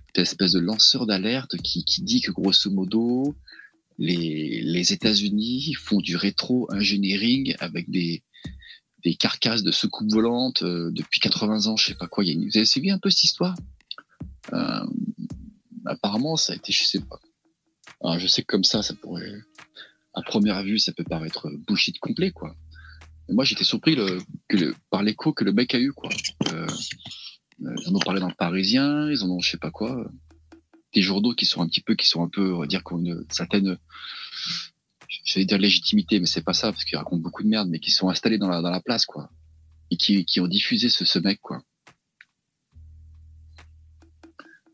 cette 0.09 0.19
espèce 0.19 0.53
de 0.53 0.61
lanceur 0.61 1.07
d'alerte 1.07 1.57
qui, 1.63 1.87
qui 1.87 2.03
dit 2.03 2.21
que 2.21 2.31
grosso 2.31 2.71
modo, 2.71 3.35
les, 3.97 4.61
les 4.61 4.93
États-Unis 4.93 5.73
font 5.81 6.01
du 6.01 6.17
rétro-engineering 6.17 7.57
avec 7.61 7.89
des, 7.89 8.23
des 9.03 9.15
carcasses 9.15 9.63
de 9.63 9.73
soucoupes 9.73 10.13
volantes 10.13 10.63
euh, 10.63 10.91
depuis 10.93 11.21
80 11.21 11.69
ans, 11.69 11.79
je 11.79 11.87
sais 11.87 11.95
pas 11.95 12.07
quoi. 12.07 12.23
Vous 12.23 12.57
avez 12.59 12.67
suivi 12.67 12.91
un 12.91 12.99
peu 12.99 13.09
cette 13.09 13.25
histoire? 13.25 13.55
Euh, 14.53 14.87
apparemment, 15.87 16.37
ça 16.37 16.53
a 16.53 16.57
été, 16.57 16.71
je 16.71 16.85
sais 16.85 17.01
pas. 17.01 17.19
Alors, 18.05 18.19
je 18.19 18.27
sais 18.27 18.43
que 18.43 18.49
comme 18.49 18.65
ça, 18.65 18.83
ça 18.83 18.95
pourrait, 18.95 19.33
à 20.13 20.21
première 20.21 20.63
vue, 20.63 20.79
ça 20.79 20.93
peut 20.93 21.05
paraître 21.05 21.51
bullshit 21.67 21.99
complet, 21.99 22.33
quoi. 22.33 22.55
Moi, 23.31 23.45
j'étais 23.45 23.65
surpris 23.65 23.97
le, 23.97 24.21
que 24.47 24.59
le, 24.59 24.75
par 24.91 25.03
l'écho 25.03 25.33
que 25.33 25.43
le 25.43 25.53
mec 25.53 25.75
a 25.75 25.79
eu, 25.79 25.91
quoi. 25.93 26.11
Euh, 26.53 26.67
euh 27.65 27.75
ils 27.81 27.89
en 27.89 27.95
ont 27.95 28.01
parlé 28.01 28.21
dans 28.21 28.29
le 28.29 28.35
Parisien, 28.35 29.11
ils 29.11 29.25
en 29.25 29.31
ont, 29.31 29.41
je 29.41 29.51
sais 29.51 29.57
pas 29.57 29.71
quoi, 29.71 30.07
des 30.93 31.01
journaux 31.01 31.35
qui 31.35 31.47
sont 31.47 31.63
un 31.63 31.67
petit 31.67 31.81
peu, 31.81 31.95
qui 31.95 32.07
sont 32.07 32.23
un 32.23 32.29
peu, 32.29 32.53
on 32.53 32.59
va 32.59 32.67
dire, 32.67 32.85
qui 32.85 32.93
ont 32.93 32.99
une 32.99 33.25
certaine, 33.31 33.79
j'allais 35.25 35.47
dire 35.47 35.59
légitimité, 35.59 36.21
mais 36.21 36.27
c'est 36.27 36.45
pas 36.45 36.53
ça, 36.53 36.73
parce 36.73 36.85
qu'ils 36.85 36.99
racontent 36.99 37.23
beaucoup 37.23 37.43
de 37.43 37.49
merde, 37.49 37.71
mais 37.71 37.81
qui 37.81 37.91
sont 37.91 38.11
installés 38.11 38.37
dans 38.37 38.49
la, 38.49 38.61
dans 38.61 38.71
la 38.71 38.81
place, 38.81 39.07
quoi. 39.07 39.31
Et 39.91 39.97
qui, 39.97 40.27
qui 40.27 40.41
ont 40.41 40.47
diffusé 40.47 40.91
ce, 40.91 41.07
ce 41.07 41.19
mec, 41.19 41.41
quoi. 41.41 41.63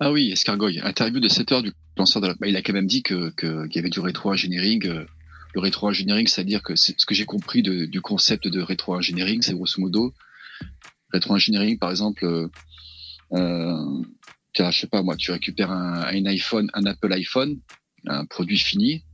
Ah 0.03 0.11
oui, 0.11 0.33
Escargoy, 0.33 0.81
interview 0.83 1.21
de 1.21 1.29
7 1.29 1.53
heures 1.53 1.63
du 1.63 1.73
lanceur 1.99 2.23
de 2.23 2.29
la... 2.29 2.35
Bah, 2.35 2.49
il 2.49 2.57
a 2.57 2.63
quand 2.63 2.73
même 2.73 2.87
dit 2.87 3.03
que 3.03 3.31
qu'il 3.37 3.77
y 3.77 3.79
avait 3.79 3.91
du 3.91 4.01
rétro-engineering. 4.01 4.87
Euh, 4.87 5.05
le 5.53 5.61
rétro-engineering, 5.61 6.27
c'est-à-dire 6.27 6.63
que 6.63 6.75
ce 6.75 6.93
que 6.93 7.15
j'ai 7.15 7.27
compris 7.27 7.63
du 7.63 8.01
concept 8.01 8.47
de 8.49 8.61
rétro-engineering, 8.61 9.43
c'est 9.43 9.53
grosso 9.53 9.81
modo 9.81 10.15
rétro-engineering, 11.13 11.79
par 11.79 11.91
exemple, 11.91 12.25
euh, 12.25 12.49
euh, 13.33 14.03
je 14.57 14.71
sais 14.71 14.87
pas 14.87 15.03
moi, 15.03 15.17
tu 15.17 15.33
récupères 15.33 15.71
un, 15.71 16.25
iPhone, 16.27 16.71
un 16.73 16.87
Apple 16.87 17.13
iPhone, 17.13 17.59
un 18.07 18.25
produit 18.27 18.59
fini, 18.59 19.05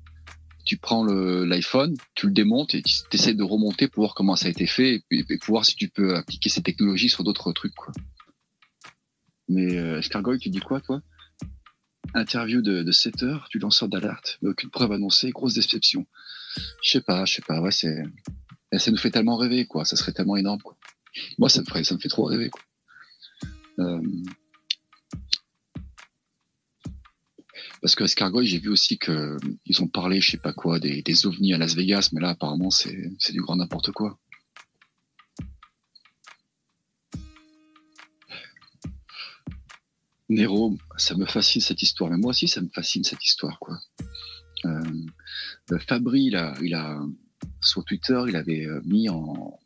tu 0.67 0.77
prends 0.77 1.05
l'iPhone, 1.05 1.97
tu 2.15 2.27
le 2.27 2.33
démontes 2.33 2.75
et 2.75 2.83
tu 2.83 2.93
essaies 3.13 3.35
de 3.35 3.43
remonter 3.43 3.89
pour 3.89 4.03
voir 4.03 4.15
comment 4.15 4.37
ça 4.37 4.47
a 4.47 4.51
été 4.51 4.67
fait 4.67 5.03
et 5.11 5.25
pour 5.39 5.55
voir 5.55 5.65
si 5.65 5.75
tu 5.75 5.89
peux 5.89 6.17
appliquer 6.17 6.49
ces 6.49 6.63
technologies 6.63 7.09
sur 7.09 7.25
d'autres 7.25 7.53
trucs. 7.53 7.75
Quoi. 7.75 7.93
Mais 9.49 9.77
euh, 9.77 9.99
Escargoy, 9.99 10.39
tu 10.39 10.51
dis 10.51 10.61
quoi, 10.61 10.81
toi? 10.81 11.03
Interview 12.15 12.63
de, 12.63 12.83
de 12.83 12.93
7 12.93 13.23
heures 13.25 13.49
du 13.51 13.59
lanceur 13.59 13.89
d'alerte, 13.89 14.39
aucune 14.43 14.71
preuve 14.71 14.93
annoncée, 14.93 15.31
grosse 15.31 15.55
déception. 15.55 16.07
Je 16.83 16.91
sais 16.91 17.01
pas, 17.01 17.25
je 17.25 17.35
sais 17.35 17.43
pas, 17.43 17.61
ouais, 17.61 17.71
c'est. 17.71 18.03
Ça 18.79 18.91
nous 18.91 18.97
fait 18.97 19.11
tellement 19.11 19.37
rêver, 19.37 19.67
quoi. 19.67 19.85
Ça 19.85 19.97
serait 19.97 20.13
tellement 20.13 20.37
énorme, 20.37 20.61
quoi. 20.61 20.77
Moi, 21.39 21.49
ça 21.49 21.61
me, 21.61 21.67
ferait, 21.67 21.85
ça 21.85 21.95
me 21.95 22.01
fait 22.01 22.09
trop 22.09 22.25
rêver, 22.25 22.51
quoi. 22.51 22.63
Euh... 23.79 24.03
Parce 27.81 27.95
que 27.95 28.05
Escargoy, 28.05 28.47
j'ai 28.47 28.59
vu 28.59 28.69
aussi 28.69 28.99
qu'ils 28.99 29.83
ont 29.83 29.87
parlé, 29.87 30.21
je 30.21 30.33
sais 30.33 30.39
pas 30.39 30.53
quoi, 30.53 30.81
des, 30.81 31.03
des 31.03 31.27
ovnis 31.27 31.55
à 31.55 31.59
Las 31.59 31.77
Vegas, 31.77 32.11
mais 32.13 32.21
là, 32.21 32.31
apparemment, 32.31 32.71
c'est 32.71 33.33
du 33.33 33.41
grand 33.41 33.57
n'importe 33.57 33.93
quoi. 33.93 34.19
Nero, 40.29 40.77
ça 40.97 41.15
me 41.17 41.25
fascine 41.25 41.61
cette 41.61 41.83
histoire. 41.83 42.11
Mais 42.11 42.17
moi 42.17 42.31
aussi, 42.31 42.49
ça 42.49 42.61
me 42.61 42.69
fascine 42.69 43.05
cette 43.05 43.25
histoire, 43.25 43.59
quoi. 43.59 43.79
Euh, 44.65 45.79
Fabri, 45.87 46.25
il 46.25 46.37
a, 46.37 46.55
il 46.63 46.77
sur 47.61 47.85
Twitter, 47.85 48.21
il 48.29 48.37
avait 48.37 48.65
euh, 48.65 48.81
mis 48.85 49.09
en, 49.09 49.59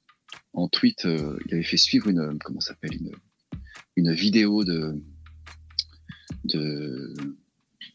en 0.53 0.69
tweet, 0.69 1.05
euh, 1.07 1.39
il 1.47 1.55
avait 1.55 1.63
fait 1.63 1.77
suivre 1.77 2.09
une, 2.09 2.39
comment 2.39 2.61
s'appelle, 2.61 2.95
une, 2.95 3.13
une 3.97 4.13
vidéo 4.13 4.65
de, 4.65 5.01
de, 6.45 7.15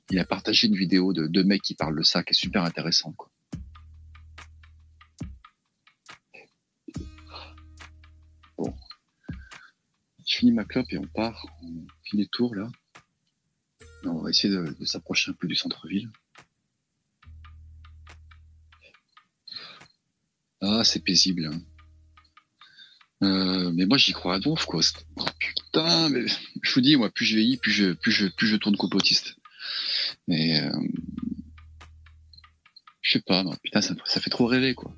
il 0.09 0.19
a 0.19 0.25
partagé 0.25 0.67
une 0.67 0.75
vidéo 0.75 1.13
de 1.13 1.27
deux 1.27 1.43
mecs 1.43 1.61
qui 1.61 1.75
parlent 1.75 1.97
de 1.97 2.03
ça, 2.03 2.23
qui 2.23 2.31
est 2.31 2.33
super 2.33 2.63
intéressante, 2.63 3.15
quoi. 3.15 3.29
Je 10.27 10.37
finis 10.37 10.53
ma 10.53 10.65
clope 10.65 10.91
et 10.91 10.97
on 10.97 11.07
part. 11.07 11.45
Finit 12.05 12.23
les 12.23 12.27
tours 12.29 12.55
là. 12.55 12.67
On 14.05 14.21
va 14.21 14.29
essayer 14.29 14.53
de, 14.53 14.85
s'approcher 14.85 15.31
un 15.31 15.33
peu 15.33 15.47
du 15.47 15.55
centre-ville. 15.55 16.09
Ah, 20.61 20.83
c'est 20.83 21.03
paisible. 21.03 21.47
Hein. 21.47 21.61
Euh, 23.23 23.71
mais 23.73 23.85
moi, 23.85 23.97
j'y 23.97 24.13
crois 24.13 24.35
à 24.35 24.39
donf, 24.39 24.65
quoi. 24.65 24.81
Oh, 25.17 25.25
putain, 25.39 26.09
mais 26.09 26.25
je 26.61 26.73
vous 26.73 26.81
dis, 26.81 26.95
moi, 26.95 27.09
plus 27.09 27.25
je 27.25 27.35
vieillis, 27.35 27.57
plus 27.57 27.71
je, 27.71 27.93
plus 27.93 28.11
je, 28.11 28.27
plus 28.27 28.47
je 28.47 28.57
tourne 28.57 28.77
complotiste. 28.77 29.35
Mais 30.27 30.61
euh, 30.61 30.79
je 33.01 33.13
sais 33.13 33.21
pas, 33.21 33.43
putain, 33.63 33.81
ça 33.81 33.95
fait 34.21 34.29
trop 34.29 34.45
rêver, 34.45 34.75
quoi. 34.75 34.95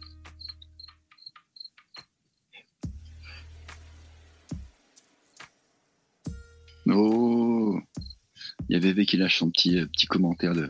Oh 6.89 7.79
Il 8.69 8.73
y 8.73 8.75
a 8.75 8.79
VV 8.79 9.05
qui 9.05 9.17
lâche 9.17 9.39
son 9.39 9.49
petit, 9.49 9.77
euh, 9.77 9.87
petit 9.87 10.05
commentaire 10.05 10.53
de. 10.53 10.69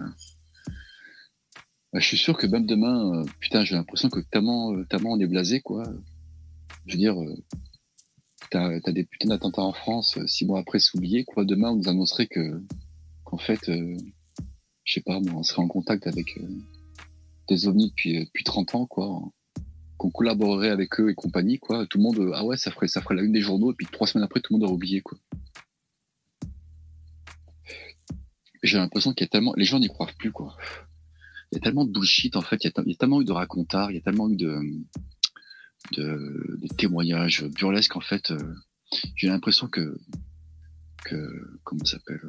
Bah, 1.93 1.99
je 1.99 2.05
suis 2.05 2.17
sûr 2.17 2.37
que 2.37 2.47
même 2.47 2.65
demain, 2.65 3.13
euh, 3.13 3.25
putain, 3.39 3.63
j'ai 3.63 3.75
l'impression 3.75 4.09
que 4.09 4.19
tellement, 4.19 4.73
euh, 4.73 4.85
on 5.05 5.19
est 5.19 5.27
blasé, 5.27 5.61
quoi. 5.61 5.83
Je 6.85 6.93
veux 6.93 6.99
dire, 6.99 7.15
t'as 8.49 8.79
as 8.83 8.91
des 8.91 9.03
putains 9.03 9.29
d'attentats 9.29 9.61
en 9.61 9.73
France, 9.73 10.17
six 10.25 10.45
mois 10.45 10.59
après 10.59 10.79
s'oublier, 10.79 11.23
quoi. 11.23 11.45
Demain, 11.45 11.71
on 11.71 11.75
nous 11.75 11.89
annoncerait 11.89 12.27
que, 12.27 12.63
qu'en 13.23 13.37
fait, 13.37 13.59
je 13.67 14.93
sais 14.93 15.01
pas, 15.01 15.19
on 15.33 15.43
serait 15.43 15.61
en 15.61 15.67
contact 15.67 16.07
avec 16.07 16.39
des 17.49 17.67
ovnis 17.67 17.89
depuis, 17.89 18.25
depuis 18.25 18.43
30 18.43 18.75
ans, 18.75 18.85
quoi. 18.85 19.21
Qu'on 19.97 20.11
collaborerait 20.11 20.69
avec 20.69 20.99
eux 20.99 21.09
et 21.09 21.15
compagnie, 21.15 21.59
quoi. 21.59 21.85
Tout 21.87 21.97
le 21.97 22.03
monde, 22.03 22.31
ah 22.35 22.45
ouais, 22.45 22.57
ça 22.57 22.71
ferait, 22.71 22.87
ça 22.87 23.01
ferait 23.01 23.15
la 23.15 23.23
une 23.23 23.33
des 23.33 23.41
journaux, 23.41 23.71
et 23.71 23.75
puis 23.75 23.87
trois 23.91 24.07
semaines 24.07 24.23
après, 24.23 24.39
tout 24.39 24.53
le 24.53 24.59
monde 24.59 24.63
aurait 24.63 24.75
oublié, 24.75 25.01
quoi. 25.01 25.17
J'ai 28.63 28.77
l'impression 28.77 29.13
qu'il 29.13 29.25
y 29.25 29.27
a 29.27 29.29
tellement, 29.29 29.53
les 29.55 29.65
gens 29.65 29.79
n'y 29.79 29.87
croient 29.87 30.09
plus, 30.17 30.31
quoi. 30.31 30.55
Il 31.51 31.55
y 31.55 31.57
a 31.59 31.61
tellement 31.61 31.85
de 31.85 31.91
bullshit, 31.91 32.35
en 32.35 32.41
fait. 32.41 32.63
Il 32.63 32.71
y 32.87 32.93
a, 32.93 32.95
tellement 32.95 33.21
eu 33.21 33.25
de 33.25 33.31
racontards, 33.31 33.91
il 33.91 33.95
y 33.95 33.97
a 33.97 34.01
tellement 34.01 34.29
eu 34.29 34.35
de, 34.35 34.59
de, 35.93 36.67
témoignages 36.77 37.45
burlesques, 37.45 37.95
en 37.95 38.01
fait. 38.01 38.31
Euh, 38.31 38.53
j'ai 39.15 39.27
l'impression 39.27 39.67
que, 39.67 39.97
que, 41.05 41.59
comment 41.63 41.85
ça 41.85 41.97
s'appelle, 41.97 42.21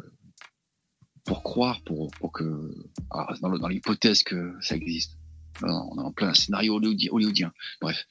pour 1.25 1.43
croire, 1.43 1.83
pour, 1.83 2.11
pour 2.13 2.33
que, 2.33 2.75
ah, 3.11 3.35
dans, 3.41 3.69
l'hypothèse 3.69 4.23
que 4.23 4.55
ça 4.61 4.77
existe. 4.77 5.19
on 5.63 5.99
est 5.99 6.05
en 6.05 6.13
plein 6.13 6.33
scénario 6.35 6.77
hollywoodien. 6.77 7.53
Bref, 7.81 8.07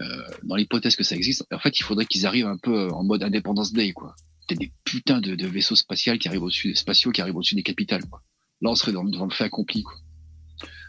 euh, 0.00 0.22
dans 0.42 0.56
l'hypothèse 0.56 0.96
que 0.96 1.04
ça 1.04 1.16
existe, 1.16 1.46
en 1.50 1.58
fait, 1.58 1.78
il 1.78 1.82
faudrait 1.82 2.06
qu'ils 2.06 2.26
arrivent 2.26 2.46
un 2.46 2.58
peu 2.58 2.88
en 2.90 3.04
mode 3.04 3.22
Independence 3.22 3.72
Day, 3.72 3.92
quoi 3.92 4.14
des 4.48 4.72
putains 4.84 5.20
de, 5.20 5.46
vaisseaux 5.46 5.76
spatiaux 5.76 6.16
qui 6.18 6.28
arrivent 6.28 6.42
au-dessus, 6.42 6.74
spatiaux 6.74 7.12
qui 7.12 7.20
arrivent 7.20 7.36
au-dessus 7.36 7.54
des 7.54 7.62
capitales. 7.62 8.04
Quoi. 8.08 8.22
Là, 8.60 8.70
on 8.70 8.74
serait 8.74 8.92
dans, 8.92 9.02
le 9.02 9.30
fait 9.30 9.44
accompli. 9.44 9.82
Quoi. 9.82 9.94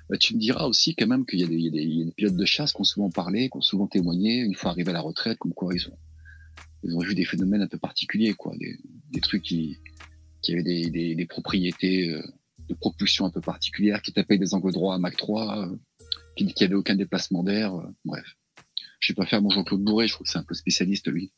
Bah, 0.10 0.18
tu 0.18 0.36
me 0.36 0.40
diras 0.40 0.66
aussi 0.66 0.96
quand 0.96 1.08
même 1.08 1.26
qu'il 1.26 1.40
y, 1.40 1.44
a 1.44 1.48
des 1.48 2.12
pilotes 2.16 2.36
de 2.36 2.46
chasse 2.46 2.74
qui 2.74 2.82
ont 2.82 2.86
souvent 2.86 3.10
parlé, 3.10 3.50
qui 3.50 3.58
ont 3.58 3.62
souvent 3.62 3.88
témoigné, 3.88 4.40
une 4.40 4.56
fois 4.56 4.72
arrivés 4.72 4.90
à 4.90 4.94
la 4.94 5.02
retraite, 5.02 5.38
comme 5.40 5.54
quoi 5.54 5.74
ils 5.74 5.88
ont, 5.88 7.00
vu 7.00 7.16
des 7.16 7.26
phénomènes 7.26 7.62
un 7.62 7.68
peu 7.68 7.78
particuliers, 7.78 8.34
quoi, 8.34 8.54
des, 8.58 9.22
trucs 9.22 9.44
qui, 9.44 9.78
avaient 10.50 10.64
des, 10.64 11.26
propriétés 11.28 12.10
euh, 12.10 12.22
de 12.68 12.74
propulsion 12.74 13.26
un 13.26 13.30
peu 13.30 13.42
particulières, 13.42 14.02
qui 14.02 14.12
tapaient 14.12 14.38
des 14.38 14.54
angles 14.54 14.74
droits 14.74 14.96
à 14.96 14.98
Mach 14.98 15.16
3, 15.16 15.68
euh, 15.68 15.76
qui, 16.36 16.46
qui 16.54 16.64
avaient 16.66 16.76
aucun 16.76 16.96
déplacement 16.96 17.44
d'air. 17.44 17.74
Euh, 17.74 17.88
bref, 18.04 18.26
je 19.00 19.14
vais 19.14 19.16
pas 19.16 19.26
faire 19.26 19.42
mon 19.42 19.50
Jean-Claude 19.50 19.82
Bourré, 19.82 20.08
je 20.08 20.14
trouve 20.14 20.26
que 20.26 20.32
c'est 20.32 20.40
un 20.40 20.44
peu 20.44 20.56
spécialiste 20.56 21.08
lui. 21.08 21.32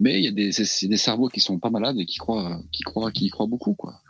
Mais 0.00 0.18
il 0.18 0.24
y 0.24 0.28
a 0.28 0.32
des, 0.32 0.50
des 0.50 0.96
cerveaux 0.96 1.28
qui 1.28 1.40
sont 1.40 1.58
pas 1.58 1.68
malades 1.68 1.98
et 1.98 2.06
qui 2.06 2.16
croient, 2.16 2.60
qui 2.72 2.82
croient, 2.82 3.12
qui 3.12 3.26
y 3.26 3.30
croient 3.30 3.46
beaucoup, 3.46 3.74
quoi. 3.74 4.00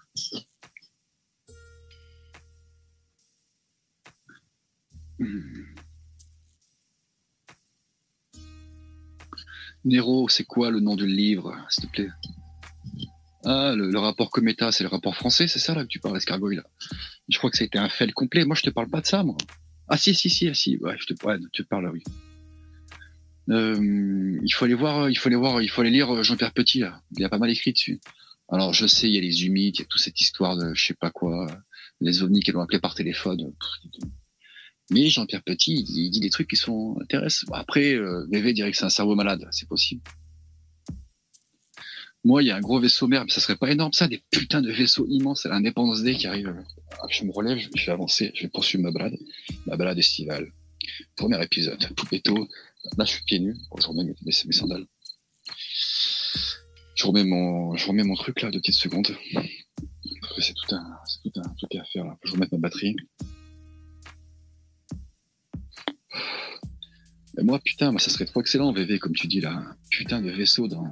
Nero, 9.84 10.28
c'est 10.28 10.44
quoi 10.44 10.70
le 10.70 10.78
nom 10.80 10.94
du 10.94 11.06
livre, 11.06 11.56
s'il 11.68 11.86
te 11.86 11.90
plaît? 11.90 12.10
Ah, 13.44 13.74
le, 13.74 13.98
rapport 13.98 14.30
Cometa, 14.30 14.70
c'est 14.70 14.84
le 14.84 14.90
rapport 14.90 15.16
français, 15.16 15.48
c'est 15.48 15.58
ça 15.58 15.74
là 15.74 15.82
que 15.82 15.88
tu 15.88 15.98
parles, 15.98 16.18
escargot 16.18 16.50
là? 16.50 16.62
Je 17.28 17.38
crois 17.38 17.50
que 17.50 17.56
c'était 17.56 17.78
un 17.78 17.88
fait 17.88 18.10
complet. 18.12 18.44
Moi, 18.44 18.54
je 18.54 18.62
te 18.62 18.70
parle 18.70 18.88
pas 18.88 19.00
de 19.00 19.06
ça, 19.06 19.24
moi. 19.24 19.36
Ah 19.88 19.96
si, 19.96 20.14
si, 20.14 20.30
si, 20.30 20.48
ah, 20.48 20.54
si. 20.54 20.76
Ouais, 20.78 20.96
je 20.98 21.06
te, 21.06 21.26
ouais, 21.26 21.38
parles, 21.68 21.90
oui. 21.92 22.02
Euh, 23.50 24.38
il 24.42 24.50
faut 24.52 24.64
aller 24.64 24.74
voir, 24.74 25.10
il 25.10 25.18
faut 25.18 25.28
aller 25.28 25.36
voir, 25.36 25.60
il 25.62 25.68
faut 25.68 25.80
aller 25.80 25.90
lire 25.90 26.22
Jean-Pierre 26.22 26.52
Petit 26.52 26.80
là. 26.80 27.02
Il 27.16 27.24
a 27.24 27.28
pas 27.28 27.38
mal 27.38 27.50
écrit 27.50 27.72
dessus. 27.72 28.00
Alors 28.48 28.72
je 28.72 28.86
sais, 28.86 29.08
il 29.08 29.14
y 29.14 29.18
a 29.18 29.20
les 29.20 29.44
humides, 29.44 29.76
il 29.76 29.80
y 29.80 29.82
a 29.82 29.86
toute 29.86 30.00
cette 30.00 30.20
histoire 30.20 30.56
de 30.56 30.74
je 30.74 30.86
sais 30.86 30.94
pas 30.94 31.10
quoi, 31.10 31.46
les 32.00 32.22
ovnis 32.22 32.40
qui 32.40 32.52
l'ont 32.52 32.60
appelé 32.60 32.80
par 32.80 32.94
téléphone. 32.94 33.52
Mais 34.90 35.08
Jean-Pierre 35.08 35.42
Petit, 35.42 35.74
il 35.74 36.10
dit 36.10 36.20
des 36.20 36.30
trucs 36.30 36.48
qui 36.48 36.56
sont 36.56 36.96
intéressants. 37.00 37.46
Après, 37.52 37.94
euh, 37.94 38.26
dirait 38.28 38.70
que 38.70 38.76
c'est 38.76 38.84
un 38.84 38.90
cerveau 38.90 39.14
malade, 39.14 39.46
c'est 39.52 39.68
possible. 39.68 40.02
Moi, 42.22 42.42
il 42.42 42.46
y 42.46 42.50
a 42.50 42.56
un 42.56 42.60
gros 42.60 42.80
vaisseau 42.80 43.06
merde, 43.06 43.24
mais 43.26 43.32
ça 43.32 43.40
serait 43.40 43.56
pas 43.56 43.70
énorme 43.70 43.92
ça, 43.92 44.06
des 44.06 44.22
putains 44.30 44.60
de 44.60 44.70
vaisseaux 44.70 45.06
immenses 45.08 45.46
à 45.46 45.48
l'Independence 45.48 46.02
Day 46.02 46.16
qui 46.16 46.26
arrive. 46.26 46.54
Ah, 46.98 47.06
je 47.08 47.24
me 47.24 47.32
relève, 47.32 47.58
je 47.58 47.86
vais 47.86 47.92
avancer, 47.92 48.30
je 48.34 48.42
vais 48.42 48.48
poursuivre 48.48 48.82
ma 48.82 48.90
balade, 48.90 49.16
ma 49.66 49.76
balade 49.76 49.98
estivale. 49.98 50.52
Premier 51.16 51.42
épisode, 51.42 51.78
Poupetto. 51.94 52.48
Là, 52.96 53.04
je 53.04 53.10
suis 53.12 53.24
pieds 53.24 53.40
nus. 53.40 53.56
je 53.78 53.86
remets 53.86 54.04
mes, 54.04 54.32
sandales. 54.52 54.86
Je 56.94 57.04
remets 57.04 57.24
mon, 57.24 57.76
je 57.76 57.86
remets 57.86 58.02
mon 58.02 58.14
truc 58.14 58.42
là, 58.42 58.50
de 58.50 58.58
petites 58.58 58.74
secondes. 58.74 59.08
C'est 60.38 60.54
tout 60.54 60.74
un, 60.74 60.98
tout 61.22 61.40
un 61.40 61.54
truc 61.54 61.74
à 61.76 61.84
faire 61.84 62.04
là. 62.04 62.16
je 62.24 62.32
remette 62.32 62.52
ma 62.52 62.58
batterie. 62.58 62.96
Mais 67.36 67.44
moi, 67.44 67.58
putain, 67.58 67.96
ça 67.98 68.10
serait 68.10 68.24
trop 68.24 68.40
excellent, 68.40 68.72
VV, 68.72 68.98
comme 68.98 69.12
tu 69.12 69.26
dis 69.26 69.40
là. 69.40 69.62
Putain 69.90 70.20
de 70.20 70.30
vaisseau 70.30 70.66
dans, 70.66 70.88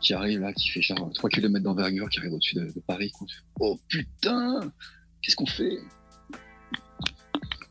qui 0.00 0.14
arrive 0.14 0.40
là, 0.40 0.52
qui 0.52 0.68
fait 0.68 0.82
genre 0.82 1.10
3 1.12 1.30
km 1.30 1.62
d'envergure, 1.62 2.08
qui 2.08 2.18
arrive 2.18 2.32
au-dessus 2.32 2.56
de, 2.56 2.80
Paris. 2.86 3.12
Oh 3.60 3.78
putain, 3.88 4.72
qu'est-ce 5.22 5.36
qu'on 5.36 5.46
fait? 5.46 5.78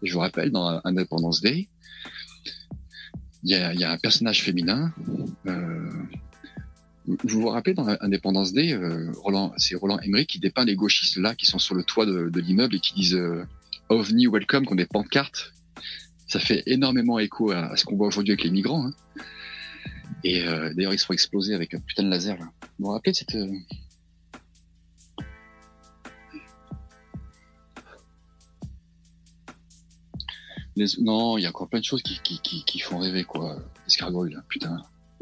Je 0.01 0.13
vous 0.13 0.19
rappelle, 0.19 0.51
dans 0.51 0.81
Independence 0.83 1.41
Day, 1.41 1.69
il 3.45 3.51
y 3.51 3.83
a, 3.83 3.91
un 3.91 3.97
personnage 3.97 4.41
féminin. 4.43 4.91
Euh, 5.45 5.89
vous 7.05 7.41
vous 7.41 7.49
rappelez 7.49 7.75
dans 7.75 7.87
Independence 8.01 8.53
Day, 8.53 8.73
euh, 8.73 9.11
Roland, 9.17 9.53
c'est 9.57 9.75
Roland 9.75 9.99
Emmerich 9.99 10.27
qui 10.27 10.39
dépeint 10.39 10.65
les 10.65 10.75
gauchistes 10.75 11.17
là, 11.17 11.35
qui 11.35 11.45
sont 11.45 11.59
sur 11.59 11.75
le 11.75 11.83
toit 11.83 12.07
de, 12.07 12.39
l'immeuble 12.39 12.75
et 12.75 12.79
qui 12.79 12.95
disent 12.95 13.13
euh, 13.13 13.45
OVNI 13.89 14.25
welcome, 14.27 14.65
qu'on 14.65 14.73
des 14.73 14.87
pancartes. 14.87 15.53
Ça 16.27 16.39
fait 16.39 16.63
énormément 16.65 17.19
écho 17.19 17.51
à, 17.51 17.77
ce 17.77 17.85
qu'on 17.85 17.95
voit 17.95 18.07
aujourd'hui 18.07 18.31
avec 18.31 18.43
les 18.43 18.49
migrants. 18.49 18.87
Hein. 18.87 18.93
Et 20.23 20.41
d'ailleurs, 20.41 20.93
ils 20.93 20.97
se 20.97 21.05
font 21.05 21.13
exploser 21.13 21.53
avec 21.53 21.75
un 21.75 21.79
putain 21.79 22.01
de 22.01 22.09
laser. 22.09 22.35
Là. 22.39 22.45
Vous 22.79 22.85
vous 22.85 22.91
rappelez 22.91 23.11
de 23.11 23.17
cette... 23.17 23.37
Non, 30.99 31.37
il 31.37 31.43
y 31.43 31.45
a 31.45 31.49
encore 31.49 31.69
plein 31.69 31.79
de 31.79 31.85
choses 31.85 32.01
qui, 32.01 32.19
qui, 32.21 32.39
qui, 32.39 32.63
qui 32.65 32.79
font 32.79 32.99
rêver, 32.99 33.23
quoi. 33.23 33.57
Escargoy, 33.87 34.33
là, 34.33 34.43
putain. 34.49 34.81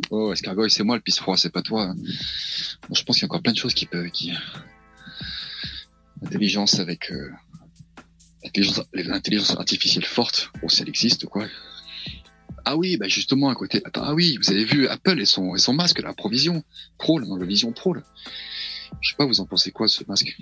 Oh, 0.10 0.34
Escargoy, 0.34 0.70
c'est 0.70 0.84
moi 0.84 0.96
le 0.96 1.02
pisse 1.02 1.20
froid, 1.20 1.38
c'est 1.38 1.52
pas 1.52 1.62
toi. 1.62 1.94
je 2.92 3.04
pense 3.04 3.18
qu'il 3.18 3.24
y 3.24 3.26
a 3.26 3.28
encore 3.28 3.42
plein 3.42 3.52
de 3.52 3.58
choses 3.58 3.74
qui 3.74 3.86
peuvent... 3.86 4.10
Qui... 4.10 4.34
Intelligence 6.24 6.80
avec... 6.80 7.12
Euh... 7.12 7.32
L'intelligence 8.94 9.52
artificielle 9.52 10.06
forte, 10.06 10.52
bon, 10.62 10.68
si 10.68 10.82
elle 10.82 10.90
existe, 10.90 11.28
quoi. 11.28 11.48
Ah 12.66 12.76
oui, 12.78 12.98
bah 12.98 13.08
justement 13.08 13.50
à 13.50 13.56
côté. 13.56 13.82
Ah 13.94 14.14
oui, 14.14 14.38
vous 14.38 14.52
avez 14.52 14.66
vu 14.66 14.88
Apple 14.88 15.20
et 15.20 15.26
son 15.26 15.56
et 15.56 15.60
son 15.60 15.74
masque, 15.74 16.02
la 16.02 16.14
Provision 16.14 16.64
Pro, 16.98 17.20
là, 17.20 17.28
le 17.38 17.46
Vision 17.46 17.72
Pro. 17.72 17.96
Je 19.02 19.10
sais 19.10 19.16
pas, 19.16 19.26
vous 19.26 19.40
en 19.40 19.46
pensez 19.46 19.72
quoi 19.72 19.88
ce 19.88 20.04
masque? 20.08 20.38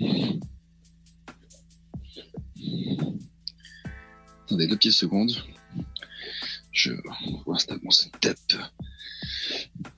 Attendez 4.52 4.66
deux 4.66 4.76
petites 4.76 4.92
secondes. 4.92 5.32
Je 6.72 6.92
installe 7.46 7.78
mon 7.82 7.90
setup. 7.90 8.36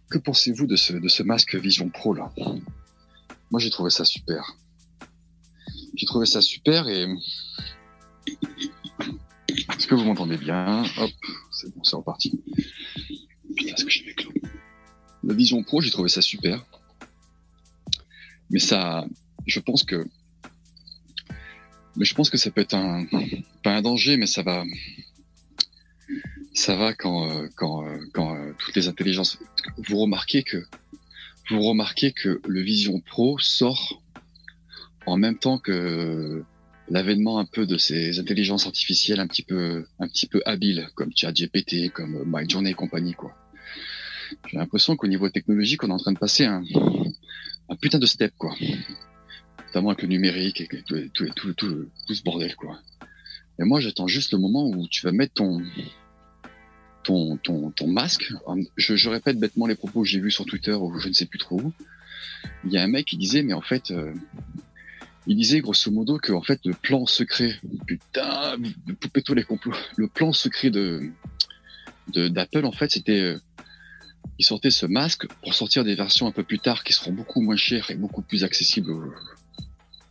Que 0.08 0.18
pensez-vous 0.18 0.68
de 0.68 0.76
ce 0.76 1.22
masque 1.24 1.56
Vision 1.56 1.88
Pro 1.88 2.14
là? 2.14 2.32
Moi, 3.50 3.58
j'ai 3.58 3.70
trouvé 3.70 3.90
ça 3.90 4.04
super. 4.04 4.56
J'ai 5.96 6.06
trouvé 6.06 6.26
ça 6.26 6.40
super 6.40 6.86
et 6.86 7.08
est-ce 9.76 9.88
que 9.88 9.96
vous 9.96 10.04
m'entendez 10.04 10.36
bien? 10.36 10.84
Hop, 10.98 11.10
c'est 11.50 11.74
bon, 11.74 11.82
c'est 11.82 11.96
reparti. 11.96 12.40
Putain, 13.56 13.76
ce 13.76 13.84
que 13.84 13.90
j'ai. 13.90 14.14
La 15.24 15.34
Vision 15.34 15.64
Pro, 15.64 15.80
j'ai 15.80 15.90
trouvé 15.90 16.08
ça 16.08 16.22
super. 16.22 16.64
Mais 18.50 18.60
ça, 18.60 19.04
je 19.46 19.58
pense 19.58 19.82
que, 19.82 20.06
mais 21.96 22.04
je 22.04 22.14
pense 22.14 22.30
que 22.30 22.36
ça 22.36 22.50
peut 22.50 22.60
être 22.60 22.74
un, 22.74 23.06
pas 23.62 23.72
un 23.72 23.82
danger, 23.82 24.16
mais 24.16 24.26
ça 24.26 24.42
va, 24.42 24.64
ça 26.52 26.76
va 26.76 26.94
quand, 26.94 27.30
euh, 27.30 27.48
quand, 27.56 27.86
euh, 27.86 27.98
quand 28.12 28.36
euh, 28.36 28.52
toutes 28.58 28.76
les 28.76 28.88
intelligences. 28.88 29.38
Vous 29.76 29.98
remarquez 29.98 30.42
que, 30.42 30.64
vous 31.50 31.62
remarquez 31.62 32.12
que 32.12 32.40
le 32.46 32.60
Vision 32.60 33.00
Pro 33.00 33.38
sort 33.38 34.00
en 35.06 35.16
même 35.18 35.36
temps 35.36 35.58
que 35.58 36.42
l'avènement 36.88 37.38
un 37.38 37.44
peu 37.44 37.66
de 37.66 37.76
ces 37.76 38.18
intelligences 38.18 38.66
artificielles 38.66 39.20
un 39.20 39.26
petit 39.26 39.42
peu 39.42 39.86
un 39.98 40.08
petit 40.08 40.26
peu 40.26 40.42
habiles 40.46 40.88
comme 40.94 41.10
ChatGPT, 41.14 41.90
comme 41.90 42.24
MyJourney 42.26 42.70
et 42.70 42.74
compagnie 42.74 43.14
quoi. 43.14 43.36
J'ai 44.50 44.56
l'impression 44.56 44.96
qu'au 44.96 45.06
niveau 45.06 45.28
technologique, 45.28 45.84
on 45.84 45.88
est 45.88 45.92
en 45.92 45.98
train 45.98 46.12
de 46.12 46.18
passer 46.18 46.44
un, 46.44 46.64
un 47.68 47.76
putain 47.76 47.98
de 47.98 48.06
step 48.06 48.32
quoi. 48.38 48.54
Notamment 49.74 49.90
avec 49.90 50.02
le 50.02 50.08
numérique 50.08 50.60
et 50.60 50.68
tout, 51.12 51.88
ce 52.08 52.22
bordel 52.22 52.54
quoi. 52.54 52.78
Et 53.58 53.64
moi, 53.64 53.80
j'attends 53.80 54.06
juste 54.06 54.30
le 54.30 54.38
moment 54.38 54.68
où 54.68 54.86
tu 54.86 55.04
vas 55.04 55.10
mettre 55.10 55.34
ton 55.34 55.60
ton, 57.02 57.36
ton, 57.38 57.72
ton 57.72 57.88
masque. 57.88 58.32
Je, 58.76 59.08
répète 59.08 59.36
bêtement 59.36 59.66
les 59.66 59.74
propos 59.74 60.02
que 60.02 60.08
j'ai 60.08 60.20
vus 60.20 60.30
sur 60.30 60.46
Twitter 60.46 60.74
ou 60.74 60.96
je 61.00 61.08
ne 61.08 61.12
sais 61.12 61.26
plus 61.26 61.40
trop 61.40 61.60
où. 61.60 61.72
Il 62.64 62.72
y 62.72 62.78
a 62.78 62.84
un 62.84 62.86
mec 62.86 63.06
qui 63.06 63.16
disait, 63.16 63.42
mais 63.42 63.52
en 63.52 63.62
fait, 63.62 63.90
euh, 63.90 64.14
il 65.26 65.36
disait 65.36 65.58
grosso 65.58 65.90
modo 65.90 66.18
que 66.18 66.30
en 66.30 66.42
fait 66.42 66.60
le 66.64 66.74
plan 66.74 67.04
secret, 67.04 67.58
putain, 67.84 68.56
poupez 69.00 69.22
tous 69.22 69.34
les 69.34 69.42
complots, 69.42 69.74
le 69.96 70.06
plan 70.06 70.32
secret 70.32 70.70
de 70.70 71.10
d'Apple 72.14 72.64
en 72.64 72.70
fait 72.70 72.92
c'était 72.92 73.22
euh, 73.22 73.38
ils 74.38 74.44
sortaient 74.44 74.70
ce 74.70 74.86
masque 74.86 75.26
pour 75.42 75.54
sortir 75.54 75.84
des 75.84 75.94
versions 75.94 76.26
un 76.26 76.32
peu 76.32 76.44
plus 76.44 76.58
tard 76.60 76.84
qui 76.84 76.92
seront 76.92 77.12
beaucoup 77.12 77.40
moins 77.40 77.56
chères 77.56 77.90
et 77.90 77.96
beaucoup 77.96 78.20
plus 78.22 78.44
accessibles 78.44 78.92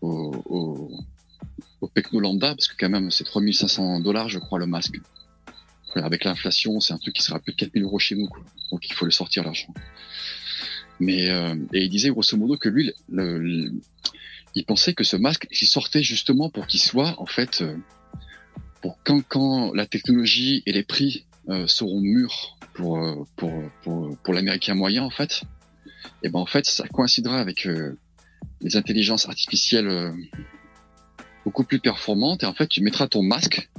au, 0.03 0.89
au, 1.81 2.19
lambda 2.19 2.49
parce 2.49 2.67
que 2.67 2.75
quand 2.77 2.89
même 2.89 3.11
c'est 3.11 3.23
3500 3.23 4.01
dollars 4.01 4.29
je 4.29 4.39
crois 4.39 4.59
le 4.59 4.65
masque. 4.65 4.99
Avec 5.95 6.23
l'inflation 6.23 6.79
c'est 6.79 6.93
un 6.93 6.97
truc 6.97 7.13
qui 7.15 7.23
sera 7.23 7.39
plus 7.39 7.53
de 7.53 7.57
4000 7.57 7.83
euros 7.83 7.99
chez 7.99 8.15
nous 8.15 8.29
donc 8.71 8.87
il 8.89 8.93
faut 8.93 9.05
le 9.05 9.11
sortir 9.11 9.43
l'argent. 9.43 9.73
Mais 10.99 11.29
euh, 11.29 11.55
et 11.73 11.83
il 11.83 11.89
disait 11.89 12.09
grosso 12.09 12.37
modo 12.37 12.57
que 12.57 12.69
lui 12.69 12.93
il 14.55 14.65
pensait 14.65 14.93
que 14.93 15.03
ce 15.03 15.15
masque 15.15 15.47
il 15.51 15.67
sortait 15.67 16.03
justement 16.03 16.49
pour 16.49 16.67
qu'il 16.67 16.79
soit 16.79 17.15
en 17.19 17.25
fait 17.25 17.61
euh, 17.61 17.75
pour 18.81 18.97
quand, 19.03 19.21
quand 19.27 19.73
la 19.73 19.85
technologie 19.85 20.63
et 20.65 20.73
les 20.73 20.83
prix 20.83 21.25
euh, 21.49 21.67
seront 21.67 22.01
mûrs 22.01 22.57
pour 22.73 22.99
pour 23.35 23.53
pour, 23.83 24.33
l'américain 24.33 24.73
moyen 24.73 25.03
en 25.03 25.09
fait 25.09 25.43
et 26.23 26.29
ben 26.29 26.39
en 26.39 26.45
fait 26.45 26.65
ça 26.65 26.87
coïncidera 26.87 27.39
avec 27.39 27.67
les 28.63 28.75
intelligences 28.77 29.27
artificielles 29.27 30.11
beaucoup 31.45 31.63
plus 31.63 31.79
performantes 31.79 32.43
et 32.43 32.45
en 32.45 32.53
fait 32.53 32.67
tu 32.67 32.81
mettras 32.81 33.07
ton 33.07 33.21
masque 33.21 33.69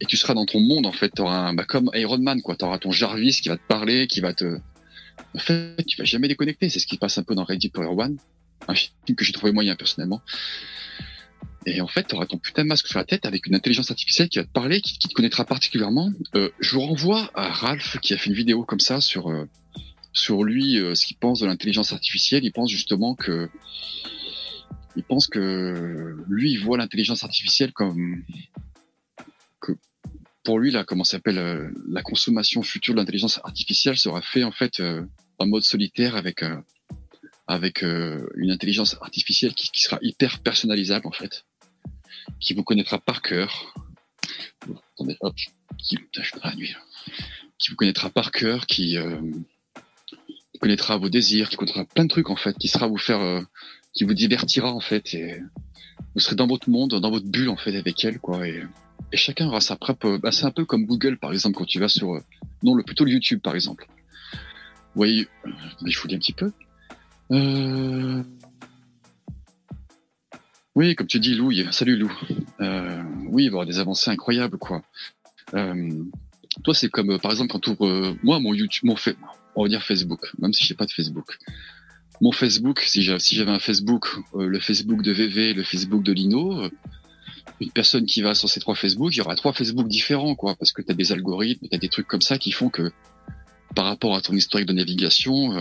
et 0.00 0.06
tu 0.06 0.16
seras 0.16 0.34
dans 0.34 0.46
ton 0.46 0.60
monde 0.60 0.86
en 0.86 0.92
fait 0.92 1.10
tu 1.14 1.22
auras 1.22 1.48
un 1.48 1.54
bah, 1.54 1.64
comme 1.64 1.90
Iron 1.94 2.18
Man 2.18 2.40
quoi 2.42 2.56
tu 2.56 2.64
auras 2.64 2.78
ton 2.78 2.92
Jarvis 2.92 3.40
qui 3.42 3.48
va 3.48 3.56
te 3.56 3.66
parler 3.66 4.06
qui 4.06 4.20
va 4.20 4.32
te 4.32 4.58
en 5.34 5.38
fait 5.38 5.84
tu 5.86 5.98
vas 5.98 6.04
jamais 6.04 6.28
déconnecter 6.28 6.68
c'est 6.68 6.78
ce 6.78 6.86
qui 6.86 6.96
passe 6.96 7.18
un 7.18 7.24
peu 7.24 7.34
dans 7.34 7.44
Ready 7.44 7.68
Player 7.68 7.90
One 7.90 8.18
un 8.68 8.74
film 8.74 9.16
que 9.16 9.24
j'ai 9.24 9.32
trouvé 9.32 9.52
moyen 9.52 9.76
personnellement. 9.76 10.20
Et 11.66 11.80
en 11.80 11.88
fait, 11.88 12.06
tu 12.06 12.14
auras 12.14 12.26
ton 12.26 12.38
putain 12.38 12.62
de 12.62 12.68
masque 12.68 12.86
sur 12.86 12.98
la 12.98 13.04
tête 13.04 13.26
avec 13.26 13.46
une 13.46 13.54
intelligence 13.54 13.90
artificielle 13.90 14.28
qui 14.28 14.38
va 14.38 14.44
te 14.44 14.50
parler, 14.50 14.80
qui, 14.80 14.98
te 14.98 15.12
connaîtra 15.12 15.44
particulièrement. 15.44 16.12
Euh, 16.36 16.50
je 16.60 16.74
vous 16.74 16.80
renvoie 16.80 17.30
à 17.34 17.48
Ralph 17.50 17.98
qui 18.00 18.14
a 18.14 18.18
fait 18.18 18.30
une 18.30 18.36
vidéo 18.36 18.64
comme 18.64 18.78
ça 18.78 19.00
sur 19.00 19.30
euh, 19.30 19.48
sur 20.16 20.42
lui, 20.42 20.78
euh, 20.78 20.94
ce 20.94 21.06
qu'il 21.06 21.16
pense 21.16 21.40
de 21.40 21.46
l'intelligence 21.46 21.92
artificielle. 21.92 22.44
Il 22.44 22.52
pense 22.52 22.70
justement 22.70 23.14
que 23.14 23.48
il 24.96 25.04
pense 25.04 25.26
que 25.26 26.16
lui, 26.28 26.52
il 26.52 26.58
voit 26.58 26.78
l'intelligence 26.78 27.22
artificielle 27.22 27.72
comme 27.72 28.24
que 29.60 29.72
pour 30.42 30.58
lui 30.58 30.70
là, 30.70 30.84
comment 30.84 31.04
s'appelle 31.04 31.70
la 31.88 32.02
consommation 32.02 32.62
future 32.62 32.94
de 32.94 32.98
l'intelligence 33.00 33.38
artificielle 33.44 33.98
sera 33.98 34.22
fait 34.22 34.42
en 34.42 34.52
fait 34.52 34.82
en 35.38 35.46
mode 35.46 35.62
solitaire 35.62 36.16
avec 36.16 36.42
un 36.42 36.64
avec 37.46 37.82
euh, 37.82 38.26
une 38.36 38.50
intelligence 38.50 38.96
artificielle 39.00 39.54
qui, 39.54 39.70
qui, 39.70 39.82
sera 39.82 39.98
hyper 40.02 40.40
personnalisable 40.40 41.06
en 41.06 41.12
fait, 41.12 41.44
qui 42.40 42.54
vous 42.54 42.64
connaîtra 42.64 42.98
par 42.98 43.22
cœur. 43.22 43.74
Attendez, 44.94 45.16
hop, 45.20 45.34
qui, 45.78 45.98
je 46.12 46.30
la 46.42 46.54
nuit, 46.54 46.74
qui 47.58 47.70
vous 47.70 47.76
connaîtra 47.76 48.10
par 48.10 48.32
cœur, 48.32 48.66
qui, 48.66 48.96
euh, 48.96 49.20
connaîtra 50.66 50.96
vos 50.96 51.08
désirs, 51.08 51.48
qui 51.48 51.56
connaîtra 51.56 51.84
plein 51.84 52.04
de 52.06 52.08
trucs 52.08 52.28
en 52.28 52.34
fait, 52.34 52.58
qui 52.58 52.66
sera 52.66 52.88
vous 52.88 52.98
faire, 52.98 53.20
euh, 53.20 53.40
qui 53.92 54.02
vous 54.02 54.14
divertira 54.14 54.72
en 54.72 54.80
fait. 54.80 55.14
Et 55.14 55.40
vous 56.12 56.20
serez 56.20 56.34
dans 56.34 56.48
votre 56.48 56.68
monde, 56.68 56.98
dans 57.00 57.10
votre 57.10 57.26
bulle 57.26 57.50
en 57.50 57.56
fait 57.56 57.76
avec 57.76 58.04
elle, 58.04 58.18
quoi. 58.18 58.48
Et, 58.48 58.64
chacun 59.12 59.46
aura 59.46 59.60
sa 59.60 59.76
propre. 59.76 60.18
Bah, 60.20 60.32
c'est 60.32 60.44
un 60.44 60.50
peu 60.50 60.64
comme 60.64 60.84
Google 60.84 61.18
par 61.18 61.32
exemple 61.32 61.56
quand 61.56 61.66
tu 61.66 61.78
vas 61.78 61.88
sur, 61.88 62.20
non, 62.64 62.74
le 62.74 62.82
plutôt 62.82 63.06
YouTube 63.06 63.40
par 63.40 63.54
exemple. 63.54 63.86
Vous 64.32 64.96
voyez, 64.96 65.28
je 65.84 66.00
vous 66.00 66.08
dis 66.08 66.16
un 66.16 66.18
petit 66.18 66.32
peu. 66.32 66.50
Euh... 67.30 68.24
Oui, 70.74 70.96
comme 70.96 71.06
tu 71.06 71.20
dis, 71.20 71.34
Lou, 71.34 71.52
salut 71.70 71.96
Lou. 71.96 72.12
Euh, 72.60 73.02
oui, 73.28 73.44
il 73.44 73.50
va 73.50 73.54
y 73.54 73.60
avoir 73.60 73.66
des 73.66 73.78
avancées 73.78 74.10
incroyables, 74.10 74.58
quoi. 74.58 74.82
Euh, 75.54 76.04
toi, 76.64 76.74
c'est 76.74 76.88
comme, 76.88 77.10
euh, 77.10 77.18
par 77.18 77.30
exemple, 77.30 77.52
quand 77.52 77.60
tu 77.60 77.70
ouvres, 77.70 77.86
euh, 77.86 78.18
moi, 78.22 78.40
mon 78.40 78.52
YouTube, 78.52 78.84
mon 78.84 78.96
fait, 78.96 79.16
on 79.56 79.64
va 79.64 79.68
dire 79.68 79.82
Facebook, 79.82 80.20
même 80.38 80.52
si 80.52 80.64
j'ai 80.64 80.74
pas 80.74 80.86
de 80.86 80.92
Facebook. 80.92 81.38
Mon 82.20 82.32
Facebook, 82.32 82.80
si 82.80 83.02
j'avais 83.02 83.50
un 83.50 83.58
Facebook, 83.58 84.06
euh, 84.34 84.46
le 84.46 84.60
Facebook 84.60 85.02
de 85.02 85.12
VV, 85.12 85.52
le 85.52 85.64
Facebook 85.64 86.02
de 86.02 86.12
Lino, 86.12 86.70
une 87.60 87.70
personne 87.70 88.06
qui 88.06 88.22
va 88.22 88.34
sur 88.34 88.48
ces 88.48 88.60
trois 88.60 88.74
Facebook, 88.74 89.12
il 89.12 89.18
y 89.18 89.20
aura 89.20 89.34
trois 89.34 89.52
Facebook 89.52 89.88
différents, 89.88 90.34
quoi, 90.34 90.54
parce 90.54 90.72
que 90.72 90.82
tu 90.82 90.90
as 90.90 90.94
des 90.94 91.12
algorithmes, 91.12 91.66
tu 91.68 91.74
as 91.74 91.78
des 91.78 91.88
trucs 91.88 92.06
comme 92.06 92.22
ça 92.22 92.38
qui 92.38 92.52
font 92.52 92.70
que, 92.70 92.90
par 93.74 93.86
rapport 93.86 94.14
à 94.14 94.20
ton 94.20 94.34
historique 94.34 94.66
de 94.66 94.72
navigation, 94.72 95.52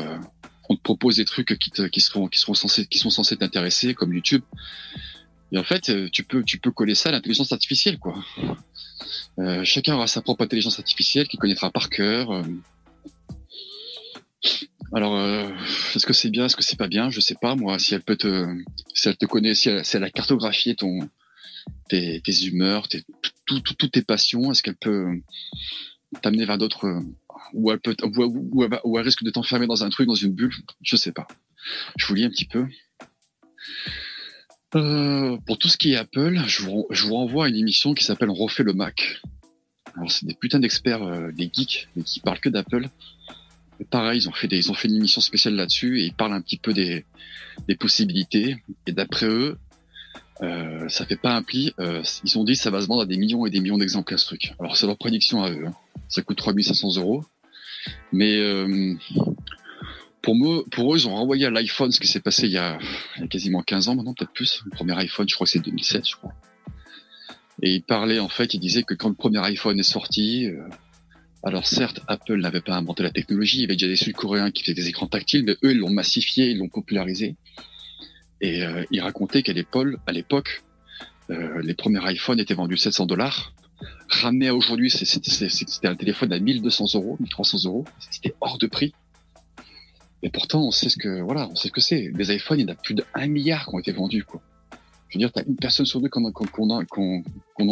on 0.70 0.76
te 0.76 0.82
propose 0.82 1.18
des 1.18 1.26
trucs 1.26 1.58
qui, 1.58 2.02
seront 2.02 2.28
qui 2.28 2.40
seront 2.40 2.54
censés 2.54 2.86
qui 2.86 2.98
sont 2.98 3.10
censés 3.10 3.38
t'intéresser 3.38 3.94
comme 3.94 4.14
YouTube. 4.14 4.44
Et 5.52 5.58
en 5.58 5.64
fait, 5.64 5.90
euh, 5.90 6.10
tu 6.12 6.24
peux 6.24 6.44
tu 6.44 6.60
peux 6.60 6.72
coller 6.72 6.96
ça 6.96 7.10
à 7.10 7.12
l'intelligence 7.12 7.52
artificielle 7.52 8.00
quoi. 8.00 8.24
Euh, 9.38 9.64
chacun 9.64 9.96
aura 9.96 10.08
sa 10.08 10.22
propre 10.22 10.44
intelligence 10.44 10.80
artificielle 10.80 11.28
qui 11.28 11.38
connaîtra 11.38 11.70
par 11.70 11.90
cœur. 11.90 12.44
Euh. 14.46 14.66
Alors, 14.94 15.18
euh, 15.18 15.50
est-ce 15.96 16.06
que 16.06 16.14
c'est 16.14 16.30
bien, 16.30 16.46
est-ce 16.46 16.56
que 16.56 16.64
c'est 16.64 16.78
pas 16.78 16.88
bien? 16.88 17.10
Je 17.10 17.20
sais 17.20 17.36
pas 17.40 17.56
moi. 17.56 17.80
Si 17.80 17.94
elle 17.94 18.04
peut 18.04 18.16
te, 18.16 18.46
si 18.94 19.10
elle 19.10 19.18
te 19.18 19.26
connaît, 19.26 19.56
si 19.56 19.70
elle, 19.70 19.84
si 19.86 19.98
elle 19.98 20.04
a 20.04 20.10
cartographié 20.10 20.76
ton 20.76 21.00
tes, 21.90 22.22
humeurs, 22.44 22.88
tes, 22.88 23.04
tout, 23.46 23.60
tout, 23.60 23.74
toutes 23.74 23.92
tes 23.92 24.04
passions, 24.04 24.52
est-ce 24.52 24.62
qu'elle 24.64 24.76
peut 24.76 25.08
t'amener 26.22 26.46
vers 26.46 26.58
d'autres 26.58 27.02
ou 27.54 27.72
elle 27.72 27.80
peut, 27.80 27.96
ou, 28.04 28.64
elle, 28.64 29.04
risque 29.04 29.24
de 29.24 29.32
t'enfermer 29.32 29.68
dans 29.68 29.84
un 29.84 29.90
truc, 29.90 30.08
dans 30.08 30.16
une 30.16 30.34
bulle, 30.34 30.54
je 30.82 30.96
sais 30.96 31.12
pas. 31.12 31.28
Je 31.98 32.06
vous 32.08 32.16
lis 32.16 32.26
un 32.26 32.30
petit 32.30 32.46
peu. 32.46 32.66
Euh, 34.76 35.38
pour 35.46 35.58
tout 35.58 35.68
ce 35.68 35.78
qui 35.78 35.94
est 35.94 35.96
Apple, 35.96 36.42
je 36.48 36.64
vous, 36.64 36.86
je 36.90 37.06
vous 37.06 37.14
renvoie 37.14 37.46
à 37.46 37.50
une 37.50 37.56
émission 37.56 37.94
qui 37.94 38.04
s'appelle 38.04 38.30
Refait 38.30 38.64
le 38.64 38.74
Mac. 38.74 39.22
Alors 39.96 40.12
c'est 40.12 40.26
des 40.26 40.34
putains 40.34 40.60
d'experts, 40.60 41.04
euh, 41.04 41.32
des 41.32 41.50
geeks, 41.52 41.88
mais 41.96 42.04
qui 42.04 42.20
parlent 42.20 42.40
que 42.40 42.50
d'Apple. 42.50 42.90
Pareil, 43.90 44.20
ils 44.20 44.30
ont 44.30 44.34
fait 44.34 44.48
des, 44.48 44.58
ils 44.58 44.72
ont 44.72 44.74
fait 44.74 44.88
une 44.88 44.96
émission 44.96 45.22
spéciale 45.22 45.56
là-dessus 45.56 46.02
et 46.02 46.06
ils 46.06 46.14
parlent 46.14 46.34
un 46.34 46.42
petit 46.42 46.58
peu 46.58 46.74
des, 46.74 47.06
des 47.68 47.76
possibilités. 47.76 48.58
Et 48.88 48.92
d'après 48.92 49.28
eux, 49.28 49.58
euh, 50.42 50.88
ça 50.90 51.06
fait 51.06 51.18
pas 51.18 51.36
un 51.36 51.44
pli. 51.44 51.74
Euh, 51.80 52.02
ils 52.24 52.38
ont 52.38 52.44
dit 52.44 52.56
ça 52.56 52.70
va 52.70 52.82
se 52.82 52.88
vendre 52.88 53.02
à 53.02 53.06
des 53.06 53.18
millions 53.18 53.46
et 53.46 53.50
des 53.50 53.60
millions 53.60 53.78
d'exemplaires 53.78 54.20
ce 54.20 54.26
truc. 54.26 54.54
Alors 54.60 54.78
c'est 54.78 54.88
leur 54.88 54.98
prédiction 54.98 55.44
à 55.44 55.52
eux. 55.52 55.68
Hein. 55.68 55.74
Ça 56.08 56.22
coûte 56.22 56.38
3500 56.38 56.98
euros. 56.98 57.24
Mais 58.12 58.38
euh, 58.38 58.96
pour, 60.22 60.36
moi, 60.36 60.64
pour 60.72 60.94
eux, 60.94 60.98
ils 60.98 61.08
ont 61.08 61.16
renvoyé 61.16 61.46
à 61.46 61.52
l'iPhone 61.52 61.92
ce 61.92 62.00
qui 62.00 62.08
s'est 62.08 62.20
passé 62.20 62.48
il 62.48 62.54
y, 62.54 62.58
a, 62.58 62.80
il 63.18 63.22
y, 63.22 63.24
a, 63.26 63.28
quasiment 63.28 63.62
15 63.62 63.90
ans 63.90 63.96
maintenant, 63.96 64.14
peut-être 64.14 64.34
plus. 64.34 64.62
Le 64.66 64.72
premier 64.72 64.98
iPhone, 64.98 65.28
je 65.30 65.36
crois 65.36 65.46
que 65.46 65.52
c'est 65.52 65.60
2007, 65.60 66.08
je 66.08 66.16
crois. 66.16 66.34
Et 67.62 67.76
ils 67.76 67.84
parlaient, 67.84 68.20
en 68.20 68.30
fait, 68.30 68.54
ils 68.54 68.60
disaient 68.60 68.84
que 68.84 68.94
quand 68.94 69.10
le 69.10 69.16
premier 69.16 69.40
iPhone 69.46 69.80
est 69.80 69.84
sorti, 69.84 70.48
euh, 70.48 70.68
alors 71.46 71.68
certes, 71.68 72.02
Apple 72.08 72.38
n'avait 72.38 72.60
pas 72.60 72.76
inventé 72.76 73.04
la 73.04 73.12
technologie, 73.12 73.60
il 73.60 73.62
y 73.62 73.64
avait 73.66 73.76
déjà 73.76 73.88
des 73.88 73.96
Sud-Coréens 73.96 74.50
qui 74.50 74.64
faisaient 74.64 74.74
des 74.74 74.88
écrans 74.88 75.06
tactiles, 75.06 75.44
mais 75.46 75.54
eux, 75.64 75.74
ils 75.74 75.78
l'ont 75.78 75.92
massifié, 75.92 76.50
ils 76.50 76.58
l'ont 76.58 76.70
popularisé. 76.70 77.36
Et 78.42 78.64
euh, 78.64 78.84
ils 78.90 79.00
racontaient 79.00 79.44
qu'à 79.44 79.54
l'époque, 79.54 80.64
euh, 81.30 81.62
les 81.62 81.76
premiers 81.76 82.02
iPhones 82.12 82.40
étaient 82.40 82.56
vendus 82.56 82.78
700 82.78 83.06
dollars 83.06 83.54
Ramené 84.10 84.48
à 84.48 84.56
aujourd'hui, 84.56 84.90
c'était 84.90 85.88
un 85.88 85.96
téléphone 85.96 86.34
à 86.34 86.40
1200 86.40 86.86
euros, 86.96 87.18
1300 87.20 87.70
euros. 87.70 87.86
C'était 88.10 88.34
hors 88.42 88.58
de 88.58 88.68
prix. 88.68 88.94
Et 90.24 90.30
pourtant, 90.30 90.66
on 90.66 90.72
sait 90.72 90.90
ce 90.90 90.98
que, 90.98 91.22
voilà, 91.22 91.48
on 91.52 91.56
sait 91.56 91.68
ce 91.68 91.74
que 91.74 91.82
c'est. 91.82 92.10
Des 92.10 92.34
iPhones, 92.34 92.60
il 92.60 92.68
y 92.68 92.72
en 92.72 92.74
a 92.74 92.76
plus 92.76 92.96
d'un 92.96 93.28
milliard 93.28 93.66
qui 93.68 93.76
ont 93.76 93.80
été 93.80 93.92
vendus, 93.92 94.24
quoi. 94.24 94.42
Je 95.10 95.18
veux 95.18 95.20
dire, 95.20 95.32
t'as 95.32 95.44
une 95.46 95.56
personne 95.56 95.86
sur 95.86 96.02
deux 96.02 96.10
qui 96.10 96.20
en, 96.20 96.26
a, 96.26 96.28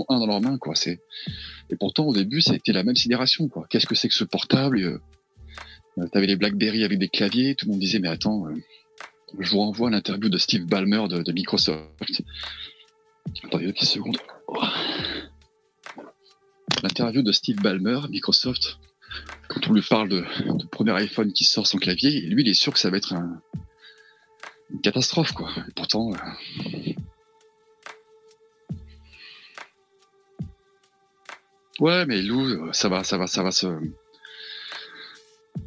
un 0.10 0.20
dans 0.20 0.28
leur 0.28 0.42
main, 0.42 0.58
quoi. 0.58 0.74
Et 0.88 1.76
pourtant, 1.80 2.06
au 2.06 2.14
début, 2.14 2.42
a 2.50 2.54
été 2.54 2.72
la 2.72 2.84
même 2.84 2.96
sidération. 2.96 3.50
Qu'est-ce 3.70 3.88
que 3.88 3.96
c'est 3.96 4.08
que 4.08 4.14
ce 4.14 4.24
portable? 4.24 4.80
Euh, 4.80 5.02
euh, 6.00 6.08
t'avais 6.12 6.28
les 6.28 6.36
BlackBerry 6.36 6.84
avec 6.84 7.00
des 7.00 7.10
claviers, 7.10 7.56
tout 7.56 7.66
le 7.66 7.72
monde 7.72 7.80
disait, 7.80 8.00
mais 8.00 8.08
attends, 8.08 8.48
euh, 8.48 8.56
je 9.40 9.52
vous 9.52 9.60
renvoie 9.60 9.90
l'interview 9.90 10.30
de 10.30 10.38
Steve 10.38 10.66
Ballmer 10.66 11.08
de, 11.10 11.32
Microsoft. 11.32 12.24
Attendez 13.44 13.66
deux 13.66 13.74
petites 13.74 13.90
secondes 13.90 14.18
l'interview 16.84 17.24
de 17.24 17.32
Steve 17.32 17.56
Ballmer, 17.56 18.02
Microsoft, 18.10 18.78
quand 19.48 19.68
on 19.70 19.74
lui 19.74 19.82
parle 19.82 20.10
de, 20.10 20.24
premier 20.70 20.92
iPhone 20.92 21.32
qui 21.32 21.46
sort 21.46 21.66
son 21.66 21.78
clavier, 21.78 22.22
lui, 22.22 22.44
il 22.44 22.50
est 22.50 22.54
sûr 22.54 22.74
que 22.74 22.80
ça 22.80 22.90
va 22.90 22.98
être 22.98 23.14
une 23.14 24.82
catastrophe, 24.82 25.32
quoi. 25.32 25.50
Et 25.68 25.72
pourtant. 25.76 26.12
Euh, 26.14 26.18
ouais, 31.80 32.06
mais 32.06 32.22
Lou, 32.22 32.72
ça 32.74 32.90
va, 32.90 33.04
ça 33.04 33.18
va, 33.18 33.28
ça 33.28 33.44
va 33.44 33.52
se. 33.52 33.68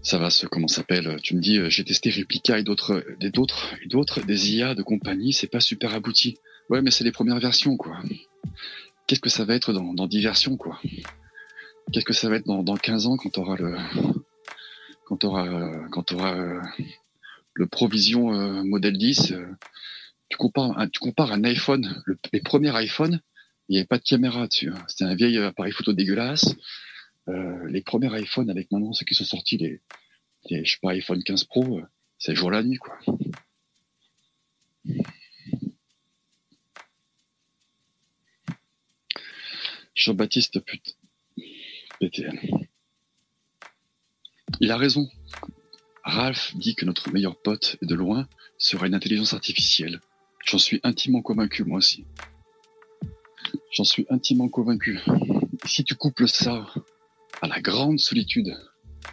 Ça 0.03 0.19
va 0.19 0.31
se, 0.31 0.47
comment 0.47 0.69
s'appelle 0.69 1.17
Tu 1.23 1.35
me 1.35 1.41
dis, 1.41 1.59
euh, 1.59 1.71
j'ai 1.71 1.85
testé 1.85 2.11
Replica 2.11 2.59
et 2.59 2.63
d'autres, 2.63 3.05
des 3.19 3.31
d'autres, 3.31 3.75
d'autres, 3.87 4.21
des 4.21 4.57
IA 4.57 4.75
de 4.75 4.83
compagnie, 4.83 5.33
c'est 5.33 5.47
pas 5.47 5.61
super 5.61 5.95
abouti. 5.95 6.39
Ouais, 6.71 6.83
mais 6.83 6.91
c'est 6.91 7.05
les 7.05 7.13
premières 7.13 7.39
versions, 7.39 7.77
quoi 7.77 8.01
qu'est-ce 9.07 9.21
que 9.21 9.31
ça 9.31 9.45
va 9.45 9.55
être 9.55 9.73
dans, 9.73 9.95
dans 9.95 10.07
diversion, 10.07 10.57
quoi? 10.57 10.81
Qu'est-ce 11.93 12.05
que 12.05 12.13
ça 12.13 12.29
va 12.29 12.37
être 12.37 12.47
dans, 12.47 12.63
dans 12.63 12.77
15 12.77 13.07
ans 13.07 13.17
quand 13.17 13.31
tu 13.31 13.41
auras 13.41 13.57
le 13.57 13.77
quand 15.05 15.23
auras 15.23 15.89
quand 15.91 16.13
auras 16.13 16.35
euh, 16.35 16.61
le 17.55 17.67
Provision 17.69 18.35
euh, 18.35 18.65
modèle 18.65 18.99
10 18.99 19.33
euh, 19.33 19.47
tu 20.29 20.37
compares 20.37 20.75
tu 20.93 20.99
compares 20.99 21.31
un 21.31 21.45
iPhone 21.45 22.03
le, 22.07 22.19
les 22.33 22.41
premiers 22.41 22.73
iPhones 22.83 23.21
il 23.69 23.73
n'y 23.73 23.79
avait 23.79 23.87
pas 23.87 23.99
de 23.99 24.05
caméra 24.05 24.47
dessus 24.47 24.73
c'était 24.89 25.05
un 25.05 25.15
vieil 25.15 25.39
appareil 25.39 25.73
photo 25.73 25.93
dégueulasse 25.93 26.55
les 27.27 27.83
premiers 27.83 28.21
iPhones 28.21 28.51
avec 28.51 28.71
maintenant 28.71 28.93
ceux 28.93 29.05
qui 29.05 29.15
sont 29.15 29.25
sortis 29.25 29.57
les, 29.59 29.83
je 30.51 30.71
sais 30.71 30.79
pas 30.81 30.93
iPhone 30.93 31.23
15 31.23 31.45
Pro 31.45 31.81
c'est 32.19 32.35
jour 32.35 32.51
la 32.51 32.63
nuit 32.63 32.79
quoi 32.79 32.99
Jean-Baptiste 39.97 40.61
PTN. 41.99 42.39
Il 44.61 44.71
a 44.71 44.77
raison. 44.77 45.09
Ralph 46.05 46.55
dit 46.57 46.75
que 46.77 46.85
notre 46.85 47.11
meilleur 47.11 47.41
pote, 47.41 47.77
de 47.83 47.95
loin, 47.95 48.29
sera 48.59 48.87
une 48.87 48.95
intelligence 48.95 49.33
artificielle. 49.33 50.01
J'en 50.45 50.59
suis 50.59 50.81
intimement 50.85 51.23
convaincu, 51.23 51.65
moi 51.65 51.79
aussi. 51.79 52.05
J'en 53.71 53.85
suis 53.85 54.07
intimement 54.11 54.49
convaincu. 54.49 55.01
si 55.65 55.85
tu 55.85 55.95
couples 55.95 56.29
ça 56.29 56.67
à 57.43 57.49
la 57.49 57.61
grande 57.61 57.99
solitude 57.99 58.57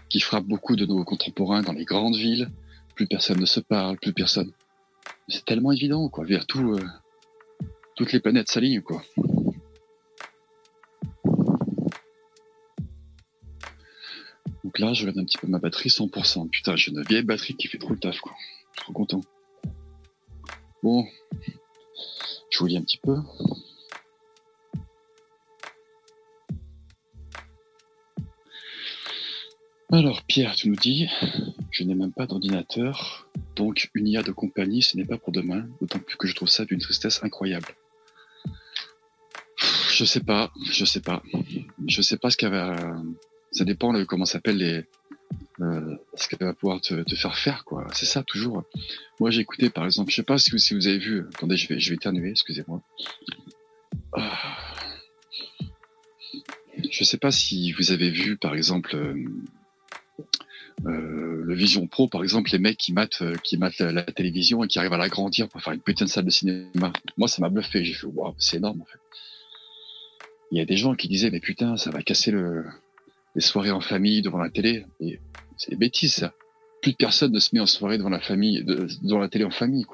qui 0.09 0.19
frappe 0.19 0.45
beaucoup 0.45 0.75
de 0.75 0.85
nos 0.85 1.03
contemporains 1.03 1.61
dans 1.61 1.73
les 1.73 1.85
grandes 1.85 2.15
villes, 2.15 2.49
plus 2.95 3.07
personne 3.07 3.39
ne 3.39 3.45
se 3.45 3.59
parle, 3.59 3.97
plus 3.97 4.13
personne. 4.13 4.51
C'est 5.27 5.45
tellement 5.45 5.71
évident, 5.71 6.09
quoi. 6.09 6.25
Vers 6.25 6.45
tout, 6.45 6.73
euh, 6.73 6.85
toutes 7.95 8.11
les 8.11 8.19
planètes 8.19 8.49
s'alignent, 8.49 8.81
quoi. 8.81 9.01
Donc 14.63 14.79
là, 14.79 14.93
je 14.93 15.01
regarde 15.01 15.19
un 15.19 15.25
petit 15.25 15.37
peu 15.37 15.47
ma 15.47 15.59
batterie, 15.59 15.89
100%. 15.89 16.49
Putain, 16.49 16.75
j'ai 16.75 16.91
une 16.91 17.03
vieille 17.03 17.23
batterie 17.23 17.55
qui 17.55 17.67
fait 17.67 17.77
trop 17.77 17.91
le 17.91 17.99
taf, 17.99 18.19
quoi. 18.19 18.33
Je 18.73 18.81
suis 18.81 18.85
trop 18.85 18.93
content. 18.93 19.21
Bon. 20.81 21.05
Je 22.49 22.59
vous 22.59 22.65
lis 22.67 22.77
un 22.77 22.81
petit 22.81 22.97
peu. 22.97 23.17
Alors, 29.93 30.23
Pierre, 30.23 30.55
tu 30.55 30.69
nous 30.69 30.75
dis, 30.75 31.07
je 31.69 31.83
n'ai 31.83 31.93
même 31.93 32.11
pas 32.11 32.25
d'ordinateur, 32.25 33.29
donc 33.55 33.91
une 33.93 34.07
IA 34.07 34.23
de 34.23 34.31
compagnie, 34.31 34.81
ce 34.81 34.97
n'est 34.97 35.05
pas 35.05 35.19
pour 35.19 35.31
demain, 35.31 35.67
d'autant 35.79 35.99
plus 35.99 36.17
que 36.17 36.25
je 36.25 36.33
trouve 36.33 36.49
ça 36.49 36.65
d'une 36.65 36.79
tristesse 36.79 37.23
incroyable. 37.23 37.67
Je 39.91 40.03
sais 40.03 40.21
pas, 40.21 40.51
je 40.71 40.83
sais 40.83 40.99
pas. 40.99 41.21
Je 41.87 42.01
sais 42.01 42.17
pas 42.17 42.31
ce 42.31 42.37
qu'elle 42.37 42.49
va, 42.49 42.75
ça 43.51 43.65
dépend 43.65 43.93
de 43.93 44.03
comment 44.03 44.25
s'appelle 44.25 44.57
les 44.57 44.83
euh, 45.61 45.95
ce 46.15 46.27
qu'elle 46.27 46.39
va 46.39 46.55
pouvoir 46.55 46.81
te, 46.81 47.03
faire 47.15 47.37
faire 47.37 47.63
quoi. 47.63 47.85
C'est 47.93 48.07
ça 48.07 48.23
toujours. 48.23 48.63
Moi 49.19 49.29
j'ai 49.29 49.41
écouté 49.41 49.69
par 49.69 49.85
exemple, 49.85 50.09
je 50.09 50.15
sais 50.15 50.23
pas 50.23 50.39
si 50.39 50.49
vous, 50.49 50.57
si 50.57 50.73
vous 50.73 50.87
avez 50.87 50.97
vu. 50.97 51.27
Attendez, 51.35 51.55
je 51.55 51.67
vais 51.67 51.79
je 51.79 51.89
vais 51.89 51.97
éternuer, 51.97 52.31
excusez-moi. 52.31 52.81
Ah. 54.13 54.73
Je 56.89 57.03
sais 57.03 57.19
pas 57.19 57.29
si 57.29 57.73
vous 57.73 57.91
avez 57.91 58.09
vu 58.09 58.37
par 58.37 58.55
exemple. 58.55 58.95
Euh, 58.95 59.23
Euh, 60.85 61.43
le 61.43 61.53
Vision 61.53 61.87
Pro, 61.87 62.07
par 62.07 62.23
exemple, 62.23 62.49
les 62.51 62.59
mecs 62.59 62.77
qui 62.77 62.93
matent, 62.93 63.21
euh, 63.21 63.35
la, 63.91 64.03
télévision 64.03 64.63
et 64.63 64.67
qui 64.67 64.79
arrivent 64.79 64.93
à 64.93 64.97
l'agrandir 64.97 65.47
pour 65.47 65.61
faire 65.61 65.73
une 65.73 65.81
putain 65.81 66.05
de 66.05 66.09
salle 66.09 66.25
de 66.25 66.29
cinéma. 66.29 66.91
Moi, 67.17 67.27
ça 67.27 67.41
m'a 67.41 67.49
bluffé. 67.49 67.83
J'ai 67.85 67.93
fait, 67.93 68.07
waouh, 68.07 68.35
c'est 68.37 68.57
énorme. 68.57 68.83
Il 70.51 70.57
y 70.57 70.61
a 70.61 70.65
des 70.65 70.77
gens 70.77 70.95
qui 70.95 71.07
disaient, 71.07 71.31
mais 71.31 71.39
putain, 71.39 71.77
ça 71.77 71.89
va 71.89 72.01
casser 72.01 72.31
le, 72.31 72.65
les 73.35 73.41
soirées 73.41 73.71
en 73.71 73.81
famille 73.81 74.21
devant 74.21 74.39
la 74.39 74.49
télé. 74.49 74.85
C'est 75.57 75.71
des 75.71 75.77
bêtises, 75.77 76.15
ça. 76.15 76.33
Plus 76.81 76.91
de 76.91 76.97
personne 76.97 77.31
ne 77.31 77.39
se 77.39 77.49
met 77.53 77.61
en 77.61 77.65
soirée 77.65 77.97
devant 77.97 78.09
la 78.09 78.19
famille, 78.19 78.63
devant 78.63 79.19
la 79.19 79.29
télé 79.29 79.45
en 79.45 79.51
famille. 79.51 79.85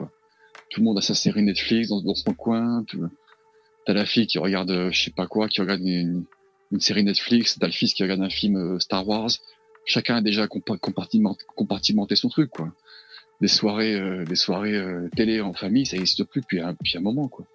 Tout 0.71 0.81
le 0.81 0.83
monde 0.83 0.97
a 0.97 1.01
sa 1.01 1.15
série 1.15 1.43
Netflix 1.43 1.89
dans, 1.89 2.15
son 2.15 2.33
coin. 2.33 2.83
T'as 3.85 3.93
la 3.93 4.05
fille 4.05 4.27
qui 4.27 4.37
regarde, 4.37 4.71
euh, 4.71 4.91
je 4.91 5.03
sais 5.03 5.11
pas 5.11 5.27
quoi, 5.27 5.47
qui 5.47 5.61
regarde 5.61 5.81
une, 5.81 6.25
une 6.71 6.79
série 6.79 7.03
Netflix. 7.03 7.57
T'as 7.59 7.67
le 7.67 7.73
fils 7.73 7.93
qui 7.93 8.03
regarde 8.03 8.21
un 8.21 8.29
film 8.29 8.79
Star 8.79 9.07
Wars 9.07 9.31
chacun 9.85 10.17
a 10.17 10.21
déjà 10.21 10.47
compartimenté, 10.47 12.15
son 12.15 12.29
truc, 12.29 12.51
quoi. 12.51 12.73
Des 13.41 13.47
soirées, 13.47 13.95
euh, 13.95 14.25
des 14.25 14.35
soirées 14.35 14.75
euh, 14.75 15.09
télé 15.15 15.41
en 15.41 15.53
famille, 15.53 15.85
ça 15.85 15.95
n'existe 15.95 16.23
plus 16.25 16.41
depuis 16.41 16.59
un, 16.59 16.75
un 16.95 16.99
moment, 16.99 17.27
quoi. 17.27 17.45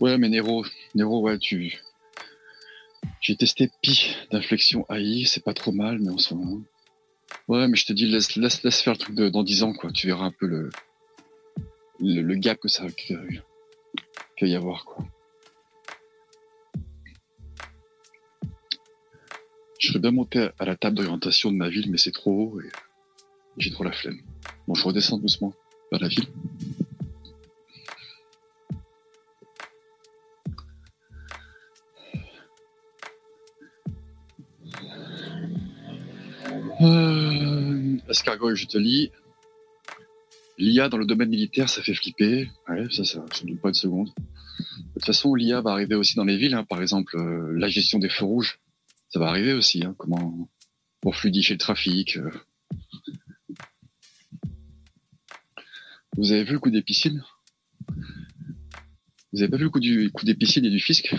Ouais, 0.00 0.16
mais 0.16 0.28
Nero, 0.28 0.64
Nero, 0.94 1.20
ouais, 1.22 1.38
tu. 1.38 1.80
J'ai 3.20 3.36
testé 3.36 3.68
Pi 3.82 4.14
d'inflexion 4.30 4.86
AI, 4.90 5.24
c'est 5.24 5.42
pas 5.42 5.54
trop 5.54 5.72
mal, 5.72 5.98
mais 5.98 6.10
en 6.10 6.18
ce 6.18 6.34
moment. 6.34 6.62
Ouais, 7.48 7.66
mais 7.66 7.76
je 7.76 7.86
te 7.86 7.92
dis, 7.92 8.06
laisse, 8.06 8.36
laisse, 8.36 8.62
laisse 8.62 8.80
faire 8.80 8.92
le 8.92 8.98
truc 8.98 9.16
dans 9.16 9.42
10 9.42 9.64
ans, 9.64 9.72
quoi. 9.72 9.90
Tu 9.90 10.06
verras 10.06 10.26
un 10.26 10.30
peu 10.30 10.46
le, 10.46 10.70
le, 12.00 12.34
gap 12.36 12.58
que 12.58 12.68
ça, 12.68 12.84
y 14.46 14.54
avoir, 14.54 14.84
quoi. 14.84 15.04
Je 19.78 19.88
serais 19.88 20.00
bien 20.00 20.10
monté 20.10 20.50
à 20.58 20.64
la 20.64 20.76
table 20.76 20.96
d'orientation 20.96 21.52
de 21.52 21.56
ma 21.56 21.68
ville, 21.68 21.90
mais 21.90 21.98
c'est 21.98 22.10
trop 22.10 22.32
haut 22.32 22.60
et 22.60 22.68
j'ai 23.58 23.70
trop 23.70 23.84
la 23.84 23.92
flemme. 23.92 24.20
Bon, 24.66 24.74
je 24.74 24.84
redescends 24.84 25.18
doucement 25.18 25.52
vers 25.90 26.00
la 26.00 26.08
ville. 26.08 26.26
Euh, 36.80 38.54
je 38.54 38.66
te 38.66 38.78
lis. 38.78 39.10
L'IA 40.58 40.88
dans 40.88 40.98
le 40.98 41.06
domaine 41.06 41.28
militaire, 41.28 41.68
ça 41.68 41.82
fait 41.82 41.94
flipper. 41.94 42.50
Ça, 42.90 43.04
ça, 43.04 43.24
je 43.32 43.44
ne 43.44 43.50
doute 43.50 43.60
pas 43.60 43.68
une 43.68 43.74
seconde. 43.74 44.08
De 44.08 44.92
toute 44.94 45.04
façon, 45.04 45.34
l'IA 45.34 45.60
va 45.60 45.70
arriver 45.70 45.94
aussi 45.94 46.16
dans 46.16 46.24
les 46.24 46.36
villes. 46.36 46.54
Hein. 46.54 46.64
Par 46.64 46.82
exemple, 46.82 47.16
euh, 47.16 47.52
la 47.56 47.68
gestion 47.68 48.00
des 48.00 48.08
feux 48.08 48.24
rouges, 48.24 48.58
ça 49.08 49.20
va 49.20 49.28
arriver 49.28 49.52
aussi. 49.52 49.84
Hein. 49.84 49.94
Comment 49.96 50.48
pour 51.00 51.14
fluidifier 51.14 51.54
le 51.54 51.58
trafic. 51.58 52.16
Euh. 52.16 52.30
Vous 56.16 56.32
avez 56.32 56.42
vu 56.42 56.54
le 56.54 56.58
coup 56.58 56.70
des 56.70 56.82
piscines? 56.82 57.22
Vous 59.32 59.40
avez 59.40 59.48
pas 59.48 59.58
vu 59.58 59.64
le 59.64 59.70
coup 59.70 59.78
du 59.78 60.10
coup 60.10 60.24
des 60.24 60.34
piscines 60.34 60.64
et 60.64 60.70
du 60.70 60.80
fisc? 60.80 61.14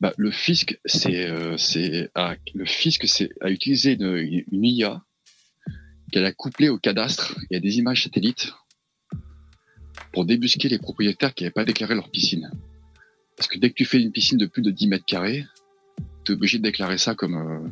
Bah, 0.00 0.12
le 0.16 0.32
fisc, 0.32 0.80
c'est, 0.84 1.28
euh, 1.28 1.56
c'est, 1.58 2.10
le 2.54 2.64
fisc, 2.64 3.06
c'est 3.06 3.28
à 3.40 3.50
utiliser 3.50 3.92
une, 3.92 4.44
une 4.50 4.64
IA 4.64 5.04
qu'elle 6.10 6.24
a 6.24 6.32
couplé 6.32 6.68
au 6.68 6.78
cadastre 6.78 7.36
et 7.50 7.56
à 7.56 7.60
des 7.60 7.78
images 7.78 8.04
satellites 8.04 8.52
pour 10.12 10.24
débusquer 10.24 10.68
les 10.68 10.78
propriétaires 10.78 11.34
qui 11.34 11.44
n'avaient 11.44 11.52
pas 11.52 11.64
déclaré 11.64 11.94
leur 11.94 12.10
piscine. 12.10 12.50
Parce 13.36 13.48
que 13.48 13.58
dès 13.58 13.70
que 13.70 13.74
tu 13.74 13.84
fais 13.84 14.00
une 14.00 14.12
piscine 14.12 14.38
de 14.38 14.46
plus 14.46 14.62
de 14.62 14.70
10 14.70 14.88
mètres 14.88 15.04
carrés, 15.06 15.46
tu 16.24 16.32
es 16.32 16.34
obligé 16.34 16.58
de 16.58 16.62
déclarer 16.62 16.98
ça 16.98 17.14
comme 17.14 17.36
euh, 17.36 17.68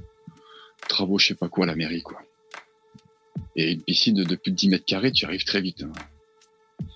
travaux 0.88 1.18
je 1.18 1.28
sais 1.28 1.34
pas 1.34 1.48
quoi 1.48 1.64
à 1.64 1.66
la 1.66 1.76
mairie. 1.76 2.02
quoi. 2.02 2.22
Et 3.56 3.72
une 3.72 3.82
piscine 3.82 4.22
de, 4.22 4.36
plus 4.36 4.52
de 4.52 4.56
10 4.56 4.68
mètres 4.68 4.86
carrés, 4.86 5.12
tu 5.12 5.24
arrives 5.24 5.44
très 5.44 5.60
vite. 5.60 5.82
Hein. 5.82 6.86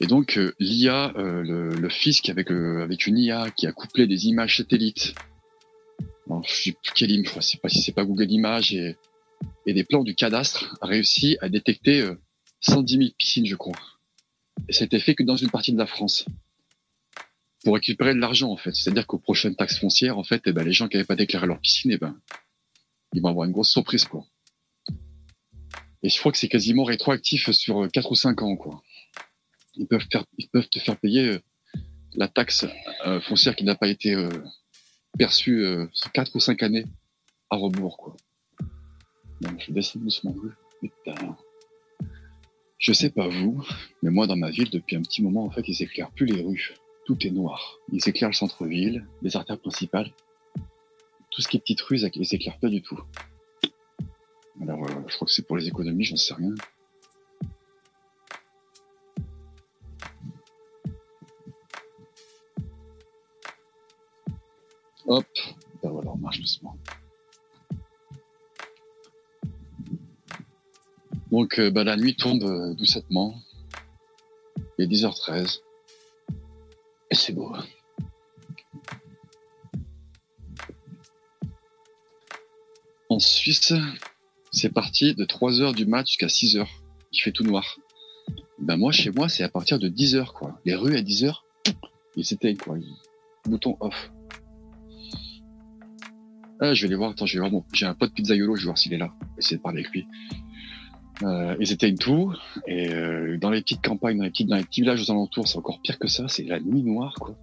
Et 0.00 0.06
donc 0.06 0.36
euh, 0.38 0.54
l'IA, 0.58 1.12
euh, 1.16 1.42
le, 1.44 1.88
fisc 1.88 2.28
avec, 2.28 2.50
avec 2.50 3.06
une 3.06 3.18
IA 3.18 3.50
qui 3.50 3.66
a 3.66 3.72
couplé 3.72 4.06
des 4.06 4.26
images 4.26 4.56
satellites, 4.56 5.14
je 6.44 6.52
sais 6.52 6.72
plus 6.72 6.92
quelle 6.94 7.10
je 7.10 7.36
ne 7.36 7.40
sais 7.40 7.58
pas 7.58 7.68
si 7.68 7.82
c'est 7.82 7.92
pas 7.92 8.04
Google 8.04 8.30
Images 8.30 8.72
et 8.72 8.96
et 9.66 9.72
des 9.72 9.84
plans 9.84 10.02
du 10.02 10.14
cadastre 10.14 10.76
a 10.80 10.86
réussi 10.86 11.36
à 11.40 11.48
détecter 11.48 12.08
110 12.60 12.94
euh, 12.94 12.98
000 12.98 13.10
piscines, 13.16 13.46
je 13.46 13.56
crois. 13.56 13.76
Et 14.68 14.82
été 14.82 14.98
fait 15.00 15.14
que 15.14 15.22
dans 15.22 15.36
une 15.36 15.50
partie 15.50 15.72
de 15.72 15.78
la 15.78 15.86
France. 15.86 16.26
Pour 17.64 17.74
récupérer 17.74 18.14
de 18.14 18.18
l'argent, 18.18 18.50
en 18.50 18.56
fait. 18.56 18.74
C'est-à-dire 18.74 19.06
qu'aux 19.06 19.18
prochaines 19.18 19.54
taxes 19.54 19.78
foncières, 19.78 20.18
en 20.18 20.24
fait, 20.24 20.42
eh 20.46 20.52
ben, 20.52 20.64
les 20.64 20.72
gens 20.72 20.88
qui 20.88 20.96
n'avaient 20.96 21.06
pas 21.06 21.16
déclaré 21.16 21.46
leur 21.46 21.60
piscine, 21.60 21.92
eh 21.92 21.98
ben, 21.98 22.20
ils 23.12 23.22
vont 23.22 23.28
avoir 23.28 23.46
une 23.46 23.52
grosse 23.52 23.70
surprise, 23.70 24.04
quoi. 24.04 24.26
Et 26.02 26.08
je 26.08 26.18
crois 26.18 26.32
que 26.32 26.38
c'est 26.38 26.48
quasiment 26.48 26.82
rétroactif 26.82 27.50
sur 27.52 27.88
4 27.92 28.10
ou 28.10 28.14
5 28.16 28.42
ans, 28.42 28.56
quoi. 28.56 28.82
Ils 29.76 29.86
peuvent, 29.86 30.04
faire, 30.10 30.24
te 30.68 30.78
faire 30.80 30.98
payer 30.98 31.28
euh, 31.28 31.38
la 32.14 32.28
taxe 32.28 32.66
euh, 33.06 33.20
foncière 33.20 33.54
qui 33.54 33.64
n'a 33.64 33.76
pas 33.76 33.86
été 33.86 34.16
perçue 35.16 35.64
sur 35.92 36.10
4 36.10 36.34
ou 36.34 36.40
5 36.40 36.62
années 36.64 36.84
à 37.48 37.56
rebours, 37.56 37.96
quoi 37.96 38.16
je 39.58 39.72
descends 39.72 39.98
doucement. 39.98 40.34
Putain. 40.80 41.36
Je 42.78 42.92
sais 42.92 43.10
pas 43.10 43.28
vous, 43.28 43.62
mais 44.02 44.10
moi 44.10 44.26
dans 44.26 44.36
ma 44.36 44.50
ville, 44.50 44.70
depuis 44.70 44.96
un 44.96 45.02
petit 45.02 45.22
moment, 45.22 45.44
en 45.44 45.50
fait, 45.50 45.68
ils 45.68 45.82
éclairent 45.82 46.10
plus 46.10 46.26
les 46.26 46.42
rues. 46.42 46.74
Tout 47.06 47.16
est 47.26 47.30
noir. 47.30 47.78
Ils 47.92 48.08
éclairent 48.08 48.30
le 48.30 48.34
centre-ville, 48.34 49.06
les 49.22 49.36
artères 49.36 49.60
principales. 49.60 50.10
Tout 51.30 51.42
ce 51.42 51.48
qui 51.48 51.56
est 51.56 51.60
petites 51.60 51.80
rues, 51.82 52.00
ils 52.14 52.26
s'éclairent 52.26 52.58
pas 52.58 52.68
du 52.68 52.82
tout. 52.82 53.00
Alors, 54.60 54.84
euh, 54.84 55.02
je 55.06 55.14
crois 55.14 55.26
que 55.26 55.32
c'est 55.32 55.46
pour 55.46 55.56
les 55.56 55.66
économies, 55.66 56.04
j'en 56.04 56.16
sais 56.16 56.34
rien. 56.34 56.54
Hop, 65.06 65.26
ben 65.82 65.90
voilà, 65.90 66.10
on 66.10 66.18
marche 66.18 66.38
doucement. 66.38 66.76
Donc 71.32 71.58
euh, 71.58 71.70
bah, 71.70 71.82
la 71.82 71.96
nuit 71.96 72.14
tombe 72.14 72.44
euh, 72.44 72.74
doucettement. 72.74 73.34
Il 74.78 74.84
est 74.84 74.86
10h13. 74.86 75.60
Et 77.10 77.14
c'est 77.14 77.32
beau. 77.32 77.52
En 83.08 83.18
Suisse, 83.18 83.72
c'est 84.50 84.70
parti 84.70 85.14
de 85.14 85.24
3h 85.24 85.74
du 85.74 85.86
mat 85.86 86.06
jusqu'à 86.06 86.26
6h. 86.26 86.66
Il 87.12 87.20
fait 87.20 87.32
tout 87.32 87.44
noir. 87.44 87.78
Ben 88.58 88.76
moi, 88.76 88.92
chez 88.92 89.10
moi, 89.10 89.28
c'est 89.28 89.42
à 89.42 89.48
partir 89.48 89.78
de 89.78 89.88
10h, 89.88 90.32
quoi. 90.32 90.58
Les 90.64 90.74
rues 90.74 90.96
à 90.96 91.02
10h, 91.02 91.34
ils 92.16 92.24
s'éteignent, 92.24 92.56
quoi. 92.56 92.76
Bouton 93.46 93.76
off. 93.80 94.12
Ah, 96.60 96.74
je 96.74 96.82
vais 96.82 96.88
aller 96.88 96.96
voir. 96.96 97.10
Attends, 97.10 97.26
je 97.26 97.38
vais 97.38 97.48
voir. 97.48 97.62
j'ai 97.72 97.86
un 97.86 97.94
pote 97.94 98.14
pizzaiolo, 98.14 98.54
je 98.54 98.62
vais 98.62 98.66
voir 98.66 98.78
s'il 98.78 98.94
est 98.94 98.98
là. 98.98 99.12
Essayer 99.36 99.56
de 99.56 99.62
parler 99.62 99.80
avec 99.80 99.92
lui. 99.92 100.06
Euh, 101.22 101.56
ils 101.60 101.72
éteignent 101.72 101.96
tout. 101.96 102.32
Et 102.66 102.92
euh, 102.92 103.38
dans 103.38 103.50
les 103.50 103.60
petites 103.62 103.82
campagnes, 103.82 104.18
dans 104.18 104.24
les 104.24 104.30
petits, 104.30 104.44
dans 104.44 104.56
les 104.56 104.64
petits 104.64 104.82
villages 104.82 105.08
aux 105.08 105.10
alentours, 105.10 105.48
c'est 105.48 105.58
encore 105.58 105.80
pire 105.80 105.98
que 105.98 106.08
ça. 106.08 106.28
C'est 106.28 106.44
la 106.44 106.60
nuit 106.60 106.82
noire, 106.82 107.14
quoi. 107.18 107.36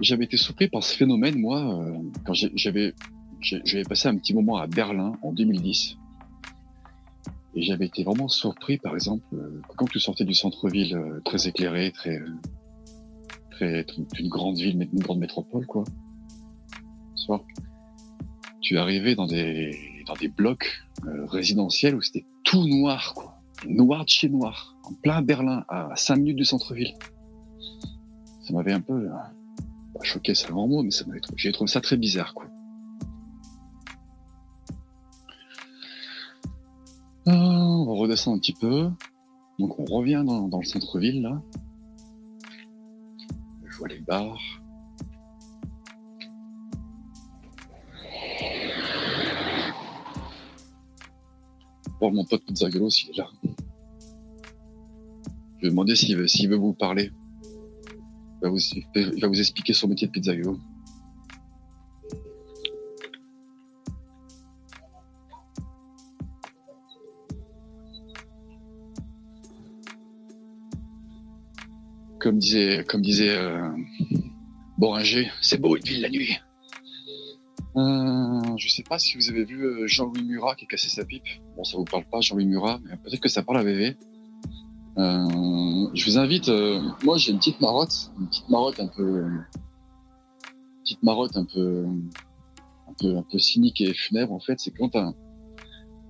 J'avais 0.00 0.24
été 0.24 0.36
surpris 0.36 0.68
par 0.68 0.84
ce 0.84 0.96
phénomène, 0.96 1.38
moi, 1.40 1.82
euh, 1.82 1.98
quand 2.24 2.32
j'avais 2.32 2.94
j'avais 3.40 3.84
passé 3.84 4.08
un 4.08 4.16
petit 4.16 4.34
moment 4.34 4.56
à 4.56 4.66
Berlin 4.66 5.12
en 5.22 5.32
2010. 5.32 5.96
Et 7.54 7.62
j'avais 7.62 7.86
été 7.86 8.04
vraiment 8.04 8.28
surpris, 8.28 8.78
par 8.78 8.94
exemple, 8.94 9.24
euh, 9.32 9.60
quand 9.76 9.86
tu 9.86 9.98
sortais 9.98 10.24
du 10.24 10.34
centre-ville 10.34 10.96
euh, 10.96 11.20
très 11.24 11.48
éclairé, 11.48 11.92
très, 11.92 12.20
très, 13.50 13.86
d'une 14.14 14.28
grande 14.28 14.56
ville, 14.56 14.88
une 14.92 15.00
grande 15.00 15.18
métropole, 15.18 15.66
quoi. 15.66 15.84
Tu 18.60 18.78
arrivais 18.78 19.14
dans 19.14 19.26
des, 19.26 19.70
dans 20.06 20.14
des 20.14 20.28
blocs 20.28 20.82
résidentiels 21.04 21.94
où 21.94 22.00
c'était 22.00 22.24
tout 22.48 22.66
noir, 22.66 23.12
quoi. 23.14 23.34
Noir 23.66 24.04
de 24.04 24.08
chez 24.08 24.28
noir, 24.30 24.74
en 24.84 24.94
plein 24.94 25.20
Berlin, 25.20 25.64
à 25.68 25.94
5 25.94 26.16
minutes 26.16 26.36
du 26.36 26.44
centre-ville. 26.46 26.94
Ça 28.40 28.54
m'avait 28.54 28.72
un 28.72 28.80
peu 28.80 28.94
euh, 28.94 30.02
choqué, 30.02 30.34
c'est 30.34 30.46
un 30.46 30.52
grand 30.52 30.66
mot, 30.66 30.82
mais 30.82 30.90
ça 30.90 31.04
m'avait 31.06 31.20
j'ai 31.36 31.52
trouvé 31.52 31.68
ça 31.68 31.82
très 31.82 31.98
bizarre, 31.98 32.32
quoi. 32.32 32.46
Ah, 37.26 37.32
on 37.34 37.84
va 37.84 37.92
redescendre 37.92 38.38
un 38.38 38.40
petit 38.40 38.54
peu. 38.54 38.90
Donc 39.58 39.78
on 39.78 39.84
revient 39.84 40.22
dans, 40.24 40.48
dans 40.48 40.60
le 40.60 40.64
centre-ville 40.64 41.20
là. 41.20 41.42
Je 43.66 43.76
vois 43.76 43.88
les 43.88 44.00
bars. 44.00 44.57
Voir 52.00 52.12
mon 52.12 52.24
pote 52.24 52.44
Pizzagalo 52.44 52.90
s'il 52.90 53.10
est 53.10 53.18
là. 53.18 53.28
Je 55.58 55.66
vais 55.66 55.70
demander 55.70 55.96
s'il 55.96 56.16
veut, 56.16 56.28
s'il 56.28 56.48
veut 56.48 56.56
vous 56.56 56.72
parler. 56.72 57.10
Il 58.40 58.44
va 58.44 58.50
vous, 58.50 58.58
il 58.94 59.20
va 59.20 59.26
vous 59.26 59.40
expliquer 59.40 59.72
son 59.72 59.88
métier 59.88 60.06
de 60.06 60.12
pizzaïolo. 60.12 60.58
Comme 72.20 72.38
disait, 72.38 72.84
comme 72.84 73.02
disait 73.02 73.30
euh, 73.30 73.70
Boringer, 74.76 75.30
c'est 75.40 75.60
beau 75.60 75.76
une 75.76 75.82
ville 75.82 76.02
la 76.02 76.10
nuit. 76.10 76.36
Euh, 77.78 78.56
je 78.56 78.68
sais 78.68 78.82
pas 78.82 78.98
si 78.98 79.16
vous 79.16 79.28
avez 79.28 79.44
vu 79.44 79.64
euh, 79.64 79.86
Jean-Louis 79.86 80.24
Murat 80.24 80.56
qui 80.56 80.64
a 80.64 80.68
cassé 80.68 80.88
sa 80.88 81.04
pipe. 81.04 81.22
Bon, 81.56 81.62
ça 81.62 81.76
vous 81.76 81.84
parle 81.84 82.04
pas, 82.04 82.20
Jean-Louis 82.20 82.46
Murat, 82.46 82.80
mais 82.82 82.96
peut-être 82.96 83.20
que 83.20 83.28
ça 83.28 83.42
parle 83.42 83.58
à 83.58 83.62
VV. 83.62 83.96
Euh, 84.98 85.88
je 85.94 86.04
vous 86.04 86.18
invite, 86.18 86.48
euh, 86.48 86.80
moi 87.04 87.18
j'ai 87.18 87.30
une 87.30 87.38
petite 87.38 87.60
marotte, 87.60 88.10
une 88.18 88.26
petite 88.26 88.48
marotte 88.48 88.80
un 88.80 88.88
peu, 88.88 89.24
petite 90.82 91.02
marotte 91.04 91.36
un 91.36 91.44
peu, 91.44 91.86
un 92.88 92.92
peu, 92.98 93.16
un 93.16 93.22
peu 93.22 93.38
cynique 93.38 93.80
et 93.80 93.94
funèbre 93.94 94.32
en 94.32 94.40
fait, 94.40 94.58
c'est 94.58 94.72
quand 94.72 94.96
un, 94.96 95.14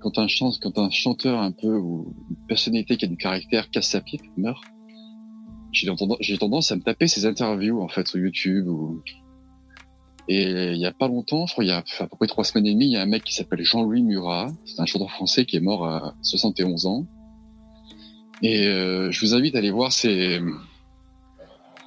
quand 0.01 0.19
un 0.19 0.27
chante, 0.27 0.59
quand 0.63 0.79
un 0.79 0.89
chanteur 0.89 1.39
un 1.39 1.53
peu 1.53 1.77
ou 1.77 2.15
une 2.31 2.47
personnalité 2.47 2.97
qui 2.97 3.05
a 3.05 3.09
du 3.09 3.19
caractère 3.19 3.69
casse 3.71 3.91
sa 3.91 4.01
pipe, 4.01 4.23
meurt. 4.39 4.63
J'ai 5.71 5.87
tendance, 5.87 6.19
tendance 6.41 6.73
à 6.73 6.77
me 6.77 6.81
taper 6.81 7.09
ses 7.09 7.27
interviews 7.27 7.83
en 7.83 7.89
fait 7.89 8.09
sur 8.09 8.19
YouTube 8.19 8.69
ou 8.69 9.03
et 10.29 10.73
il 10.73 10.79
y 10.79 10.87
a 10.87 10.93
pas 10.93 11.09
longtemps, 11.09 11.47
je 11.47 11.53
crois 11.53 11.65
il 11.65 11.69
y 11.69 11.73
a 11.73 11.79
à 11.79 12.07
peu 12.07 12.17
près 12.17 12.27
trois 12.27 12.45
semaines 12.45 12.67
et 12.67 12.75
demie, 12.75 12.87
il 12.87 12.93
y 12.93 12.97
a 12.97 13.03
un 13.03 13.07
mec 13.07 13.25
qui 13.25 13.35
s'appelle 13.35 13.63
Jean-Louis 13.63 14.03
Murat, 14.03 14.49
c'est 14.67 14.81
un 14.81 14.87
chanteur 14.87 15.11
français 15.11 15.47
qui 15.47 15.57
est 15.57 15.61
mort 15.61 15.87
à 15.87 16.15
71 16.23 16.87
ans. 16.87 17.07
Et 18.43 18.67
euh, 18.69 19.11
je 19.11 19.21
vous 19.21 19.35
invite 19.35 19.55
à 19.55 19.59
aller 19.59 19.71
voir 19.71 19.91
ses, 19.91 20.41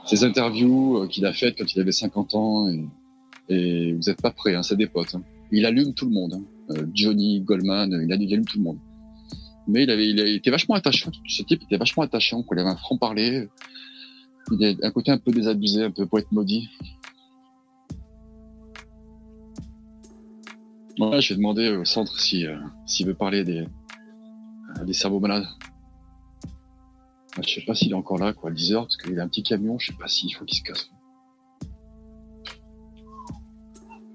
ses 0.06 0.24
interviews 0.24 1.04
euh, 1.04 1.08
qu'il 1.08 1.26
a 1.26 1.34
faites 1.34 1.58
quand 1.58 1.74
il 1.74 1.80
avait 1.80 1.92
50 1.92 2.36
ans. 2.36 2.68
Et, 2.68 2.86
et 3.50 3.94
vous 3.94 4.02
n'êtes 4.08 4.22
pas 4.22 4.32
prêts, 4.32 4.56
hein, 4.56 4.64
c'est 4.64 4.76
des 4.76 4.88
potes. 4.88 5.16
Hein. 5.16 5.24
Il 5.52 5.66
allume 5.66 5.94
tout 5.94 6.06
le 6.06 6.12
monde. 6.12 6.34
Hein. 6.34 6.44
Euh, 6.72 6.86
Johnny, 6.94 7.42
Goldman, 7.42 7.90
il 7.92 8.12
allume, 8.12 8.28
il 8.28 8.34
allume 8.34 8.46
tout 8.46 8.58
le 8.58 8.64
monde. 8.64 8.80
Mais 9.68 9.84
il, 9.84 9.92
avait, 9.92 10.10
il, 10.10 10.20
était 10.20 10.52
vachement 10.52 10.76
attachant. 10.76 11.12
Ce 11.28 11.44
type 11.44 11.62
était 11.64 11.78
vachement 11.78 12.04
attachant. 12.04 12.44
Il 12.52 12.60
avait 12.60 12.70
un 12.70 12.76
franc-parler. 12.76 13.48
Il 14.52 14.66
a 14.66 14.88
un 14.88 14.92
côté 14.92 15.12
un 15.12 15.18
peu 15.18 15.32
désabusé, 15.32 15.84
un 15.84 15.92
peu 15.92 16.06
poète 16.06 16.32
maudit. 16.32 16.68
Voilà, 20.98 21.20
j'ai 21.20 21.36
demandé 21.36 21.70
au 21.70 21.86
centre 21.86 22.20
si, 22.20 22.46
euh, 22.46 22.58
s'il 22.86 23.08
veut 23.08 23.14
parler 23.14 23.44
des, 23.44 23.66
des 24.86 24.94
cerveaux 24.94 25.20
malades. 25.20 25.48
Je 27.42 27.50
sais 27.50 27.62
pas 27.62 27.74
s'il 27.74 27.92
est 27.92 27.96
encore 27.96 28.18
là, 28.18 28.34
quoi, 28.34 28.50
à 28.50 28.54
10 28.54 28.74
heures, 28.74 28.84
parce 28.84 28.98
qu'il 28.98 29.20
a 29.20 29.24
un 29.24 29.28
petit 29.28 29.44
camion, 29.44 29.80
je 29.80 29.88
sais 29.88 29.98
pas 29.98 30.08
s'il 30.08 30.34
faut 30.36 30.44
qu'il 30.46 30.58
se 30.58 30.64
casse. 30.64 30.92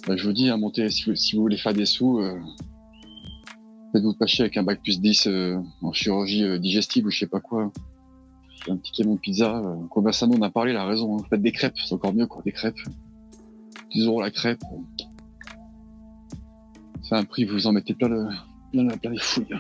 Bah, 0.07 0.17
je 0.17 0.25
vous 0.27 0.33
dis, 0.33 0.51
à 0.51 0.57
monter, 0.57 0.89
si 0.91 1.05
vous, 1.05 1.17
si 1.17 1.35
vous 1.35 1.43
voulez 1.43 1.57
faire 1.57 1.73
des 1.73 1.87
sous, 1.87 2.21
euh, 2.21 2.39
faites-vous 3.93 4.15
pas 4.15 4.27
chier 4.27 4.43
avec 4.43 4.57
un 4.57 4.63
bac 4.63 4.81
plus 4.83 5.01
10 5.01 5.27
euh, 5.27 5.59
en 5.83 5.93
chirurgie 5.93 6.45
euh, 6.45 6.59
digestive 6.59 7.07
ou 7.07 7.11
je 7.11 7.19
sais 7.19 7.27
pas 7.27 7.41
quoi. 7.41 7.73
Un 8.69 8.77
petit 8.77 8.93
camion 8.93 9.15
de 9.15 9.21
pizza. 9.21 9.59
Euh, 9.59 9.77
Conversano, 9.89 10.35
on 10.37 10.43
a 10.43 10.51
parlé, 10.51 10.73
il 10.73 10.77
a 10.77 10.85
raison. 10.85 11.19
Hein. 11.19 11.25
Faites 11.31 11.43
des 11.43 11.53
crêpes, 11.53 11.75
c'est 11.77 11.95
encore 11.95 12.13
mieux, 12.13 12.27
quoi, 12.27 12.43
des 12.45 12.53
crêpes. 12.53 12.79
10 13.93 14.07
euros 14.07 14.21
la 14.21 14.31
crêpe. 14.31 14.63
C'est 17.09 17.15
un 17.15 17.25
prix, 17.25 17.45
vous 17.45 17.69
en 17.69 17.73
mettez 17.73 17.95
plein, 17.95 18.09
le, 18.09 18.27
plein, 18.73 18.89
plein 18.89 19.11
les 19.13 19.21
fouilles. 19.21 19.55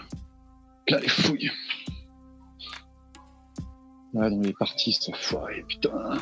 Plein 0.84 0.98
les 0.98 1.08
fouilles. 1.08 1.52
Ouais, 4.14 4.30
donc 4.30 4.40
il 4.42 4.48
est 4.48 4.58
parti, 4.58 4.92
ce 4.92 5.12
foiré, 5.12 5.64
putain. 5.68 6.18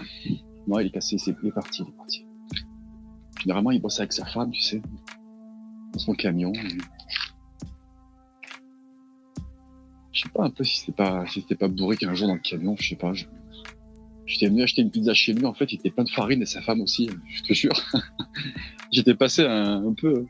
Non, 0.66 0.80
il 0.80 0.88
est 0.88 0.90
cassé, 0.90 1.16
c'est, 1.16 1.34
il 1.42 1.48
est 1.48 1.52
parti, 1.52 1.82
il 1.82 1.88
est 1.88 1.96
parti. 1.96 2.26
Généralement, 3.40 3.70
il 3.70 3.80
bosse 3.80 4.00
avec 4.00 4.12
sa 4.12 4.26
femme, 4.26 4.50
tu 4.50 4.60
sais, 4.60 4.82
dans 5.94 5.98
son 5.98 6.12
camion. 6.12 6.52
Je 10.12 10.22
sais 10.22 10.28
pas 10.28 10.44
un 10.44 10.50
peu 10.50 10.62
si 10.62 10.80
c'était 10.80 10.92
pas, 10.92 11.26
si 11.26 11.40
c'était 11.40 11.54
pas 11.54 11.68
bourré 11.68 11.96
qu'un 11.96 12.12
jour 12.12 12.28
dans 12.28 12.34
le 12.34 12.40
camion, 12.40 12.76
je 12.78 12.86
sais 12.86 12.96
pas. 12.96 13.12
J'étais 14.26 14.48
venu 14.48 14.62
acheter 14.62 14.82
une 14.82 14.90
pizza 14.90 15.14
chez 15.14 15.32
lui, 15.32 15.46
en 15.46 15.54
fait, 15.54 15.72
il 15.72 15.76
était 15.76 15.90
plein 15.90 16.04
de 16.04 16.10
farine 16.10 16.42
et 16.42 16.46
sa 16.46 16.60
femme 16.60 16.82
aussi, 16.82 17.08
je 17.28 17.42
te 17.44 17.54
jure. 17.54 17.80
J'étais 18.92 19.14
passé 19.14 19.46
un 19.46 19.94
peu 19.94 20.26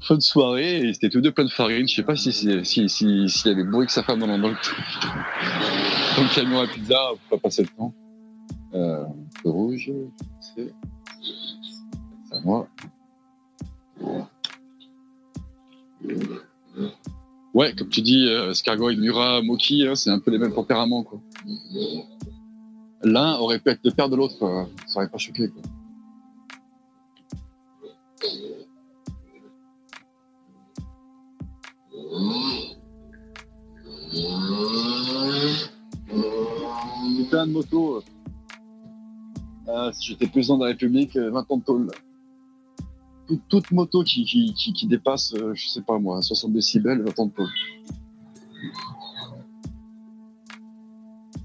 fin 0.00 0.14
de 0.16 0.20
soirée 0.20 0.88
et 0.88 0.94
c'était 0.94 1.10
tous 1.10 1.20
deux 1.20 1.32
plein 1.32 1.44
de 1.44 1.50
farine. 1.50 1.88
Je 1.88 1.94
sais 1.94 2.02
pas 2.02 2.16
si 2.16 2.32
si 2.32 2.64
si 2.64 3.28
s'il 3.28 3.50
avait 3.50 3.64
bourré 3.64 3.86
que 3.86 3.92
sa 3.92 4.02
femme 4.02 4.20
dans, 4.20 4.26
dans, 4.26 4.36
le, 4.36 4.54
dans 6.16 6.22
le 6.22 6.34
camion 6.34 6.60
à 6.60 6.66
pizza 6.66 6.96
pour 7.28 7.38
pas 7.38 7.42
passer 7.48 7.62
le 7.62 7.68
temps. 7.68 7.94
Euh, 8.74 9.04
feu 9.42 9.50
rouge, 9.50 9.90
c'est 10.40 10.72
à 12.32 12.40
moi. 12.40 12.68
Ouais, 17.52 17.74
comme 17.74 17.88
tu 17.88 18.00
dis, 18.00 18.28
euh, 18.28 18.54
Scargo 18.54 18.90
et 18.90 18.96
Murat, 18.96 19.42
Moki, 19.42 19.86
hein, 19.86 19.96
c'est 19.96 20.10
un 20.10 20.20
peu 20.20 20.30
les 20.30 20.38
mêmes 20.38 20.54
tempéraments. 20.54 21.02
quoi. 21.02 21.20
L'un 23.02 23.34
aurait 23.38 23.58
pu 23.58 23.70
être 23.70 23.80
le 23.84 23.90
père 23.90 24.08
de 24.08 24.14
l'autre, 24.14 24.36
ça 24.86 25.00
aurait 25.00 25.08
pas 25.08 25.18
choqué. 25.18 25.50
Plein 37.30 37.46
de 37.46 37.52
motos. 37.52 38.02
Euh, 39.68 39.92
si 39.92 40.08
j'étais 40.08 40.26
président 40.26 40.58
de 40.58 40.64
la 40.64 40.70
République, 40.70 41.16
20 41.16 41.50
ans 41.50 41.56
de 41.58 41.62
tôle. 41.62 41.90
Toute, 43.28 43.42
toute 43.48 43.70
moto 43.70 44.02
qui, 44.02 44.86
dépasse, 44.88 45.34
euh, 45.34 45.54
je 45.54 45.68
sais 45.68 45.82
pas 45.82 45.98
moi, 46.00 46.20
60 46.20 46.52
décibels, 46.52 47.00
20 47.02 47.18
ans 47.20 47.26
de 47.26 47.32
tôle. 47.32 47.48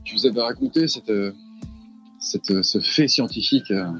Je 0.03 0.13
vous 0.15 0.25
avais 0.25 0.41
raconté 0.41 0.87
cette, 0.87 1.11
cette, 2.17 2.63
ce 2.63 2.79
fait 2.79 3.07
scientifique 3.07 3.69
euh, 3.69 3.91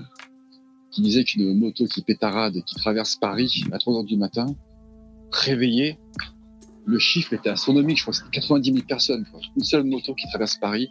qui 0.90 1.04
disait 1.04 1.24
qu'une 1.24 1.60
moto 1.60 1.86
qui 1.86 2.02
pétarade 2.02 2.56
qui 2.66 2.76
traverse 2.76 3.16
Paris 3.18 3.64
à 3.72 3.78
3 3.78 3.98
heures 3.98 4.04
du 4.04 4.18
matin, 4.18 4.48
réveillée, 5.32 6.00
le 6.86 7.00
chiffre 7.00 7.34
était 7.34 7.50
astronomique, 7.50 7.98
je 7.98 8.04
crois 8.04 8.12
que 8.12 8.18
c'était 8.20 8.40
90 8.40 8.74
000 8.74 8.86
personnes. 8.86 9.26
Une 9.58 9.64
seule 9.64 9.84
moto 9.84 10.14
qui 10.14 10.28
traverse 10.28 10.58
Paris, 10.58 10.90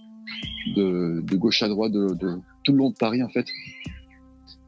de, 0.74 1.22
gauche 1.34 1.62
à 1.62 1.68
droite, 1.68 1.92
de, 1.92 2.40
tout 2.64 2.72
le 2.72 2.78
long 2.78 2.90
de 2.90 2.96
Paris 2.96 3.22
en 3.22 3.28
fait, 3.28 3.46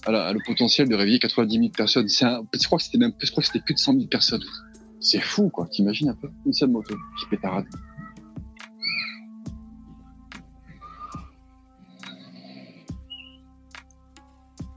a, 0.06 0.32
le 0.32 0.40
potentiel 0.46 0.88
de 0.88 0.94
réveiller 0.94 1.18
90 1.18 1.58
000 1.58 1.70
personnes. 1.70 2.08
Je 2.08 2.66
crois 2.66 2.78
que 2.78 2.84
c'était 2.84 2.98
même, 2.98 3.12
je 3.18 3.30
crois 3.30 3.42
que 3.42 3.46
c'était 3.46 3.64
plus 3.64 3.74
de 3.74 3.78
100 3.78 3.94
000 3.94 4.06
personnes. 4.06 4.44
C'est 5.00 5.20
fou 5.20 5.50
quoi. 5.50 5.66
T'imagines 5.68 6.08
un 6.08 6.14
peu? 6.14 6.30
Une 6.46 6.52
seule 6.52 6.70
moto 6.70 6.94
qui 7.18 7.26
pétarade. 7.26 7.66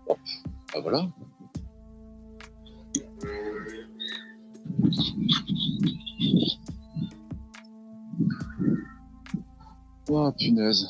Hop, 0.07 0.17
bah 0.73 0.79
voilà. 0.81 1.09
Oh 10.09 10.31
punaise. 10.37 10.89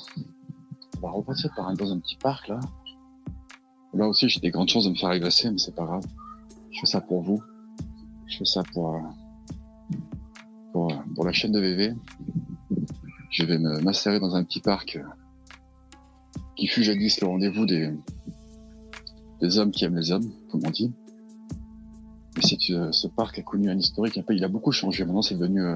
On 0.98 1.02
va 1.02 1.12
repartir 1.12 1.52
par 1.56 1.68
un, 1.68 1.74
dans 1.74 1.92
un 1.92 2.00
petit 2.00 2.16
parc 2.16 2.48
là. 2.48 2.60
Là 3.94 4.08
aussi 4.08 4.30
j'ai 4.30 4.40
des 4.40 4.50
grandes 4.50 4.70
chances 4.70 4.86
de 4.86 4.92
me 4.92 4.96
faire 4.96 5.10
agresser, 5.10 5.52
mais 5.52 5.58
c'est 5.58 5.76
pas 5.76 5.86
grave. 5.86 6.06
Je 6.72 6.80
fais 6.80 6.86
ça 6.86 7.02
pour 7.02 7.22
vous. 7.22 7.42
Je 8.28 8.38
fais 8.38 8.46
ça 8.46 8.64
pour, 8.74 8.96
euh, 8.96 9.00
pour, 10.72 10.92
euh, 10.92 10.96
pour 11.16 11.26
la 11.26 11.34
chaîne 11.34 11.52
de 11.52 11.60
VV. 11.60 11.94
Je 13.30 13.46
vais 13.46 13.58
me 13.58 13.82
m'insérer 13.82 14.20
dans 14.20 14.36
un 14.36 14.44
petit 14.44 14.62
parc 14.62 14.96
euh, 14.96 15.04
qui 16.56 16.68
fut 16.68 16.84
jadis 16.84 17.20
le 17.22 17.28
rendez-vous 17.28 17.66
des, 17.66 17.94
des 19.42 19.58
hommes 19.58 19.72
qui 19.72 19.86
aiment 19.86 19.98
les 19.98 20.12
hommes, 20.12 20.32
comme 20.50 20.62
on 20.66 20.72
dit. 20.72 20.94
Mais 22.40 22.48
c'est, 22.48 22.58
ce 22.92 23.08
parc 23.08 23.38
a 23.40 23.42
connu 23.42 23.70
un 23.70 23.78
historique 23.78 24.18
un 24.18 24.22
peu, 24.22 24.34
il 24.34 24.44
a 24.46 24.48
beaucoup 24.48 24.72
changé. 24.72 25.04
Maintenant 25.04 25.22
c'est 25.22 25.36
devenu 25.36 25.76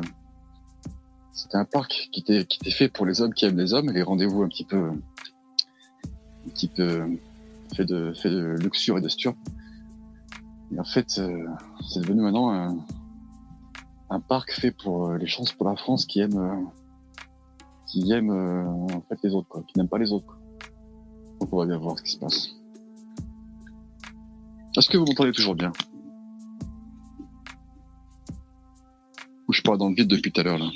c'était 1.33 1.57
un 1.57 1.65
parc 1.65 2.09
qui 2.11 2.19
était, 2.19 2.45
qui 2.45 2.59
était 2.61 2.71
fait 2.71 2.89
pour 2.89 3.07
les 3.07 3.21
hommes 3.21 3.33
qui 3.33 3.45
aiment 3.45 3.57
les 3.57 3.73
hommes, 3.73 3.89
les 3.89 4.03
rendez-vous 4.03 4.43
un 4.43 4.47
petit 4.47 4.65
peu, 4.65 4.77
un 4.77 6.49
petit 6.49 6.67
peu 6.67 7.17
fait 7.75 7.85
de, 7.85 8.13
fait 8.13 8.29
de 8.29 8.55
luxure 8.61 8.99
et 8.99 9.01
de 9.01 9.09
sturp. 9.09 9.35
Et 10.71 10.79
en 10.79 10.83
fait, 10.83 11.17
euh, 11.17 11.47
c'est 11.89 12.01
devenu 12.01 12.21
maintenant 12.21 12.51
un, 12.51 12.77
un, 14.11 14.19
parc 14.19 14.51
fait 14.51 14.71
pour 14.71 15.07
euh, 15.07 15.17
les 15.17 15.25
chances 15.25 15.51
pour 15.51 15.67
la 15.67 15.75
France 15.75 16.05
qui 16.05 16.19
aiment, 16.19 16.37
euh, 16.37 16.61
qui 17.87 18.11
aiment 18.11 18.31
en 18.31 19.01
fait 19.09 19.17
les 19.23 19.33
autres, 19.33 19.47
quoi, 19.47 19.63
qui 19.67 19.77
n'aiment 19.77 19.89
pas 19.89 19.97
les 19.97 20.11
autres. 20.11 20.37
Donc 21.39 21.51
on 21.51 21.57
va 21.57 21.65
bien 21.65 21.77
voir 21.77 21.97
ce 21.97 22.03
qui 22.03 22.11
se 22.11 22.19
passe. 22.19 22.49
Est-ce 24.77 24.89
que 24.89 24.97
vous 24.97 25.05
m'entendez 25.05 25.31
toujours 25.31 25.55
bien? 25.55 25.71
je 29.53 29.61
parle 29.61 29.77
dans 29.77 29.89
le 29.89 29.95
vide 29.95 30.07
depuis 30.07 30.31
tout 30.31 30.41
à 30.41 30.43
l'heure 30.43 30.59
là. 30.59 30.69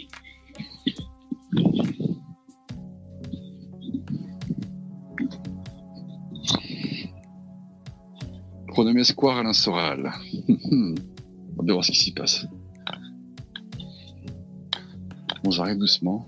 Pronommé 8.68 9.04
Square 9.04 9.38
Alain 9.38 9.54
Soral. 9.54 10.12
On 10.72 11.64
va 11.64 11.74
voir 11.74 11.84
ce 11.84 11.92
qui 11.92 11.98
s'y 11.98 12.14
passe. 12.14 12.46
Bon, 15.44 15.50
j'arrive 15.50 15.78
doucement. 15.78 16.28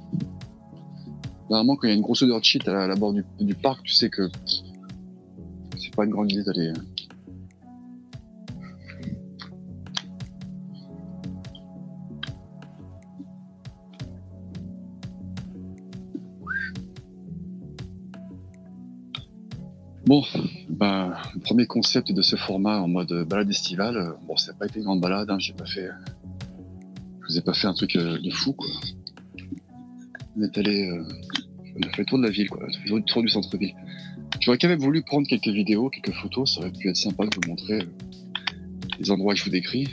Normalement, 1.50 1.76
quand 1.76 1.88
il 1.88 1.92
y 1.92 1.94
a 1.94 1.96
une 1.96 2.02
grosse 2.02 2.24
odeur 2.24 2.40
de 2.40 2.46
shit 2.46 2.68
à 2.68 2.88
la, 2.88 2.96
bord 2.96 3.14
du, 3.14 3.24
du, 3.40 3.54
parc, 3.54 3.84
tu 3.84 3.94
sais 3.94 4.10
que 4.10 4.30
c'est 5.78 5.94
pas 5.96 6.06
une 6.06 6.12
grande 6.12 6.32
idée 6.32 6.44
d'aller 6.44 6.70
euh, 6.70 6.74
Bon, 20.10 20.24
ben, 20.70 21.16
le 21.36 21.40
premier 21.40 21.68
concept 21.68 22.12
de 22.12 22.24
ce 22.24 22.36
format 22.36 22.82
en 22.82 22.88
mode 22.88 23.28
balade 23.28 23.48
estivale, 23.48 24.16
bon, 24.28 24.36
ça 24.38 24.52
n'a 24.52 24.58
pas 24.58 24.66
été 24.66 24.80
une 24.80 24.86
grande 24.86 25.02
balade, 25.02 25.30
hein, 25.30 25.38
j'ai 25.38 25.54
pas 25.54 25.68
fait, 25.68 25.88
je 27.22 27.28
vous 27.28 27.38
ai 27.38 27.42
pas 27.42 27.54
fait 27.54 27.68
un 27.68 27.76
truc 27.76 27.96
euh, 27.96 28.18
de 28.18 28.32
fou, 28.32 28.54
quoi. 28.54 28.68
On 30.36 30.42
est 30.42 30.58
allé, 30.58 30.90
euh, 30.90 31.04
on 31.76 31.88
a 31.88 31.92
fait 31.92 32.00
le 32.00 32.06
tour 32.06 32.18
de 32.18 32.24
la 32.24 32.32
ville, 32.32 32.50
quoi, 32.50 32.66
le 32.86 33.02
tour 33.04 33.22
du 33.22 33.30
centre-ville. 33.30 33.76
J'aurais 34.40 34.58
quand 34.58 34.68
même 34.68 34.80
voulu 34.80 35.04
prendre 35.04 35.28
quelques 35.28 35.50
vidéos, 35.50 35.92
quelques 35.92 36.16
photos, 36.16 36.56
ça 36.56 36.62
aurait 36.62 36.72
pu 36.72 36.90
être 36.90 36.98
sympa 36.98 37.28
de 37.28 37.30
vous 37.36 37.48
montrer 37.48 37.82
euh, 37.82 37.86
les 39.00 39.12
endroits 39.12 39.36
que 39.36 39.40
je 39.42 39.44
vous 39.46 39.52
décris. 39.52 39.88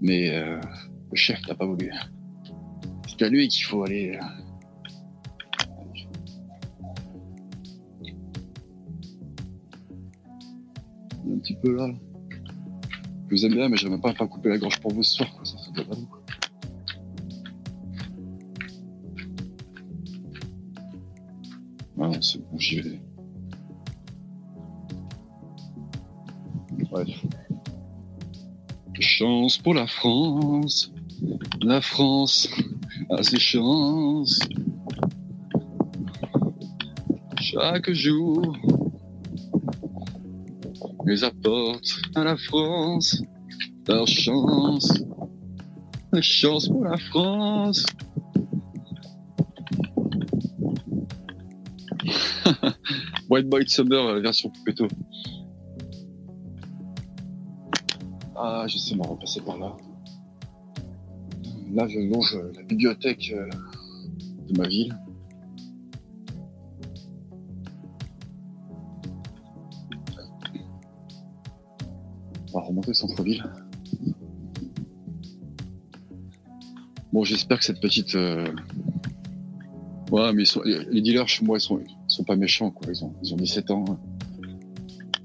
Mais 0.00 0.30
euh, 0.34 0.60
le 1.12 1.16
chef 1.16 1.46
n'a 1.46 1.54
pas 1.54 1.64
voulu. 1.64 1.92
C'est 3.06 3.24
à 3.24 3.28
lui 3.28 3.46
qu'il 3.46 3.66
faut 3.66 3.84
aller. 3.84 4.18
Là. 11.64 11.88
Je 13.28 13.34
vous 13.34 13.46
aime 13.46 13.54
bien, 13.54 13.68
mais 13.68 13.76
j'aimerais 13.76 14.00
pas 14.00 14.14
pas 14.14 14.26
couper 14.26 14.48
la 14.48 14.58
gorge 14.58 14.80
pour 14.80 14.92
vous 14.92 15.02
ce 15.02 15.16
soir, 15.16 15.30
quoi. 15.34 15.44
Ça 15.44 15.58
serait 15.58 15.84
pas 15.84 15.94
bon, 15.94 16.06
quoi. 16.06 16.22
Ah 22.00 22.12
c'est 22.20 22.38
bon, 22.38 22.58
j'y 22.58 22.80
vais. 22.80 23.00
Bref. 26.90 27.08
Chance 29.00 29.58
pour 29.58 29.74
la 29.74 29.86
France. 29.86 30.92
La 31.60 31.80
France 31.80 32.48
a 33.10 33.22
ses 33.22 33.38
chances. 33.38 34.40
Chaque 37.40 37.90
jour, 37.90 38.56
ils 41.10 41.24
apportent 41.24 42.00
à 42.14 42.24
la 42.24 42.36
France 42.36 43.22
leur 43.86 44.06
chance. 44.06 44.92
La 46.12 46.20
chance 46.22 46.68
pour 46.68 46.84
la 46.84 46.98
France. 46.98 47.84
White 53.30 53.48
Boy 53.48 53.68
Summer 53.68 54.20
version 54.20 54.50
Poupetto. 54.50 54.88
Ah, 58.36 58.64
j'essaie 58.66 58.94
de 58.94 59.00
me 59.00 59.06
repasser 59.06 59.40
par 59.40 59.58
là. 59.58 59.76
Là, 61.72 61.88
je 61.88 61.98
longe 61.98 62.38
la 62.54 62.62
bibliothèque 62.62 63.34
euh, 63.34 63.48
de 64.48 64.58
ma 64.58 64.68
ville. 64.68 64.96
On 72.52 72.60
va 72.60 72.66
remonter 72.66 72.88
le 72.88 72.94
centre-ville. 72.94 73.44
Bon, 77.12 77.24
j'espère 77.24 77.58
que 77.58 77.64
cette 77.64 77.80
petite. 77.80 78.14
Euh... 78.14 78.46
Ouais, 80.10 80.32
mais 80.32 80.44
sont... 80.44 80.62
les 80.62 81.00
dealers 81.02 81.28
chez 81.28 81.44
moi, 81.44 81.58
ils 81.58 81.60
sont, 81.60 81.80
sont 82.06 82.24
pas 82.24 82.36
méchants, 82.36 82.70
quoi. 82.70 82.86
Ils 82.90 83.04
ont, 83.04 83.14
ils 83.22 83.34
ont 83.34 83.36
17 83.36 83.70
ans. 83.70 83.84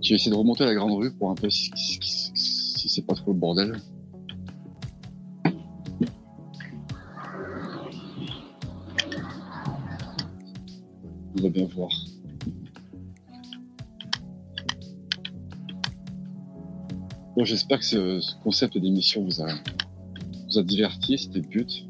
J'ai 0.02 0.16
essayé 0.16 0.32
de 0.32 0.36
remonter 0.36 0.66
la 0.66 0.76
grande 0.76 0.92
rue 0.94 1.14
pour 1.14 1.30
un 1.30 1.36
peu 1.36 1.50
si- 1.50 1.72
si 1.76 2.90
c'est 2.90 3.06
pas 3.06 3.16
trop 3.16 3.32
le 3.32 3.40
bordel. 3.40 3.78
On 11.38 11.42
va 11.44 11.50
bien 11.50 11.66
voir. 11.74 11.90
Bon, 17.36 17.46
j'espère 17.46 17.80
que 17.80 17.86
ce, 17.86 18.20
ce 18.20 18.36
concept 18.44 18.78
d'émission 18.78 19.24
vous 19.24 19.42
a, 19.42 19.48
vous 20.50 20.60
a 20.60 20.64
diverti, 20.64 21.18
c'était 21.18 21.40
le 21.40 21.48
but. 21.48 21.88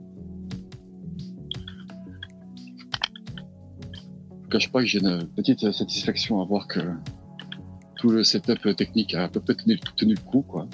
Je 4.32 4.42
vous 4.42 4.48
cache 4.50 4.72
pas 4.72 4.80
que 4.80 4.86
j'ai 4.86 5.00
une 5.00 5.28
petite 5.36 5.70
satisfaction 5.74 6.42
à 6.42 6.46
voir 6.46 6.68
que 6.68 6.80
tout 7.98 8.10
le 8.10 8.24
setup 8.24 8.74
technique 8.78 9.16
a 9.16 9.26
à 9.26 9.28
peu 9.28 9.42
près 9.42 9.56
tenu, 9.56 9.78
le 10.14 10.22
coup, 10.22 10.44
quoi. 10.44 10.68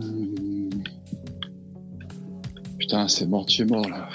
Hum. 0.00 0.70
Putain, 2.78 3.08
c'est 3.08 3.26
mort 3.26 3.44
de 3.44 3.50
chez 3.50 3.66
mort, 3.66 3.86
là. 3.88 4.08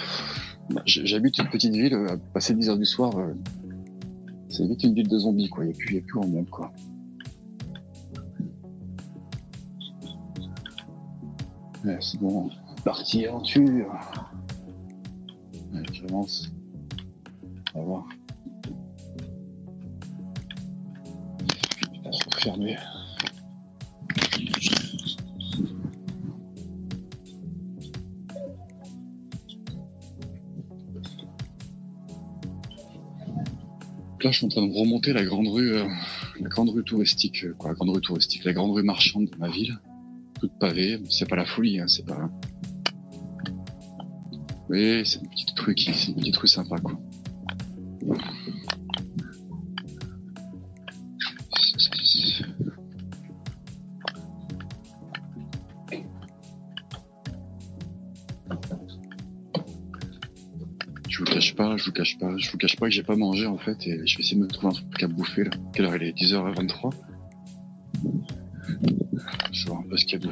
Bah, 0.71 0.81
J'habite 0.85 1.37
une 1.37 1.49
petite 1.49 1.73
ville, 1.73 1.93
euh, 1.93 2.17
passer 2.33 2.55
10 2.55 2.69
heures 2.69 2.77
du 2.77 2.85
soir, 2.85 3.15
euh, 3.17 3.33
c'est 4.47 4.67
vite 4.67 4.83
une 4.83 4.95
ville 4.95 5.07
de 5.07 5.19
zombies, 5.19 5.49
quoi. 5.49 5.65
Il 5.65 5.67
n'y 5.67 5.73
a 5.73 5.77
plus, 5.77 5.97
a 5.97 6.01
plus 6.01 6.13
grand 6.13 6.27
monde, 6.27 6.49
quoi. 6.49 6.73
C'est 11.99 12.19
bon, 12.19 12.49
partie 12.83 13.25
aventure. 13.25 13.93
Ouais, 15.73 15.81
j'avance. 15.91 16.51
On 17.73 17.79
va 17.79 17.85
voir. 17.85 18.05
Putain, 21.77 22.11
c'est 22.11 22.41
fermé. 22.41 22.75
Là, 34.21 34.31
je 34.31 34.37
suis 34.37 34.45
en 34.45 34.49
train 34.49 34.67
de 34.67 34.73
remonter 34.73 35.13
la 35.13 35.23
grande 35.23 35.47
rue, 35.47 35.77
euh, 35.77 35.87
la 36.41 36.49
grande 36.49 36.69
rue 36.71 36.83
touristique, 36.83 37.45
euh, 37.45 37.55
quoi, 37.57 37.69
la 37.69 37.75
grande 37.75 37.91
rue 37.91 38.01
touristique, 38.01 38.43
la 38.43 38.51
grande 38.51 38.71
rue 38.71 38.83
marchande 38.83 39.29
de 39.29 39.37
ma 39.37 39.47
ville, 39.47 39.79
pavée. 40.47 40.97
Bon, 40.97 41.09
C'est 41.09 41.27
pas 41.27 41.35
la 41.35 41.45
folie, 41.45 41.79
hein, 41.79 41.87
c'est 41.87 42.05
pas. 42.05 42.29
Oui, 44.69 45.01
c'est 45.03 45.19
une 45.19 45.29
petite 45.29 45.59
rue 45.59 45.75
qui, 45.75 45.93
c'est 45.93 46.09
une 46.09 46.15
petite 46.17 46.37
rue 46.37 46.47
sympa, 46.47 46.77
quoi. 46.77 46.99
Je 61.09 61.25
vous 61.25 61.25
cache 61.25 61.55
pas, 61.55 61.75
je 61.75 61.85
vous 61.85 61.91
cache 61.91 62.17
pas, 62.17 62.37
je 62.37 62.51
vous 62.51 62.57
cache 62.57 62.75
pas 62.77 62.85
que 62.85 62.93
j'ai 62.93 63.03
pas 63.03 63.15
mangé 63.15 63.45
en 63.45 63.57
fait 63.57 63.85
et 63.87 64.07
je 64.07 64.17
vais 64.17 64.23
essayer 64.23 64.37
de 64.37 64.43
me 64.43 64.47
trouver 64.47 64.67
un 64.67 64.89
truc 64.89 65.03
à 65.03 65.07
bouffer 65.07 65.43
là. 65.43 65.51
Quelle 65.73 65.85
heure 65.85 65.95
il 65.97 66.03
est? 66.03 66.17
10h23 66.17 66.91
ce 69.97 70.05
qu'il 70.05 70.23
y 70.23 70.27
a. 70.27 70.31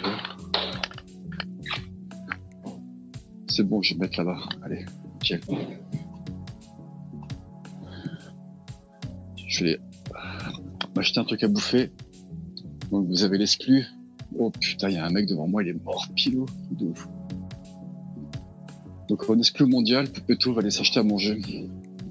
C'est 3.47 3.63
bon, 3.63 3.81
je 3.81 3.93
vais 3.93 3.95
me 3.95 4.01
mettre 4.01 4.19
là-bas. 4.19 4.37
Allez, 4.63 4.85
nickel. 5.13 5.41
Je 9.47 9.63
vais 9.63 9.79
m'acheter 10.95 11.19
un 11.19 11.23
truc 11.23 11.43
à 11.43 11.47
bouffer. 11.47 11.91
Donc 12.91 13.07
vous 13.07 13.23
avez 13.23 13.37
l'exclu. 13.37 13.85
Oh 14.37 14.51
putain, 14.51 14.89
il 14.89 14.95
y 14.95 14.97
a 14.97 15.05
un 15.05 15.09
mec 15.09 15.27
devant 15.27 15.47
moi, 15.47 15.63
il 15.63 15.69
est 15.69 15.83
mort 15.85 16.05
pilo. 16.15 16.45
De 16.71 16.85
ouf. 16.85 17.07
Donc 19.09 19.29
en 19.29 19.37
exclu 19.39 19.65
mondial, 19.65 20.11
Poupetto 20.11 20.53
va 20.53 20.61
aller 20.61 20.71
s'acheter 20.71 20.99
à 20.99 21.03
manger. 21.03 21.39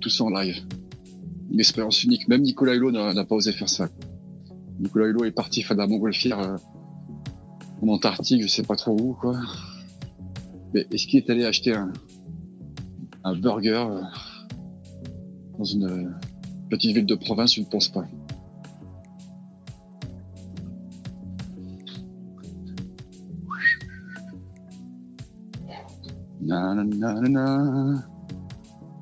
Tout 0.01 0.11
ça 0.11 0.25
en 0.25 0.31
live. 0.31 0.67
Une 1.53 1.61
expérience 1.61 2.03
unique. 2.03 2.27
Même 2.27 2.43
Nicolas 2.43 2.75
Hulot 2.75 2.91
n'a 2.91 3.15
n'a 3.15 3.25
pas 3.25 3.37
osé 3.37 3.53
faire 3.53 3.69
ça. 3.69 3.89
Nicolas 4.81 5.07
Hulot 5.07 5.25
est 5.25 5.31
parti 5.31 5.63
faire 5.63 5.77
de 5.77 5.83
la 5.83 5.87
montgolfière 5.87 6.41
euh, 6.41 6.57
en 7.83 7.89
Antarctique, 7.89 8.43
je 8.43 8.49
sais 8.49 8.63
pas 8.63 8.77
trop 8.77 8.97
où, 8.99 9.15
quoi. 9.15 9.39
Mais 10.75 10.87
est-ce 10.91 11.07
qu'il 11.07 11.19
est 11.19 11.31
allé 11.31 11.45
acheter 11.45 11.75
un, 11.75 11.93
burger 13.35 13.87
euh, 13.91 14.03
dans 15.59 15.65
une 15.65 15.85
euh, 15.85 16.11
petite 16.71 16.95
ville 16.95 17.07
de 17.07 17.15
province 17.15 17.55
Je 17.55 17.61
ne 17.61 17.67
pense 17.67 17.89
pas. 17.89 18.05
Na 26.41 26.75
na 26.75 26.85
na 26.85 27.21
na 27.29 27.45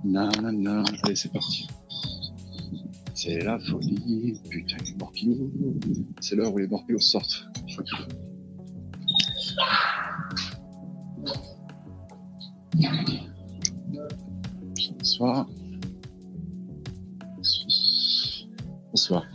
na 0.05 0.31
na 0.41 0.53
na. 0.53 0.85
Allez, 1.03 1.17
c'est 1.17 1.33
parti. 1.33 1.67
C'est 3.15 3.41
la 3.43 3.59
folie, 3.59 4.41
putain, 4.51 4.77
les 4.85 4.95
morpions. 4.95 5.51
C'est 6.21 6.37
l'heure 6.37 6.53
où 6.55 6.59
les 6.59 6.67
morpions 6.67 6.99
sortent. 6.99 7.47
Je 7.67 7.75
crois 7.75 7.85
qu'il- 7.85 8.34
Bonsoir. 14.99 15.47
Bonsoir. 18.91 19.27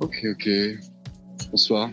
Ok, 0.00 0.26
ok. 0.32 0.48
Bonsoir. 1.50 1.90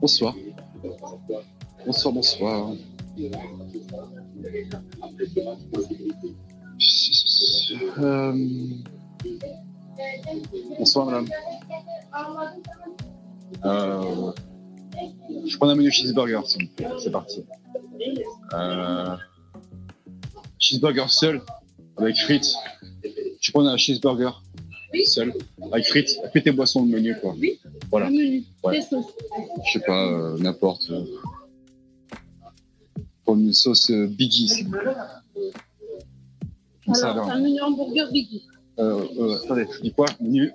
Bonsoir. 0.00 0.34
Bonsoir, 1.86 2.12
bonsoir. 2.12 2.72
Euh, 7.98 8.34
Bonsoir, 10.78 11.06
madame. 11.06 11.26
Euh, 13.64 14.32
Je 15.46 15.56
prends 15.56 15.68
un 15.68 15.74
menu 15.74 15.90
cheeseburger, 15.90 16.40
s'il 16.46 16.66
vous 16.66 16.72
plaît. 16.74 16.88
C'est 17.02 17.10
parti. 17.10 17.44
Euh, 18.52 19.16
Cheeseburger 20.58 21.08
seul, 21.08 21.42
avec 21.96 22.16
frites. 22.16 22.54
Je 23.40 23.52
prends 23.52 23.66
un 23.66 23.76
cheeseburger 23.76 24.30
seul, 25.04 25.32
avec 25.72 25.86
frites. 25.86 26.18
Frites 26.30 26.46
et 26.46 26.52
boissons 26.52 26.84
le 26.84 26.88
menu, 26.90 27.14
quoi. 27.20 27.34
Voilà. 27.90 28.08
Ouais. 28.64 28.80
Je 28.80 29.72
sais 29.72 29.80
pas, 29.86 30.06
euh, 30.12 30.38
n'importe. 30.38 30.90
Comme 33.24 33.40
une 33.42 33.52
sauce 33.52 33.90
euh, 33.90 34.06
Biggie, 34.06 34.48
s'il 34.48 34.66
vous 34.66 34.72
plaît. 34.78 34.94
Comme 36.84 36.94
ça, 36.94 37.10
Alors, 37.10 37.24
alors. 37.24 37.36
un 37.36 37.40
menu 37.40 37.60
hamburger 37.60 38.10
biggie. 38.12 38.44
Euh, 38.78 39.06
euh, 39.18 39.36
attendez, 39.44 39.66
je 39.76 39.80
dis 39.82 39.92
quoi 39.92 40.06
Menu. 40.20 40.50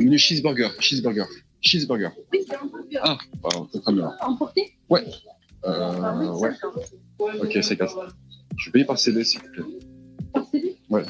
Menu 0.00 0.18
cheeseburger. 0.18 0.68
Cheeseburger. 0.80 1.26
Cheeseburger. 1.60 2.10
Oui, 2.32 2.44
c'est 2.46 2.54
un. 2.56 2.70
Ah, 3.02 3.18
pardon, 3.42 3.68
c'est 3.72 3.80
très 3.80 3.92
bien. 3.92 4.10
Emporté 4.20 4.72
Euh, 5.66 6.32
ouais. 6.34 6.50
Ok, 7.18 7.58
c'est 7.62 7.76
casse. 7.76 7.94
Je 8.58 8.66
vais 8.66 8.72
payer 8.72 8.84
par 8.84 8.98
CD, 8.98 9.24
s'il 9.24 9.40
vous 9.40 9.48
plaît. 9.52 9.64
Par 10.32 10.46
CD 10.46 10.76
Ouais. 10.90 11.04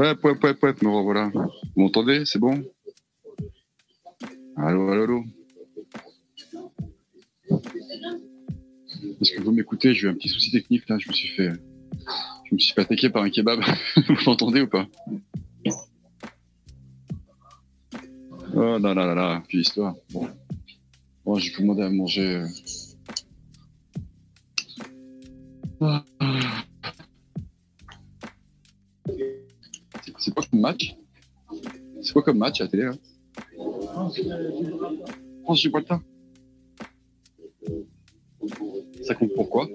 Ouais, 0.00 0.14
ouais, 0.24 0.32
ouais, 0.42 0.54
ouais, 0.62 0.74
me 0.80 0.88
revoilà. 0.88 1.30
Vous 1.34 1.82
m'entendez? 1.82 2.24
C'est 2.24 2.38
bon? 2.38 2.64
Allô, 4.56 4.88
allô, 4.88 5.02
allô? 5.02 5.24
Est-ce 9.20 9.32
que 9.32 9.42
vous 9.42 9.52
m'écoutez? 9.52 9.92
J'ai 9.92 10.06
eu 10.06 10.10
un 10.10 10.14
petit 10.14 10.30
souci 10.30 10.50
technique 10.52 10.88
là, 10.88 10.96
je 10.98 11.06
me 11.06 11.12
suis 11.12 11.28
fait. 11.28 11.52
Je 12.46 12.54
me 12.54 12.58
suis 12.58 12.72
fait 12.72 12.80
attaquer 12.80 13.10
par 13.10 13.24
un 13.24 13.28
kebab. 13.28 13.60
vous 14.08 14.16
m'entendez 14.24 14.62
ou 14.62 14.68
pas? 14.68 14.86
Oh 18.54 18.78
là 18.78 18.94
là 18.94 18.94
là 18.94 19.14
là, 19.14 19.42
puis 19.48 19.60
histoire. 19.60 19.96
Bon, 20.12 20.26
bon 21.26 21.34
j'ai 21.34 21.52
commandé 21.52 21.82
à 21.82 21.90
manger. 21.90 22.36
euh. 22.36 22.46
Match 32.32 32.60
à 32.60 32.68
télé 32.68 32.84
là 32.84 32.92
France 35.44 35.60
Gibraltar 35.60 36.00
Ça 39.02 39.14
compte 39.14 39.32
pourquoi 39.34 39.68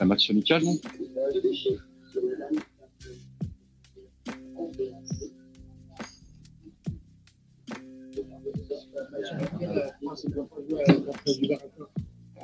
Un 0.00 0.04
match 0.06 0.30
amical, 0.30 0.62
non? 0.62 0.76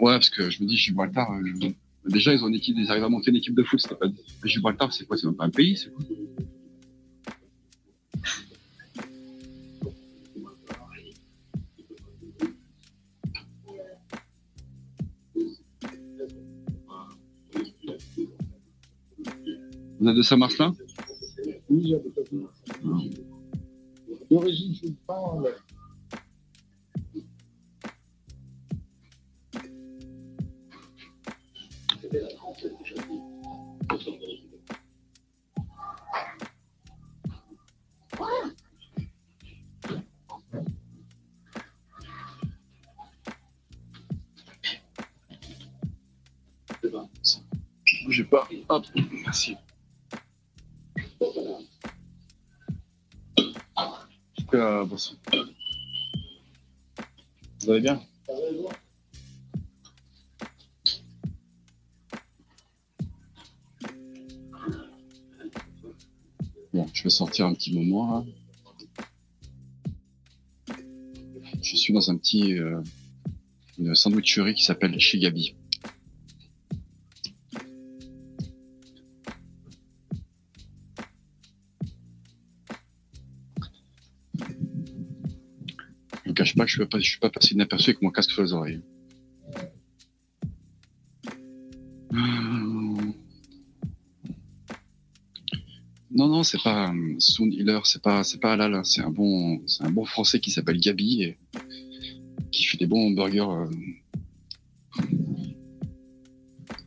Ouais, 0.01 0.13
parce 0.15 0.31
que 0.31 0.51
je 0.51 0.63
me 0.63 0.69
dis 0.69 0.77
Gibraltar. 0.77 1.31
Déjà, 2.15 2.33
ils 2.33 2.45
ont 2.45 2.49
une 2.49 2.55
équipe, 2.55 2.77
ils 2.79 2.89
arrivent 2.93 3.03
à 3.03 3.09
monter 3.09 3.33
une 3.33 3.37
équipe 3.39 3.57
de 3.57 3.65
foot. 3.65 3.81
C'était 3.81 3.97
pas... 3.97 4.07
Gibraltar, 4.45 4.93
c'est 4.93 5.05
quoi? 5.05 5.17
C'est 5.17 5.27
même 5.27 5.35
pas 5.35 5.47
un 5.47 5.51
pays, 5.51 5.77
c'est 5.77 5.93
quoi? 5.93 6.05
Vous 19.99 20.09
êtes 20.09 20.17
de 20.17 20.23
Saint-Martin 20.23 20.73
Oui, 21.69 21.89
j'habite 21.89 22.17
à 22.17 22.25
Saint-Martin. 22.25 23.11
D'origine, 24.31 24.73
je 24.75 24.89
Vous 57.61 57.71
allez 57.71 57.81
bien? 57.81 58.01
Bon, 66.73 66.87
je 66.93 67.03
vais 67.03 67.11
sortir 67.11 67.47
un 67.47 67.55
petit 67.55 67.75
moment. 67.75 68.25
Je 71.63 71.77
suis 71.77 71.93
dans 71.93 72.11
un 72.11 72.17
petit 72.17 72.57
euh, 72.59 72.81
sandwicherie 73.95 74.55
qui 74.55 74.63
s'appelle 74.63 74.99
Chez 75.01 75.19
Pas 86.57 86.67
je 86.67 86.83
ne 86.83 87.01
suis 87.01 87.19
pas 87.19 87.31
passé 87.31 87.55
inaperçu 87.55 87.91
avec 87.91 88.03
mon 88.03 88.11
casque 88.11 88.31
sur 88.31 88.43
les 88.43 88.53
oreilles. 88.53 88.81
Euh, 92.13 93.13
Non, 96.17 96.29
non, 96.29 96.45
c'est 96.45 96.63
pas 96.63 96.95
Sound 97.19 97.53
Healer, 97.53 97.81
c'est 97.85 98.01
pas, 98.01 98.23
c'est 98.23 98.39
pas 98.39 98.53
Halal, 98.53 98.73
hein. 98.75 98.85
c'est 98.85 99.01
un 99.03 99.11
bon, 99.11 99.61
c'est 99.67 99.83
un 99.83 99.91
bon 99.91 100.05
français 100.05 100.39
qui 100.39 100.53
s'appelle 100.53 100.79
Gabi 100.79 101.25
et 101.25 101.39
qui 102.53 102.65
fait 102.67 102.79
des 102.79 102.87
bons 102.87 103.11
burgers. 103.11 103.41
euh. 103.41 103.67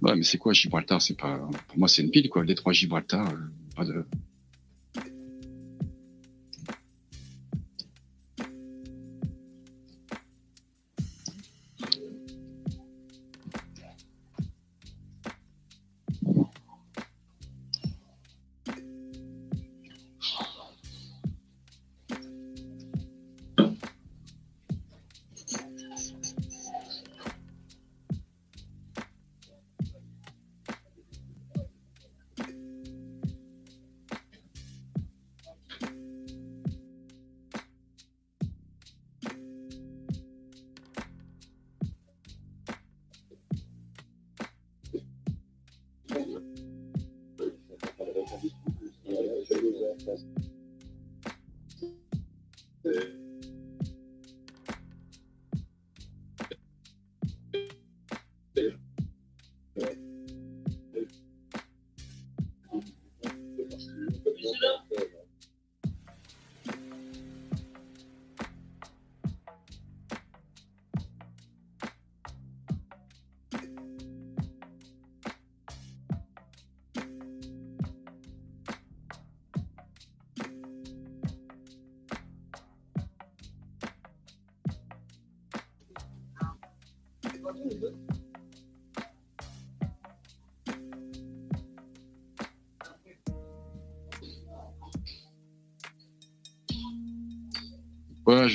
Ouais, 0.01 0.15
mais 0.15 0.23
c'est 0.23 0.37
quoi 0.37 0.53
Gibraltar? 0.53 1.01
C'est 1.01 1.17
pas, 1.17 1.39
pour 1.67 1.77
moi, 1.77 1.89
c'est 1.89 2.03
une 2.03 2.09
ville 2.09 2.29
quoi. 2.29 2.45
Les 2.45 2.55
trois 2.55 2.71
Gibraltar, 2.71 3.29
pas 3.75 3.83
de. 3.83 4.05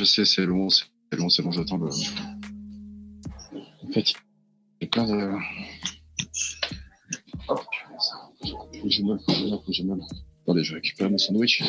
Je 0.03 0.07
sais, 0.07 0.25
c'est 0.25 0.45
long, 0.45 0.69
c'est 0.69 0.87
long, 1.17 1.29
c'est 1.29 1.43
long, 1.43 1.53
j'attends 1.53 1.77
le. 1.77 1.87
En 1.87 1.93
fait, 3.93 4.11
il 4.11 4.17
y 4.81 4.85
a 4.85 4.89
plein 4.89 5.07
de. 5.07 5.31
Putain, 7.39 7.47
faut 7.47 7.55
que 8.83 8.91
je 8.91 9.05
me 9.05 9.17
faut 9.19 9.59
que 9.61 9.73
je 9.73 9.85
me 9.85 9.97
Attendez, 10.43 10.65
je 10.65 10.75
récupère 10.75 11.09
mon 11.09 11.19
sandwich. 11.19 11.63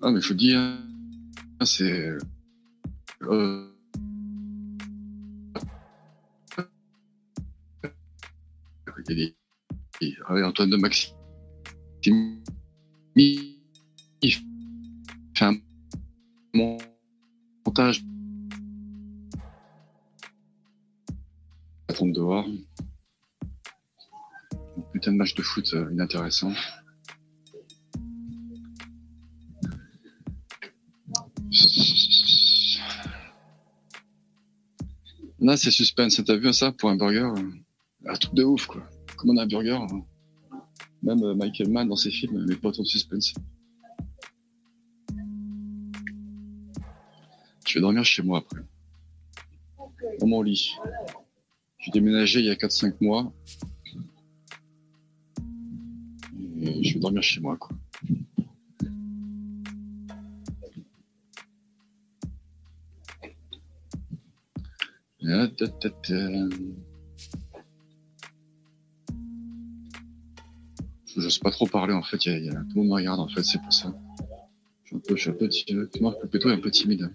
Ah, 0.00 0.10
mais 0.10 0.22
je 0.22 0.28
vous 0.28 0.34
dis, 0.34 0.54
hein, 0.54 0.78
c'est. 1.64 2.16
Euh... 3.22 3.55
Antoine 10.56 10.70
de. 10.70 10.78
Il 13.14 14.32
fait 15.34 15.44
un 15.44 15.56
montage. 16.54 18.02
Ça 21.90 21.96
tombe 21.98 22.12
dehors. 22.14 22.46
Putain 24.94 25.12
de 25.12 25.18
match 25.18 25.34
de 25.34 25.42
foot 25.42 25.74
euh, 25.74 25.92
inintéressant. 25.92 26.54
Là, 35.38 35.58
c'est 35.58 35.70
suspense. 35.70 36.22
T'as 36.24 36.36
vu 36.36 36.50
ça 36.54 36.72
pour 36.72 36.88
un 36.88 36.96
burger? 36.96 37.28
Un 38.06 38.14
truc 38.14 38.32
de 38.32 38.42
ouf, 38.42 38.64
quoi. 38.64 38.88
Comme 39.18 39.32
on 39.32 39.36
a 39.36 39.42
un 39.42 39.46
burger. 39.46 39.76
Même 41.06 41.22
euh, 41.22 41.34
Michael 41.36 41.70
Mann 41.70 41.88
dans 41.88 41.94
ses 41.94 42.10
films, 42.10 42.44
mais 42.48 42.56
pas 42.56 42.70
autant 42.70 42.82
de 42.82 42.88
suspense. 42.88 43.32
Je 47.64 47.74
vais 47.74 47.80
dormir 47.80 48.04
chez 48.04 48.24
moi 48.24 48.38
après. 48.38 48.60
Dans 50.18 50.26
mon 50.26 50.42
lit. 50.42 50.72
J'ai 51.78 51.92
déménagé 51.92 52.40
il 52.40 52.46
y 52.46 52.50
a 52.50 52.56
4-5 52.56 52.94
mois. 53.00 53.32
Et 56.60 56.82
je 56.82 56.94
vais 56.94 57.00
dormir 57.00 57.22
chez 57.22 57.40
moi, 57.40 57.56
quoi. 57.56 57.76
N'ose 71.26 71.40
pas 71.40 71.50
trop 71.50 71.66
parler 71.66 71.92
en 71.92 72.04
fait, 72.04 72.24
y 72.26 72.28
y 72.28 72.48
a- 72.50 72.52
tout 72.52 72.66
le 72.76 72.82
monde 72.82 72.86
me 72.90 72.94
regarde 72.94 73.18
en 73.18 73.26
fait, 73.26 73.42
c'est 73.42 73.60
pour 73.60 73.72
ça. 73.72 73.92
Je 74.84 74.90
suis 74.90 74.96
un 74.96 75.00
peu, 75.00 75.16
je 75.16 75.20
suis 75.22 75.30
un 75.30 75.34
peu, 75.34 75.48
ti- 75.48 75.66
Marc 76.00 76.20
Pepetto 76.20 76.50
est 76.50 76.52
un 76.52 76.60
peu 76.60 76.70
timide. 76.70 77.12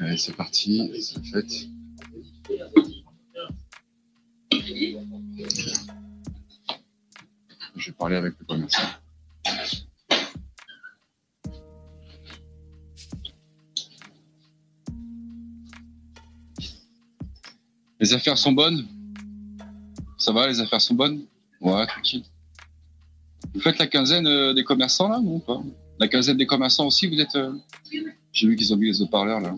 Allez, 0.00 0.16
c'est 0.16 0.34
parti, 0.34 0.90
c'est 1.00 1.24
fait. 1.24 1.68
Je 7.76 7.86
vais 7.86 7.92
parler 7.92 8.16
avec 8.16 8.34
le 8.40 8.44
commerçant. 8.46 8.82
Les 18.00 18.12
affaires 18.12 18.36
sont 18.36 18.52
bonnes? 18.52 18.86
Ça 20.22 20.30
va, 20.32 20.46
les 20.46 20.60
affaires 20.60 20.80
sont 20.80 20.94
bonnes? 20.94 21.24
Ouais, 21.60 21.84
tranquille. 21.86 22.22
Vous 23.52 23.60
faites 23.60 23.78
la 23.78 23.88
quinzaine 23.88 24.24
euh, 24.28 24.54
des 24.54 24.62
commerçants 24.62 25.08
là, 25.08 25.18
non? 25.20 25.40
Pas? 25.40 25.60
La 25.98 26.06
quinzaine 26.06 26.36
des 26.36 26.46
commerçants 26.46 26.86
aussi, 26.86 27.08
vous 27.08 27.20
êtes. 27.20 27.34
euh, 27.34 27.52
J'ai 28.32 28.46
vu 28.46 28.54
qu'ils 28.54 28.72
ont 28.72 28.76
mis 28.76 28.86
les 28.86 29.02
haut-parleurs 29.02 29.40
là. 29.40 29.52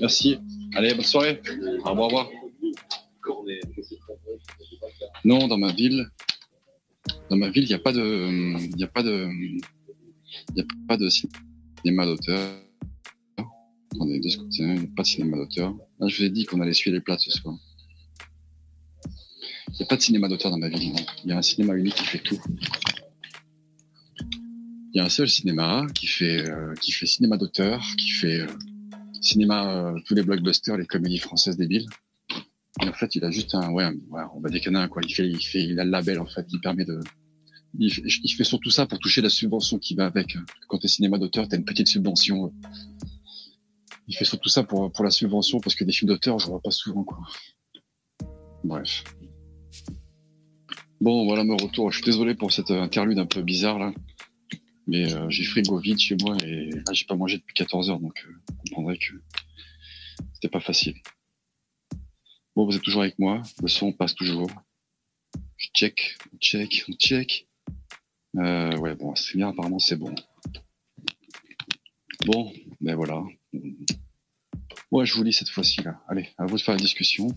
Merci. 0.00 0.38
Allez, 0.74 0.94
bonne 0.94 1.02
soirée. 1.02 1.42
Au 1.84 1.90
revoir. 1.92 2.28
Non, 5.24 5.48
dans 5.48 5.58
ma 5.58 5.72
ville, 5.72 6.08
dans 7.28 7.36
ma 7.36 7.50
ville, 7.50 7.64
il 7.64 7.68
n'y 7.68 7.74
a 7.74 7.78
pas 7.78 7.92
de, 7.92 8.82
a 8.82 8.86
pas 8.86 9.02
de, 9.02 9.28
a 10.58 10.64
pas 10.86 10.96
de 10.96 11.08
cinéma 11.08 12.06
d'auteur. 12.06 12.38
Il 13.98 14.06
n'y 14.06 14.78
a 14.78 14.86
pas 14.96 15.02
de 15.02 15.06
cinéma 15.06 15.36
d'auteur. 15.38 15.74
Là, 15.98 16.08
je 16.08 16.16
vous 16.16 16.24
ai 16.24 16.30
dit 16.30 16.44
qu'on 16.44 16.60
allait 16.60 16.72
suivre 16.72 16.94
les 16.94 17.00
plats 17.00 17.18
ce 17.18 17.30
soir. 17.30 17.56
Il 19.76 19.80
n'y 19.80 19.84
a 19.84 19.88
pas 19.88 19.96
de 19.96 20.00
cinéma 20.00 20.26
d'auteur 20.26 20.50
dans 20.50 20.56
ma 20.56 20.70
ville. 20.70 20.96
Il 21.22 21.28
y 21.28 21.32
a 21.34 21.36
un 21.36 21.42
cinéma 21.42 21.74
unique 21.74 21.96
qui 21.96 22.04
fait 22.06 22.18
tout. 22.18 22.40
Il 24.94 24.98
y 24.98 25.00
a 25.00 25.04
un 25.04 25.10
seul 25.10 25.28
cinéma 25.28 25.84
qui 25.94 26.06
fait, 26.06 26.48
euh, 26.48 26.72
qui 26.80 26.92
fait 26.92 27.04
cinéma 27.04 27.36
d'auteur, 27.36 27.84
qui 27.98 28.08
fait 28.08 28.40
euh, 28.40 28.46
cinéma, 29.20 29.70
euh, 29.70 30.00
tous 30.06 30.14
les 30.14 30.22
blockbusters, 30.22 30.78
les 30.78 30.86
comédies 30.86 31.18
françaises 31.18 31.58
débiles. 31.58 31.86
Et 32.82 32.88
en 32.88 32.92
fait, 32.94 33.16
il 33.16 33.24
a 33.26 33.30
juste 33.30 33.54
un, 33.54 33.70
ouais, 33.70 33.86
ouais, 34.08 34.22
on 34.34 34.40
va 34.40 34.48
un, 34.80 34.88
quoi. 34.88 35.02
Il 35.06 35.14
fait, 35.14 35.28
il 35.28 35.44
fait, 35.44 35.62
il 35.62 35.78
a 35.78 35.84
le 35.84 35.90
label, 35.90 36.20
en 36.20 36.26
fait, 36.26 36.46
qui 36.46 36.58
permet 36.58 36.86
de, 36.86 36.98
il 37.78 37.92
fait, 37.92 38.02
il 38.06 38.30
fait 38.30 38.44
surtout 38.44 38.70
ça 38.70 38.86
pour 38.86 38.98
toucher 38.98 39.20
la 39.20 39.28
subvention 39.28 39.78
qui 39.78 39.94
va 39.94 40.06
avec. 40.06 40.38
Quand 40.68 40.78
t'es 40.78 40.88
cinéma 40.88 41.18
d'auteur, 41.18 41.46
t'as 41.48 41.58
une 41.58 41.66
petite 41.66 41.88
subvention. 41.88 42.50
Il 44.08 44.16
fait 44.16 44.24
surtout 44.24 44.48
ça 44.48 44.62
pour, 44.62 44.90
pour 44.90 45.04
la 45.04 45.10
subvention, 45.10 45.60
parce 45.60 45.74
que 45.74 45.84
des 45.84 45.92
films 45.92 46.08
d'auteur, 46.08 46.38
je 46.38 46.46
vois 46.46 46.62
pas 46.62 46.70
souvent, 46.70 47.04
quoi. 47.04 47.18
Bref. 48.64 49.04
Bon, 51.00 51.24
voilà 51.26 51.44
mon 51.44 51.56
retour. 51.56 51.92
Je 51.92 51.98
suis 51.98 52.04
désolé 52.04 52.34
pour 52.34 52.52
cette 52.52 52.70
euh, 52.70 52.80
interlude 52.80 53.18
un 53.18 53.26
peu 53.26 53.42
bizarre, 53.42 53.78
là. 53.78 53.92
Mais 54.86 55.12
euh, 55.12 55.28
j'ai 55.28 55.44
frigo 55.44 55.78
vide 55.78 55.98
chez 55.98 56.16
moi 56.22 56.36
et 56.44 56.70
là, 56.70 56.92
j'ai 56.92 57.04
pas 57.04 57.16
mangé 57.16 57.38
depuis 57.38 57.54
14 57.54 57.90
heures, 57.90 58.00
donc 58.00 58.24
euh, 58.26 58.32
vous 58.48 58.56
comprendrez 58.68 58.98
que 58.98 59.12
c'était 60.32 60.48
pas 60.48 60.60
facile. 60.60 60.94
Bon, 62.54 62.64
vous 62.64 62.74
êtes 62.74 62.82
toujours 62.82 63.02
avec 63.02 63.18
moi. 63.18 63.42
Le 63.62 63.68
son 63.68 63.92
passe 63.92 64.14
toujours. 64.14 64.50
Je 65.58 65.68
check, 65.74 66.16
on 66.32 66.38
check, 66.38 66.84
on 66.88 66.92
check. 66.92 67.46
Ouais, 68.34 68.94
bon, 68.94 69.14
c'est 69.16 69.36
bien, 69.36 69.48
apparemment, 69.48 69.78
c'est 69.78 69.96
bon. 69.96 70.14
Bon, 72.24 72.52
ben 72.80 72.94
voilà. 72.94 73.22
Ouais, 74.90 75.04
je 75.04 75.14
vous 75.14 75.22
lis 75.22 75.32
cette 75.32 75.50
fois-ci, 75.50 75.82
là. 75.82 76.00
Allez, 76.08 76.28
à 76.38 76.46
vous 76.46 76.56
de 76.56 76.62
faire 76.62 76.74
la 76.74 76.80
discussion. 76.80 77.28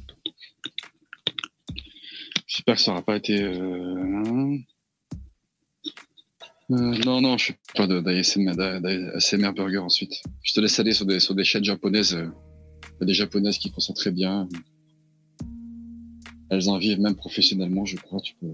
J'espère 2.49 2.75
que 2.77 2.81
ça 2.81 2.91
n'aura 2.91 3.03
pas 3.03 3.15
été... 3.15 3.43
Euh... 3.43 4.23
hein. 4.25 4.57
Euh, 6.71 6.97
non, 7.05 7.21
non, 7.21 7.37
je 7.37 7.45
suis 7.45 7.53
pas 7.75 7.85
d'ASMR 7.85 8.55
d'a- 8.55 8.79
d'ASMR 8.79 9.53
Burger 9.53 9.77
ensuite. 9.77 10.21
Je 10.41 10.53
te 10.53 10.59
laisse 10.59 10.79
aller 10.79 10.93
sur 10.93 11.05
des, 11.05 11.19
sur 11.19 11.35
des 11.35 11.43
chaînes 11.43 11.63
japonaises. 11.63 12.15
euh, 12.15 12.27
Il 12.83 13.01
y 13.01 13.03
a 13.03 13.05
des 13.05 13.13
japonaises 13.13 13.59
qui 13.59 13.69
font 13.69 13.79
ça 13.81 13.93
très 13.93 14.09
bien. 14.11 14.49
Elles 16.49 16.69
en 16.69 16.79
vivent 16.79 16.99
même 16.99 17.15
professionnellement, 17.15 17.85
je 17.85 17.97
crois. 17.97 18.19
Tu 18.19 18.33
peux... 18.41 18.53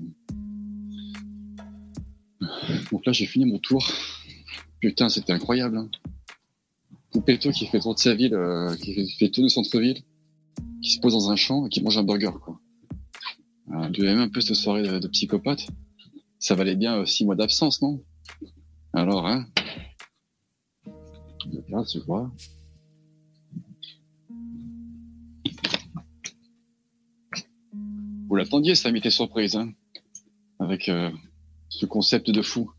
Donc 2.91 3.05
là, 3.05 3.13
j'ai 3.13 3.26
fini 3.26 3.45
mon 3.45 3.59
tour. 3.59 3.85
Putain, 4.81 5.07
c'était 5.07 5.31
incroyable. 5.31 5.77
Hein. 5.77 5.89
Qui 7.13 7.22
fait 7.67 7.80
tour 7.80 7.93
de 7.95 7.99
sa 7.99 8.13
ville, 8.13 8.34
euh, 8.34 8.76
qui 8.76 9.09
fait 9.17 9.30
tout 9.30 9.41
le 9.41 9.47
centre-ville, 9.47 10.01
qui 10.81 10.91
se 10.91 10.99
pose 10.99 11.13
dans 11.13 11.31
un 11.31 11.38
champ 11.38 11.65
et 11.65 11.69
qui 11.69 11.81
mange 11.81 11.97
un 11.97 12.03
burger, 12.03 12.31
quoi. 12.43 12.59
Euh, 13.71 13.89
tu 13.91 14.07
avais 14.07 14.21
un 14.21 14.29
peu 14.29 14.41
cette 14.41 14.55
soirée 14.55 14.83
de, 14.83 14.99
de 14.99 15.07
psychopathe. 15.07 15.67
Ça 16.39 16.55
valait 16.55 16.75
bien 16.75 16.97
euh, 16.97 17.05
six 17.05 17.25
mois 17.25 17.35
d'absence, 17.35 17.81
non? 17.81 18.03
Alors, 18.93 19.25
hein? 19.27 19.47
Là, 21.69 21.83
tu 21.83 21.99
vois. 21.99 22.31
Vous 28.27 28.35
l'attendiez, 28.35 28.75
ça 28.75 28.89
invité 28.89 29.09
surprise, 29.09 29.55
hein? 29.55 29.71
Avec 30.59 30.89
euh, 30.89 31.11
ce 31.69 31.85
concept 31.85 32.29
de 32.29 32.41
fou. 32.41 32.71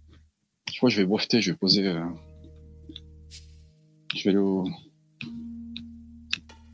Je 0.72 0.76
crois 0.78 0.88
que 0.88 0.94
je 0.94 1.00
vais 1.00 1.06
breveter, 1.06 1.40
je 1.40 1.52
vais 1.52 1.56
poser... 1.56 1.86
euh, 1.86 2.04
Je 4.14 4.24
vais 4.24 4.30
aller 4.30 4.38
au... 4.38 4.64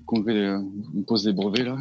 congrès, 0.07 0.37
euh, 0.37 0.61
on 0.95 1.03
pose 1.03 1.27
les 1.27 1.33
brevets, 1.33 1.65
là. 1.65 1.79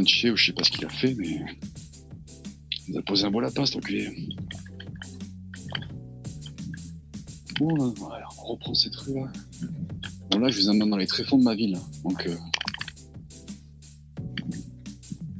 Ou 0.00 0.36
je 0.36 0.46
sais 0.46 0.52
pas 0.52 0.64
ce 0.64 0.70
qu'il 0.70 0.84
a 0.84 0.88
fait, 0.88 1.14
mais 1.14 1.40
il 2.88 2.98
a 2.98 3.02
posé 3.02 3.24
un 3.24 3.30
beau 3.30 3.40
lapin, 3.40 3.66
cet 3.66 3.76
enculé. 3.76 4.08
Bon, 7.58 7.74
là, 7.74 7.84
ouais, 7.84 8.22
on 8.38 8.44
reprend 8.44 8.74
cette 8.74 8.94
rue 8.96 9.14
là. 9.14 9.32
Bon, 10.30 10.38
là, 10.38 10.48
je 10.50 10.58
vous 10.58 10.68
emmène 10.68 10.90
dans 10.90 10.96
les 10.96 11.06
tréfonds 11.06 11.38
de 11.38 11.44
ma 11.44 11.54
ville. 11.54 11.78
Donc, 12.04 12.26
euh, 12.26 12.36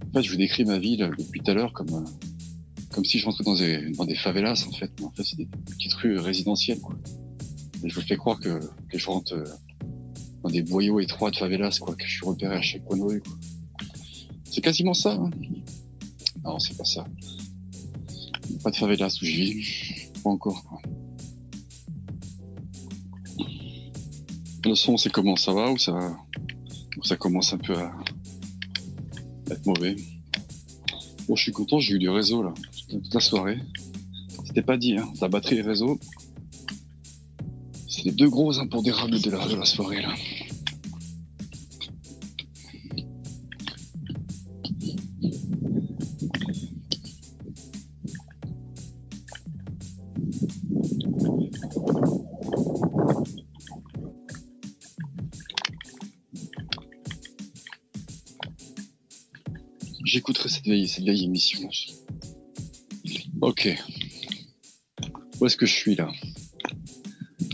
en 0.06 0.12
fait, 0.14 0.22
je 0.22 0.30
vous 0.30 0.38
décris 0.38 0.64
ma 0.64 0.78
ville 0.78 1.10
depuis 1.18 1.40
tout 1.40 1.50
à 1.50 1.54
l'heure 1.54 1.72
comme, 1.72 1.92
euh, 1.92 2.04
comme 2.90 3.04
si 3.04 3.18
je 3.18 3.26
rentrais 3.26 3.44
dans 3.44 3.56
des, 3.56 3.90
dans 3.92 4.06
des 4.06 4.14
favelas, 4.14 4.64
en 4.66 4.72
fait. 4.72 4.90
Mais 4.98 5.06
en 5.06 5.10
fait, 5.10 5.24
c'est 5.24 5.36
des 5.36 5.46
petites 5.46 5.92
rues 5.94 6.18
résidentielles, 6.18 6.80
quoi. 6.80 6.96
Et 7.84 7.90
je 7.90 7.94
vous 7.94 8.06
fais 8.06 8.16
croire 8.16 8.40
que, 8.40 8.60
que 8.88 8.98
je 8.98 9.06
rentre 9.06 9.34
euh, 9.34 9.44
dans 10.42 10.48
des 10.48 10.62
boyaux 10.62 11.00
étroits 11.00 11.30
de 11.30 11.36
favelas, 11.36 11.78
quoi, 11.80 11.94
que 11.94 12.06
je 12.06 12.10
suis 12.10 12.26
repéré 12.26 12.56
à 12.56 12.62
chaque 12.62 12.84
coin 12.84 12.96
de 12.96 13.02
rue. 13.02 13.22
C'est 14.56 14.62
quasiment 14.62 14.94
ça, 14.94 15.12
hein. 15.12 15.28
Non, 16.42 16.58
c'est 16.58 16.78
pas 16.78 16.86
ça. 16.86 17.06
Pas 18.64 18.70
de 18.70 18.76
favelas 18.76 19.18
où 19.20 19.24
je 19.26 19.30
vis. 19.30 20.10
Pas 20.24 20.30
encore. 20.30 20.80
Le 24.64 24.74
son, 24.74 24.96
c'est 24.96 25.12
comment 25.12 25.36
ça 25.36 25.52
va 25.52 25.70
ou 25.70 25.76
ça, 25.76 26.16
ça 27.02 27.16
commence 27.16 27.52
un 27.52 27.58
peu 27.58 27.76
à 27.76 27.94
être 29.50 29.66
mauvais 29.66 29.94
Bon, 31.28 31.36
je 31.36 31.42
suis 31.42 31.52
content, 31.52 31.78
j'ai 31.78 31.96
eu 31.96 31.98
du 31.98 32.08
réseau 32.08 32.42
là, 32.42 32.54
toute 32.88 33.12
la 33.12 33.20
soirée. 33.20 33.60
C'était 34.46 34.62
pas 34.62 34.78
dit, 34.78 34.96
hein, 34.96 35.06
la 35.20 35.28
batterie 35.28 35.58
et 35.58 35.62
réseau. 35.62 36.00
C'est 37.90 38.04
les 38.06 38.12
deux 38.12 38.30
gros 38.30 38.58
impondérables 38.58 39.20
de 39.20 39.30
la, 39.30 39.46
de 39.48 39.54
la 39.54 39.66
soirée 39.66 40.00
là. 40.00 40.14
Cette 60.86 61.04
vieille 61.04 61.24
émission. 61.24 61.68
Ok. 63.40 63.68
Où 65.40 65.46
est-ce 65.46 65.56
que 65.56 65.66
je 65.66 65.72
suis 65.72 65.94
là? 65.94 66.10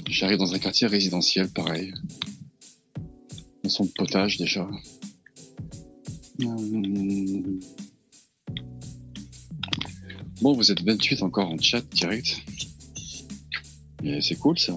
J'arrive 0.08 0.38
dans 0.38 0.54
un 0.54 0.58
quartier 0.58 0.86
résidentiel, 0.86 1.48
pareil. 1.50 1.92
Un 3.64 3.68
son 3.68 3.86
potage 3.86 4.38
déjà. 4.38 4.68
Bon, 10.40 10.52
vous 10.54 10.72
êtes 10.72 10.82
28 10.82 11.22
encore 11.22 11.50
en 11.50 11.58
chat 11.58 11.82
direct. 11.94 12.42
C'est 14.20 14.38
cool 14.38 14.58
ça. 14.58 14.76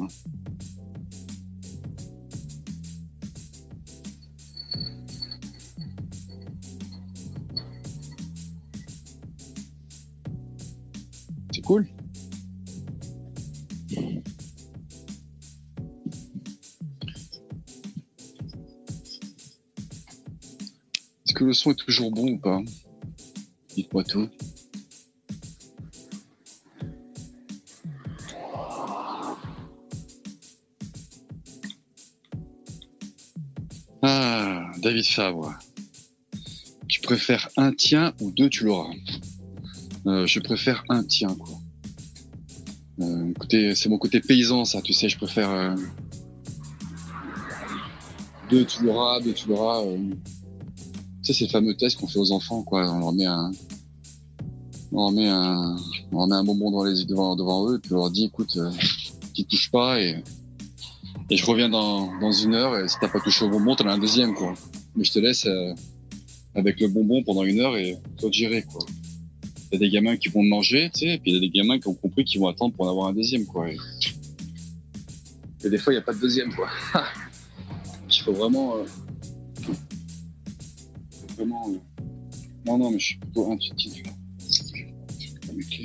Son 21.56 21.72
est 21.72 21.76
toujours 21.76 22.11
bon 22.11 22.34
ou 22.34 22.38
pas? 22.38 22.61
Dites-moi 23.76 24.03
tout. 24.03 24.30
Ah, 34.02 34.72
David 34.77 35.06
Fabre. 35.06 35.53
Tu 36.88 37.02
préfères 37.02 37.49
un 37.57 37.72
tien 37.72 38.14
ou 38.22 38.32
deux 38.32 38.49
tu 38.49 38.65
l'auras 38.65 38.94
Euh, 40.06 40.27
Je 40.27 40.40
préfère 40.40 40.84
un 40.90 41.03
tien, 41.03 41.36
quoi. 41.36 41.57
Euh, 43.02 43.34
c'est 43.76 43.90
mon 43.90 43.98
côté 43.98 44.22
paysan, 44.22 44.64
ça, 44.64 44.82
tu 44.82 44.94
sais, 44.94 45.10
je 45.10 45.18
préfère 45.18 45.49
euh, 45.49 45.76
deux 48.49 48.65
tu 48.65 48.84
l'auras, 48.84 49.19
deux 49.19 49.34
tu 49.34 49.49
l'auras. 49.49 49.84
Tu 51.26 51.34
sais, 51.34 51.39
c'est 51.39 51.45
le 51.45 51.49
fameux 51.49 51.76
test 51.76 51.97
qu'on 51.97 52.06
fait 52.06 52.19
aux 52.19 52.31
enfants, 52.31 52.61
quoi. 52.61 52.88
On 52.88 52.99
leur 52.99 53.11
met 53.11 53.26
un, 53.26 53.52
on 54.91 55.11
met 55.11 55.27
un, 55.27 55.76
on 56.11 56.27
met 56.27 56.35
un 56.35 56.43
bonbon 56.43 56.69
devant, 56.69 56.84
les, 56.84 57.03
devant, 57.06 57.35
devant 57.35 57.68
eux, 57.68 57.80
puis 57.80 57.93
on 57.93 57.95
leur 57.95 58.11
dit, 58.11 58.26
écoute, 58.26 58.56
euh, 58.57 58.69
tu 59.34 59.43
touches 59.45 59.72
pas 59.72 59.99
et, 59.99 60.23
et 61.31 61.35
je 61.35 61.43
reviens 61.47 61.68
dans, 61.68 62.15
dans 62.19 62.31
une 62.31 62.53
heure 62.53 62.77
et 62.77 62.88
si 62.88 62.97
t'as 63.02 63.07
pas 63.07 63.19
touché 63.19 63.43
au 63.43 63.49
bonbon, 63.49 63.76
t'en 63.76 63.88
as 63.88 63.93
un 63.93 63.97
deuxième, 63.97 64.35
quoi. 64.35 64.53
Mais 64.95 65.03
je 65.03 65.14
te 65.14 65.18
laisse 65.18 65.47
euh, 65.47 65.73
avec 66.53 66.80
le 66.80 66.89
bonbon 66.89 67.23
pendant 67.23 67.43
une 67.43 67.60
heure 67.60 67.76
et 67.76 67.97
toi 68.19 68.30
de 68.30 68.34
gérer, 68.35 68.61
quoi. 68.61 68.85
T'as 69.72 69.80
des 69.80 69.89
gamins 69.89 70.18
qui 70.18 70.30
vont 70.30 70.43
manger, 70.43 70.91
tu 70.93 70.99
sais, 70.99 71.15
et 71.15 71.18
puis 71.18 71.31
il 71.31 71.34
y 71.34 71.38
a 71.38 71.41
des 71.41 71.49
gamins 71.49 71.80
qui 71.80 71.88
ont 71.88 71.95
compris 71.95 72.23
qu'ils 72.23 72.39
vont 72.39 72.49
attendre 72.49 72.76
pour 72.76 72.85
en 72.85 72.91
avoir 72.91 73.07
un 73.07 73.14
deuxième, 73.14 73.47
quoi. 73.47 73.68
Et, 73.72 73.77
des 75.68 75.80
fois, 75.80 75.91
il 75.91 75.95
n'y 75.95 76.02
a 76.03 76.06
pas 76.06 76.14
de 76.14 76.19
deuxième, 76.19 76.53
quoi. 76.53 76.69
Il 78.07 78.22
faut 78.22 78.34
vraiment. 78.34 78.77
euh, 78.77 78.84
vraiment. 81.36 81.70
euh, 81.70 81.78
Non, 82.66 82.78
non, 82.78 82.91
mais 82.91 82.99
je 82.99 83.06
suis 83.06 83.18
plutôt 83.20 83.52
intuitif, 83.52 84.03
là. 84.06 84.12
Ok. 85.49 85.82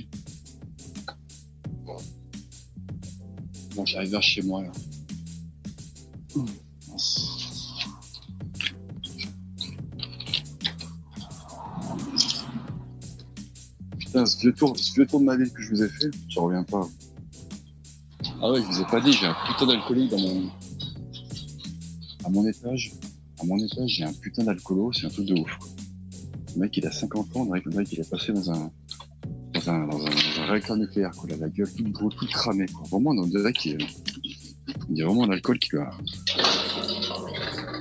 Bon, 3.76 3.84
j'arrive 3.86 4.10
vers 4.10 4.22
chez 4.22 4.42
moi, 4.42 4.62
là. 4.62 4.72
Putain, 13.98 14.26
ce 14.26 14.38
vieux, 14.40 14.52
tour, 14.52 14.76
ce 14.76 14.92
vieux 14.94 15.06
tour 15.06 15.20
de 15.20 15.24
ma 15.24 15.36
ville 15.36 15.50
que 15.52 15.62
je 15.62 15.70
vous 15.70 15.82
ai 15.82 15.88
fait, 15.88 16.10
je 16.28 16.38
reviens 16.40 16.64
pas. 16.64 16.86
Ah 18.42 18.50
ouais, 18.52 18.60
je 18.62 18.66
vous 18.66 18.80
ai 18.80 18.84
pas 18.86 19.00
dit, 19.00 19.12
j'ai 19.12 19.26
un 19.26 19.36
putain 19.46 19.66
d'alcoolique. 19.66 20.12
À 22.24 22.28
mon 22.28 22.46
étage. 22.46 22.92
À 23.40 23.44
mon 23.46 23.56
étage, 23.58 23.88
j'ai 23.88 24.04
un 24.04 24.12
putain 24.12 24.44
d'alcoolo, 24.44 24.92
c'est 24.92 25.06
un 25.06 25.10
truc 25.10 25.26
de 25.26 25.34
ouf. 25.40 25.56
quoi. 25.58 25.68
Le 26.54 26.60
mec, 26.62 26.76
il 26.76 26.86
a 26.86 26.90
50 26.92 27.36
ans, 27.36 27.44
le 27.44 27.50
mec, 27.76 27.92
il 27.92 28.00
est 28.00 28.10
passé 28.10 28.32
dans 28.32 28.50
un. 28.50 28.70
Réacteur 30.48 30.76
nucléaire, 30.76 31.10
quoi. 31.12 31.28
A 31.32 31.36
la 31.36 31.48
gueule 31.48 31.70
toute 31.72 31.90
brûlée, 31.92 32.16
toute 32.16 32.30
cramée. 32.30 32.66
Vraiment, 32.90 33.10
on 33.10 33.26
dirait 33.26 33.52
qu'il 33.52 33.78
il 34.90 34.96
y 34.98 35.02
a 35.02 35.06
vraiment 35.06 35.24
un 35.24 35.30
alcool 35.30 35.58
qui 35.58 35.70
lui 35.70 35.78
a. 35.80 35.90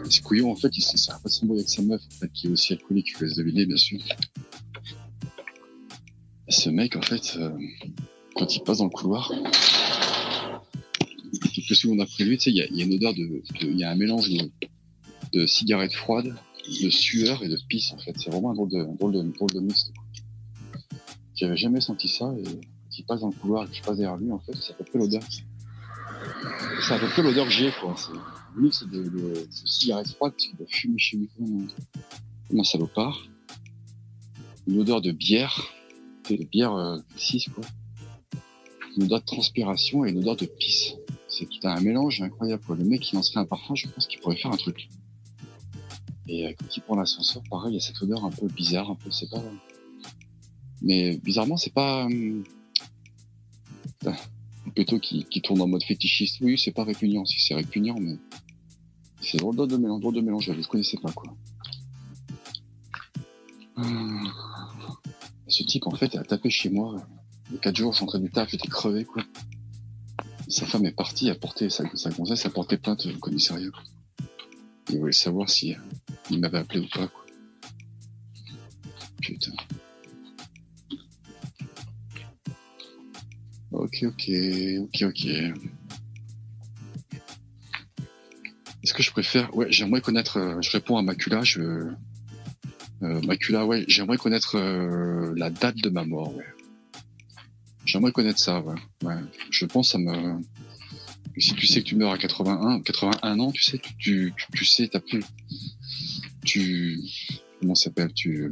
Ce 0.09 0.21
couillon, 0.21 0.51
en 0.51 0.55
fait, 0.55 0.75
il 0.77 0.81
s'est 0.81 1.11
pas 1.21 1.29
son 1.29 1.49
avec 1.51 1.69
sa 1.69 1.81
meuf, 1.83 2.01
en 2.05 2.15
fait, 2.19 2.31
qui 2.33 2.47
est 2.47 2.49
aussi 2.49 2.73
alcoolique, 2.73 3.11
je 3.13 3.17
vous 3.17 3.23
laisse 3.25 3.35
deviner, 3.35 3.65
bien 3.65 3.77
sûr. 3.77 3.99
Ce 6.47 6.69
mec, 6.69 6.95
en 6.95 7.01
fait, 7.01 7.37
euh, 7.37 7.51
quand 8.35 8.55
il 8.55 8.61
passe 8.63 8.79
dans 8.79 8.85
le 8.85 8.89
couloir, 8.89 9.31
quelques 11.53 11.75
secondes 11.75 12.01
après 12.01 12.23
lui, 12.23 12.37
tu 12.37 12.45
sais, 12.45 12.51
il 12.51 12.55
y, 12.57 12.77
y 12.79 12.81
a 12.81 12.85
une 12.85 12.93
odeur 12.93 13.13
de, 13.13 13.19
de- 13.19 13.43
il 13.61 13.77
y 13.77 13.83
a 13.83 13.91
un 13.91 13.95
mélange 13.95 14.29
de, 14.29 14.49
de 15.33 15.45
cigarettes 15.45 15.93
froides, 15.93 16.35
de 16.83 16.89
sueur 16.89 17.43
et 17.43 17.49
de 17.49 17.57
pisse, 17.67 17.91
en 17.93 17.97
fait. 17.97 18.13
C'est 18.17 18.29
vraiment 18.29 18.51
un 18.51 18.55
drôle 18.55 18.69
de, 18.69 18.83
drôle 18.97 19.13
de, 19.13 19.21
drôle 19.21 19.49
de 19.51 19.59
quoi. 19.59 20.03
J'avais 21.35 21.57
jamais 21.57 21.81
senti 21.81 22.07
ça, 22.07 22.33
et 22.37 22.43
il 22.97 23.05
passe 23.05 23.21
dans 23.21 23.29
le 23.29 23.33
couloir 23.33 23.63
et 23.63 23.67
que 23.69 23.75
je 23.75 23.81
passe 23.81 23.97
derrière 23.97 24.17
lui, 24.17 24.31
en 24.31 24.39
fait, 24.39 24.53
c'est 24.59 24.73
à 24.73 24.75
peu 24.75 24.83
près 24.83 24.99
l'odeur. 24.99 25.23
C'est 26.81 26.93
à 26.93 26.99
peu 26.99 27.07
près 27.07 27.23
l'odeur 27.23 27.45
que 27.45 27.51
j'ai, 27.51 27.71
quoi. 27.71 27.95
C'est 27.95 28.11
un 28.11 28.61
mix 28.61 28.83
de, 28.83 29.03
de, 29.03 29.09
de 29.09 29.47
cigarettes 29.65 30.09
froides 30.09 30.35
qui 30.35 30.51
fumer 30.67 30.97
chez 30.97 31.17
lui 31.17 31.29
comme 31.37 31.67
un, 32.53 32.59
un 32.59 32.63
salopard. 32.63 33.25
Une 34.67 34.79
odeur 34.81 35.01
de 35.01 35.11
bière, 35.11 35.73
de 36.29 36.43
bière 36.43 36.73
euh, 36.73 36.97
6, 37.15 37.49
quoi. 37.55 37.63
Une 38.97 39.03
odeur 39.03 39.21
de 39.21 39.25
transpiration 39.25 40.03
et 40.03 40.09
une 40.09 40.19
odeur 40.19 40.35
de 40.35 40.45
pisse. 40.45 40.95
C'est 41.29 41.45
tout 41.45 41.59
un 41.67 41.79
mélange 41.79 42.21
incroyable, 42.21 42.63
quoi. 42.65 42.75
Le 42.75 42.83
mec 42.83 43.01
qui 43.01 43.15
lancerait 43.15 43.39
un 43.39 43.45
parfum, 43.45 43.75
je 43.75 43.87
pense 43.87 44.07
qu'il 44.07 44.19
pourrait 44.19 44.35
faire 44.35 44.51
un 44.51 44.57
truc. 44.57 44.89
Et 46.29 46.45
euh, 46.45 46.53
quand 46.57 46.77
il 46.77 46.81
prend 46.81 46.95
l'ascenseur, 46.95 47.41
pareil, 47.49 47.73
il 47.73 47.75
y 47.75 47.77
a 47.77 47.81
cette 47.81 47.99
odeur 48.03 48.23
un 48.23 48.29
peu 48.29 48.47
bizarre, 48.47 48.91
un 48.91 48.95
peu, 48.95 49.09
c'est 49.09 49.29
pas... 49.29 49.41
Mais 50.81 51.17
bizarrement, 51.17 51.57
c'est 51.57 51.73
pas... 51.73 52.07
putain, 53.97 54.15
un 54.67 54.69
péto 54.69 54.99
qui, 54.99 55.25
qui 55.25 55.41
tourne 55.41 55.59
en 55.61 55.67
mode 55.67 55.83
fétichiste. 55.83 56.37
Oui, 56.41 56.57
c'est 56.57 56.71
pas 56.71 56.83
répugnant, 56.83 57.25
si 57.25 57.41
c'est 57.41 57.55
répugnant, 57.55 57.95
mais 57.99 58.15
c'est 59.21 59.37
drôle 59.37 59.55
de 59.55 59.75
mélange, 59.75 60.01
de 60.01 60.21
mélange, 60.21 60.45
je 60.45 60.51
ne 60.51 60.63
connaissais 60.63 60.97
pas, 60.97 61.11
quoi. 61.11 61.35
Hum. 63.77 64.31
Ce 65.47 65.63
type, 65.63 65.87
en 65.87 65.95
fait, 65.95 66.15
a 66.15 66.23
tapé 66.23 66.51
chez 66.51 66.69
moi. 66.69 66.95
Les 67.51 67.57
quatre 67.57 67.75
jours, 67.75 67.93
je 67.93 68.17
du 68.19 68.29
taf, 68.29 68.51
j'étais 68.51 68.67
crevé, 68.67 69.03
quoi. 69.03 69.23
Sa 70.47 70.67
femme 70.67 70.85
est 70.85 70.91
partie, 70.91 71.31
a 71.31 71.35
porté, 71.35 71.71
sa, 71.71 71.83
sa 71.95 72.11
gonzesse 72.11 72.45
a 72.45 72.51
porté 72.51 72.77
plainte 72.77 73.07
au 73.07 73.17
commissariat. 73.17 73.71
quoi. 73.71 73.81
Il 74.89 74.99
voulait 74.99 75.11
savoir 75.11 75.49
si 75.49 75.73
euh, 75.73 75.77
il 76.31 76.39
m'avait 76.39 76.57
appelé 76.57 76.79
ou 76.79 76.87
pas, 76.89 77.07
quoi. 77.07 77.25
putain. 79.21 79.51
Ok, 83.71 84.03
ok, 84.03 84.31
ok, 84.81 85.01
ok. 85.03 85.25
Est-ce 88.81 88.93
que 88.93 89.03
je 89.03 89.11
préfère 89.11 89.55
Ouais, 89.55 89.67
j'aimerais 89.69 90.01
connaître. 90.01 90.37
euh, 90.37 90.61
je 90.61 90.71
réponds 90.71 90.97
à 90.97 91.01
Macula. 91.03 91.43
Je 91.43 91.61
euh, 91.61 93.21
Macula, 93.25 93.65
ouais, 93.65 93.85
j'aimerais 93.87 94.17
connaître 94.17 94.57
la 95.35 95.49
date 95.49 95.77
de 95.77 95.89
ma 95.89 96.03
mort. 96.03 96.35
Ouais. 96.35 96.43
J'aimerais 97.85 98.11
connaître 98.11 98.39
ça. 98.39 98.61
Ouais. 98.61 98.75
ouais. 99.03 99.15
Je 99.51 99.65
pense 99.65 99.87
que 99.87 99.91
ça 99.93 99.97
me. 99.99 100.39
Si 101.37 101.53
tu 101.53 101.67
sais 101.67 101.81
que 101.81 101.87
tu 101.87 101.95
meurs 101.95 102.11
à 102.11 102.17
81, 102.17 102.81
81 102.81 103.39
ans, 103.39 103.51
tu 103.51 103.61
sais, 103.61 103.77
tu, 103.77 104.33
tu, 104.35 104.51
tu, 104.53 104.65
sais, 104.65 104.87
t'as 104.87 104.99
plus. 104.99 105.23
Tu. 106.43 106.99
Comment 107.59 107.75
ça 107.75 107.85
s'appelle 107.85 108.13
Tu. 108.13 108.51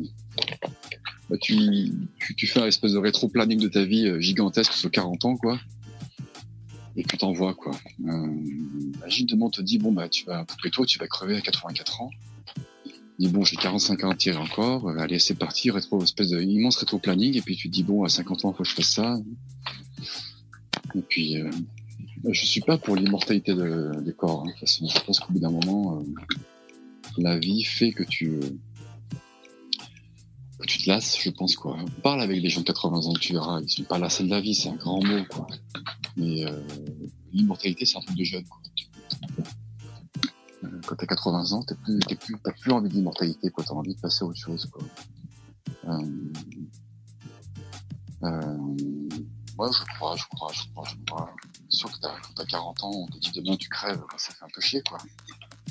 Bah, 1.30 1.36
tu, 1.42 1.92
tu, 2.38 2.48
fais 2.48 2.62
un 2.62 2.68
espèce 2.68 2.94
de 2.94 2.98
rétro-planning 2.98 3.60
de 3.60 3.68
ta 3.68 3.84
vie 3.84 4.08
euh, 4.08 4.20
gigantesque 4.22 4.72
sur 4.72 4.90
40 4.90 5.26
ans, 5.26 5.36
quoi. 5.36 5.60
Et 6.96 7.04
tu 7.04 7.18
t'envoies, 7.18 7.54
quoi. 7.54 7.74
Euh, 8.08 8.28
imagine, 8.96 9.28
demain, 9.28 9.46
on 9.46 9.50
te 9.50 9.62
dit, 9.62 9.78
bon, 9.78 9.92
bah, 9.92 10.08
tu 10.08 10.26
vas, 10.26 10.46
toi, 10.72 10.86
tu 10.86 10.98
vas 10.98 11.08
crever 11.08 11.36
à 11.36 11.42
84 11.42 12.02
ans. 12.02 12.12
Dis, 13.20 13.28
bon, 13.30 13.44
j'ai 13.44 13.58
45 13.58 14.04
ans 14.04 14.12
à 14.12 14.16
tirer 14.16 14.38
encore. 14.38 14.88
Euh, 14.90 14.98
allez, 15.00 15.20
c'est 15.20 15.36
parti, 15.36 15.70
rétro, 15.70 16.02
espèce 16.02 16.30
de 16.30 16.42
immense 16.42 16.78
rétro-planning. 16.78 17.36
Et 17.36 17.42
puis, 17.42 17.58
tu 17.58 17.68
dis, 17.68 17.84
bon, 17.84 18.04
à 18.04 18.10
50 18.10 18.46
ans, 18.46 18.54
faut 18.54 18.64
que 18.64 18.70
je 18.70 18.74
fasse 18.74 18.92
ça. 18.92 19.18
Et 20.96 21.02
puis, 21.02 21.42
euh, 21.42 21.50
je 22.32 22.46
suis 22.46 22.62
pas 22.62 22.78
pour 22.78 22.96
l'immortalité 22.96 23.54
de, 23.54 23.92
des 24.02 24.14
corps. 24.14 24.46
Hein. 24.48 24.54
Je 24.64 25.06
pense 25.06 25.20
qu'au 25.20 25.34
bout 25.34 25.40
d'un 25.40 25.52
moment, 25.52 26.00
euh, 26.00 26.04
la 27.18 27.38
vie 27.38 27.64
fait 27.64 27.92
que 27.92 28.04
tu, 28.04 28.40
que 30.60 30.66
tu 30.66 30.80
te 30.80 30.90
lasses, 30.90 31.18
je 31.22 31.30
pense, 31.30 31.56
quoi. 31.56 31.78
Parle 32.04 32.22
avec 32.22 32.42
des 32.42 32.50
gens 32.50 32.62
de 32.62 32.66
80 32.66 32.98
ans, 33.06 33.14
tu 33.14 33.34
verras. 33.34 33.62
Ils 33.62 33.70
sont 33.70 33.84
pas 33.84 33.98
lassés 33.98 34.24
de 34.24 34.30
la 34.30 34.42
vie, 34.42 34.56
c'est 34.56 34.70
un 34.70 34.76
grand 34.76 35.04
mot, 35.04 35.24
quoi. 35.30 35.48
Mais 36.16 36.46
euh, 36.46 36.60
l'immortalité, 37.32 37.86
c'est 37.86 37.98
un 37.98 38.02
truc 38.02 38.18
de 38.18 38.24
jeune, 38.24 38.46
quoi. 38.46 38.62
Euh, 40.64 40.82
Quand 40.86 40.96
t'as 40.96 41.06
80 41.06 41.52
ans, 41.52 41.64
t'as 41.64 41.76
plus, 41.76 42.00
plus, 42.00 42.36
t'as 42.44 42.52
plus 42.52 42.72
envie 42.72 42.90
d'immortalité, 42.90 43.50
quoi. 43.50 43.64
T'as 43.64 43.74
envie 43.74 43.96
de 43.96 44.00
passer 44.00 44.24
à 44.24 44.28
autre 44.28 44.40
chose, 44.40 44.70
quoi. 44.72 44.84
Moi, 49.58 49.72
je 49.72 49.96
crois, 49.96 50.16
je 50.16 50.24
crois, 50.26 50.52
je 50.54 50.62
crois, 50.72 50.88
je 50.88 50.96
crois. 51.06 51.34
Sûr 51.78 51.92
que 51.92 52.00
t'as, 52.02 52.20
quand 52.22 52.34
t'as 52.36 52.46
40 52.46 52.84
ans, 52.86 52.92
on 52.92 53.06
te 53.08 53.20
dit 53.20 53.32
demain 53.36 53.56
tu 53.56 53.70
crèves, 53.70 54.00
bah, 54.00 54.18
ça 54.18 54.34
fait 54.34 54.44
un 54.44 54.48
peu 54.52 54.62
chier, 54.62 54.82
quoi. 54.88 54.98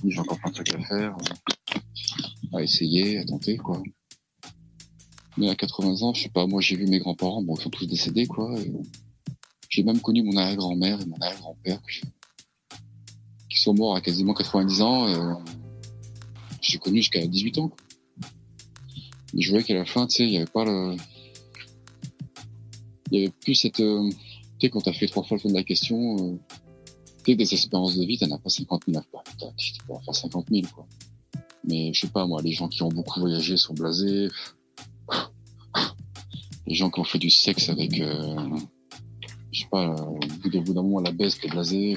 J'ai 0.07 0.19
encore 0.21 0.39
plein 0.39 0.51
de 0.51 0.55
trucs 0.55 0.73
à 0.75 0.81
faire, 0.85 1.17
euh, 1.17 2.57
à 2.59 2.63
essayer, 2.63 3.19
à 3.19 3.25
tenter, 3.25 3.57
quoi. 3.57 3.83
Mais 5.37 5.51
à 5.51 5.57
80 5.57 6.03
ans, 6.03 6.15
je 6.15 6.23
sais 6.23 6.29
pas, 6.29 6.47
moi 6.47 6.61
j'ai 6.61 6.77
vu 6.77 6.87
mes 6.87 7.01
grands-parents, 7.01 7.43
bon, 7.43 7.57
ils 7.57 7.63
sont 7.63 7.71
tous 7.71 7.87
décédés, 7.87 8.27
quoi. 8.27 8.55
J'ai 9.69 9.83
même 9.83 10.01
connu 10.01 10.23
mon 10.23 10.37
arrière-grand-mère 10.37 11.01
et 11.01 11.07
mon 11.07 11.17
arrière-grand-père 11.21 11.81
qui 13.51 13.59
sont 13.61 13.75
morts 13.75 13.97
à 13.97 14.01
quasiment 14.01 14.33
90 14.33 14.83
ans. 14.83 15.09
euh, 15.09 15.35
J'ai 16.61 16.79
connu 16.79 16.99
jusqu'à 16.99 17.27
18 17.27 17.59
ans. 17.59 17.69
Quoi. 17.69 17.79
Et 19.37 19.43
je 19.43 19.51
voyais 19.51 19.65
qu'à 19.65 19.75
la 19.75 19.85
fin, 19.85 20.07
tu 20.07 20.17
sais, 20.17 20.23
il 20.25 20.31
y 20.33 20.37
avait 20.37 20.47
pas 20.47 20.65
le... 20.65 20.97
Il 23.11 23.19
y 23.19 23.23
avait 23.25 23.33
plus 23.41 23.55
cette... 23.57 23.81
euh, 23.81 24.09
Tu 24.59 24.67
sais, 24.67 24.71
quand 24.71 24.81
t'as 24.81 24.93
fait 24.93 25.07
trois 25.07 25.23
fois 25.23 25.37
le 25.37 25.41
fond 25.43 25.49
de 25.51 25.55
la 25.55 25.65
question, 25.65 26.17
euh, 26.19 26.39
tu 27.25 27.35
des 27.37 27.55
espérances 27.55 27.97
de 27.97 28.05
vie, 28.05 28.19
t'en 28.19 28.31
as 28.31 28.39
pas 28.39 28.49
50 28.51 28.83
000 28.89 28.99
à 28.99 29.03
faire. 29.03 29.23
Putain, 29.25 29.53
Tu 29.57 29.73
peux 29.87 29.93
en 29.95 30.01
faire 30.01 30.15
50 30.15 30.47
000, 30.51 30.63
quoi. 30.75 30.87
Mais 31.65 31.93
je 31.93 32.03
sais 32.03 32.09
pas, 32.09 32.27
moi, 32.27 32.41
les 32.43 32.53
gens 32.53 32.69
qui 32.69 32.83
ont 32.83 32.89
beaucoup 32.89 33.19
voyagé 33.21 33.57
sont 33.57 33.75
blasés. 33.75 34.29
Les 36.67 36.75
gens 36.75 36.91
qui 36.91 37.01
ont 37.01 37.05
fait 37.05 37.19
du 37.19 37.31
sexe 37.31 37.69
avec... 37.69 38.01
Euh, 38.01 38.37
je 39.53 39.61
sais 39.63 39.69
pas, 39.71 39.89
au 39.95 40.19
bout 40.43 40.49
d'un- 40.75 40.83
moment, 40.83 41.01
la 41.01 41.13
baisse, 41.13 41.39
t'es 41.41 41.49
blasé. 41.49 41.97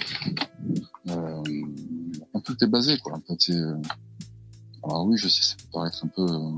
Euh, 1.09 1.43
un 2.33 2.39
peu, 2.39 2.55
t'es 2.55 2.67
blasé, 2.67 2.97
quoi. 2.99 3.15
Un 3.15 3.19
peu, 3.19 3.35
euh, 3.51 3.75
alors 4.83 5.05
oui, 5.05 5.17
je 5.17 5.27
sais, 5.27 5.41
ça 5.41 5.55
peut 5.57 5.69
paraître 5.73 6.05
un 6.05 6.07
peu. 6.07 6.21
euh, 6.21 6.57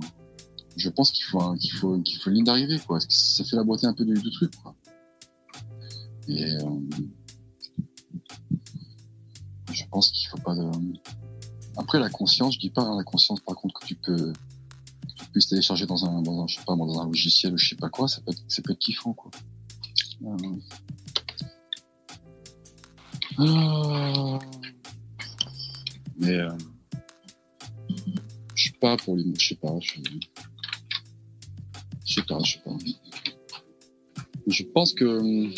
je 0.78 0.90
pense 0.90 1.12
qu'il 1.12 1.24
faut, 1.26 1.54
qu'il 1.56 1.72
faut, 1.72 2.00
qu'il 2.02 2.18
faut 2.20 2.30
une 2.30 2.36
ligne 2.38 2.46
d'arrivée, 2.46 2.80
quoi. 2.86 3.00
Ça 3.10 3.44
fait 3.44 3.56
la 3.56 3.64
beauté 3.64 3.88
un 3.88 3.94
peu 3.94 4.06
du, 4.06 4.14
du 4.14 4.32
truc, 4.32 4.52
quoi. 4.62 4.76
Et 6.28 6.56
euh, 6.56 6.60
je 9.72 9.84
pense 9.90 10.12
qu'il 10.12 10.30
faut 10.30 10.38
pas 10.38 10.56
de. 10.56 10.70
Après 11.78 12.00
la 12.00 12.10
conscience, 12.10 12.56
je 12.56 12.60
dis 12.60 12.70
pas 12.70 12.82
hein, 12.82 12.98
la 12.98 13.04
conscience, 13.04 13.40
par 13.42 13.56
contre 13.56 13.80
que 13.80 13.86
tu 13.86 13.96
peux, 13.96 14.16
que 14.16 15.14
tu 15.18 15.26
puisses 15.32 15.48
télécharger 15.48 15.86
dans 15.86 16.06
un, 16.06 16.22
dans 16.22 16.44
un, 16.44 16.48
je 16.48 16.58
sais 16.58 16.66
pas, 16.66 16.76
dans 16.76 17.00
un 17.00 17.06
logiciel 17.06 17.54
ou 17.54 17.58
je 17.58 17.70
sais 17.70 17.76
pas 17.76 17.90
quoi, 17.90 18.08
ça 18.08 18.22
peut 18.22 18.32
être, 18.32 18.44
ça 18.48 18.62
peut 18.62 18.74
être 18.74 18.80
kiffant, 18.80 19.14
quoi. 19.14 19.32
Euh. 23.40 24.40
Mais 26.18 26.38
euh, 26.38 26.50
je 28.54 28.64
suis 28.64 28.74
pas 28.74 28.98
pour 28.98 29.16
les 29.16 29.24
mots, 29.24 29.34
je 29.40 29.48
sais 29.48 29.56
pas, 29.56 29.74
je 29.80 29.94
je 32.06 32.14
sais 32.14 32.24
pas, 32.24 32.40
je 32.44 32.54
sais 32.54 32.60
pas. 32.60 32.72
Je 34.48 34.64
pense 34.64 34.94
que 34.94 35.50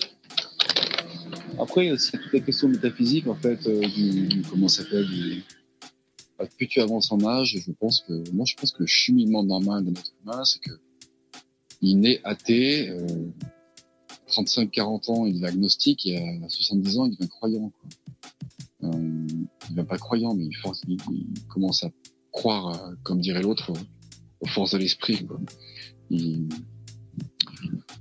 après 1.60 1.98
c'est 1.98 2.18
toute 2.18 2.34
la 2.34 2.40
question 2.40 2.68
métaphysique 2.68 3.28
en 3.28 3.36
fait 3.36 3.66
euh, 3.68 3.88
du, 3.88 4.28
du- 4.28 4.42
comment 4.44 4.68
ça 4.68 4.84
s'appelle 4.84 5.08
du 5.08 5.44
bah, 6.38 6.46
plus 6.58 6.68
tu 6.68 6.82
avances 6.82 7.12
en 7.12 7.24
âge, 7.24 7.58
je 7.66 7.72
pense 7.72 8.02
que 8.02 8.32
moi 8.32 8.46
je 8.46 8.56
pense 8.56 8.72
que 8.72 8.82
le 8.82 8.88
cheminement 8.88 9.44
normal 9.44 9.86
de 9.86 9.92
notre 9.92 10.14
humain 10.24 10.44
c'est 10.46 10.60
que 10.60 10.72
il 11.82 12.00
naît 12.00 12.22
athée, 12.24 12.90
euh, 12.90 13.08
35-40 14.30 15.12
ans 15.12 15.26
il 15.26 15.44
est 15.44 15.48
agnostique 15.48 16.06
et 16.06 16.18
à 16.18 16.50
70 16.50 16.98
ans 16.98 17.06
il 17.06 17.12
devient 17.16 17.30
croyant. 17.30 17.70
Quoi. 17.70 18.90
Euh, 18.90 19.28
il 19.70 19.76
devient 19.76 19.88
pas 19.88 19.98
croyant 19.98 20.34
mais 20.34 20.46
il, 20.46 20.56
force, 20.56 20.82
il, 20.88 20.98
commence 21.50 21.84
à 21.84 21.92
croire, 22.32 22.70
euh, 22.70 22.96
comme 23.04 23.22
dirait 23.22 23.42
l'autre, 23.42 23.72
aux 24.40 24.48
forces 24.48 24.72
de 24.72 24.80
l'esprit. 24.80 25.26
quoi. 25.26 25.40
Il, 26.10 26.48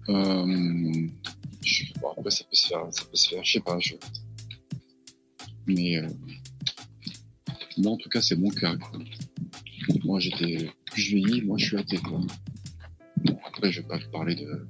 euh, 0.09 1.07
bon, 2.01 2.11
après 2.17 2.31
ça 2.31 2.45
peut 2.45 2.57
se 2.57 2.69
faire, 2.69 2.87
ça 2.91 3.05
peut 3.05 3.17
se 3.17 3.29
faire, 3.29 3.45
je 3.45 3.53
sais 3.53 3.61
pas. 3.61 3.79
Je, 3.79 3.95
mais 5.67 5.99
euh, 5.99 6.09
en 7.85 7.97
tout 7.97 8.09
cas 8.09 8.21
c'est 8.21 8.37
mon 8.37 8.51
cas. 8.51 8.77
Quoi. 8.77 8.99
Moi 10.05 10.21
j'étais, 10.21 10.71
plus 10.87 11.03
je 11.03 11.17
vieillis, 11.17 11.43
moi 11.43 11.59
je 11.59 11.67
suis 11.67 11.77
athée. 11.77 11.99
Quoi. 11.99 12.21
Bon, 13.25 13.39
après 13.45 13.71
je 13.71 13.81
vais 13.81 13.89
pas 13.89 13.99
parler 14.11 14.35
de, 14.35 14.67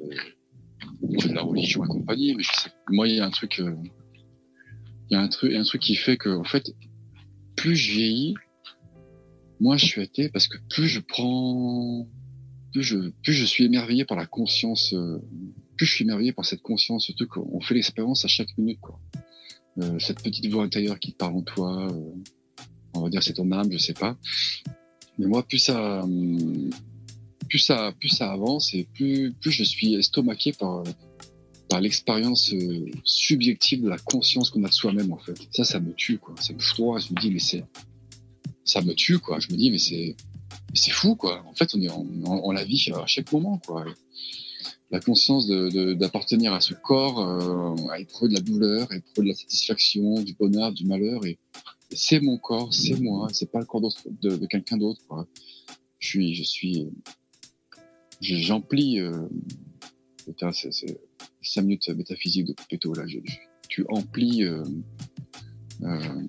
de, 0.00 1.28
de 1.28 1.34
la 1.34 1.42
religion 1.42 1.84
et 1.84 1.88
compagnie, 1.88 2.34
mais 2.34 2.42
je 2.42 2.50
sais, 2.52 2.70
moi 2.88 3.08
il 3.08 3.16
y 3.16 3.20
a 3.20 3.26
un 3.26 3.30
truc, 3.30 3.60
euh, 3.60 3.76
il 5.10 5.14
y 5.14 5.16
a 5.16 5.20
un 5.20 5.28
truc, 5.28 5.54
un 5.54 5.64
truc 5.64 5.82
qui 5.82 5.96
fait 5.96 6.16
que 6.16 6.30
en 6.30 6.44
fait 6.44 6.74
plus 7.56 7.76
je 7.76 7.92
vieillis, 7.92 8.34
moi 9.60 9.76
je 9.76 9.86
suis 9.86 10.00
athée 10.00 10.28
parce 10.30 10.48
que 10.48 10.56
plus 10.70 10.86
je 10.88 11.00
prends, 11.00 12.08
plus 12.72 12.82
je, 12.82 13.10
plus 13.22 13.32
je 13.32 13.44
suis 13.44 13.64
émerveillé 13.64 14.04
par 14.04 14.16
la 14.16 14.26
conscience, 14.26 14.92
euh, 14.94 15.18
plus 15.76 15.86
je 15.86 15.94
suis 15.94 16.04
émerveillé 16.04 16.32
par 16.32 16.44
cette 16.44 16.62
conscience, 16.62 17.06
ce 17.06 17.12
truc, 17.12 17.36
on 17.36 17.60
fait 17.60 17.74
l'expérience 17.74 18.24
à 18.24 18.28
chaque 18.28 18.56
minute, 18.58 18.80
quoi. 18.80 18.98
Euh, 19.78 19.98
cette 19.98 20.22
petite 20.22 20.46
voix 20.50 20.64
intérieure 20.64 20.98
qui 20.98 21.12
parle 21.12 21.36
en 21.36 21.42
toi, 21.42 21.90
euh, 21.90 22.12
on 22.94 23.02
va 23.02 23.08
dire 23.08 23.22
c'est 23.22 23.34
ton 23.34 23.50
âme, 23.52 23.70
je 23.70 23.78
sais 23.78 23.94
pas. 23.94 24.16
Mais 25.18 25.26
moi, 25.26 25.46
plus 25.46 25.58
ça, 25.58 26.02
hum, 26.02 26.70
plus 27.48 27.58
ça, 27.58 27.92
plus 27.98 28.08
ça 28.08 28.32
avance 28.32 28.74
et 28.74 28.86
plus, 28.94 29.32
plus 29.40 29.50
je 29.50 29.64
suis 29.64 29.94
estomaqué 29.94 30.52
par, 30.52 30.82
par 31.68 31.80
l'expérience 31.80 32.52
euh, 32.52 32.86
subjective 33.04 33.82
de 33.82 33.88
la 33.88 33.98
conscience 33.98 34.50
qu'on 34.50 34.64
a 34.64 34.68
de 34.68 34.72
soi-même, 34.72 35.12
en 35.12 35.18
fait. 35.18 35.36
Ça, 35.52 35.64
ça 35.64 35.80
me 35.80 35.92
tue, 35.92 36.18
quoi. 36.18 36.34
Ça 36.40 36.52
me 36.52 36.58
froid. 36.58 36.98
Je 36.98 37.14
me 37.14 37.20
dis, 37.20 37.30
mais 37.30 37.38
c'est, 37.38 37.64
ça 38.64 38.82
me 38.82 38.92
tue, 38.92 39.18
quoi. 39.18 39.38
Je 39.38 39.48
me 39.50 39.56
dis, 39.56 39.70
mais 39.70 39.78
c'est, 39.78 40.16
c'est 40.74 40.90
fou, 40.92 41.16
quoi. 41.16 41.44
En 41.46 41.54
fait, 41.54 41.74
on 41.74 41.80
est 41.82 41.90
on 41.90 42.50
la 42.52 42.64
vit 42.64 42.90
à 42.94 43.06
chaque 43.06 43.32
moment, 43.32 43.58
quoi. 43.66 43.84
La 44.90 44.98
conscience 45.00 45.46
d'appartenir 45.46 46.52
à 46.52 46.60
ce 46.60 46.74
corps, 46.74 47.20
euh, 47.20 47.88
à 47.92 48.00
éprouver 48.00 48.30
de 48.30 48.34
la 48.34 48.40
douleur, 48.40 48.90
à 48.90 48.96
éprouver 48.96 49.28
de 49.28 49.32
la 49.32 49.34
satisfaction, 49.36 50.20
du 50.22 50.34
bonheur, 50.34 50.72
du 50.72 50.84
malheur, 50.84 51.24
et, 51.26 51.38
c'est 51.92 52.20
mon 52.20 52.38
corps, 52.38 52.72
c'est 52.72 52.98
moi, 53.00 53.28
c'est 53.32 53.50
pas 53.50 53.58
le 53.58 53.64
corps 53.64 53.80
de, 53.80 54.46
quelqu'un 54.46 54.76
d'autre, 54.76 55.00
quoi. 55.08 55.26
Je 55.98 56.08
suis, 56.08 56.34
je 56.34 56.44
suis, 56.44 56.88
je- 58.20 58.36
j'emplis, 58.36 59.00
euh, 59.00 59.26
c'est, 60.52 60.72
c'est 60.72 61.00
cinq 61.42 61.62
minutes 61.62 61.88
métaphysique 61.88 62.46
de 62.46 62.52
Poupetto, 62.52 62.94
là. 62.94 63.04
Tu 63.68 63.84
emplis, 63.88 64.44
euh, 64.44 64.62
euh, 65.82 66.22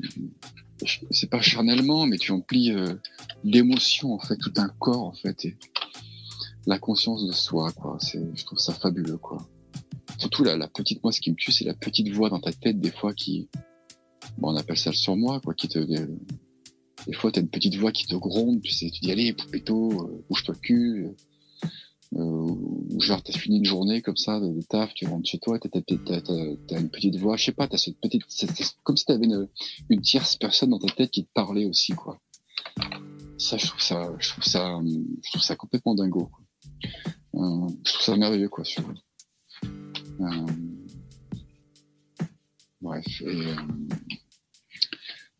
c'est 1.11 1.29
pas 1.29 1.41
charnellement, 1.41 2.05
mais 2.05 2.17
tu 2.17 2.31
emplis 2.31 2.71
euh, 2.71 2.95
d'émotions, 3.43 4.13
en 4.13 4.19
fait, 4.19 4.37
tout 4.37 4.53
un 4.57 4.69
corps, 4.79 5.03
en 5.03 5.13
fait, 5.13 5.45
et 5.45 5.57
la 6.65 6.79
conscience 6.79 7.25
de 7.25 7.31
soi, 7.31 7.71
quoi. 7.71 7.97
C'est, 7.99 8.21
je 8.35 8.45
trouve 8.45 8.59
ça 8.59 8.73
fabuleux, 8.73 9.17
quoi. 9.17 9.37
Surtout 10.17 10.43
la, 10.43 10.57
la 10.57 10.67
petite, 10.67 11.03
moi, 11.03 11.11
ce 11.11 11.21
qui 11.21 11.31
me 11.31 11.35
tue, 11.35 11.51
c'est 11.51 11.65
la 11.65 11.73
petite 11.73 12.09
voix 12.09 12.29
dans 12.29 12.39
ta 12.39 12.51
tête, 12.51 12.79
des 12.79 12.91
fois, 12.91 13.13
qui, 13.13 13.49
bon, 14.37 14.53
on 14.53 14.55
appelle 14.55 14.77
ça 14.77 14.91
le 14.91 14.95
surmoi, 14.95 15.39
quoi, 15.39 15.53
qui 15.53 15.67
te, 15.67 15.79
Des 15.79 17.13
fois, 17.13 17.31
t'as 17.31 17.41
une 17.41 17.49
petite 17.49 17.75
voix 17.75 17.91
qui 17.91 18.05
te 18.05 18.15
gronde, 18.15 18.61
tu 18.61 18.71
sais, 18.71 18.89
tu 18.89 19.01
dis 19.01 19.11
allez, 19.11 19.33
poupéto, 19.33 19.91
euh, 19.91 20.25
bouge-toi 20.29 20.55
cul. 20.61 21.09
Euh, 22.13 22.19
ou 22.19 22.99
genre, 22.99 23.23
t'as 23.23 23.31
fini 23.31 23.57
une 23.57 23.65
journée 23.65 24.01
comme 24.01 24.17
ça 24.17 24.39
de, 24.39 24.61
taf, 24.63 24.93
tu 24.93 25.07
rentres 25.07 25.29
chez 25.29 25.39
toi, 25.39 25.57
t'as, 25.59 25.69
t'as 25.69 26.79
une 26.79 26.89
petite 26.89 27.15
voix, 27.15 27.37
je 27.37 27.45
sais 27.45 27.51
pas, 27.53 27.69
t'as 27.69 27.77
cette 27.77 27.99
petite, 28.01 28.23
comme 28.83 28.97
si 28.97 29.05
t'avais 29.05 29.25
une, 29.25 29.47
une 29.89 30.01
tierce 30.01 30.35
personne 30.35 30.71
dans 30.71 30.79
ta 30.79 30.93
tête 30.93 31.11
qui 31.11 31.23
te 31.23 31.31
parlait 31.33 31.65
aussi, 31.65 31.93
quoi. 31.93 32.19
Ça, 33.37 33.57
je 33.57 33.65
trouve 33.65 33.81
ça, 33.81 34.13
je 34.19 34.29
trouve 34.29 34.43
ça, 34.43 34.79
je 34.83 35.29
trouve 35.31 35.41
ça 35.41 35.55
complètement 35.55 35.95
dingo. 35.95 36.29
Quoi. 36.31 36.43
Euh, 37.35 37.69
je 37.85 37.93
trouve 37.93 38.05
ça 38.05 38.15
merveilleux, 38.17 38.49
quoi. 38.49 38.65
Sur, 38.65 38.83
euh, 39.63 40.45
bref. 42.81 43.21
Et, 43.21 43.25
euh, 43.25 43.55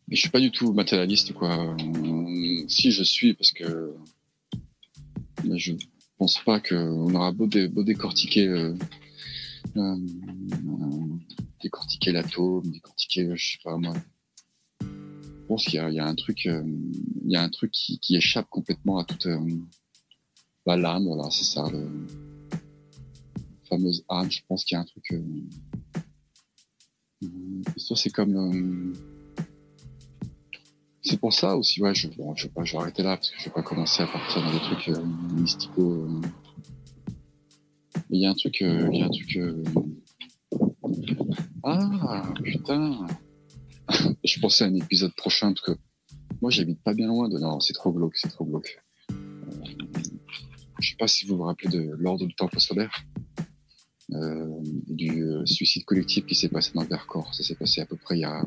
mais 0.08 0.16
je 0.16 0.20
suis 0.20 0.30
pas 0.30 0.40
du 0.40 0.50
tout 0.50 0.72
matérialiste, 0.72 1.32
quoi. 1.32 1.76
Euh, 1.76 2.64
si 2.66 2.90
je 2.90 3.02
suis, 3.02 3.34
parce 3.34 3.52
que 3.52 3.94
mais 5.44 5.58
je 5.58 5.74
pense 6.22 6.38
pas 6.44 6.60
qu'on 6.60 7.12
aura 7.16 7.32
beau, 7.32 7.48
dé- 7.48 7.66
beau 7.66 7.82
décortiquer, 7.82 8.46
euh, 8.46 8.76
euh, 9.76 9.96
décortiquer 11.60 12.12
l'atome, 12.12 12.62
décortiquer, 12.70 13.34
je 13.34 13.52
sais 13.52 13.58
pas 13.64 13.76
moi. 13.76 13.92
Je 14.82 15.46
pense 15.48 15.64
qu'il 15.64 15.80
y 15.80 15.98
a, 15.98 16.06
un 16.06 16.14
truc, 16.14 16.46
euh, 16.46 16.62
il 17.24 17.32
y 17.32 17.34
a 17.34 17.42
un 17.42 17.48
truc 17.48 17.72
qui, 17.72 18.14
échappe 18.14 18.48
complètement 18.50 18.98
à 18.98 19.04
toute 19.04 19.26
bah, 20.64 20.76
l'âme, 20.76 21.06
voilà, 21.06 21.28
c'est 21.32 21.42
ça, 21.42 21.68
le 21.72 21.88
fameuse 23.68 24.04
âme. 24.08 24.30
Je 24.30 24.42
pense 24.46 24.64
qu'il 24.64 24.76
y 24.76 24.78
a 24.78 24.82
un 24.82 24.84
truc. 24.84 25.20
Ça, 27.78 27.96
c'est 27.96 28.10
comme. 28.10 28.92
C'est 31.02 31.18
pour 31.18 31.32
ça 31.32 31.56
aussi, 31.56 31.82
ouais, 31.82 31.94
je, 31.94 32.08
bon, 32.08 32.34
je 32.36 32.46
je 32.64 32.72
vais 32.72 32.78
arrêter 32.78 33.02
là 33.02 33.16
parce 33.16 33.30
que 33.30 33.38
je 33.38 33.44
vais 33.46 33.50
pas 33.50 33.62
commencer 33.62 34.02
à 34.02 34.06
partir 34.06 34.42
dans 34.42 34.52
des 34.52 34.60
trucs 34.60 34.88
euh, 34.88 35.04
euh. 35.78 36.20
Il 38.10 38.20
y 38.20 38.26
a 38.26 38.30
un 38.30 38.34
truc, 38.34 38.62
euh, 38.62 38.88
il 38.92 38.98
y 38.98 39.02
a 39.02 39.06
un 39.06 39.10
truc. 39.10 39.36
euh, 39.36 39.62
Ah 41.64 42.32
putain, 42.42 43.06
je 44.24 44.40
pensais 44.40 44.64
à 44.64 44.66
un 44.68 44.74
épisode 44.74 45.14
prochain 45.14 45.52
parce 45.52 45.66
que 45.66 45.72
moi 46.40 46.50
j'habite 46.50 46.82
pas 46.82 46.94
bien 46.94 47.06
loin 47.08 47.28
de. 47.28 47.38
Non, 47.38 47.60
c'est 47.60 47.72
trop 47.72 47.92
glauque, 47.92 48.16
c'est 48.16 48.28
trop 48.28 48.44
glauque. 48.44 48.80
Je 50.80 50.90
sais 50.90 50.96
pas 50.96 51.06
si 51.08 51.26
vous 51.26 51.36
vous 51.36 51.44
rappelez 51.44 51.68
de 51.68 51.90
l'ordre 51.98 52.26
du 52.26 52.34
temple 52.34 52.58
solaire, 52.60 53.04
euh, 54.12 54.48
du 54.88 55.24
suicide 55.46 55.84
collectif 55.84 56.26
qui 56.26 56.34
s'est 56.34 56.48
passé 56.48 56.72
dans 56.74 56.82
le 56.82 56.88
Vercors. 56.88 57.34
Ça 57.34 57.42
s'est 57.44 57.54
passé 57.54 57.80
à 57.80 57.86
peu 57.86 57.96
près 57.96 58.18
il 58.18 58.20
y 58.20 58.24
a 58.24 58.44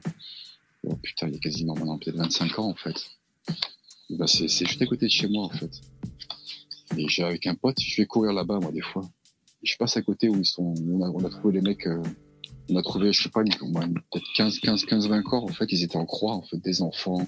Oh 0.87 0.95
putain, 0.97 1.27
il 1.27 1.33
y 1.33 1.37
a 1.37 1.39
quasiment 1.39 1.73
maintenant 1.73 1.97
peut-être 1.97 2.17
25 2.17 2.59
ans 2.59 2.69
en 2.69 2.75
fait. 2.75 2.95
Ben, 4.09 4.27
c'est, 4.27 4.47
juste 4.47 4.81
à 4.81 4.85
côté 4.85 5.07
de 5.07 5.11
chez 5.11 5.27
moi 5.27 5.45
en 5.45 5.49
fait. 5.49 5.71
Et 6.97 7.07
j'ai 7.07 7.23
avec 7.23 7.47
un 7.47 7.55
pote, 7.55 7.79
je 7.79 8.01
vais 8.01 8.05
courir 8.05 8.33
là-bas 8.33 8.59
moi 8.59 8.71
des 8.71 8.81
fois. 8.81 9.01
Je 9.63 9.75
passe 9.77 9.97
à 9.97 10.01
côté 10.01 10.29
où 10.29 10.35
ils 10.35 10.45
sont, 10.45 10.75
on 10.87 11.25
a, 11.25 11.29
trouvé 11.29 11.55
les 11.55 11.61
mecs, 11.61 11.87
euh, 11.87 12.01
on 12.69 12.75
a 12.75 12.83
trouvé, 12.83 13.11
je 13.11 13.23
sais 13.23 13.29
pas, 13.29 13.43
peut-être 13.43 14.25
15, 14.35 14.59
15, 14.59 14.85
15, 14.85 15.07
20 15.09 15.23
corps 15.23 15.43
en 15.43 15.47
fait. 15.47 15.71
Ils 15.71 15.83
étaient 15.83 15.97
en 15.97 16.05
croix 16.05 16.33
en 16.33 16.43
fait, 16.43 16.57
des 16.57 16.81
enfants. 16.81 17.25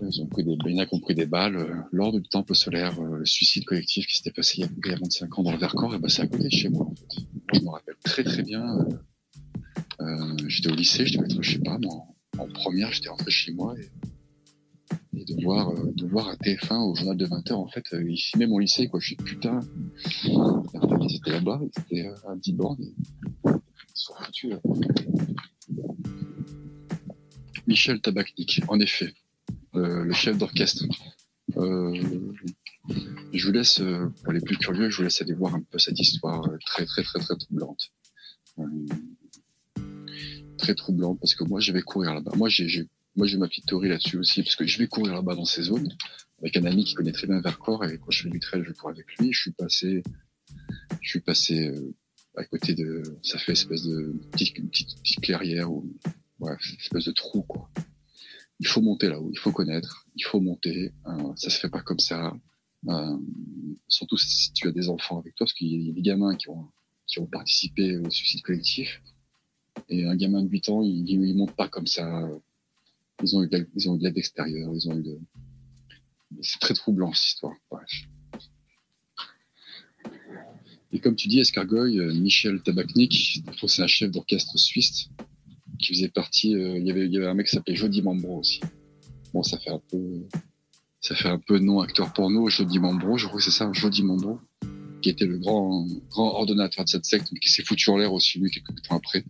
Ils 0.00 0.20
ont 0.20 0.26
pris 0.26 0.42
des, 0.44 0.56
il 0.66 0.76
y 0.76 0.80
en 0.80 0.84
a 0.84 1.14
des 1.14 1.26
balles 1.26 1.56
euh, 1.56 1.74
lors 1.92 2.12
du 2.12 2.22
temple 2.22 2.54
solaire, 2.54 2.98
euh, 3.00 3.18
le 3.18 3.26
suicide 3.26 3.64
collectif 3.64 4.06
qui 4.06 4.16
s'était 4.16 4.32
passé 4.32 4.54
il 4.58 4.60
y, 4.60 4.64
a, 4.64 4.68
il 4.84 4.90
y 4.90 4.94
a 4.94 4.96
25 4.96 5.38
ans 5.38 5.42
dans 5.42 5.52
le 5.52 5.58
Vercors. 5.58 5.94
Et 5.94 5.98
ben 5.98 6.08
c'est 6.08 6.22
à 6.22 6.26
côté 6.26 6.44
de 6.44 6.50
chez 6.50 6.68
moi 6.68 6.86
en 6.86 6.94
fait. 6.94 7.20
Moi, 7.20 7.42
je 7.54 7.60
me 7.60 7.68
rappelle 7.70 7.96
très 8.04 8.24
très 8.24 8.42
bien. 8.42 8.64
Euh, 10.00 10.36
j'étais 10.48 10.70
au 10.70 10.74
lycée, 10.74 11.06
je 11.06 11.18
devais 11.18 11.26
être, 11.26 11.42
je 11.42 11.52
sais 11.52 11.58
pas, 11.58 11.78
moi, 11.78 12.04
en, 12.38 12.48
première, 12.48 12.92
j'étais 12.92 13.08
rentré 13.08 13.30
chez 13.30 13.52
moi 13.52 13.74
et, 13.78 15.18
et 15.18 15.24
de 15.24 15.42
voir, 15.42 15.70
euh, 15.70 15.92
de 15.94 16.06
voir 16.06 16.28
un 16.28 16.34
TF1 16.34 16.78
au 16.90 16.94
journal 16.94 17.16
de 17.16 17.26
20h, 17.26 17.52
en 17.52 17.68
fait, 17.68 17.84
euh, 17.92 18.02
ils 18.08 18.18
filmaient 18.18 18.46
mon 18.46 18.58
lycée, 18.58 18.88
quoi. 18.88 19.00
Je 19.00 19.08
suis 19.08 19.16
putain. 19.16 19.60
Ils 20.24 21.16
étaient 21.16 21.32
là-bas, 21.32 21.60
ils 21.62 21.80
étaient 21.80 22.08
euh, 22.08 22.30
à 22.30 22.36
10 22.36 22.52
bornes, 22.54 22.78
ils 22.80 23.52
sont 23.94 24.14
foutus, 24.14 24.50
là. 24.50 24.60
Michel 27.66 28.00
Tabachnik, 28.00 28.62
en 28.68 28.80
effet, 28.80 29.14
euh, 29.76 30.04
le 30.04 30.12
chef 30.12 30.36
d'orchestre. 30.36 30.84
Euh, 31.56 31.94
je 33.32 33.46
vous 33.46 33.52
laisse, 33.52 33.80
pour 34.24 34.32
les 34.32 34.40
plus 34.40 34.56
curieux, 34.56 34.90
je 34.90 34.96
vous 34.96 35.02
laisse 35.04 35.22
aller 35.22 35.34
voir 35.34 35.54
un 35.54 35.62
peu 35.62 35.78
cette 35.78 35.98
histoire 35.98 36.42
très, 36.66 36.84
très, 36.84 37.02
très, 37.02 37.20
très 37.20 37.36
troublante. 37.36 37.92
Très 40.62 40.76
troublant 40.76 41.16
parce 41.16 41.34
que 41.34 41.42
moi 41.42 41.58
je 41.58 41.72
vais 41.72 41.82
courir 41.82 42.14
là-bas. 42.14 42.30
Moi 42.36 42.48
j'ai 42.48 42.88
moi 43.16 43.26
j'ai 43.26 43.36
ma 43.36 43.48
petite 43.48 43.66
théorie 43.66 43.88
là-dessus 43.88 44.16
aussi 44.16 44.44
parce 44.44 44.54
que 44.54 44.64
je 44.64 44.78
vais 44.78 44.86
courir 44.86 45.12
là-bas 45.12 45.34
dans 45.34 45.44
ces 45.44 45.64
zones 45.64 45.88
avec 46.40 46.56
un 46.56 46.64
ami 46.64 46.84
qui 46.84 46.94
connaît 46.94 47.10
très 47.10 47.26
bien 47.26 47.40
Vercors 47.40 47.84
et 47.84 47.98
quand 47.98 48.12
je 48.12 48.22
fais 48.22 48.30
du 48.30 48.38
trail 48.38 48.62
je 48.64 48.72
cours 48.72 48.90
avec 48.90 49.06
lui. 49.18 49.32
Je 49.32 49.40
suis 49.40 49.50
passé 49.50 50.04
je 51.00 51.08
suis 51.08 51.20
passé 51.20 51.66
euh, 51.66 51.94
à 52.36 52.44
côté 52.44 52.74
de 52.74 53.02
ça 53.24 53.38
fait 53.38 53.52
espèce 53.52 53.82
de 53.82 54.14
petite 54.30 54.54
petite, 54.54 54.96
petite 55.00 55.20
clairière 55.20 55.72
ou 55.72 55.84
espèce 56.78 57.06
de 57.06 57.12
trou 57.12 57.42
quoi. 57.42 57.68
Il 58.60 58.68
faut 58.68 58.82
monter 58.82 59.08
là-haut, 59.08 59.30
il 59.32 59.38
faut 59.40 59.50
connaître, 59.50 60.06
il 60.14 60.24
faut 60.24 60.40
monter. 60.40 60.92
Euh, 61.08 61.32
ça 61.34 61.50
se 61.50 61.58
fait 61.58 61.70
pas 61.70 61.82
comme 61.82 61.98
ça. 61.98 62.32
Euh, 62.88 63.16
surtout 63.88 64.16
si 64.16 64.52
tu 64.52 64.68
as 64.68 64.72
des 64.72 64.88
enfants 64.88 65.18
avec 65.18 65.34
toi 65.34 65.46
parce 65.46 65.54
qu'il 65.54 65.68
y 65.68 65.90
a 65.90 65.92
des 65.92 66.02
gamins 66.02 66.36
qui 66.36 66.48
ont 66.50 66.68
qui 67.08 67.18
ont 67.18 67.26
participé 67.26 67.98
au 67.98 68.08
suicide 68.10 68.42
collectif. 68.42 69.02
Et 69.88 70.06
un 70.06 70.16
gamin 70.16 70.42
de 70.42 70.48
8 70.48 70.68
ans, 70.68 70.82
il, 70.82 71.08
il, 71.08 71.36
monte 71.36 71.54
pas 71.54 71.68
comme 71.68 71.86
ça. 71.86 72.28
Ils 73.22 73.36
ont 73.36 73.42
eu 73.42 73.48
de 73.48 73.68
ils 73.74 73.88
ont 73.88 73.96
eu 73.96 73.98
de 73.98 74.04
l'aide 74.04 74.18
extérieure, 74.18 74.72
ils 74.74 74.88
ont 74.88 74.98
eu 74.98 75.02
de... 75.02 75.18
C'est 76.40 76.60
très 76.60 76.74
troublant, 76.74 77.12
cette 77.12 77.26
histoire. 77.26 77.54
Bref. 77.70 77.90
Et 80.92 81.00
comme 81.00 81.16
tu 81.16 81.28
dis, 81.28 81.40
Escargoy, 81.40 81.98
euh, 81.98 82.12
Michel 82.12 82.60
que 82.62 83.66
c'est 83.66 83.82
un 83.82 83.86
chef 83.86 84.10
d'orchestre 84.10 84.58
suisse 84.58 85.08
qui 85.78 85.94
faisait 85.94 86.08
partie, 86.08 86.54
euh, 86.54 86.78
il 86.78 86.86
y 86.86 86.90
avait, 86.90 87.06
il 87.06 87.12
y 87.12 87.16
avait 87.16 87.26
un 87.26 87.34
mec 87.34 87.46
qui 87.46 87.56
s'appelait 87.56 87.74
Jody 87.74 88.02
Mambro 88.02 88.38
aussi. 88.38 88.60
Bon, 89.32 89.42
ça 89.42 89.58
fait 89.58 89.70
un 89.70 89.80
peu, 89.90 90.26
ça 91.00 91.14
fait 91.14 91.28
un 91.28 91.38
peu 91.38 91.58
non 91.58 91.80
acteur 91.80 92.12
porno, 92.12 92.48
Jody 92.48 92.78
Mambro, 92.78 93.16
je 93.16 93.26
crois 93.26 93.38
que 93.38 93.44
c'est 93.44 93.50
ça, 93.50 93.70
Jody 93.72 94.02
Mambro, 94.02 94.38
qui 95.00 95.08
était 95.08 95.24
le 95.24 95.38
grand, 95.38 95.86
grand 96.10 96.34
ordonnateur 96.34 96.84
de 96.84 96.90
cette 96.90 97.06
secte, 97.06 97.28
mais 97.32 97.40
qui 97.40 97.50
s'est 97.50 97.64
foutu 97.64 97.88
en 97.90 97.96
l'air 97.96 98.12
aussi, 98.12 98.38
lui, 98.38 98.50
quelques 98.50 98.82
temps 98.82 98.96
après. 98.96 99.24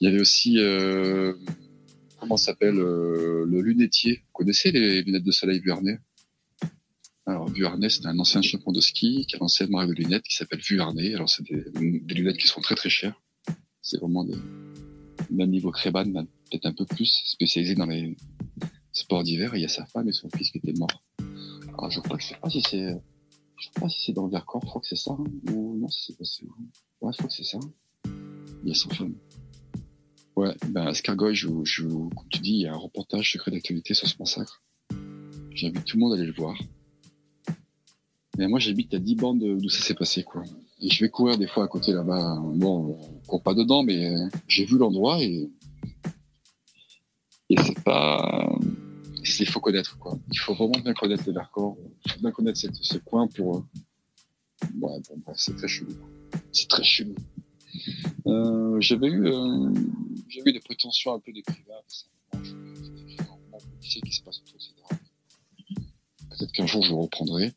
Il 0.00 0.04
y 0.04 0.06
avait 0.06 0.20
aussi, 0.20 0.58
euh, 0.58 1.34
comment 2.18 2.36
s'appelle, 2.36 2.78
euh, 2.78 3.44
le 3.46 3.60
lunetier. 3.60 4.16
Vous 4.26 4.32
connaissez 4.32 4.70
les 4.70 5.02
lunettes 5.02 5.24
de 5.24 5.32
soleil 5.32 5.60
Vuarnet? 5.60 5.98
Alors, 7.26 7.48
Vuarnet, 7.48 7.88
c'est 7.88 8.06
un 8.06 8.18
ancien 8.18 8.40
champion 8.42 8.72
de 8.72 8.80
ski 8.80 9.26
qui 9.26 9.36
a 9.36 9.38
lancé 9.38 9.64
une 9.64 9.70
marque 9.70 9.88
de 9.88 9.94
lunettes 9.94 10.22
qui 10.22 10.36
s'appelle 10.36 10.60
Vuarnet. 10.60 11.14
Alors, 11.14 11.28
c'est 11.28 11.42
des, 11.44 12.14
lunettes 12.14 12.36
qui 12.36 12.46
sont 12.46 12.60
très 12.60 12.74
très 12.74 12.88
chères. 12.88 13.20
C'est 13.82 13.98
vraiment 13.98 14.24
des, 14.24 14.36
même 15.30 15.50
niveau 15.50 15.70
Créban, 15.70 16.04
peut-être 16.12 16.66
un 16.66 16.72
peu 16.72 16.84
plus, 16.84 17.22
spécialisé 17.26 17.74
dans 17.74 17.86
les 17.86 18.16
sports 18.92 19.24
d'hiver. 19.24 19.56
Il 19.56 19.62
y 19.62 19.64
a 19.64 19.68
sa 19.68 19.86
femme 19.86 20.08
et 20.08 20.12
son 20.12 20.28
fils 20.30 20.50
qui 20.50 20.58
étaient 20.58 20.78
morts. 20.78 21.02
Alors, 21.68 21.90
je 21.90 22.00
crois 22.00 22.16
que 22.16 22.22
je 22.22 22.28
sais 22.28 22.38
pas 22.40 22.48
si 22.48 22.62
c'est, 22.62 22.96
je 23.58 23.64
sais 23.64 23.80
pas 23.80 23.88
si 23.88 24.02
c'est 24.04 24.12
dans 24.12 24.26
le 24.26 24.30
Vercors, 24.30 24.62
je 24.62 24.68
crois 24.68 24.80
que 24.80 24.86
c'est 24.86 24.96
ça, 24.96 25.12
hein, 25.12 25.24
ou 25.50 25.76
non, 25.78 25.88
c'est 25.88 26.16
passé. 26.16 26.46
Ouais, 27.00 27.12
je 27.12 27.18
crois 27.18 27.28
que 27.28 27.34
c'est 27.34 27.44
ça. 27.44 27.58
Il 28.66 28.70
y 28.70 28.72
a. 28.72 29.06
Ouais, 30.34 30.54
ben, 30.68 30.88
Escargoy, 30.88 31.36
je, 31.36 31.46
je, 31.62 31.84
comme 31.84 32.28
tu 32.30 32.40
dis, 32.40 32.50
il 32.50 32.60
y 32.62 32.66
a 32.66 32.74
un 32.74 32.76
reportage 32.76 33.32
secret 33.32 33.52
d'actualité 33.52 33.94
sur 33.94 34.08
ce 34.08 34.16
massacre. 34.18 34.60
J'invite 35.52 35.84
tout 35.84 35.96
le 35.96 36.00
monde 36.00 36.12
à 36.14 36.16
aller 36.16 36.26
le 36.26 36.32
voir. 36.32 36.58
Mais 38.36 38.48
moi, 38.48 38.58
j'habite 38.58 38.92
à 38.92 38.98
10 38.98 39.14
bandes 39.14 39.38
d'où 39.38 39.68
ça 39.68 39.82
s'est 39.82 39.94
passé, 39.94 40.24
quoi. 40.24 40.42
Et 40.80 40.90
je 40.90 41.04
vais 41.04 41.08
courir 41.08 41.38
des 41.38 41.46
fois 41.46 41.64
à 41.64 41.68
côté 41.68 41.92
là-bas. 41.92 42.42
Bon, 42.56 42.98
on 43.00 43.26
court 43.26 43.42
pas 43.42 43.54
dedans, 43.54 43.84
mais 43.84 44.12
j'ai 44.48 44.64
vu 44.64 44.76
l'endroit 44.78 45.22
et, 45.22 45.48
et 47.48 47.56
c'est 47.56 47.84
pas, 47.84 48.52
il 49.38 49.48
faut 49.48 49.60
connaître, 49.60 49.96
quoi. 49.96 50.18
Il 50.32 50.38
faut 50.40 50.54
vraiment 50.54 50.80
bien 50.82 50.92
connaître 50.92 51.22
les 51.24 51.32
Vercors, 51.32 51.78
bien 52.20 52.32
connaître 52.32 52.58
cette, 52.58 52.74
ce 52.74 52.98
coin 52.98 53.28
pour, 53.28 53.64
ouais, 54.80 55.00
bon, 55.08 55.22
bref, 55.24 55.36
c'est 55.38 55.56
très 55.56 55.68
chelou. 55.68 55.94
C'est 56.50 56.68
très 56.68 56.82
chelou. 56.82 57.14
Euh, 58.26 58.80
j'avais 58.80 59.06
eu, 59.06 59.26
euh, 59.26 59.72
eu 60.44 60.52
des 60.52 60.60
prétentions 60.60 61.14
un 61.14 61.20
peu 61.20 61.32
d'écrivain. 61.32 61.74
Peut-être 66.30 66.52
qu'un 66.52 66.66
jour 66.66 66.82
je 66.82 66.92
reprendrai. 66.92 67.52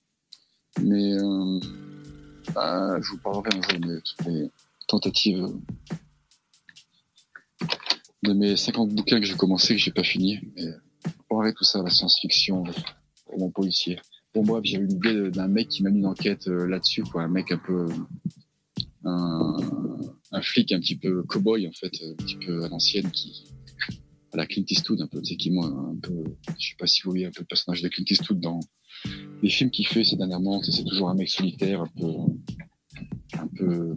Mais 0.81 1.13
euh, 1.13 1.59
ah, 2.55 2.97
je 3.01 3.11
vous 3.11 3.17
parlerai 3.17 3.49
un 3.55 3.61
jour 3.61 3.79
de 3.79 3.99
toutes 3.99 4.27
mes 4.27 4.51
tentatives 4.87 5.47
de 8.23 8.33
mes 8.33 8.55
50 8.55 8.89
bouquins 8.89 9.19
que 9.19 9.25
j'ai 9.25 9.35
commencé 9.35 9.73
que 9.75 9.81
j'ai 9.81 9.91
pas 9.91 10.03
fini. 10.03 10.39
Mais 10.55 10.65
parlerai 11.29 11.53
tout 11.53 11.63
ça, 11.63 11.81
la 11.81 11.89
science-fiction, 11.89 12.63
mon 13.37 13.49
policier. 13.49 13.99
Bon 14.35 14.43
bref, 14.43 14.61
j'ai 14.63 14.77
eu 14.77 14.85
l'idée 14.85 15.31
d'un 15.31 15.47
mec 15.47 15.69
qui 15.69 15.81
m'a 15.81 15.89
mis 15.89 15.99
une 15.99 16.05
enquête 16.05 16.45
là-dessus, 16.45 17.03
quoi, 17.03 17.23
un 17.23 17.27
mec 17.27 17.51
un 17.51 17.57
peu 17.57 17.87
un, 19.05 19.57
un, 20.31 20.41
flic 20.41 20.71
un 20.71 20.79
petit 20.79 20.97
peu 20.97 21.23
cow-boy 21.23 21.67
en 21.67 21.71
fait, 21.71 21.91
un 22.03 22.15
petit 22.15 22.37
peu 22.37 22.63
à 22.63 22.69
l'ancienne 22.69 23.09
qui 23.11 23.45
à 24.31 24.37
la 24.37 24.45
Clint 24.45 24.65
Eastwood 24.69 25.01
un 25.01 25.07
peu, 25.07 25.21
tu 25.21 25.29
sais, 25.29 25.35
qui 25.37 25.49
moi 25.51 25.65
un 25.65 25.95
peu, 26.01 26.23
je 26.59 26.69
sais 26.69 26.75
pas 26.77 26.87
si 26.87 27.01
vous 27.01 27.11
voyez 27.11 27.25
un 27.25 27.31
peu 27.31 27.41
le 27.41 27.45
personnage 27.45 27.81
de 27.81 27.87
Clint 27.87 28.05
Eastwood 28.09 28.39
dans 28.39 28.59
les 29.41 29.49
films 29.49 29.71
qu'il 29.71 29.87
fait 29.87 30.03
ces 30.03 30.17
dernièrement, 30.17 30.61
c'est 30.61 30.83
toujours 30.83 31.09
un 31.09 31.15
mec 31.15 31.29
solitaire, 31.29 31.81
un 31.81 31.87
peu, 31.87 32.07
un 33.33 33.47
peu, 33.47 33.93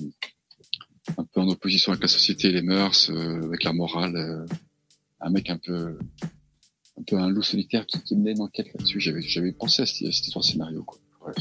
un 1.18 1.24
peu 1.24 1.40
en 1.40 1.48
opposition 1.48 1.92
avec 1.92 2.02
la 2.02 2.08
société, 2.08 2.50
les 2.52 2.62
mœurs, 2.62 3.10
euh, 3.10 3.42
avec 3.42 3.64
la 3.64 3.72
morale, 3.72 4.16
euh, 4.16 4.46
un 5.20 5.30
mec 5.30 5.50
un 5.50 5.58
peu, 5.58 5.98
un 6.98 7.02
peu 7.02 7.18
un 7.18 7.28
loup 7.28 7.42
solitaire 7.42 7.86
qui, 7.86 8.00
qui 8.02 8.16
menait 8.16 8.32
une 8.32 8.42
enquête 8.42 8.68
là-dessus. 8.74 9.00
J'avais, 9.00 9.22
j'avais 9.22 9.52
pensé 9.52 9.82
à 9.82 9.86
cette, 9.86 10.00
histoire 10.00 10.44
scénario, 10.44 10.84
quoi. 10.84 10.98
Bref. 11.20 11.36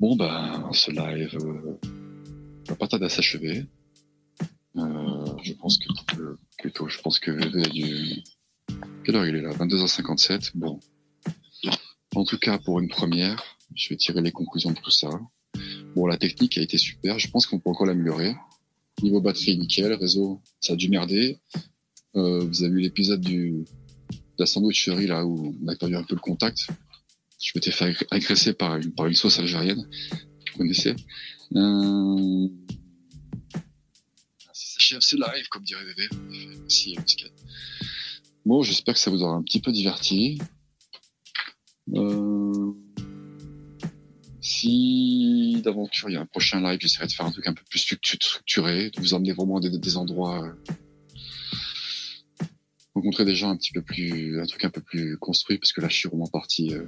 Bon, 0.00 0.16
ben, 0.16 0.70
ce 0.72 0.90
live 0.90 1.36
euh, 1.44 1.78
va 2.66 2.74
pas 2.74 2.88
tarder 2.88 3.04
à 3.04 3.08
s'achever. 3.10 3.66
Euh, 4.76 5.26
je 5.42 5.52
pense 5.52 5.76
que, 5.76 5.88
que, 6.06 6.38
que 6.58 6.68
tôt, 6.70 6.88
je 6.88 6.98
pense 7.02 7.18
que 7.20 7.30
VV 7.30 7.62
a 7.62 7.68
dû... 7.68 8.22
Quelle 9.04 9.16
heure 9.16 9.26
il 9.26 9.36
est 9.36 9.42
là? 9.42 9.50
22h57. 9.50 10.52
Bon. 10.54 10.80
En 12.14 12.24
tout 12.24 12.38
cas, 12.38 12.56
pour 12.56 12.80
une 12.80 12.88
première, 12.88 13.44
je 13.74 13.90
vais 13.90 13.96
tirer 13.96 14.22
les 14.22 14.32
conclusions 14.32 14.70
de 14.70 14.78
tout 14.78 14.90
ça. 14.90 15.10
Bon, 15.94 16.06
la 16.06 16.16
technique 16.16 16.56
a 16.56 16.62
été 16.62 16.78
super. 16.78 17.18
Je 17.18 17.28
pense 17.28 17.46
qu'on 17.46 17.58
peut 17.58 17.68
encore 17.68 17.86
l'améliorer. 17.86 18.34
Niveau 19.02 19.20
batterie, 19.20 19.58
nickel. 19.58 19.92
Réseau, 19.92 20.40
ça 20.60 20.72
a 20.72 20.76
dû 20.76 20.88
merder. 20.88 21.40
Euh, 22.16 22.46
vous 22.46 22.64
avez 22.64 22.72
vu 22.72 22.80
l'épisode 22.80 23.20
du 23.20 23.66
de 24.10 24.16
la 24.38 24.46
sandwicherie 24.46 25.06
là 25.06 25.26
où 25.26 25.54
on 25.62 25.68
a 25.68 25.76
perdu 25.76 25.94
un 25.94 26.04
peu 26.04 26.14
le 26.14 26.22
contact. 26.22 26.68
Je 27.40 27.52
m'étais 27.54 27.70
fait 27.70 27.86
ag- 27.86 28.06
agresser 28.10 28.52
par 28.52 28.76
une, 28.76 28.92
par 28.92 29.06
une 29.06 29.14
sauce 29.14 29.38
algérienne. 29.38 29.88
Vous 30.52 30.58
connaissez 30.58 30.94
euh... 31.56 32.48
Ça 34.52 34.74
s'achève 34.74 35.00
ce 35.00 35.16
live, 35.16 35.48
comme 35.48 35.64
dirait 35.64 35.84
Bébé. 35.84 36.08
Merci. 36.60 36.96
Bon, 38.44 38.62
j'espère 38.62 38.94
que 38.94 39.00
ça 39.00 39.10
vous 39.10 39.22
aura 39.22 39.34
un 39.34 39.42
petit 39.42 39.60
peu 39.60 39.72
diverti. 39.72 40.38
Euh... 41.94 42.72
Si 44.42 45.60
d'aventure 45.62 46.08
il 46.10 46.14
y 46.14 46.16
a 46.16 46.20
un 46.20 46.26
prochain 46.26 46.60
live, 46.60 46.78
j'essaierai 46.80 47.06
de 47.06 47.12
faire 47.12 47.26
un 47.26 47.30
truc 47.30 47.46
un 47.46 47.54
peu 47.54 47.62
plus 47.68 47.78
structu- 47.78 48.22
structuré, 48.22 48.90
de 48.90 49.00
vous 49.00 49.14
emmener 49.14 49.32
vraiment 49.32 49.58
à 49.58 49.60
des, 49.60 49.78
des 49.78 49.96
endroits, 49.96 50.44
euh, 50.46 50.72
rencontrer 52.94 53.24
des 53.24 53.34
gens 53.34 53.50
un 53.50 53.56
petit 53.56 53.72
peu 53.72 53.82
plus, 53.82 54.40
un 54.40 54.46
truc 54.46 54.64
un 54.64 54.70
peu 54.70 54.80
plus 54.80 55.16
construit, 55.18 55.58
parce 55.58 55.72
que 55.72 55.80
là 55.80 55.88
je 55.88 55.96
suis 55.96 56.08
vraiment 56.08 56.26
parti, 56.26 56.74
euh, 56.74 56.84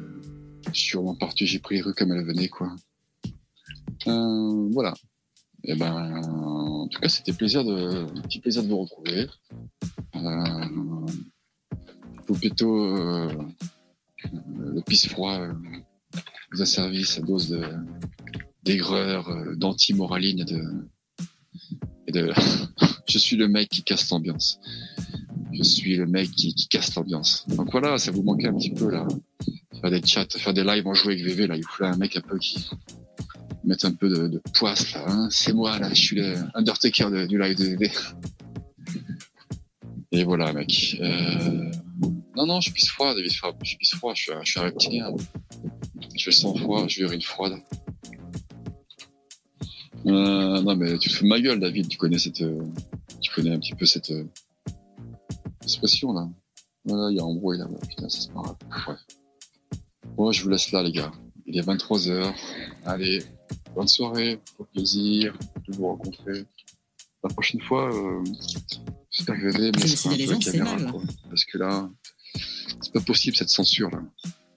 je 0.73 1.19
parti, 1.19 1.47
j'ai 1.47 1.59
pris 1.59 1.81
rues 1.81 1.95
comme 1.95 2.13
elles 2.13 2.25
venaient 2.25 2.49
quoi. 2.49 2.75
Euh, 4.07 4.69
voilà. 4.73 4.95
Et 5.65 5.77
ben, 5.77 6.21
en 6.25 6.89
tout 6.89 7.01
cas, 7.01 7.09
c'était 7.09 7.33
plaisir 7.33 7.65
de, 7.65 8.05
un 8.05 8.23
petit 8.23 8.41
plaisir 8.41 8.65
de 8.65 8.69
vous 8.69 8.79
retrouver. 8.79 9.29
Euh, 10.17 11.07
Poupetto, 12.27 12.97
euh, 12.97 13.29
le 14.59 14.81
pisse 14.83 15.09
froid, 15.09 15.39
euh, 15.39 15.53
vous 16.53 16.63
a 16.63 16.67
servi 16.67 17.05
sa 17.05 17.21
dose 17.23 17.49
de 17.49 17.63
d'aigreur, 18.65 19.29
euh, 19.29 19.55
d'anti-moraline 19.57 20.41
et 20.41 20.45
de, 20.45 20.63
et 22.07 22.13
de 22.13 22.33
je 23.09 23.19
suis 23.19 23.37
le 23.37 23.49
mec 23.49 23.69
qui 23.69 23.83
casse 23.83 24.11
l'ambiance. 24.11 24.61
Je 25.53 25.63
suis 25.63 25.97
le 25.97 26.07
mec 26.07 26.31
qui, 26.31 26.55
casse 26.69 26.95
l'ambiance. 26.95 27.47
Donc 27.49 27.71
voilà, 27.71 27.99
ça 27.99 28.11
vous 28.11 28.23
manquait 28.23 28.49
un 28.49 28.55
petit 28.55 28.71
peu 28.73 28.91
là. 28.91 29.07
Faire 29.81 29.91
des 29.91 30.03
chats, 30.05 30.27
faire 30.31 30.55
des 30.55 30.65
lives 30.65 30.87
en 30.87 30.95
jouer 30.95 31.15
avec 31.15 31.25
VV 31.25 31.47
là, 31.47 31.57
il 31.57 31.65
faut 31.65 31.85
un 31.85 31.97
mec 31.97 32.17
un 32.17 32.21
peu 32.21 32.39
qui 32.39 32.69
mette 33.65 33.85
un 33.85 33.93
peu 33.93 34.09
de, 34.09 34.29
de 34.29 34.43
poisse 34.55 34.93
là. 34.95 35.05
Hein. 35.07 35.29
C'est 35.31 35.53
moi 35.53 35.79
là, 35.79 35.89
je 35.91 36.01
suis 36.01 36.17
le 36.17 36.35
Undertaker 36.55 37.11
de- 37.11 37.27
du 37.27 37.39
live 37.39 37.57
de 37.57 37.65
VV. 37.65 37.91
Et 40.13 40.25
voilà 40.25 40.53
mec. 40.53 40.97
Euh... 41.01 41.71
Non 42.37 42.47
non, 42.47 42.61
je 42.61 42.73
pisse 42.73 42.89
froid, 42.89 43.15
David. 43.15 43.31
Je 43.31 43.77
pisse 43.77 43.95
froid, 43.95 44.15
je 44.15 44.23
suis, 44.23 44.33
un- 44.33 44.63
reptilien. 44.63 45.15
Je 46.17 46.25
fais 46.25 46.31
sans 46.33 46.55
froid, 46.55 46.87
je 46.89 47.13
une 47.13 47.23
froide. 47.23 47.55
Euh, 50.07 50.61
non 50.63 50.75
mais 50.77 50.99
tu 50.99 51.09
te 51.11 51.15
de 51.23 51.29
ma 51.29 51.41
gueule, 51.41 51.61
David. 51.61 51.89
Tu 51.89 51.99
connais 51.99 52.19
cette, 52.19 52.43
euh, 52.43 52.63
tu 53.21 53.31
connais 53.33 53.53
un 53.55 53.59
petit 53.59 53.75
peu 53.75 53.87
cette 53.87 54.11
euh, 55.63 55.65
expression 55.65 56.13
là. 56.13 56.29
Voilà, 56.85 57.11
il 57.11 57.17
y 57.17 57.21
a 57.21 57.25
embrouille 57.25 57.59
là. 57.59 57.69
Putain, 57.89 58.09
ça 58.09 58.21
c'est 58.21 58.33
pas 58.33 58.43
grave. 58.43 58.57
Bref. 58.69 58.99
Bon, 60.17 60.33
je 60.33 60.43
vous 60.43 60.49
laisse 60.51 60.73
là, 60.73 60.83
les 60.83 60.93
gars. 60.93 61.13
Il 61.47 61.57
est 61.59 61.63
23 61.63 61.99
h 61.99 62.35
Allez, 62.85 63.23
bonne 63.75 63.89
soirée, 63.89 64.41
au 64.59 64.65
plaisir 64.65 65.37
de 65.69 65.75
vous 65.75 65.87
rencontrer. 65.87 66.45
La 67.25 67.31
prochaine 67.31 67.61
fois, 67.61 67.95
euh, 67.95 68.25
j'espère 69.11 69.41
que 69.41 69.51
C'est 69.53 70.09
des 70.17 70.27
peu 70.27 70.33
la 70.33 70.41
c'est 70.41 70.59
caméra, 70.59 70.77
mal. 70.77 70.91
quoi. 70.93 71.03
Parce 71.29 71.45
que 71.45 71.59
là, 71.59 71.89
c'est 72.81 72.93
pas 72.93 73.01
possible 73.01 73.37
cette 73.37 73.49
censure 73.49 73.91
là. 73.91 74.03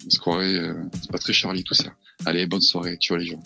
On 0.06 0.10
se 0.10 0.20
croirait, 0.20 0.56
euh, 0.56 0.84
c'est 0.94 1.12
pas 1.12 1.18
très 1.20 1.34
Charlie 1.34 1.64
tout 1.64 1.74
ça. 1.74 1.94
Allez, 2.26 2.46
bonne 2.48 2.62
soirée, 2.62 2.98
tu 2.98 3.14
vois 3.14 3.20
les 3.20 3.28
gens. 3.28 3.44